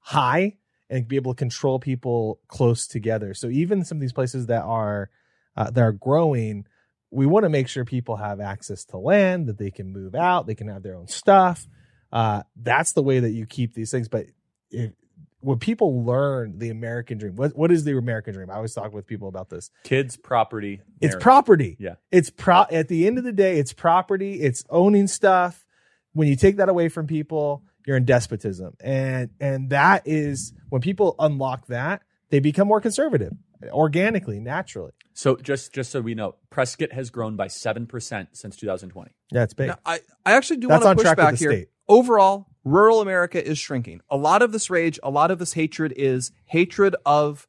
high 0.00 0.56
and 0.88 1.08
be 1.08 1.16
able 1.16 1.34
to 1.34 1.38
control 1.38 1.78
people 1.78 2.40
close 2.48 2.86
together. 2.86 3.34
So 3.34 3.48
even 3.48 3.84
some 3.84 3.98
of 3.98 4.00
these 4.00 4.12
places 4.12 4.46
that 4.46 4.62
are 4.62 5.10
uh, 5.56 5.70
that 5.70 5.82
are 5.82 5.92
growing, 5.92 6.66
we 7.10 7.26
want 7.26 7.44
to 7.44 7.50
make 7.50 7.68
sure 7.68 7.84
people 7.84 8.16
have 8.16 8.40
access 8.40 8.84
to 8.86 8.98
land 8.98 9.46
that 9.46 9.58
they 9.58 9.70
can 9.70 9.92
move 9.92 10.14
out, 10.14 10.46
they 10.46 10.54
can 10.54 10.68
have 10.68 10.82
their 10.82 10.94
own 10.94 11.08
stuff. 11.08 11.66
Uh, 12.12 12.42
that's 12.56 12.92
the 12.92 13.02
way 13.02 13.20
that 13.20 13.30
you 13.30 13.44
keep 13.46 13.74
these 13.74 13.90
things. 13.90 14.08
But 14.08 14.26
if, 14.70 14.92
when 15.40 15.58
people 15.58 16.04
learn 16.04 16.58
the 16.58 16.70
American 16.70 17.18
dream, 17.18 17.36
what 17.36 17.56
what 17.56 17.70
is 17.70 17.84
the 17.84 17.96
American 17.96 18.34
dream? 18.34 18.50
I 18.50 18.54
always 18.54 18.74
talk 18.74 18.92
with 18.92 19.06
people 19.06 19.28
about 19.28 19.48
this. 19.50 19.70
kids, 19.84 20.16
property, 20.16 20.80
It's 21.00 21.12
marriage. 21.12 21.22
property. 21.22 21.76
Yeah. 21.78 21.94
It's 22.10 22.30
pro 22.30 22.64
at 22.70 22.88
the 22.88 23.06
end 23.06 23.18
of 23.18 23.24
the 23.24 23.32
day, 23.32 23.58
it's 23.58 23.72
property, 23.72 24.40
it's 24.40 24.64
owning 24.70 25.06
stuff. 25.06 25.64
When 26.12 26.26
you 26.28 26.36
take 26.36 26.56
that 26.56 26.68
away 26.68 26.88
from 26.88 27.06
people, 27.06 27.62
you're 27.86 27.96
in 27.96 28.04
despotism. 28.04 28.74
And 28.80 29.30
and 29.40 29.70
that 29.70 30.02
is 30.06 30.52
when 30.70 30.80
people 30.80 31.14
unlock 31.18 31.66
that, 31.68 32.02
they 32.30 32.40
become 32.40 32.66
more 32.68 32.80
conservative 32.80 33.32
organically, 33.70 34.40
naturally. 34.40 34.92
So 35.18 35.34
just 35.34 35.72
just 35.72 35.90
so 35.90 36.00
we 36.00 36.14
know, 36.14 36.36
Prescott 36.48 36.92
has 36.92 37.10
grown 37.10 37.34
by 37.34 37.48
seven 37.48 37.88
percent 37.88 38.36
since 38.36 38.54
2020. 38.54 39.10
Yeah, 39.32 39.42
it's 39.42 39.52
big. 39.52 39.66
Now, 39.66 39.78
I, 39.84 39.98
I 40.24 40.34
actually 40.34 40.58
do 40.58 40.68
want 40.68 40.84
to 40.84 40.94
push 40.94 41.02
track 41.02 41.16
back 41.16 41.32
the 41.32 41.38
here. 41.38 41.50
state. 41.50 41.68
Overall, 41.88 42.46
rural 42.62 43.00
America 43.00 43.44
is 43.44 43.58
shrinking. 43.58 44.00
A 44.08 44.16
lot 44.16 44.42
of 44.42 44.52
this 44.52 44.70
rage, 44.70 45.00
a 45.02 45.10
lot 45.10 45.32
of 45.32 45.40
this 45.40 45.54
hatred 45.54 45.92
is 45.96 46.30
hatred 46.44 46.94
of 47.04 47.48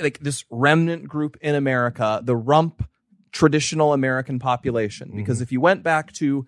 like 0.00 0.18
this 0.18 0.44
remnant 0.50 1.08
group 1.08 1.38
in 1.40 1.54
America, 1.54 2.20
the 2.22 2.36
rump 2.36 2.86
traditional 3.32 3.94
American 3.94 4.38
population. 4.38 5.08
Mm-hmm. 5.08 5.16
Because 5.16 5.40
if 5.40 5.50
you 5.50 5.62
went 5.62 5.82
back 5.82 6.12
to 6.16 6.40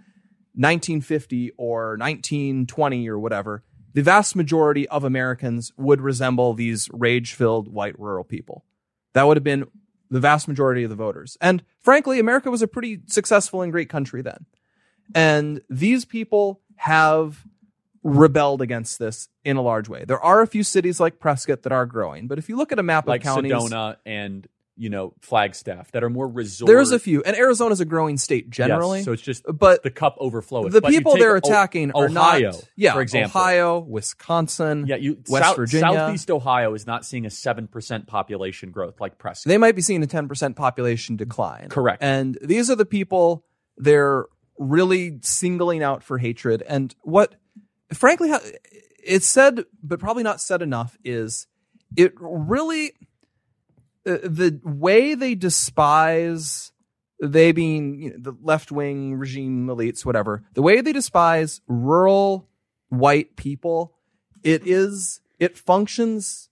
1950 0.57 1.53
or 1.57 1.97
1920 1.97 3.09
or 3.09 3.19
whatever, 3.19 3.65
the 3.95 4.03
vast 4.03 4.37
majority 4.37 4.87
of 4.89 5.05
Americans 5.05 5.73
would 5.79 6.03
resemble 6.03 6.53
these 6.53 6.91
rage 6.93 7.33
filled 7.33 7.73
white 7.73 7.99
rural 7.99 8.25
people. 8.25 8.67
That 9.15 9.27
would 9.27 9.39
have 9.39 9.45
been 9.45 9.69
the 10.11 10.21
vast 10.21 10.49
majority 10.49 10.85
of 10.85 10.91
the 10.91 10.97
voters. 10.97 11.37
And 11.41 11.63
frankly, 11.81 12.19
America 12.19 12.51
was 12.51 12.63
a 12.63 12.69
pretty 12.69 13.01
successful 13.07 13.63
and 13.63 13.73
great 13.73 13.89
country 13.89 14.23
then. 14.23 14.47
And 15.15 15.61
these 15.69 16.05
people 16.05 16.61
have 16.77 17.45
rebelled 18.03 18.61
against 18.61 18.99
this 18.99 19.29
in 19.45 19.57
a 19.57 19.63
large 19.63 19.89
way. 19.89 20.05
There 20.05 20.21
are 20.21 20.43
a 20.43 20.47
few 20.47 20.63
cities 20.63 21.01
like 21.01 21.19
Prescott 21.19 21.63
that 21.63 21.73
are 21.73 21.87
growing, 21.87 22.27
but 22.27 22.39
if 22.39 22.49
you 22.49 22.57
look 22.57 22.71
at 22.71 22.79
a 22.79 22.83
map 22.83 23.07
like 23.09 23.23
of 23.23 23.25
counties, 23.25 23.53
Sedona 23.53 23.97
and 24.05 24.47
you 24.77 24.91
know 24.91 25.15
Flagstaff 25.21 25.93
that 25.93 26.03
are 26.03 26.11
more 26.11 26.27
resort. 26.29 26.67
there's 26.67 26.91
a 26.91 26.99
few, 26.99 27.23
and 27.23 27.37
Arizona's 27.37 27.81
a 27.81 27.85
growing 27.85 28.17
state 28.17 28.51
generally. 28.51 28.99
Yes, 28.99 29.05
so 29.05 29.13
it's 29.13 29.23
just 29.23 29.45
but 29.53 29.83
the 29.83 29.91
cup 29.91 30.17
overflowing. 30.19 30.71
the 30.71 30.81
But 30.81 30.91
people 30.91 31.17
they're 31.17 31.35
O- 31.35 31.39
attacking 31.39 31.93
are 31.93 32.07
Ohio, 32.07 32.51
not, 32.53 32.69
yeah, 32.77 32.93
for 32.93 33.01
example. 33.01 33.41
Ohio, 33.41 33.79
Wisconsin, 33.81 34.87
Yeah, 34.87 34.97
you 34.97 35.19
West 35.29 35.45
South, 35.47 35.57
Virginia. 35.57 35.93
Southeast 35.93 36.31
Ohio 36.31 36.75
is 36.75 36.87
not 36.87 37.05
seeing 37.05 37.27
a 37.27 37.31
seven 37.31 37.67
percent 37.69 38.07
population 38.07 38.71
growth 38.71 39.01
like 39.01 39.19
Prescott. 39.19 39.49
they 39.49 39.59
might 39.59 39.77
be 39.77 39.83
seeing 39.83 40.03
a 40.03 40.07
10% 40.07 40.57
population 40.57 41.17
decline. 41.17 41.69
Correct. 41.69 42.03
And 42.03 42.39
these 42.43 42.71
are 42.71 42.77
the 42.77 42.87
people 42.87 43.45
they're 43.77 44.27
really 44.59 45.19
singling 45.23 45.83
out 45.83 46.03
for 46.03 46.19
hatred. 46.19 46.63
And 46.69 46.95
what, 47.03 47.35
frankly, 47.93 48.31
it's 49.03 49.29
said, 49.29 49.65
but 49.83 49.99
probably 49.99 50.23
not 50.23 50.41
said 50.41 50.63
enough, 50.63 50.97
is 51.05 51.47
it 51.97 52.13
really, 52.19 52.93
Uh, 54.07 54.19
the 54.23 54.61
way 54.65 55.15
they 55.15 55.35
despise, 55.35 56.73
they 57.21 57.53
being 57.53 58.01
you 58.01 58.11
know, 58.11 58.17
the 58.19 58.37
left 58.43 58.71
wing 58.71 59.15
regime 59.15 59.67
elites, 59.67 60.05
whatever, 60.05 60.45
the 60.55 60.63
way 60.63 60.81
they 60.81 60.93
despise 60.93 61.61
rural 61.67 62.49
white 62.89 63.37
people, 63.37 63.95
it 64.43 64.67
is, 64.67 65.21
it 65.39 65.57
functions 65.57 66.51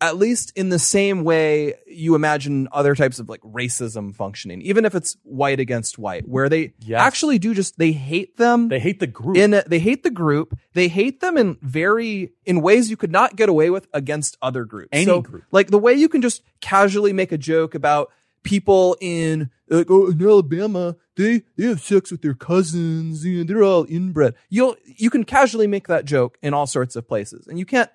at 0.00 0.16
least 0.16 0.52
in 0.54 0.68
the 0.68 0.78
same 0.78 1.24
way 1.24 1.74
you 1.86 2.14
imagine 2.14 2.68
other 2.70 2.94
types 2.94 3.18
of 3.18 3.28
like 3.28 3.40
racism 3.40 4.14
functioning, 4.14 4.62
even 4.62 4.84
if 4.84 4.94
it's 4.94 5.16
white 5.24 5.58
against 5.58 5.98
white, 5.98 6.28
where 6.28 6.48
they 6.48 6.72
Yes. 6.80 7.00
actually 7.00 7.38
do 7.38 7.52
just 7.54 7.78
they 7.78 7.90
hate 7.92 8.36
them. 8.36 8.68
They 8.68 8.78
hate 8.78 9.00
the 9.00 9.08
group. 9.08 9.36
in 9.36 9.54
a, 9.54 9.64
they 9.66 9.80
hate 9.80 10.04
the 10.04 10.10
group. 10.10 10.56
They 10.74 10.86
hate 10.88 11.20
them 11.20 11.36
in 11.36 11.58
very 11.62 12.30
in 12.46 12.60
ways 12.62 12.90
you 12.90 12.96
could 12.96 13.10
not 13.10 13.34
get 13.34 13.48
away 13.48 13.70
with 13.70 13.88
against 13.92 14.36
other 14.40 14.64
groups. 14.64 14.90
Any 14.92 15.06
So, 15.06 15.20
group. 15.22 15.44
like 15.50 15.68
the 15.70 15.78
way 15.78 15.94
you 15.94 16.08
can 16.08 16.22
just 16.22 16.42
casually 16.60 17.12
make 17.12 17.32
a 17.32 17.38
joke 17.38 17.74
about 17.74 18.10
people 18.44 18.96
in 19.00 19.50
like 19.68 19.90
oh 19.90 20.06
in 20.10 20.22
Alabama 20.22 20.96
they 21.16 21.42
they 21.56 21.64
have 21.66 21.80
sex 21.80 22.12
with 22.12 22.22
their 22.22 22.34
cousins 22.34 23.24
and 23.24 23.48
they're 23.48 23.64
all 23.64 23.84
inbred. 23.88 24.34
You'll 24.48 24.76
you 24.84 25.10
can 25.10 25.24
casually 25.24 25.66
make 25.66 25.88
that 25.88 26.04
joke 26.04 26.38
in 26.40 26.54
all 26.54 26.66
sorts 26.68 26.94
of 26.94 27.08
places, 27.08 27.48
and 27.48 27.58
you 27.58 27.66
can't. 27.66 27.90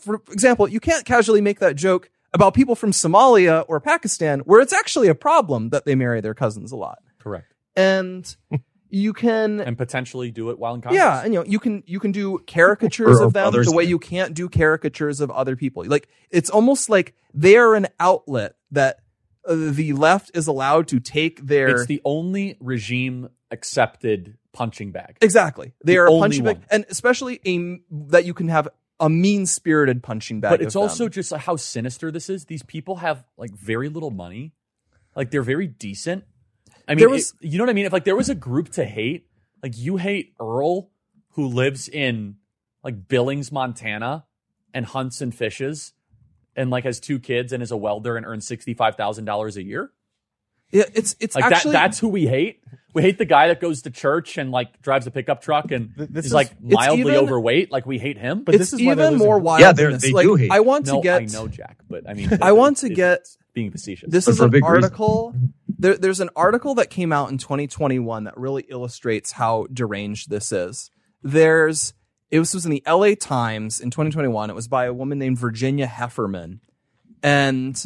For 0.00 0.20
example, 0.32 0.68
you 0.68 0.80
can't 0.80 1.04
casually 1.04 1.40
make 1.40 1.60
that 1.60 1.76
joke 1.76 2.10
about 2.32 2.54
people 2.54 2.74
from 2.76 2.90
Somalia 2.92 3.64
or 3.68 3.80
Pakistan, 3.80 4.40
where 4.40 4.60
it's 4.60 4.72
actually 4.72 5.08
a 5.08 5.14
problem 5.14 5.70
that 5.70 5.84
they 5.84 5.94
marry 5.94 6.20
their 6.20 6.34
cousins 6.34 6.70
a 6.72 6.76
lot, 6.76 6.98
Correct. 7.18 7.52
and 7.76 8.36
you 8.88 9.12
can 9.12 9.60
And 9.60 9.76
potentially 9.78 10.30
do 10.30 10.50
it 10.50 10.58
while 10.58 10.74
in 10.74 10.80
Congress. 10.80 11.00
yeah, 11.00 11.22
and 11.24 11.32
you 11.34 11.40
know, 11.40 11.46
you 11.46 11.58
can 11.58 11.82
you 11.86 11.98
can 12.00 12.12
do 12.12 12.38
caricatures 12.46 13.18
of 13.20 13.26
of 13.28 13.32
them 13.32 13.46
others. 13.48 13.66
the 13.66 13.74
way 13.74 13.84
you 13.84 13.98
can't 13.98 14.34
do 14.34 14.48
caricatures 14.48 15.20
of 15.20 15.30
other 15.30 15.56
people. 15.56 15.84
Like 15.86 16.08
it's 16.30 16.50
almost 16.50 16.88
like 16.88 17.14
they're 17.34 17.74
an 17.74 17.88
outlet 17.98 18.54
that 18.72 18.98
uh, 19.48 19.54
the 19.56 19.92
left 19.92 20.30
is 20.34 20.46
allowed 20.46 20.86
to 20.88 21.00
take 21.00 21.46
their 21.46 21.68
It's 21.68 21.86
the 21.86 22.00
only 22.04 22.56
regime 22.60 23.28
accepted 23.50 24.36
punching 24.52 24.90
bag. 24.92 25.16
exactly. 25.20 25.72
They 25.84 25.94
the 25.94 25.98
are 26.00 26.06
a 26.06 26.10
only 26.10 26.20
punching 26.40 26.44
bag, 26.44 26.62
and 26.70 26.84
especially 26.90 27.40
a 27.46 27.78
that 28.10 28.24
you 28.24 28.34
can 28.34 28.48
have 28.48 28.68
a 29.00 29.08
mean 29.08 29.46
spirited 29.46 30.02
punching 30.02 30.40
bag. 30.40 30.50
But 30.50 30.62
it's 30.62 30.76
also 30.76 31.04
them. 31.04 31.12
just 31.12 31.32
how 31.32 31.56
sinister 31.56 32.10
this 32.12 32.28
is. 32.30 32.44
These 32.44 32.62
people 32.62 32.96
have 32.96 33.24
like 33.36 33.50
very 33.52 33.88
little 33.88 34.10
money. 34.10 34.52
Like 35.16 35.30
they're 35.30 35.42
very 35.42 35.66
decent. 35.66 36.24
I 36.86 36.92
mean, 36.92 36.98
There 37.00 37.08
was- 37.08 37.34
it- 37.40 37.48
you 37.50 37.58
know 37.58 37.64
what 37.64 37.70
I 37.70 37.74
mean? 37.74 37.86
If 37.86 37.92
like 37.92 38.04
there 38.04 38.16
was 38.16 38.28
a 38.28 38.34
group 38.34 38.68
to 38.70 38.84
hate, 38.84 39.26
like 39.62 39.76
you 39.76 39.96
hate 39.96 40.34
Earl 40.38 40.90
who 41.30 41.46
lives 41.46 41.88
in 41.88 42.36
like 42.84 43.08
Billings, 43.08 43.50
Montana 43.50 44.26
and 44.74 44.86
hunts 44.86 45.20
and 45.20 45.34
fishes 45.34 45.92
and 46.54 46.70
like 46.70 46.84
has 46.84 47.00
two 47.00 47.18
kids 47.18 47.52
and 47.52 47.62
is 47.62 47.70
a 47.70 47.76
welder 47.76 48.16
and 48.16 48.26
earns 48.26 48.46
$65,000 48.48 49.56
a 49.56 49.62
year. 49.62 49.92
Yeah, 50.72 50.84
it's 50.94 51.16
it's 51.20 51.34
Like 51.34 51.44
actually 51.44 51.72
that 51.72 51.82
that's 51.82 51.98
who 51.98 52.08
we 52.08 52.26
hate. 52.26 52.62
We 52.92 53.02
hate 53.02 53.18
the 53.18 53.24
guy 53.24 53.48
that 53.48 53.60
goes 53.60 53.82
to 53.82 53.90
church 53.90 54.36
and 54.36 54.50
like 54.50 54.82
drives 54.82 55.06
a 55.06 55.10
pickup 55.12 55.42
truck 55.42 55.70
and 55.70 55.92
this 55.96 56.24
is, 56.24 56.26
is- 56.26 56.32
like 56.32 56.60
mildly 56.60 57.00
even- 57.00 57.16
overweight. 57.16 57.70
Like 57.70 57.86
we 57.86 57.98
hate 57.98 58.18
him. 58.18 58.42
But 58.44 58.54
it's 58.54 58.62
this 58.62 58.72
is 58.74 58.80
even 58.80 58.98
losing. 58.98 59.18
more 59.18 59.38
wild. 59.38 59.60
Yeah, 59.60 59.72
they're- 59.72 59.96
they 59.96 60.10
like, 60.12 60.24
do 60.24 60.34
hate. 60.34 60.50
I 60.50 60.60
want 60.60 60.86
no, 60.86 60.96
to 60.96 61.02
get 61.02 61.22
I 61.22 61.24
know 61.26 61.48
Jack, 61.48 61.78
but 61.88 62.08
I 62.08 62.14
mean, 62.14 62.30
I 62.42 62.52
want 62.52 62.78
to 62.78 62.88
get 62.88 63.20
it's 63.20 63.38
being 63.54 63.70
facetious. 63.70 64.10
This 64.10 64.28
is 64.28 64.40
an 64.40 64.62
article. 64.62 65.34
There, 65.78 65.96
there's 65.96 66.20
an 66.20 66.30
article 66.36 66.74
that 66.76 66.90
came 66.90 67.12
out 67.12 67.30
in 67.30 67.38
2021 67.38 68.24
that 68.24 68.36
really 68.36 68.64
illustrates 68.68 69.32
how 69.32 69.66
deranged 69.72 70.28
this 70.28 70.52
is. 70.52 70.90
There's 71.22 71.94
it 72.30 72.38
was, 72.38 72.54
was 72.54 72.64
in 72.64 72.70
the 72.70 72.82
LA 72.86 73.14
Times 73.18 73.80
in 73.80 73.90
2021. 73.90 74.50
It 74.50 74.54
was 74.54 74.68
by 74.68 74.84
a 74.86 74.92
woman 74.92 75.18
named 75.18 75.38
Virginia 75.38 75.86
Heffernan, 75.86 76.60
and 77.22 77.82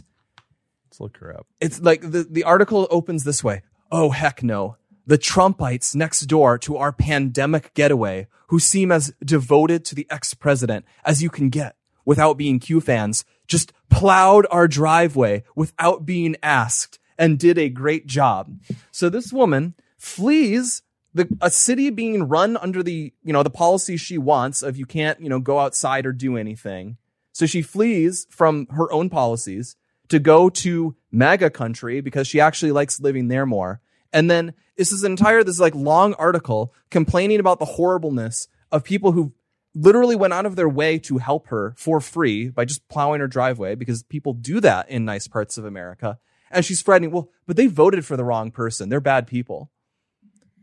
Let's 0.94 1.00
look 1.00 1.16
her 1.16 1.36
up. 1.36 1.48
it's 1.60 1.80
like 1.80 2.02
the, 2.02 2.22
the 2.22 2.44
article 2.44 2.86
opens 2.88 3.24
this 3.24 3.42
way. 3.42 3.62
Oh, 3.90 4.10
heck 4.10 4.44
no. 4.44 4.76
The 5.08 5.18
Trumpites 5.18 5.92
next 5.96 6.20
door 6.22 6.56
to 6.58 6.76
our 6.76 6.92
pandemic 6.92 7.74
getaway 7.74 8.28
who 8.46 8.60
seem 8.60 8.92
as 8.92 9.12
devoted 9.24 9.84
to 9.86 9.96
the 9.96 10.06
ex-president 10.08 10.84
as 11.04 11.20
you 11.20 11.30
can 11.30 11.48
get 11.48 11.74
without 12.04 12.34
being 12.34 12.60
Q 12.60 12.80
fans 12.80 13.24
just 13.48 13.72
plowed 13.90 14.46
our 14.52 14.68
driveway 14.68 15.42
without 15.56 16.06
being 16.06 16.36
asked 16.44 17.00
and 17.18 17.40
did 17.40 17.58
a 17.58 17.68
great 17.68 18.06
job. 18.06 18.56
So 18.92 19.08
this 19.08 19.32
woman 19.32 19.74
flees 19.98 20.82
the, 21.12 21.26
a 21.40 21.50
city 21.50 21.90
being 21.90 22.28
run 22.28 22.56
under 22.56 22.84
the, 22.84 23.12
you 23.24 23.32
know, 23.32 23.42
the 23.42 23.50
policy 23.50 23.96
she 23.96 24.16
wants 24.16 24.62
of 24.62 24.76
you 24.76 24.86
can't, 24.86 25.20
you 25.20 25.28
know, 25.28 25.40
go 25.40 25.58
outside 25.58 26.06
or 26.06 26.12
do 26.12 26.36
anything. 26.36 26.98
So 27.32 27.46
she 27.46 27.62
flees 27.62 28.28
from 28.30 28.68
her 28.70 28.92
own 28.92 29.10
policies 29.10 29.74
to 30.14 30.20
go 30.20 30.48
to 30.48 30.94
MAGA 31.10 31.50
country 31.50 32.00
because 32.00 32.28
she 32.28 32.40
actually 32.40 32.70
likes 32.70 33.00
living 33.00 33.26
there 33.26 33.46
more. 33.46 33.80
And 34.12 34.30
then 34.30 34.54
this 34.76 34.92
is 34.92 35.02
an 35.02 35.10
entire, 35.10 35.42
this 35.42 35.58
like 35.58 35.74
long 35.74 36.14
article 36.14 36.72
complaining 36.88 37.40
about 37.40 37.58
the 37.58 37.64
horribleness 37.64 38.46
of 38.70 38.84
people 38.84 39.10
who 39.10 39.32
literally 39.74 40.14
went 40.14 40.32
out 40.32 40.46
of 40.46 40.54
their 40.54 40.68
way 40.68 41.00
to 41.00 41.18
help 41.18 41.48
her 41.48 41.74
for 41.76 42.00
free 42.00 42.48
by 42.48 42.64
just 42.64 42.86
plowing 42.86 43.20
her 43.20 43.26
driveway 43.26 43.74
because 43.74 44.04
people 44.04 44.34
do 44.34 44.60
that 44.60 44.88
in 44.88 45.04
nice 45.04 45.26
parts 45.26 45.58
of 45.58 45.64
America. 45.64 46.20
And 46.48 46.64
she's 46.64 46.78
spreading, 46.78 47.10
well, 47.10 47.28
but 47.44 47.56
they 47.56 47.66
voted 47.66 48.06
for 48.06 48.16
the 48.16 48.22
wrong 48.22 48.52
person. 48.52 48.90
They're 48.90 49.00
bad 49.00 49.26
people. 49.26 49.72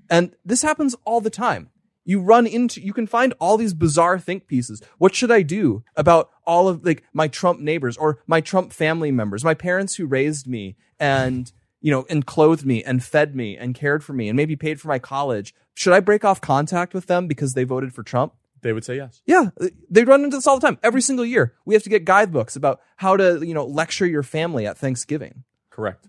And 0.09 0.33
this 0.45 0.61
happens 0.61 0.95
all 1.03 1.19
the 1.19 1.29
time. 1.29 1.70
You 2.03 2.21
run 2.21 2.47
into, 2.47 2.81
you 2.81 2.93
can 2.93 3.07
find 3.07 3.33
all 3.39 3.57
these 3.57 3.73
bizarre 3.73 4.19
think 4.19 4.47
pieces. 4.47 4.81
What 4.97 5.13
should 5.13 5.31
I 5.31 5.41
do 5.41 5.83
about 5.95 6.29
all 6.45 6.67
of 6.67 6.83
like 6.85 7.03
my 7.13 7.27
Trump 7.27 7.59
neighbors 7.59 7.97
or 7.97 8.19
my 8.27 8.41
Trump 8.41 8.73
family 8.73 9.11
members, 9.11 9.43
my 9.43 9.53
parents 9.53 9.95
who 9.95 10.05
raised 10.07 10.47
me 10.47 10.77
and, 10.99 11.51
you 11.79 11.91
know, 11.91 12.05
and 12.09 12.25
clothed 12.25 12.65
me 12.65 12.83
and 12.83 13.03
fed 13.03 13.35
me 13.35 13.55
and 13.55 13.75
cared 13.75 14.03
for 14.03 14.13
me 14.13 14.29
and 14.29 14.35
maybe 14.35 14.55
paid 14.55 14.81
for 14.81 14.87
my 14.87 14.99
college? 14.99 15.53
Should 15.73 15.93
I 15.93 15.99
break 15.99 16.25
off 16.25 16.41
contact 16.41 16.93
with 16.93 17.05
them 17.05 17.27
because 17.27 17.53
they 17.53 17.63
voted 17.63 17.93
for 17.93 18.03
Trump? 18.03 18.33
they 18.61 18.73
would 18.73 18.85
say 18.85 18.95
yes. 18.95 19.21
Yeah, 19.25 19.49
they 19.89 20.03
run 20.03 20.23
into 20.23 20.37
this 20.37 20.47
all 20.47 20.59
the 20.59 20.65
time. 20.65 20.77
Every 20.83 21.01
single 21.01 21.25
year, 21.25 21.55
we 21.65 21.73
have 21.73 21.83
to 21.83 21.89
get 21.89 22.05
guidebooks 22.05 22.55
about 22.55 22.81
how 22.95 23.17
to, 23.17 23.45
you 23.45 23.53
know, 23.53 23.65
lecture 23.65 24.05
your 24.05 24.23
family 24.23 24.65
at 24.67 24.77
Thanksgiving. 24.77 25.43
Correct. 25.69 26.07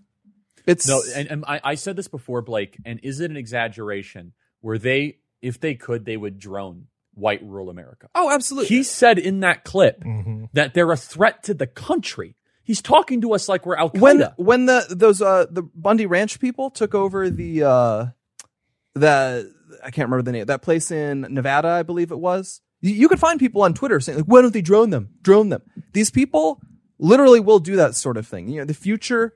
It's 0.65 0.87
No, 0.87 1.01
and, 1.15 1.27
and 1.27 1.45
I, 1.47 1.59
I 1.63 1.75
said 1.75 1.95
this 1.95 2.07
before, 2.07 2.41
Blake. 2.41 2.77
And 2.85 2.99
is 3.03 3.19
it 3.19 3.31
an 3.31 3.37
exaggeration 3.37 4.33
where 4.61 4.77
they, 4.77 5.17
if 5.43 5.59
they 5.59 5.75
could, 5.75 6.05
they 6.05 6.17
would 6.17 6.39
drone 6.39 6.87
white 7.13 7.43
rural 7.43 7.69
America? 7.69 8.09
oh, 8.15 8.31
absolutely. 8.31 8.69
He 8.69 8.81
said 8.83 9.19
in 9.19 9.41
that 9.41 9.63
clip 9.63 10.03
Mm-hmm. 10.03 10.45
that 10.53 10.73
they're 10.73 10.91
a 10.91 10.97
threat 10.97 11.43
to 11.43 11.53
the 11.53 11.67
country. 11.67 12.35
He's 12.63 12.81
talking 12.81 13.21
to 13.21 13.33
us 13.33 13.47
like 13.49 13.65
we're 13.65 13.75
Al 13.75 13.89
when 13.89 14.19
Qaeda. 14.19 14.33
when 14.37 14.65
the 14.65 14.85
those 14.89 15.21
uh 15.21 15.45
the 15.51 15.61
Bundy 15.61 16.05
Ranch 16.05 16.39
people 16.39 16.69
took 16.71 16.95
over 16.95 17.29
the 17.29 17.63
uh 17.63 18.05
the 18.95 19.51
I 19.83 19.91
can't 19.91 20.07
remember 20.09 20.21
the 20.23 20.31
name 20.31 20.45
that 20.45 20.61
place 20.61 20.89
in 20.91 21.21
Nevada 21.29 21.67
I 21.67 21.83
believe 21.83 22.11
it 22.11 22.19
was 22.19 22.61
you, 22.81 22.93
you 22.93 23.09
could 23.09 23.19
find 23.19 23.39
people 23.39 23.63
on 23.63 23.73
Twitter 23.73 23.99
saying 23.99 24.19
like 24.19 24.27
why 24.27 24.41
don't 24.41 24.53
they 24.53 24.61
drone 24.61 24.91
them 24.91 25.09
drone 25.21 25.49
them 25.49 25.61
these 25.93 26.09
people 26.09 26.61
literally 26.99 27.39
will 27.39 27.59
do 27.59 27.75
that 27.77 27.95
sort 27.95 28.17
of 28.17 28.25
thing 28.27 28.47
you 28.47 28.59
know 28.59 28.65
the 28.65 28.73
future 28.73 29.33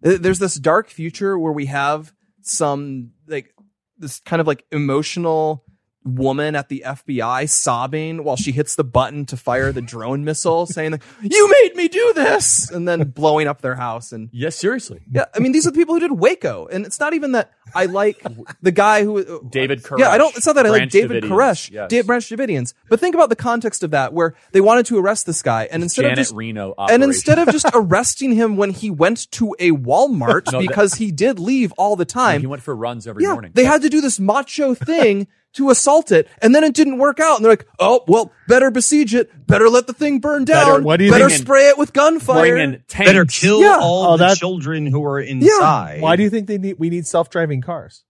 there's 0.00 0.38
this 0.38 0.56
dark 0.56 0.88
future 0.88 1.38
where 1.38 1.52
we 1.52 1.66
have 1.66 2.12
some 2.42 3.12
like 3.28 3.53
this 3.98 4.20
kind 4.20 4.40
of 4.40 4.46
like 4.46 4.64
emotional 4.70 5.64
woman 6.04 6.54
at 6.54 6.68
the 6.68 6.84
FBI 6.86 7.48
sobbing 7.48 8.24
while 8.24 8.36
she 8.36 8.52
hits 8.52 8.74
the 8.76 8.84
button 8.84 9.24
to 9.26 9.36
fire 9.36 9.72
the 9.72 9.80
drone 9.80 10.24
missile, 10.24 10.66
saying, 10.74 10.92
like, 10.92 11.02
"You 11.22 11.50
made 11.62 11.76
me 11.76 11.88
do 11.88 12.12
this," 12.14 12.70
and 12.70 12.86
then 12.86 13.10
blowing 13.10 13.48
up 13.48 13.62
their 13.62 13.74
house. 13.74 14.12
And 14.12 14.28
yes, 14.32 14.56
seriously. 14.56 15.00
Yeah, 15.10 15.24
I 15.34 15.38
mean, 15.38 15.52
these 15.52 15.66
are 15.66 15.70
the 15.70 15.78
people 15.78 15.94
who 15.94 16.00
did 16.00 16.12
Waco, 16.12 16.66
and 16.66 16.86
it's 16.86 17.00
not 17.00 17.14
even 17.14 17.32
that 17.32 17.52
I 17.74 17.86
like 17.86 18.24
the 18.62 18.72
guy 18.72 19.04
who 19.04 19.18
uh, 19.18 19.38
David 19.48 19.82
Koresh. 19.82 19.98
Yeah, 19.98 20.10
I 20.10 20.18
don't. 20.18 20.36
It's 20.36 20.46
not 20.46 20.56
that 20.56 20.66
I 20.66 20.70
like 20.70 20.90
David 20.90 21.22
Davidians, 21.24 21.28
Koresh, 21.28 21.70
yes. 21.70 21.88
Dave 21.90 22.06
Branch 22.06 22.24
Davidians. 22.28 22.74
But 22.88 23.00
think 23.00 23.14
about 23.14 23.28
the 23.28 23.36
context 23.36 23.82
of 23.82 23.92
that, 23.92 24.12
where 24.12 24.34
they 24.52 24.60
wanted 24.60 24.86
to 24.86 24.98
arrest 24.98 25.26
this 25.26 25.42
guy, 25.42 25.68
and 25.70 25.82
instead 25.82 26.02
Janet 26.02 26.18
of 26.18 26.22
just 26.24 26.34
Reno 26.34 26.74
and 26.78 27.02
instead 27.04 27.38
of 27.38 27.48
just 27.50 27.66
arresting 27.74 28.32
him 28.32 28.56
when 28.56 28.70
he 28.70 28.90
went 28.90 29.30
to 29.32 29.54
a 29.58 29.70
Walmart 29.72 30.50
No, 30.52 30.60
that- 30.60 30.68
because 30.68 30.94
he 30.94 31.10
did 31.12 31.38
leave 31.38 31.72
all 31.78 31.96
the 31.96 32.04
time, 32.04 32.40
he 32.40 32.46
went 32.46 32.62
for 32.62 32.74
runs 32.74 33.06
every 33.06 33.22
yeah, 33.24 33.32
morning. 33.32 33.52
they 33.54 33.64
had 33.64 33.82
to 33.82 33.88
do 33.88 34.00
this 34.00 34.18
macho 34.20 34.74
thing 34.74 35.26
to 35.54 35.70
assault 35.70 36.10
it, 36.10 36.28
and 36.42 36.52
then 36.52 36.64
it 36.64 36.74
didn't 36.74 36.98
work 36.98 37.20
out. 37.20 37.36
And 37.36 37.44
they're 37.44 37.52
like, 37.52 37.66
"Oh, 37.78 38.02
well, 38.08 38.32
better 38.48 38.72
besiege 38.72 39.14
it. 39.14 39.30
Better 39.46 39.68
let 39.68 39.86
the 39.86 39.92
thing 39.92 40.18
burn 40.18 40.44
down. 40.44 40.66
Better- 40.66 40.82
what 40.82 40.96
do 40.96 41.04
you 41.04 41.12
better 41.12 41.28
think- 41.28 41.42
spray 41.42 41.68
it 41.68 41.78
with 41.78 41.92
gunfire. 41.92 42.40
Bring 42.56 42.74
in 42.74 42.82
tanks. 42.88 43.08
Better 43.08 43.24
kill 43.24 43.60
Yeah. 43.60 43.78
all 43.80 44.14
Oh, 44.14 44.16
the 44.16 44.24
that- 44.26 44.36
children 44.38 44.86
who 44.86 45.04
are 45.04 45.20
inside. 45.20 46.00
Why 46.00 46.16
do 46.16 46.24
you 46.24 46.30
think 46.30 46.48
they 46.48 46.58
need 46.58 46.76
we 46.80 46.90
need 46.90 47.06
self 47.06 47.30
driving 47.54 47.62
cars? 47.62 48.04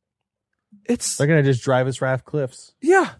It's 0.84 1.16
They're 1.16 1.26
gonna 1.26 1.42
just 1.42 1.62
drive 1.62 1.86
us 1.86 2.02
off 2.02 2.24
cliffs. 2.24 2.72
Yeah. 2.80 3.12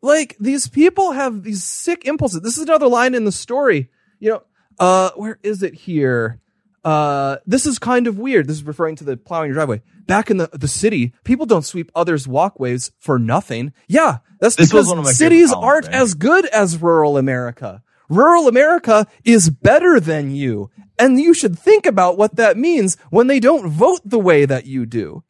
Like 0.00 0.36
these 0.40 0.68
people 0.68 1.12
have 1.12 1.42
these 1.42 1.64
sick 1.64 2.04
impulses. 2.04 2.42
This 2.42 2.56
is 2.56 2.64
another 2.64 2.88
line 2.88 3.14
in 3.14 3.24
the 3.24 3.32
story. 3.32 3.90
You 4.18 4.30
know, 4.30 4.42
uh, 4.78 5.10
where 5.16 5.38
is 5.42 5.62
it 5.62 5.74
here? 5.74 6.40
Uh, 6.84 7.36
this 7.46 7.66
is 7.66 7.78
kind 7.78 8.06
of 8.08 8.18
weird. 8.18 8.48
This 8.48 8.56
is 8.56 8.64
referring 8.64 8.96
to 8.96 9.04
the 9.04 9.16
plowing 9.16 9.48
your 9.48 9.54
driveway. 9.54 9.82
Back 10.06 10.30
in 10.30 10.38
the, 10.38 10.50
the 10.52 10.66
city, 10.66 11.12
people 11.22 11.46
don't 11.46 11.64
sweep 11.64 11.92
others' 11.94 12.26
walkways 12.26 12.90
for 12.98 13.18
nothing. 13.20 13.72
Yeah, 13.86 14.18
that's 14.40 14.56
This 14.56 14.68
because 14.68 14.88
one 14.88 14.98
of 14.98 15.04
my 15.04 15.12
cities 15.12 15.50
columns, 15.50 15.86
aren't 15.86 15.94
as 15.94 16.14
good 16.14 16.46
as 16.46 16.82
rural 16.82 17.16
America. 17.16 17.82
Rural 18.08 18.48
America 18.48 19.06
is 19.24 19.48
better 19.48 20.00
than 20.00 20.34
you. 20.34 20.70
And 20.98 21.20
you 21.20 21.34
should 21.34 21.56
think 21.56 21.86
about 21.86 22.18
what 22.18 22.36
that 22.36 22.56
means 22.56 22.96
when 23.10 23.28
they 23.28 23.38
don't 23.38 23.68
vote 23.68 24.00
the 24.04 24.18
way 24.18 24.44
that 24.44 24.66
you 24.66 24.84
do. 24.84 25.22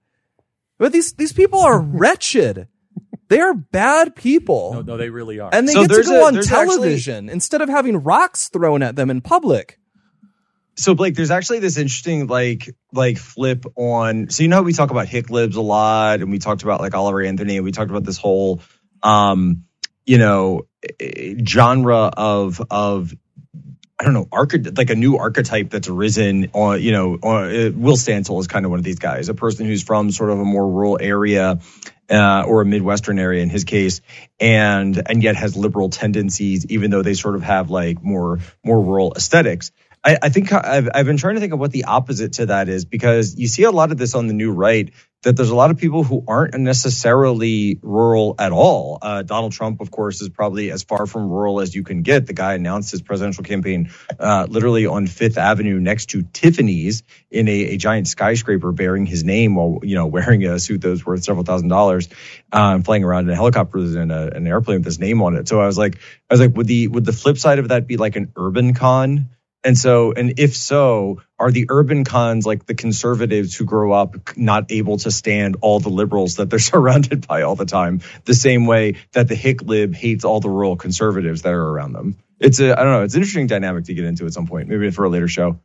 But 0.79 0.93
these, 0.93 1.13
these 1.15 1.33
people 1.33 1.61
are 1.61 1.81
wretched. 1.81 2.69
They 3.29 3.41
are 3.41 3.55
bad 3.55 4.15
people. 4.15 4.75
no, 4.75 4.83
no, 4.83 4.97
they 4.99 5.09
really 5.09 5.41
are. 5.41 5.49
And 5.53 5.67
they 5.69 5.73
So 5.73 5.87
get 5.87 5.95
to 5.97 6.03
go 6.03 6.23
a- 6.23 6.27
on 6.27 6.35
there's 6.35 6.53
actually- 6.53 6.77
television 6.77 7.29
instead 7.29 7.63
of 7.63 7.69
having 7.69 7.97
rocks 7.99 8.49
thrown 8.49 8.83
at 8.83 8.95
them 8.97 9.09
in 9.11 9.21
public. 9.23 9.79
so 10.77 10.95
Blake, 10.95 11.15
there's 11.15 11.31
actually 11.31 11.61
this 11.61 11.77
interesting 11.79 12.27
like 12.27 12.69
like 12.93 13.17
flip 13.19 13.65
on. 13.77 14.29
So 14.31 14.43
you 14.43 14.49
know 14.51 14.57
how 14.57 14.63
we 14.63 14.73
talk 14.75 14.91
about 14.91 15.07
hick 15.09 15.31
libs 15.31 15.57
a 15.57 15.61
lot, 15.63 16.21
and 16.21 16.31
we 16.31 16.39
talked 16.39 16.63
about 16.63 16.81
like 16.81 16.95
Oliver 16.95 17.23
Anthony, 17.23 17.57
and 17.57 17.65
we 17.65 17.73
talked 17.73 17.91
about 17.91 18.05
this 18.05 18.19
whole, 18.19 18.61
um, 19.03 19.65
you 20.05 20.19
know, 20.19 20.63
genre 21.47 22.11
of 22.17 22.61
of 22.71 23.15
I 24.03 24.05
don't 24.05 24.15
know, 24.15 24.73
like 24.77 24.91
a 24.91 24.97
new 24.97 25.17
archetype 25.17 25.71
that's 25.71 25.87
arisen 25.87 26.51
on, 26.55 26.83
you 26.83 26.91
know, 26.91 27.19
on, 27.23 27.45
uh, 27.45 27.71
Will 27.73 27.95
Stancil 27.95 28.41
is 28.41 28.49
kind 28.49 28.65
of 28.65 28.73
one 28.73 28.81
of 28.81 28.85
these 28.85 28.99
guys, 28.99 29.29
a 29.29 29.35
person 29.35 29.65
who's 29.65 29.85
from 29.85 30.11
sort 30.11 30.31
of 30.31 30.41
a 30.41 30.45
more 30.45 30.69
rural 30.69 30.99
area 31.01 31.61
uh, 32.11 32.45
or 32.45 32.63
a 32.63 32.67
Midwestern 32.67 33.21
area 33.21 33.45
in 33.45 33.49
his 33.49 33.63
case, 33.63 34.01
and 34.41 35.01
and 35.09 35.23
yet 35.23 35.37
has 35.37 35.57
liberal 35.57 35.89
tendencies, 35.89 36.67
even 36.67 36.91
though 36.91 37.03
they 37.03 37.15
sort 37.15 37.37
of 37.37 37.45
have 37.45 37.71
like 37.71 38.03
more 38.03 38.41
more 38.65 38.81
rural 38.81 39.13
aesthetics. 39.15 39.71
I, 40.03 40.19
I 40.21 40.29
think 40.31 40.53
I've, 40.53 40.89
I've 40.93 41.07
been 41.07 41.17
trying 41.17 41.37
to 41.37 41.41
think 41.41 41.53
of 41.53 41.61
what 41.61 41.71
the 41.71 41.85
opposite 41.85 42.33
to 42.35 42.47
that 42.47 42.69
is 42.69 42.85
because 42.85 43.37
you 43.37 43.47
see 43.47 43.63
a 43.63 43.71
lot 43.71 43.93
of 43.93 43.99
this 43.99 44.17
on 44.17 44.27
the 44.27 44.35
new 44.35 44.51
right 44.51 44.93
that 45.23 45.37
there's 45.37 45.51
a 45.51 45.55
lot 45.55 45.71
of 45.71 45.79
people 45.79 46.03
who 46.03 46.25
aren't 46.27 46.55
necessarily 46.55 47.79
rural 47.81 48.35
at 48.39 48.51
all. 48.53 48.99
Uh, 49.01 49.23
Donald 49.23 49.53
Trump, 49.53 49.81
of 49.81 49.91
course, 49.91 50.21
is 50.21 50.29
probably 50.29 50.71
as 50.71 50.83
far 50.83 51.07
from 51.07 51.31
rural 51.31 51.61
as 51.61 51.75
you 51.75 51.85
can 51.85 52.03
get. 52.03 52.27
The 52.27 52.33
guy 52.33 52.55
announced 52.55 52.91
his 52.91 53.03
presidential 53.03 53.45
campaign 53.45 53.91
uh, 54.19 54.47
literally 54.49 54.87
on 54.87 55.07
Fifth 55.07 55.39
Avenue 55.39 55.79
next 55.79 56.07
to 56.11 56.23
Tiffany's 56.23 57.05
in 57.31 57.49
a, 57.49 57.53
a 57.53 57.77
giant 57.77 58.09
skyscraper 58.09 58.73
bearing 58.73 59.07
his 59.07 59.23
name 59.23 59.55
while, 59.55 59.79
you 59.83 59.95
know, 59.95 60.07
wearing 60.07 60.45
a 60.45 60.59
suit 60.59 60.81
that 60.81 60.89
was 60.89 61.07
worth 61.07 61.23
several 61.23 61.45
thousand 61.45 61.69
dollars, 61.69 62.09
um, 62.53 62.83
flying 62.83 63.05
around 63.05 63.25
in 63.25 63.31
a 63.31 63.37
helicopter 63.37 63.79
and 63.79 64.11
a, 64.11 64.37
an 64.37 64.47
airplane 64.47 64.79
with 64.79 64.87
his 64.87 64.99
name 64.99 65.23
on 65.23 65.37
it. 65.37 65.47
So 65.47 65.61
I 65.61 65.67
was 65.67 65.79
like, 65.79 65.99
I 66.29 66.35
was 66.35 66.41
like, 66.41 66.57
would 66.57 66.67
the, 66.67 66.89
would 66.89 67.05
the 67.05 67.13
flip 67.13 67.39
side 67.39 67.61
of 67.61 67.69
that 67.69 67.87
be 67.87 67.97
like 67.97 68.17
an 68.17 68.33
urban 68.37 68.75
con? 68.75 69.31
And 69.65 69.79
so, 69.79 70.13
and 70.13 70.35
if 70.39 70.57
so, 70.57 71.23
are 71.39 71.53
the 71.53 71.67
urban 71.69 72.03
cons 72.05 72.45
like 72.45 72.67
the 72.67 72.75
conservatives 72.75 73.55
who 73.55 73.65
grow 73.65 73.93
up 73.93 74.37
not 74.37 74.73
able 74.73 74.97
to 74.99 75.11
stand 75.11 75.57
all 75.61 75.79
the 75.79 75.89
liberals 75.89 76.37
that 76.37 76.51
they're 76.51 76.59
surrounded 76.73 77.27
by 77.29 77.43
all 77.43 77.55
the 77.55 77.65
time, 77.67 78.01
the 78.25 78.35
same 78.35 78.67
way 78.67 78.97
that 79.13 79.29
the 79.29 79.37
hick 79.37 79.63
lib 79.63 79.95
hates 79.95 80.25
all 80.25 80.41
the 80.41 80.51
rural 80.51 80.75
conservatives 80.77 81.43
that 81.43 81.53
are 81.53 81.69
around 81.69 81.93
them? 81.93 82.17
It's 82.41 82.59
a, 82.59 82.73
I 82.73 82.83
don't 82.83 82.93
know, 82.93 83.03
it's 83.03 83.15
an 83.15 83.21
interesting 83.21 83.47
dynamic 83.47 83.85
to 83.85 83.95
get 83.95 84.05
into 84.05 84.27
at 84.27 84.33
some 84.33 84.49
point, 84.49 84.69
maybe 84.69 84.91
for 84.91 85.05
a 85.05 85.09
later 85.09 85.29
show. 85.29 85.61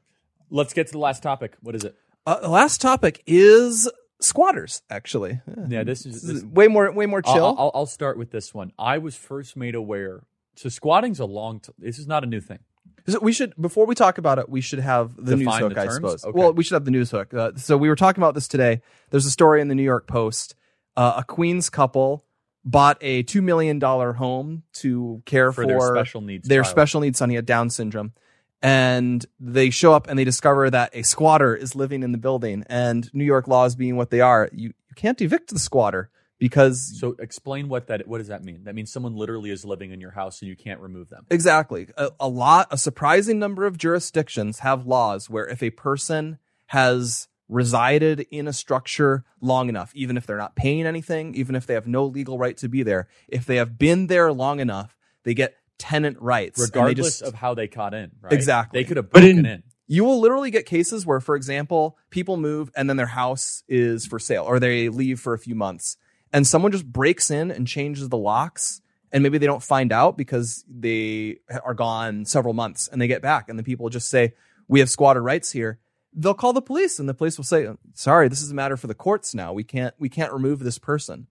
Let's 0.52 0.74
get 0.74 0.86
to 0.88 0.92
the 0.94 1.00
last 1.00 1.24
topic. 1.24 1.56
What 1.62 1.74
is 1.76 1.84
it? 1.84 1.96
Uh, 2.26 2.40
the 2.40 2.50
last 2.50 2.80
topic 2.82 3.24
is 3.26 3.90
squatters. 4.22 4.84
Actually, 4.92 5.42
Yeah, 5.70 5.84
this 5.84 6.06
is 6.06 6.22
This 6.22 6.38
is 6.38 6.46
way 6.46 6.68
more 6.68 6.92
way 6.92 7.08
more 7.08 7.22
I'll- 7.26 7.34
chill. 7.34 7.56
I'll, 7.58 7.72
I'll 7.74 7.86
start 7.88 8.18
with 8.18 8.30
this 8.32 8.54
one. 8.54 8.74
I 8.78 9.00
was 9.00 9.16
first 9.16 9.58
made 9.58 9.74
aware. 9.76 10.24
So 10.56 10.70
squatting's 10.70 11.20
a 11.20 11.26
long. 11.26 11.60
T- 11.62 11.72
this 11.80 11.98
is 12.00 12.08
not 12.08 12.24
a 12.24 12.28
new 12.28 12.42
thing. 12.42 12.60
So 13.10 13.20
we 13.20 13.32
should 13.32 13.54
before 13.60 13.86
we 13.86 13.96
talk 13.96 14.18
about 14.18 14.38
it, 14.38 14.50
we 14.50 14.60
should 14.62 14.80
have 14.80 15.16
the 15.18 15.36
news 15.38 15.56
hook, 15.56 15.74
the 15.74 15.82
I 15.82 15.88
suppose. 15.88 16.26
Okay. 16.26 16.38
Well, 16.38 16.54
we 16.54 16.64
should 16.64 16.74
have 16.74 16.86
the 16.86 16.92
news 16.92 17.12
hook. 17.12 17.34
Uh, 17.34 17.52
so 17.56 17.78
we 17.78 17.88
were 17.88 17.96
talking 17.96 18.22
about 18.22 18.34
this 18.36 18.48
today. 18.48 18.82
There's 19.12 19.26
a 19.26 19.32
story 19.32 19.62
in 19.62 19.70
the 19.70 19.76
New 19.76 19.84
York 19.84 20.08
Post. 20.08 20.56
Uh, 20.98 21.14
a 21.18 21.24
Queens 21.24 21.70
couple 21.70 22.26
bought 22.66 22.98
a 23.02 23.24
two 23.24 23.42
million 23.42 23.80
dollar 23.80 24.14
home 24.14 24.64
to 24.74 25.22
care 25.26 25.52
For 25.52 25.64
for, 25.64 25.68
their 25.68 25.80
special 25.80 26.22
needs 26.22 26.48
Their 26.48 26.64
child. 26.64 26.72
special 26.72 27.02
needs 27.02 27.20
son. 27.20 27.30
He 27.30 27.36
had 27.36 27.46
Down 27.46 27.70
syndrome, 27.70 28.12
and 28.62 29.26
they 29.40 29.70
show 29.70 29.94
up 29.94 30.08
and 30.10 30.20
they 30.20 30.26
discover 30.26 30.70
that 30.70 30.90
a 30.94 31.04
squatter 31.04 31.56
is 31.56 31.76
living 31.76 32.04
in 32.04 32.12
the 32.12 32.18
building. 32.18 32.66
And 32.68 33.10
New 33.14 33.24
York 33.24 33.48
laws 33.48 33.76
being 33.76 33.96
what 33.96 34.10
they 34.10 34.20
are, 34.20 34.50
you, 34.52 34.70
you 34.90 34.96
can't 34.96 35.22
evict 35.22 35.54
the 35.54 35.60
squatter 35.60 36.10
because 36.40 37.00
So 37.00 37.16
explain 37.20 37.68
what 37.70 37.88
that. 37.88 38.08
What 38.08 38.20
does 38.20 38.28
that 38.28 38.44
mean? 38.44 38.64
That 38.66 38.76
means 38.76 38.92
someone 38.92 39.16
literally 39.16 39.50
is 39.50 39.66
living 39.66 39.92
in 39.92 40.00
your 40.02 40.12
house 40.12 40.42
and 40.42 40.50
you 40.50 40.56
can't 40.56 40.80
remove 40.80 41.10
them. 41.10 41.26
Exactly. 41.30 41.88
A, 41.98 42.12
a 42.20 42.28
lot, 42.28 42.68
a 42.72 42.78
surprising 42.78 43.40
number 43.40 43.66
of 43.66 43.78
jurisdictions 43.78 44.60
have 44.60 44.86
laws 44.86 45.30
where 45.30 45.48
if 45.48 45.64
a 45.64 45.70
person 45.72 46.38
has 46.68 47.28
resided 47.50 48.28
in 48.30 48.48
a 48.48 48.54
structure 48.54 49.24
long 49.42 49.70
enough, 49.70 49.92
even 49.96 50.18
if 50.18 50.26
they're 50.28 50.38
not 50.38 50.56
paying 50.56 50.86
anything, 50.86 51.34
even 51.36 51.56
if 51.56 51.66
they 51.66 51.74
have 51.74 51.88
no 51.88 52.06
legal 52.06 52.38
right 52.38 52.58
to 52.58 52.68
be 52.68 52.84
there, 52.84 53.08
if 53.28 53.46
they 53.46 53.56
have 53.56 53.78
been 53.80 54.08
there 54.08 54.32
long 54.34 54.60
enough, 54.60 54.98
they 55.24 55.34
get 55.34 55.56
tenant 55.80 56.18
rights. 56.20 56.60
regardless 56.60 57.20
just- 57.20 57.22
of 57.22 57.36
how 57.36 57.54
they 57.54 57.68
caught 57.68 57.94
in. 57.94 58.12
Right? 58.22 58.34
Exactly. 58.34 58.80
They 58.82 58.84
could 58.88 58.98
have 58.98 59.10
But 59.12 59.22
broken 59.22 59.40
in- 59.40 59.46
in. 59.46 59.64
you 59.88 60.04
will 60.04 60.20
literally 60.20 60.52
get 60.52 60.66
cases 60.66 61.06
where, 61.06 61.20
for 61.20 61.36
example, 61.36 61.98
people 62.10 62.36
move 62.38 62.70
and 62.76 62.90
then 62.90 62.98
their 62.98 63.06
house 63.08 63.64
is 63.68 64.06
for 64.06 64.20
sale 64.20 64.44
or 64.44 64.60
they 64.60 64.90
leave 64.90 65.20
for 65.20 65.34
a 65.34 65.40
few 65.40 65.56
months 65.56 65.96
and 66.34 66.46
someone 66.46 66.72
just 66.72 66.86
breaks 66.86 67.32
in 67.32 67.52
and 67.52 67.68
changes 67.68 68.10
the 68.10 68.18
locks 68.18 68.82
and 69.12 69.24
maybe 69.24 69.38
they 69.38 69.46
don't 69.46 69.64
find 69.64 69.92
out 69.92 70.18
because 70.18 70.66
they 70.70 71.40
are 71.64 71.74
gone 71.74 72.26
several 72.26 72.54
months 72.54 72.88
and 72.88 73.02
they 73.02 73.08
get 73.08 73.22
back 73.22 73.50
and 73.50 73.58
the 73.58 73.64
people 73.64 73.90
just 73.90 74.10
say, 74.10 74.34
we 74.68 74.80
have 74.80 74.90
squatter 74.90 75.22
rights 75.22 75.52
here. 75.52 75.80
They'll 76.14 76.34
call 76.34 76.54
the 76.54 76.62
police 76.62 77.00
and 77.00 77.08
the 77.08 77.14
police 77.14 77.38
will 77.38 77.46
say, 77.46 77.68
sorry, 77.94 78.28
this 78.28 78.42
is 78.42 78.52
a 78.52 78.56
matter 78.56 78.76
for 78.76 78.88
the 78.88 78.96
courts 78.96 79.34
now. 79.34 79.54
We 79.54 79.64
can't, 79.64 79.94
we 79.98 80.10
can't 80.10 80.34
remove 80.34 80.60
this 80.60 80.78
person. 80.78 81.28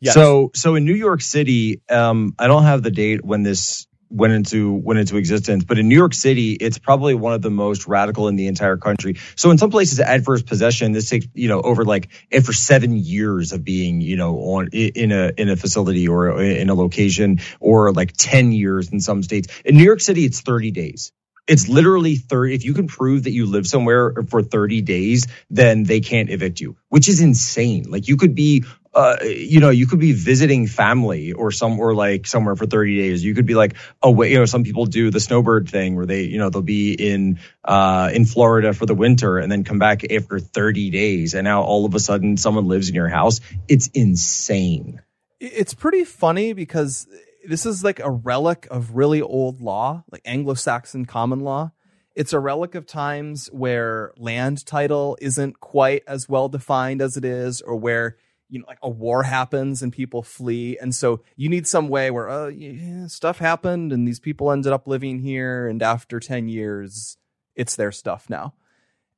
Yes. 0.00 0.14
So, 0.14 0.50
so 0.54 0.74
in 0.74 0.84
New 0.84 0.94
York 0.94 1.20
City, 1.20 1.82
um, 1.90 2.34
I 2.38 2.46
don't 2.46 2.62
have 2.62 2.82
the 2.82 2.90
date 2.90 3.24
when 3.24 3.42
this 3.42 3.86
went 4.10 4.32
into 4.32 4.72
went 4.74 5.00
into 5.00 5.16
existence, 5.16 5.64
but 5.64 5.78
in 5.78 5.88
New 5.88 5.94
York 5.96 6.14
City, 6.14 6.52
it's 6.52 6.78
probably 6.78 7.14
one 7.14 7.32
of 7.32 7.42
the 7.42 7.50
most 7.50 7.86
radical 7.86 8.28
in 8.28 8.36
the 8.36 8.48
entire 8.48 8.76
country. 8.76 9.16
So, 9.36 9.50
in 9.50 9.58
some 9.58 9.70
places, 9.70 10.00
adverse 10.00 10.42
possession 10.42 10.92
this 10.92 11.08
takes 11.08 11.26
you 11.34 11.48
know 11.48 11.60
over 11.60 11.84
like 11.84 12.08
after 12.32 12.52
seven 12.52 12.96
years 12.96 13.52
of 13.52 13.64
being 13.64 14.00
you 14.00 14.16
know 14.16 14.36
on 14.36 14.68
in 14.72 15.12
a 15.12 15.32
in 15.36 15.48
a 15.48 15.56
facility 15.56 16.08
or 16.08 16.42
in 16.42 16.68
a 16.68 16.74
location, 16.74 17.40
or 17.60 17.92
like 17.92 18.12
ten 18.16 18.52
years 18.52 18.90
in 18.90 19.00
some 19.00 19.22
states. 19.22 19.48
In 19.64 19.76
New 19.76 19.84
York 19.84 20.00
City, 20.00 20.24
it's 20.24 20.40
thirty 20.40 20.70
days. 20.70 21.12
It's 21.46 21.68
literally 21.68 22.14
30. 22.14 22.54
If 22.54 22.64
you 22.64 22.74
can 22.74 22.86
prove 22.86 23.24
that 23.24 23.32
you 23.32 23.46
live 23.46 23.66
somewhere 23.66 24.14
for 24.28 24.40
30 24.40 24.82
days, 24.82 25.26
then 25.50 25.82
they 25.82 25.98
can't 25.98 26.30
evict 26.30 26.60
you, 26.60 26.76
which 26.90 27.08
is 27.08 27.20
insane. 27.20 27.90
Like 27.90 28.06
you 28.06 28.16
could 28.16 28.36
be, 28.36 28.64
uh, 28.92 29.16
you 29.22 29.60
know, 29.60 29.70
you 29.70 29.86
could 29.86 30.00
be 30.00 30.12
visiting 30.12 30.66
family 30.66 31.32
or 31.32 31.52
somewhere 31.52 31.94
like 31.94 32.26
somewhere 32.26 32.56
for 32.56 32.66
30 32.66 32.96
days. 32.96 33.24
You 33.24 33.34
could 33.34 33.46
be 33.46 33.54
like 33.54 33.76
away, 34.02 34.32
you 34.32 34.38
know, 34.38 34.46
some 34.46 34.64
people 34.64 34.86
do 34.86 35.10
the 35.10 35.20
snowbird 35.20 35.68
thing 35.68 35.94
where 35.94 36.06
they, 36.06 36.22
you 36.22 36.38
know, 36.38 36.50
they'll 36.50 36.62
be 36.62 36.92
in, 36.94 37.38
uh, 37.64 38.10
in 38.12 38.24
Florida 38.24 38.72
for 38.72 38.86
the 38.86 38.94
winter 38.94 39.38
and 39.38 39.50
then 39.50 39.62
come 39.62 39.78
back 39.78 40.10
after 40.10 40.40
30 40.40 40.90
days. 40.90 41.34
And 41.34 41.44
now 41.44 41.62
all 41.62 41.84
of 41.84 41.94
a 41.94 42.00
sudden 42.00 42.36
someone 42.36 42.66
lives 42.66 42.88
in 42.88 42.96
your 42.96 43.08
house. 43.08 43.40
It's 43.68 43.86
insane. 43.94 45.00
It's 45.38 45.72
pretty 45.72 46.04
funny 46.04 46.52
because 46.52 47.06
this 47.46 47.64
is 47.64 47.84
like 47.84 48.00
a 48.00 48.10
relic 48.10 48.66
of 48.72 48.96
really 48.96 49.22
old 49.22 49.60
law, 49.60 50.02
like 50.10 50.22
Anglo-Saxon 50.24 51.06
common 51.06 51.40
law. 51.40 51.70
It's 52.16 52.32
a 52.32 52.40
relic 52.40 52.74
of 52.74 52.86
times 52.86 53.48
where 53.52 54.12
land 54.16 54.66
title 54.66 55.16
isn't 55.20 55.60
quite 55.60 56.02
as 56.08 56.28
well 56.28 56.48
defined 56.48 57.00
as 57.00 57.16
it 57.16 57.24
is, 57.24 57.60
or 57.60 57.76
where 57.76 58.16
you 58.50 58.58
know, 58.58 58.64
like 58.68 58.78
a 58.82 58.90
war 58.90 59.22
happens 59.22 59.82
and 59.82 59.92
people 59.92 60.22
flee, 60.22 60.76
and 60.80 60.94
so 60.94 61.20
you 61.36 61.48
need 61.48 61.66
some 61.66 61.88
way 61.88 62.10
where 62.10 62.28
uh, 62.28 62.48
yeah, 62.48 63.06
stuff 63.06 63.38
happened 63.38 63.92
and 63.92 64.06
these 64.06 64.20
people 64.20 64.50
ended 64.52 64.72
up 64.72 64.86
living 64.86 65.20
here, 65.20 65.68
and 65.68 65.82
after 65.82 66.20
ten 66.20 66.48
years, 66.48 67.16
it's 67.54 67.76
their 67.76 67.92
stuff 67.92 68.28
now, 68.28 68.54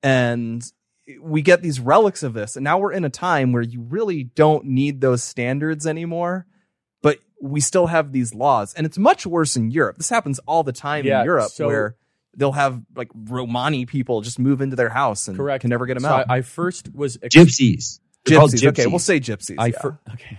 and 0.02 0.64
we 1.20 1.42
get 1.42 1.62
these 1.62 1.80
relics 1.80 2.22
of 2.22 2.32
this, 2.34 2.56
and 2.56 2.64
now 2.64 2.78
we're 2.78 2.92
in 2.92 3.04
a 3.04 3.10
time 3.10 3.52
where 3.52 3.62
you 3.62 3.80
really 3.82 4.22
don't 4.24 4.64
need 4.64 5.00
those 5.00 5.22
standards 5.24 5.86
anymore, 5.86 6.46
but 7.02 7.18
we 7.40 7.60
still 7.60 7.88
have 7.88 8.12
these 8.12 8.34
laws, 8.34 8.72
and 8.74 8.86
it's 8.86 8.98
much 8.98 9.26
worse 9.26 9.56
in 9.56 9.70
Europe. 9.70 9.96
This 9.98 10.10
happens 10.10 10.38
all 10.46 10.62
the 10.62 10.72
time 10.72 11.04
Yeah, 11.04 11.20
in 11.20 11.24
Europe, 11.26 11.50
so- 11.50 11.66
where 11.66 11.96
they'll 12.34 12.52
have 12.52 12.80
like 12.96 13.10
Romani 13.14 13.84
people 13.84 14.22
just 14.22 14.38
move 14.38 14.62
into 14.62 14.74
their 14.74 14.88
house 14.88 15.28
and 15.28 15.36
Correct. 15.36 15.60
can 15.60 15.68
never 15.68 15.84
get 15.84 15.94
them 15.94 16.04
So 16.04 16.08
out. 16.08 16.26
I, 16.30 16.36
I 16.38 16.40
first 16.42 16.94
was 16.94 17.18
ex- 17.22 17.34
Gypsies. 17.34 18.00
They're 18.24 18.38
gypsies. 18.38 18.66
Okay, 18.68 18.86
we'll 18.86 18.98
say 18.98 19.20
gypsies. 19.20 19.56
I 19.58 19.66
yeah. 19.66 19.80
fir- 19.80 19.98
okay, 20.12 20.38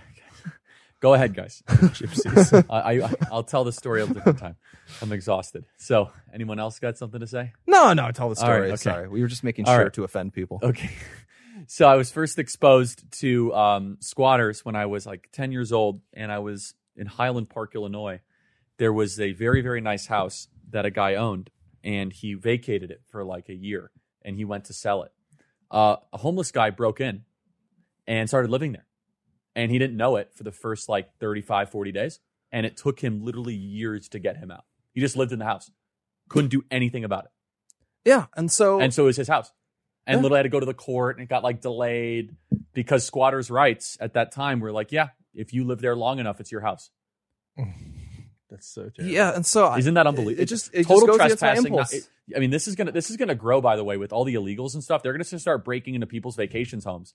Go 1.00 1.12
ahead, 1.12 1.34
guys. 1.34 1.62
Gypsies. 1.68 2.64
I, 2.70 3.02
I 3.02 3.10
I'll 3.30 3.42
tell 3.42 3.62
the 3.64 3.72
story 3.72 4.00
a 4.00 4.06
different 4.06 4.38
time. 4.38 4.56
I'm 5.02 5.12
exhausted. 5.12 5.66
So, 5.76 6.10
anyone 6.32 6.58
else 6.58 6.78
got 6.78 6.96
something 6.96 7.20
to 7.20 7.26
say? 7.26 7.52
no, 7.66 7.92
no, 7.92 8.10
tell 8.10 8.30
the 8.30 8.40
All 8.42 8.48
right, 8.48 8.56
story. 8.56 8.68
okay. 8.68 8.76
Sorry, 8.76 9.08
we 9.08 9.20
were 9.20 9.28
just 9.28 9.44
making 9.44 9.66
All 9.66 9.74
sure 9.74 9.84
right. 9.84 9.92
to 9.92 10.04
offend 10.04 10.32
people. 10.32 10.60
Okay. 10.62 10.90
So 11.66 11.86
I 11.88 11.94
was 11.94 12.10
first 12.10 12.38
exposed 12.38 13.04
to 13.20 13.54
um, 13.54 13.96
squatters 14.00 14.64
when 14.64 14.76
I 14.76 14.86
was 14.86 15.06
like 15.06 15.28
10 15.32 15.52
years 15.52 15.72
old, 15.72 16.00
and 16.12 16.30
I 16.30 16.40
was 16.40 16.74
in 16.96 17.06
Highland 17.06 17.48
Park, 17.48 17.74
Illinois. 17.74 18.20
There 18.76 18.92
was 18.92 19.20
a 19.20 19.32
very, 19.32 19.62
very 19.62 19.80
nice 19.80 20.06
house 20.06 20.48
that 20.70 20.84
a 20.84 20.90
guy 20.90 21.14
owned, 21.14 21.50
and 21.82 22.12
he 22.12 22.34
vacated 22.34 22.90
it 22.90 23.02
for 23.08 23.24
like 23.24 23.48
a 23.48 23.54
year, 23.54 23.90
and 24.22 24.36
he 24.36 24.44
went 24.44 24.64
to 24.64 24.72
sell 24.72 25.04
it. 25.04 25.12
Uh, 25.70 25.96
a 26.12 26.18
homeless 26.18 26.50
guy 26.50 26.70
broke 26.70 27.00
in 27.00 27.22
and 28.06 28.28
started 28.28 28.50
living 28.50 28.72
there, 28.72 28.86
and 29.54 29.70
he 29.70 29.78
didn't 29.78 29.96
know 29.96 30.16
it 30.16 30.30
for 30.34 30.42
the 30.44 30.52
first 30.52 30.88
like 30.88 31.16
35, 31.20 31.70
40 31.70 31.92
days, 31.92 32.20
and 32.52 32.64
it 32.66 32.76
took 32.76 33.00
him 33.00 33.24
literally 33.24 33.54
years 33.54 34.08
to 34.10 34.18
get 34.18 34.36
him 34.36 34.50
out. 34.50 34.64
He 34.92 35.00
just 35.00 35.16
lived 35.16 35.32
in 35.32 35.38
the 35.38 35.44
house, 35.44 35.70
couldn't 36.28 36.50
do 36.50 36.64
anything 36.70 37.04
about 37.04 37.24
it 37.26 37.30
Yeah, 38.04 38.26
and 38.36 38.50
so 38.50 38.80
and 38.80 38.92
so 38.94 39.04
it 39.04 39.06
was 39.06 39.16
his 39.16 39.28
house. 39.28 39.50
And 40.06 40.18
Yeah. 40.18 40.22
literally 40.22 40.38
had 40.40 40.42
to 40.42 40.48
go 40.50 40.60
to 40.60 40.66
the 40.66 40.74
court, 40.74 41.16
and 41.16 41.22
it 41.24 41.28
got 41.30 41.42
like 41.42 41.60
delayed 41.62 42.36
because 42.74 43.04
squatters' 43.06 43.50
rights 43.50 43.96
at 44.00 44.12
that 44.14 44.32
time 44.32 44.60
were 44.60 44.70
like, 44.72 44.92
yeah, 44.92 45.08
if 45.34 45.54
you 45.54 45.64
live 45.64 45.80
there 45.80 45.96
long 45.96 46.18
enough, 46.18 46.40
it's 46.40 46.52
your 46.52 46.60
house. 46.60 46.90
That's 48.50 48.68
so 48.68 48.90
terrible. 48.90 49.12
yeah, 49.14 49.34
and 49.34 49.44
so 49.44 49.74
Isn't 49.76 49.94
that 49.94 50.06
unbelievable? 50.06 50.42
It 50.42 50.46
just 50.46 50.70
it 50.74 50.86
total 50.86 51.06
just 51.06 51.18
goes 51.18 51.28
trespassing. 51.38 51.74
Not- 51.74 51.92
it- 51.92 52.08
I 52.36 52.38
mean, 52.38 52.50
this 52.50 52.68
is 52.68 52.74
gonna 52.76 52.92
this 52.92 53.10
is 53.10 53.16
gonna 53.16 53.34
grow. 53.34 53.60
By 53.60 53.76
the 53.76 53.84
way, 53.84 53.96
with 53.96 54.12
all 54.12 54.24
the 54.24 54.34
illegals 54.34 54.74
and 54.74 54.82
stuff, 54.84 55.02
they're 55.02 55.12
gonna 55.12 55.24
start 55.24 55.64
breaking 55.64 55.94
into 55.94 56.06
people's 56.06 56.36
vacations 56.36 56.84
homes 56.84 57.14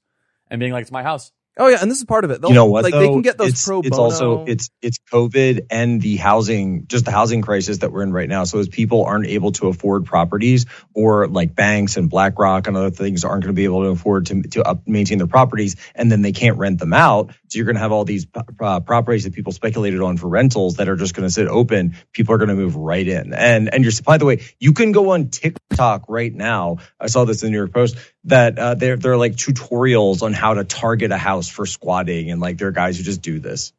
and 0.50 0.60
being 0.60 0.74
like, 0.74 0.84
"It's 0.84 0.92
my 0.92 1.04
house." 1.04 1.32
oh 1.60 1.68
yeah, 1.68 1.78
and 1.82 1.92
this 1.92 2.00
is 2.00 2.06
part 2.06 2.26
of 2.26 2.32
it. 2.32 2.42
They'll, 2.42 2.50
you 2.50 2.56
know 2.56 2.66
what? 2.66 2.84
Like 2.84 2.94
though? 2.94 3.00
they 3.02 3.10
can 3.10 3.22
get 3.22 3.38
those 3.38 3.50
it's, 3.50 3.66
pro 3.66 3.82
It's 3.82 3.90
bono. 3.90 4.04
also 4.04 4.46
it's 4.46 4.70
it's 4.82 4.98
COVID 5.12 5.68
and 5.70 6.02
the 6.02 6.16
housing, 6.16 6.88
just 6.88 7.06
the 7.06 7.12
housing 7.12 7.42
crisis 7.42 7.80
that 7.80 7.92
we're 7.92 8.04
in 8.04 8.12
right 8.12 8.30
now. 8.30 8.46
So 8.46 8.60
as 8.60 8.68
people 8.68 9.04
aren't 9.04 9.28
able 9.28 9.52
to 9.54 9.68
afford 9.68 10.06
properties, 10.06 10.66
or 10.96 11.28
like 11.28 11.54
banks 11.54 11.98
and 11.98 12.10
BlackRock 12.10 12.68
and 12.68 12.76
other 12.76 12.90
things 12.90 13.24
aren't 13.24 13.44
going 13.44 13.54
to 13.54 13.58
be 13.58 13.66
able 13.66 13.84
to 13.84 13.90
afford 13.90 14.28
to 14.28 14.42
to 14.44 14.64
up, 14.64 14.88
maintain 14.88 15.18
their 15.18 15.28
properties, 15.28 15.76
and 15.94 16.12
then 16.12 16.22
they 16.22 16.32
can't 16.32 16.58
rent 16.58 16.80
them 16.80 16.94
out. 16.94 17.34
So 17.50 17.58
you're 17.58 17.66
going 17.66 17.76
to 17.76 17.82
have 17.82 17.92
all 17.92 18.06
these 18.06 18.28
uh, 18.60 18.80
properties 18.80 19.24
that 19.24 19.34
people 19.34 19.52
speculated 19.52 20.02
on 20.02 20.18
for 20.18 20.28
rentals 20.28 20.76
that 20.76 20.88
are 20.88 20.96
just 20.96 21.16
going 21.16 21.28
to 21.28 21.34
sit 21.34 21.48
open. 21.48 21.96
People 22.12 22.36
are 22.36 22.38
going 22.38 22.50
to 22.50 22.56
move 22.56 22.76
right 22.76 23.08
in. 23.08 23.34
And 23.34 23.74
and 23.74 23.84
you're 23.84 23.94
by 24.04 24.18
the 24.18 24.26
way, 24.26 24.42
you 24.60 24.74
can 24.74 24.92
go 24.92 25.12
on 25.12 25.30
TikTok 25.30 26.06
right 26.08 26.34
now. 26.34 26.78
I 27.00 27.08
saw 27.08 27.26
this 27.26 27.42
in 27.42 27.48
the 27.48 27.52
New 27.52 27.58
York 27.58 27.74
Post 27.74 27.98
that 28.26 28.60
uh, 28.60 28.76
there 28.76 28.98
there 28.98 29.14
are 29.14 29.18
like 29.18 29.34
tutorials 29.34 30.22
on 30.22 30.34
how 30.34 30.54
to 30.54 30.64
target 30.64 31.12
a 31.12 31.18
house 31.18 31.50
for 31.50 31.66
squatting, 31.66 32.30
and 32.30 32.40
like 32.40 32.58
there 32.58 32.68
are 32.68 32.72
guys 32.72 32.98
who 32.98 33.04
just 33.04 33.22
do 33.22 33.40
this. 33.40 33.74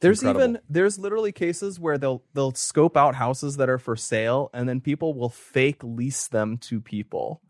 There's 0.00 0.22
incredible. 0.22 0.50
even 0.50 0.62
there's 0.68 0.98
literally 0.98 1.32
cases 1.32 1.78
where 1.78 1.98
they'll 1.98 2.22
they'll 2.34 2.54
scope 2.54 2.96
out 2.96 3.14
houses 3.14 3.56
that 3.58 3.68
are 3.68 3.78
for 3.78 3.96
sale 3.96 4.50
and 4.54 4.68
then 4.68 4.80
people 4.80 5.12
will 5.12 5.28
fake 5.28 5.84
lease 5.84 6.26
them 6.26 6.56
to 6.58 6.80
people 6.80 7.42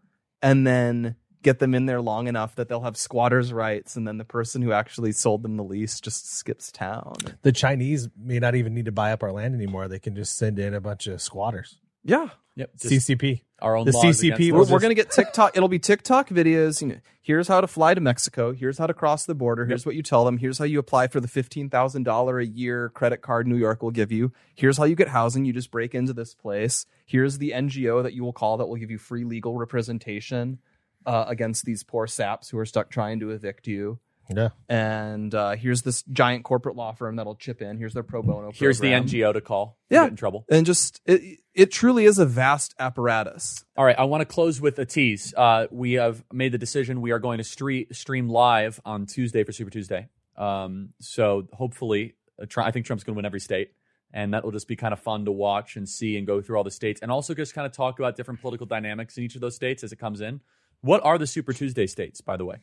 and 0.42 0.66
then 0.66 1.14
get 1.42 1.58
them 1.58 1.74
in 1.74 1.86
there 1.86 2.00
long 2.00 2.26
enough 2.26 2.54
that 2.56 2.68
they'll 2.68 2.82
have 2.82 2.96
squatters 2.96 3.52
rights 3.52 3.96
and 3.96 4.06
then 4.06 4.18
the 4.18 4.24
person 4.24 4.62
who 4.62 4.72
actually 4.72 5.12
sold 5.12 5.42
them 5.42 5.56
the 5.56 5.64
lease 5.64 6.00
just 6.00 6.30
skips 6.32 6.70
town. 6.70 7.16
The 7.42 7.52
Chinese 7.52 8.08
may 8.16 8.38
not 8.38 8.54
even 8.54 8.74
need 8.74 8.86
to 8.86 8.92
buy 8.92 9.12
up 9.12 9.22
our 9.22 9.32
land 9.32 9.54
anymore. 9.54 9.88
They 9.88 9.98
can 9.98 10.14
just 10.14 10.36
send 10.36 10.58
in 10.58 10.74
a 10.74 10.80
bunch 10.80 11.06
of 11.06 11.20
squatters. 11.22 11.76
Yeah. 12.04 12.28
Yep. 12.56 12.76
CCP. 12.76 13.42
our 13.60 13.76
own 13.76 13.86
The 13.86 13.92
CCP 13.92 14.52
We're, 14.52 14.64
we're 14.64 14.80
gonna 14.80 14.94
get 14.94 15.10
TikTok. 15.10 15.56
It'll 15.56 15.68
be 15.68 15.78
TikTok 15.78 16.28
videos. 16.28 16.82
You 16.82 16.88
know, 16.88 16.96
here's 17.22 17.48
how 17.48 17.60
to 17.60 17.66
fly 17.66 17.94
to 17.94 18.00
Mexico. 18.00 18.52
Here's 18.52 18.76
how 18.76 18.86
to 18.86 18.92
cross 18.92 19.24
the 19.24 19.34
border. 19.34 19.64
Here's 19.64 19.86
what 19.86 19.94
you 19.94 20.02
tell 20.02 20.24
them. 20.24 20.36
Here's 20.36 20.58
how 20.58 20.64
you 20.64 20.78
apply 20.78 21.06
for 21.06 21.20
the 21.20 21.28
fifteen 21.28 21.70
thousand 21.70 22.02
dollar 22.02 22.38
a 22.38 22.44
year 22.44 22.90
credit 22.90 23.22
card 23.22 23.46
New 23.46 23.56
York 23.56 23.82
will 23.82 23.92
give 23.92 24.12
you. 24.12 24.32
Here's 24.54 24.76
how 24.76 24.84
you 24.84 24.94
get 24.96 25.08
housing. 25.08 25.44
You 25.44 25.52
just 25.52 25.70
break 25.70 25.94
into 25.94 26.12
this 26.12 26.34
place. 26.34 26.86
Here's 27.06 27.38
the 27.38 27.52
NGO 27.52 28.02
that 28.02 28.14
you 28.14 28.24
will 28.24 28.32
call 28.32 28.58
that 28.58 28.66
will 28.66 28.76
give 28.76 28.90
you 28.90 28.98
free 28.98 29.24
legal 29.24 29.56
representation 29.56 30.58
uh, 31.06 31.24
against 31.28 31.64
these 31.64 31.82
poor 31.82 32.06
saps 32.06 32.50
who 32.50 32.58
are 32.58 32.66
stuck 32.66 32.90
trying 32.90 33.20
to 33.20 33.30
evict 33.30 33.66
you. 33.66 33.98
Yeah. 34.34 34.50
And 34.68 35.34
uh, 35.34 35.56
here's 35.56 35.82
this 35.82 36.02
giant 36.04 36.44
corporate 36.44 36.76
law 36.76 36.92
firm 36.92 37.16
that'll 37.16 37.34
chip 37.34 37.60
in. 37.62 37.78
Here's 37.78 37.94
their 37.94 38.02
pro 38.02 38.22
bono. 38.22 38.52
Here's 38.54 38.78
the. 38.78 38.92
NGO 38.92 39.32
to 39.32 39.40
call. 39.40 39.76
Yeah. 39.88 40.04
get 40.04 40.10
in 40.10 40.16
trouble. 40.16 40.44
And 40.48 40.64
just 40.64 41.00
it, 41.04 41.40
it 41.54 41.72
truly 41.72 42.04
is 42.04 42.18
a 42.18 42.26
vast 42.26 42.74
apparatus. 42.78 43.64
All 43.76 43.84
right, 43.84 43.98
I 43.98 44.04
want 44.04 44.20
to 44.20 44.24
close 44.24 44.60
with 44.60 44.78
a 44.78 44.86
tease. 44.86 45.34
Uh, 45.36 45.66
we 45.70 45.94
have 45.94 46.22
made 46.32 46.52
the 46.52 46.58
decision 46.58 47.00
we 47.00 47.10
are 47.10 47.18
going 47.18 47.38
to 47.38 47.44
stre- 47.44 47.94
stream 47.94 48.28
live 48.28 48.80
on 48.84 49.06
Tuesday 49.06 49.42
for 49.42 49.52
Super 49.52 49.70
Tuesday. 49.70 50.08
Um, 50.36 50.90
so 51.00 51.48
hopefully, 51.52 52.14
uh, 52.40 52.46
Trump, 52.46 52.68
I 52.68 52.70
think 52.70 52.86
Trump's 52.86 53.04
going 53.04 53.14
to 53.14 53.16
win 53.16 53.26
every 53.26 53.40
state, 53.40 53.72
and 54.12 54.32
that 54.32 54.44
will 54.44 54.52
just 54.52 54.68
be 54.68 54.76
kind 54.76 54.92
of 54.92 55.00
fun 55.00 55.24
to 55.24 55.32
watch 55.32 55.76
and 55.76 55.88
see 55.88 56.16
and 56.16 56.26
go 56.26 56.40
through 56.40 56.56
all 56.56 56.64
the 56.64 56.70
states, 56.70 57.00
and 57.02 57.10
also 57.10 57.34
just 57.34 57.52
kind 57.52 57.66
of 57.66 57.72
talk 57.72 57.98
about 57.98 58.16
different 58.16 58.40
political 58.40 58.66
dynamics 58.66 59.18
in 59.18 59.24
each 59.24 59.34
of 59.34 59.40
those 59.40 59.56
states 59.56 59.82
as 59.82 59.92
it 59.92 59.96
comes 59.96 60.20
in. 60.20 60.40
What 60.82 61.04
are 61.04 61.18
the 61.18 61.26
Super 61.26 61.52
Tuesday 61.52 61.86
states, 61.86 62.20
by 62.20 62.36
the 62.36 62.44
way? 62.44 62.56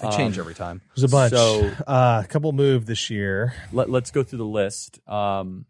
They 0.00 0.10
change 0.10 0.38
every 0.38 0.54
time. 0.54 0.80
There's 0.94 1.04
a 1.04 1.08
bunch. 1.08 1.32
So- 1.32 1.70
uh, 1.86 2.22
a 2.24 2.28
couple 2.28 2.52
moved 2.52 2.86
this 2.86 3.10
year. 3.10 3.54
Let, 3.72 3.90
let's 3.90 4.10
go 4.10 4.22
through 4.22 4.38
the 4.38 4.44
list 4.44 5.00
um, 5.08 5.66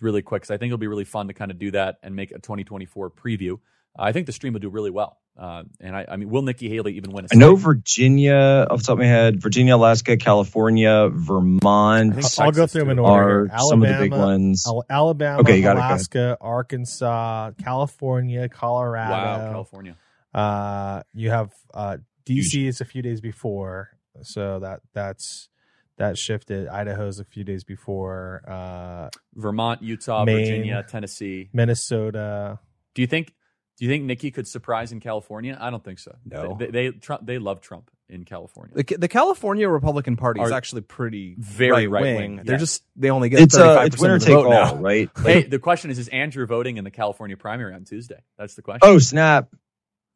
really 0.00 0.22
quick 0.22 0.42
because 0.42 0.50
I 0.50 0.56
think 0.56 0.70
it'll 0.70 0.78
be 0.78 0.86
really 0.86 1.04
fun 1.04 1.28
to 1.28 1.34
kind 1.34 1.50
of 1.50 1.58
do 1.58 1.70
that 1.72 1.96
and 2.02 2.16
make 2.16 2.30
a 2.30 2.38
2024 2.38 3.10
preview. 3.10 3.58
I 3.96 4.12
think 4.12 4.26
the 4.26 4.32
stream 4.32 4.54
will 4.54 4.60
do 4.60 4.70
really 4.70 4.90
well. 4.90 5.18
Uh, 5.36 5.64
and 5.80 5.96
I, 5.96 6.06
I 6.08 6.16
mean, 6.16 6.30
will 6.30 6.42
Nikki 6.42 6.68
Haley 6.68 6.96
even 6.96 7.10
win 7.10 7.24
a 7.24 7.28
I 7.32 7.36
know 7.36 7.56
state? 7.56 7.64
Virginia, 7.64 8.66
off 8.70 8.80
the 8.80 8.84
top 8.84 8.92
of 8.94 8.98
my 9.00 9.06
head, 9.06 9.42
Virginia, 9.42 9.76
Alaska, 9.76 10.16
California, 10.16 11.08
Vermont. 11.12 12.14
I'll 12.38 12.52
go 12.52 12.66
through 12.66 12.82
them 12.82 12.90
in 12.90 12.96
too. 12.98 13.02
order. 13.02 13.48
are 13.52 13.58
some 13.58 13.82
of 13.82 13.88
the 13.88 13.98
big 13.98 14.12
ones. 14.12 14.64
Alabama, 14.88 15.40
Okay, 15.40 15.56
you 15.56 15.62
got 15.62 15.76
it, 15.76 15.80
go. 15.80 15.86
Alaska, 15.86 16.38
Arkansas, 16.40 17.50
California, 17.62 18.48
Colorado. 18.48 19.12
Wow, 19.12 19.52
California. 19.52 19.96
Uh, 20.34 21.02
you 21.12 21.30
have 21.30 21.52
uh, 21.72 21.98
DC 22.26 22.66
is 22.66 22.80
a 22.80 22.84
few 22.84 23.02
days 23.02 23.20
before, 23.20 23.90
so 24.22 24.58
that 24.60 24.80
that's 24.92 25.48
that 25.96 26.18
shifted. 26.18 26.68
Idaho's 26.68 27.20
a 27.20 27.24
few 27.24 27.44
days 27.44 27.64
before. 27.64 28.42
Uh, 28.48 29.10
Vermont, 29.34 29.82
Utah, 29.82 30.24
Maine. 30.24 30.38
Virginia, 30.38 30.84
Tennessee. 30.88 31.50
Minnesota. 31.52 32.58
Do 32.94 33.02
you 33.02 33.06
think? 33.06 33.34
Do 33.76 33.84
you 33.84 33.90
think 33.90 34.04
Nikki 34.04 34.30
could 34.30 34.46
surprise 34.46 34.92
in 34.92 35.00
California? 35.00 35.56
I 35.60 35.70
don't 35.70 35.82
think 35.82 35.98
so. 35.98 36.16
No. 36.24 36.56
they 36.58 36.66
they, 36.66 36.90
Trump, 36.90 37.26
they 37.26 37.38
love 37.38 37.60
Trump 37.60 37.90
in 38.08 38.24
California. 38.24 38.74
The, 38.74 38.96
the 38.96 39.08
California 39.08 39.68
Republican 39.68 40.16
Party 40.16 40.40
is 40.40 40.52
actually 40.52 40.82
pretty 40.82 41.34
very 41.38 41.86
right 41.86 42.04
right-wing, 42.04 42.36
wing. 42.36 42.44
They're 42.44 42.58
just 42.58 42.84
they 42.96 43.10
only 43.10 43.28
get 43.28 43.40
It's 43.40 43.56
thirty 43.56 43.68
uh, 43.68 43.74
five 43.76 43.86
it's 43.86 44.00
winner 44.00 44.14
of 44.14 44.20
the 44.20 44.26
take 44.26 44.34
vote 44.34 44.46
all, 44.46 44.52
now. 44.52 44.74
right? 44.76 45.10
hey, 45.22 45.42
the 45.42 45.58
question 45.58 45.90
is: 45.90 45.98
Is 45.98 46.08
Andrew 46.08 46.46
voting 46.46 46.76
in 46.76 46.84
the 46.84 46.90
California 46.90 47.36
primary 47.36 47.74
on 47.74 47.84
Tuesday? 47.84 48.20
That's 48.38 48.54
the 48.54 48.62
question. 48.62 48.80
oh 48.82 48.98
snap! 48.98 49.48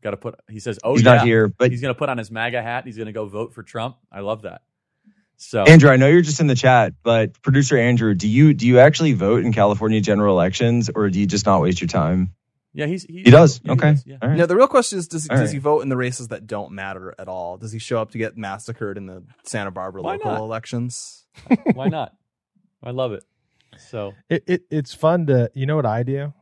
Got 0.02 0.12
to 0.12 0.16
put. 0.16 0.36
He 0.48 0.60
says, 0.60 0.78
"Oh, 0.84 0.94
He's 0.94 1.04
yeah. 1.04 1.16
not 1.16 1.26
here, 1.26 1.48
but 1.48 1.70
he's 1.70 1.80
going 1.80 1.94
to 1.94 1.98
put 1.98 2.08
on 2.08 2.18
his 2.18 2.30
MAGA 2.30 2.62
hat. 2.62 2.84
He's 2.86 2.96
going 2.96 3.06
to 3.06 3.12
go 3.12 3.26
vote 3.26 3.54
for 3.54 3.62
Trump." 3.62 3.96
I 4.12 4.20
love 4.20 4.42
that. 4.42 4.62
So 5.36 5.62
Andrew, 5.64 5.90
I 5.90 5.96
know 5.96 6.08
you're 6.08 6.22
just 6.22 6.40
in 6.40 6.48
the 6.48 6.54
chat, 6.56 6.94
but 7.02 7.40
producer 7.42 7.76
Andrew, 7.78 8.14
do 8.14 8.28
you 8.28 8.54
do 8.54 8.66
you 8.66 8.80
actually 8.80 9.12
vote 9.12 9.44
in 9.44 9.52
California 9.52 10.00
general 10.00 10.34
elections, 10.34 10.90
or 10.94 11.10
do 11.10 11.20
you 11.20 11.26
just 11.26 11.46
not 11.46 11.60
waste 11.62 11.80
your 11.80 11.88
time? 11.88 12.34
yeah, 12.74 12.86
he's 12.86 13.04
he, 13.04 13.22
He 13.24 13.30
does. 13.30 13.60
yeah, 13.64 13.72
okay. 13.72 13.90
does, 13.92 14.06
yeah. 14.06 14.16
All 14.22 14.28
right. 14.28 14.38
No, 14.38 14.46
the 14.46 14.56
real 14.56 14.68
question 14.68 14.98
is 14.98 15.08
does, 15.08 15.28
All 15.30 15.36
does 15.36 15.48
right. 15.48 15.52
he 15.54 15.58
vote 15.58 15.80
in 15.82 15.88
the 15.88 15.96
races 15.96 16.28
that 16.28 16.46
don't 16.46 16.72
matter 16.72 17.14
at 17.18 17.28
all? 17.28 17.56
Does 17.56 17.72
he 17.72 17.78
show 17.78 18.00
up 18.00 18.10
to 18.12 18.18
get 18.18 18.36
massacred 18.36 18.96
in 18.96 19.06
the 19.06 19.22
Santa 19.44 19.70
Barbara 19.70 20.02
Why 20.02 20.14
local 20.14 20.32
not? 20.32 20.40
elections? 20.40 21.24
Why 21.74 21.88
not? 21.88 22.14
I 22.82 22.90
love 22.90 23.12
it. 23.12 23.24
So 23.76 24.12
It, 24.28 24.44
it 24.46 24.62
it's 24.70 24.94
fun 24.94 25.26
to 25.26 25.50
you 25.54 25.66
know 25.66 25.76
what 25.76 25.86
I 25.86 26.02
do? 26.02 26.32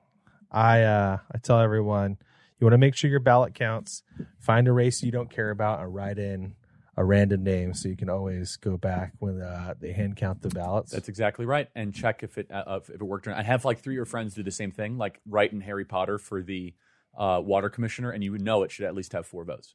I 0.51 0.83
uh 0.83 1.19
I 1.33 1.39
tell 1.39 1.61
everyone 1.61 2.19
you 2.59 2.65
want 2.65 2.73
to 2.73 2.79
make 2.79 2.95
sure 2.95 3.11
your 3.11 3.21
ballot 3.21 3.55
counts. 3.55 4.03
Find 4.39 4.67
a 4.69 4.73
race 4.73 5.03
you 5.03 5.13
don't 5.13 5.31
care 5.31 5.51
about 5.51 5.81
and 5.81 5.95
write 5.95 6.19
in 6.19 6.55
a 6.97 7.05
random 7.05 7.45
name 7.45 7.75
so 7.75 7.89
you 7.89 7.97
can 7.97 8.09
always 8.09 8.57
go 8.57 8.77
back 8.77 9.13
when 9.19 9.41
uh, 9.41 9.75
they 9.79 9.93
hand 9.93 10.17
count 10.17 10.41
the 10.41 10.49
ballots. 10.49 10.93
That's 10.93 11.09
exactly 11.09 11.45
right. 11.45 11.69
And 11.75 11.95
check 11.95 12.23
if 12.23 12.39
it 12.39 12.51
uh, 12.51 12.81
if 12.83 12.89
it 12.89 13.03
worked 13.03 13.27
or 13.27 13.31
not. 13.31 13.39
I 13.39 13.43
have 13.43 13.65
like 13.65 13.81
three 13.81 13.95
of 13.95 13.97
your 13.97 14.05
friends 14.07 14.35
do 14.35 14.43
the 14.43 14.51
same 14.51 14.73
thing, 14.73 14.97
like 14.97 15.21
write 15.29 15.53
in 15.53 15.61
Harry 15.61 15.85
Potter 15.85 16.19
for 16.19 16.43
the 16.43 16.75
uh, 17.17 17.41
water 17.45 17.69
commissioner, 17.69 18.11
and 18.11 18.25
you 18.25 18.33
would 18.33 18.43
know 18.43 18.63
it 18.63 18.71
should 18.71 18.87
at 18.87 18.95
least 18.95 19.13
have 19.13 19.27
four 19.27 19.45
votes. 19.45 19.75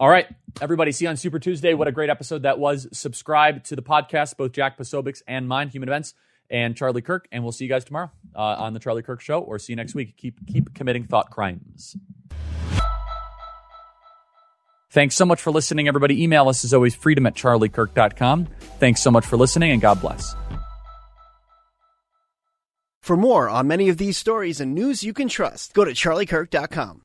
All 0.00 0.08
right, 0.08 0.26
everybody. 0.60 0.90
See 0.90 1.04
you 1.04 1.10
on 1.10 1.16
Super 1.16 1.38
Tuesday. 1.38 1.74
What 1.74 1.86
a 1.86 1.92
great 1.92 2.10
episode 2.10 2.42
that 2.42 2.58
was. 2.58 2.88
Subscribe 2.92 3.62
to 3.64 3.76
the 3.76 3.82
podcast, 3.82 4.36
both 4.36 4.52
Jack 4.52 4.76
Posobiec's 4.76 5.22
and 5.28 5.46
mine, 5.46 5.68
Human 5.68 5.88
Events, 5.88 6.14
and 6.50 6.76
Charlie 6.76 7.02
Kirk. 7.02 7.28
And 7.32 7.42
we'll 7.42 7.52
see 7.52 7.64
you 7.64 7.70
guys 7.70 7.84
tomorrow 7.84 8.10
uh, 8.34 8.40
on 8.40 8.74
the 8.74 8.80
Charlie 8.80 9.02
Kirk 9.02 9.20
Show, 9.20 9.40
or 9.40 9.58
see 9.58 9.72
you 9.72 9.76
next 9.76 9.94
week. 9.94 10.16
Keep 10.16 10.46
keep 10.46 10.74
committing 10.74 11.04
thought 11.04 11.30
crimes. 11.30 11.96
Thanks 14.90 15.16
so 15.16 15.26
much 15.26 15.42
for 15.42 15.50
listening, 15.50 15.88
everybody. 15.88 16.22
Email 16.22 16.48
us 16.48 16.64
as 16.64 16.72
always, 16.72 16.94
freedom 16.94 17.26
at 17.26 17.34
charliekirk.com. 17.34 18.46
Thanks 18.78 19.02
so 19.02 19.10
much 19.10 19.26
for 19.26 19.36
listening, 19.36 19.72
and 19.72 19.80
God 19.80 20.00
bless. 20.00 20.36
For 23.02 23.16
more 23.16 23.50
on 23.50 23.66
many 23.66 23.88
of 23.88 23.98
these 23.98 24.16
stories 24.16 24.60
and 24.60 24.72
news 24.72 25.02
you 25.02 25.12
can 25.12 25.28
trust, 25.28 25.74
go 25.74 25.84
to 25.84 25.90
charliekirk.com. 25.90 27.03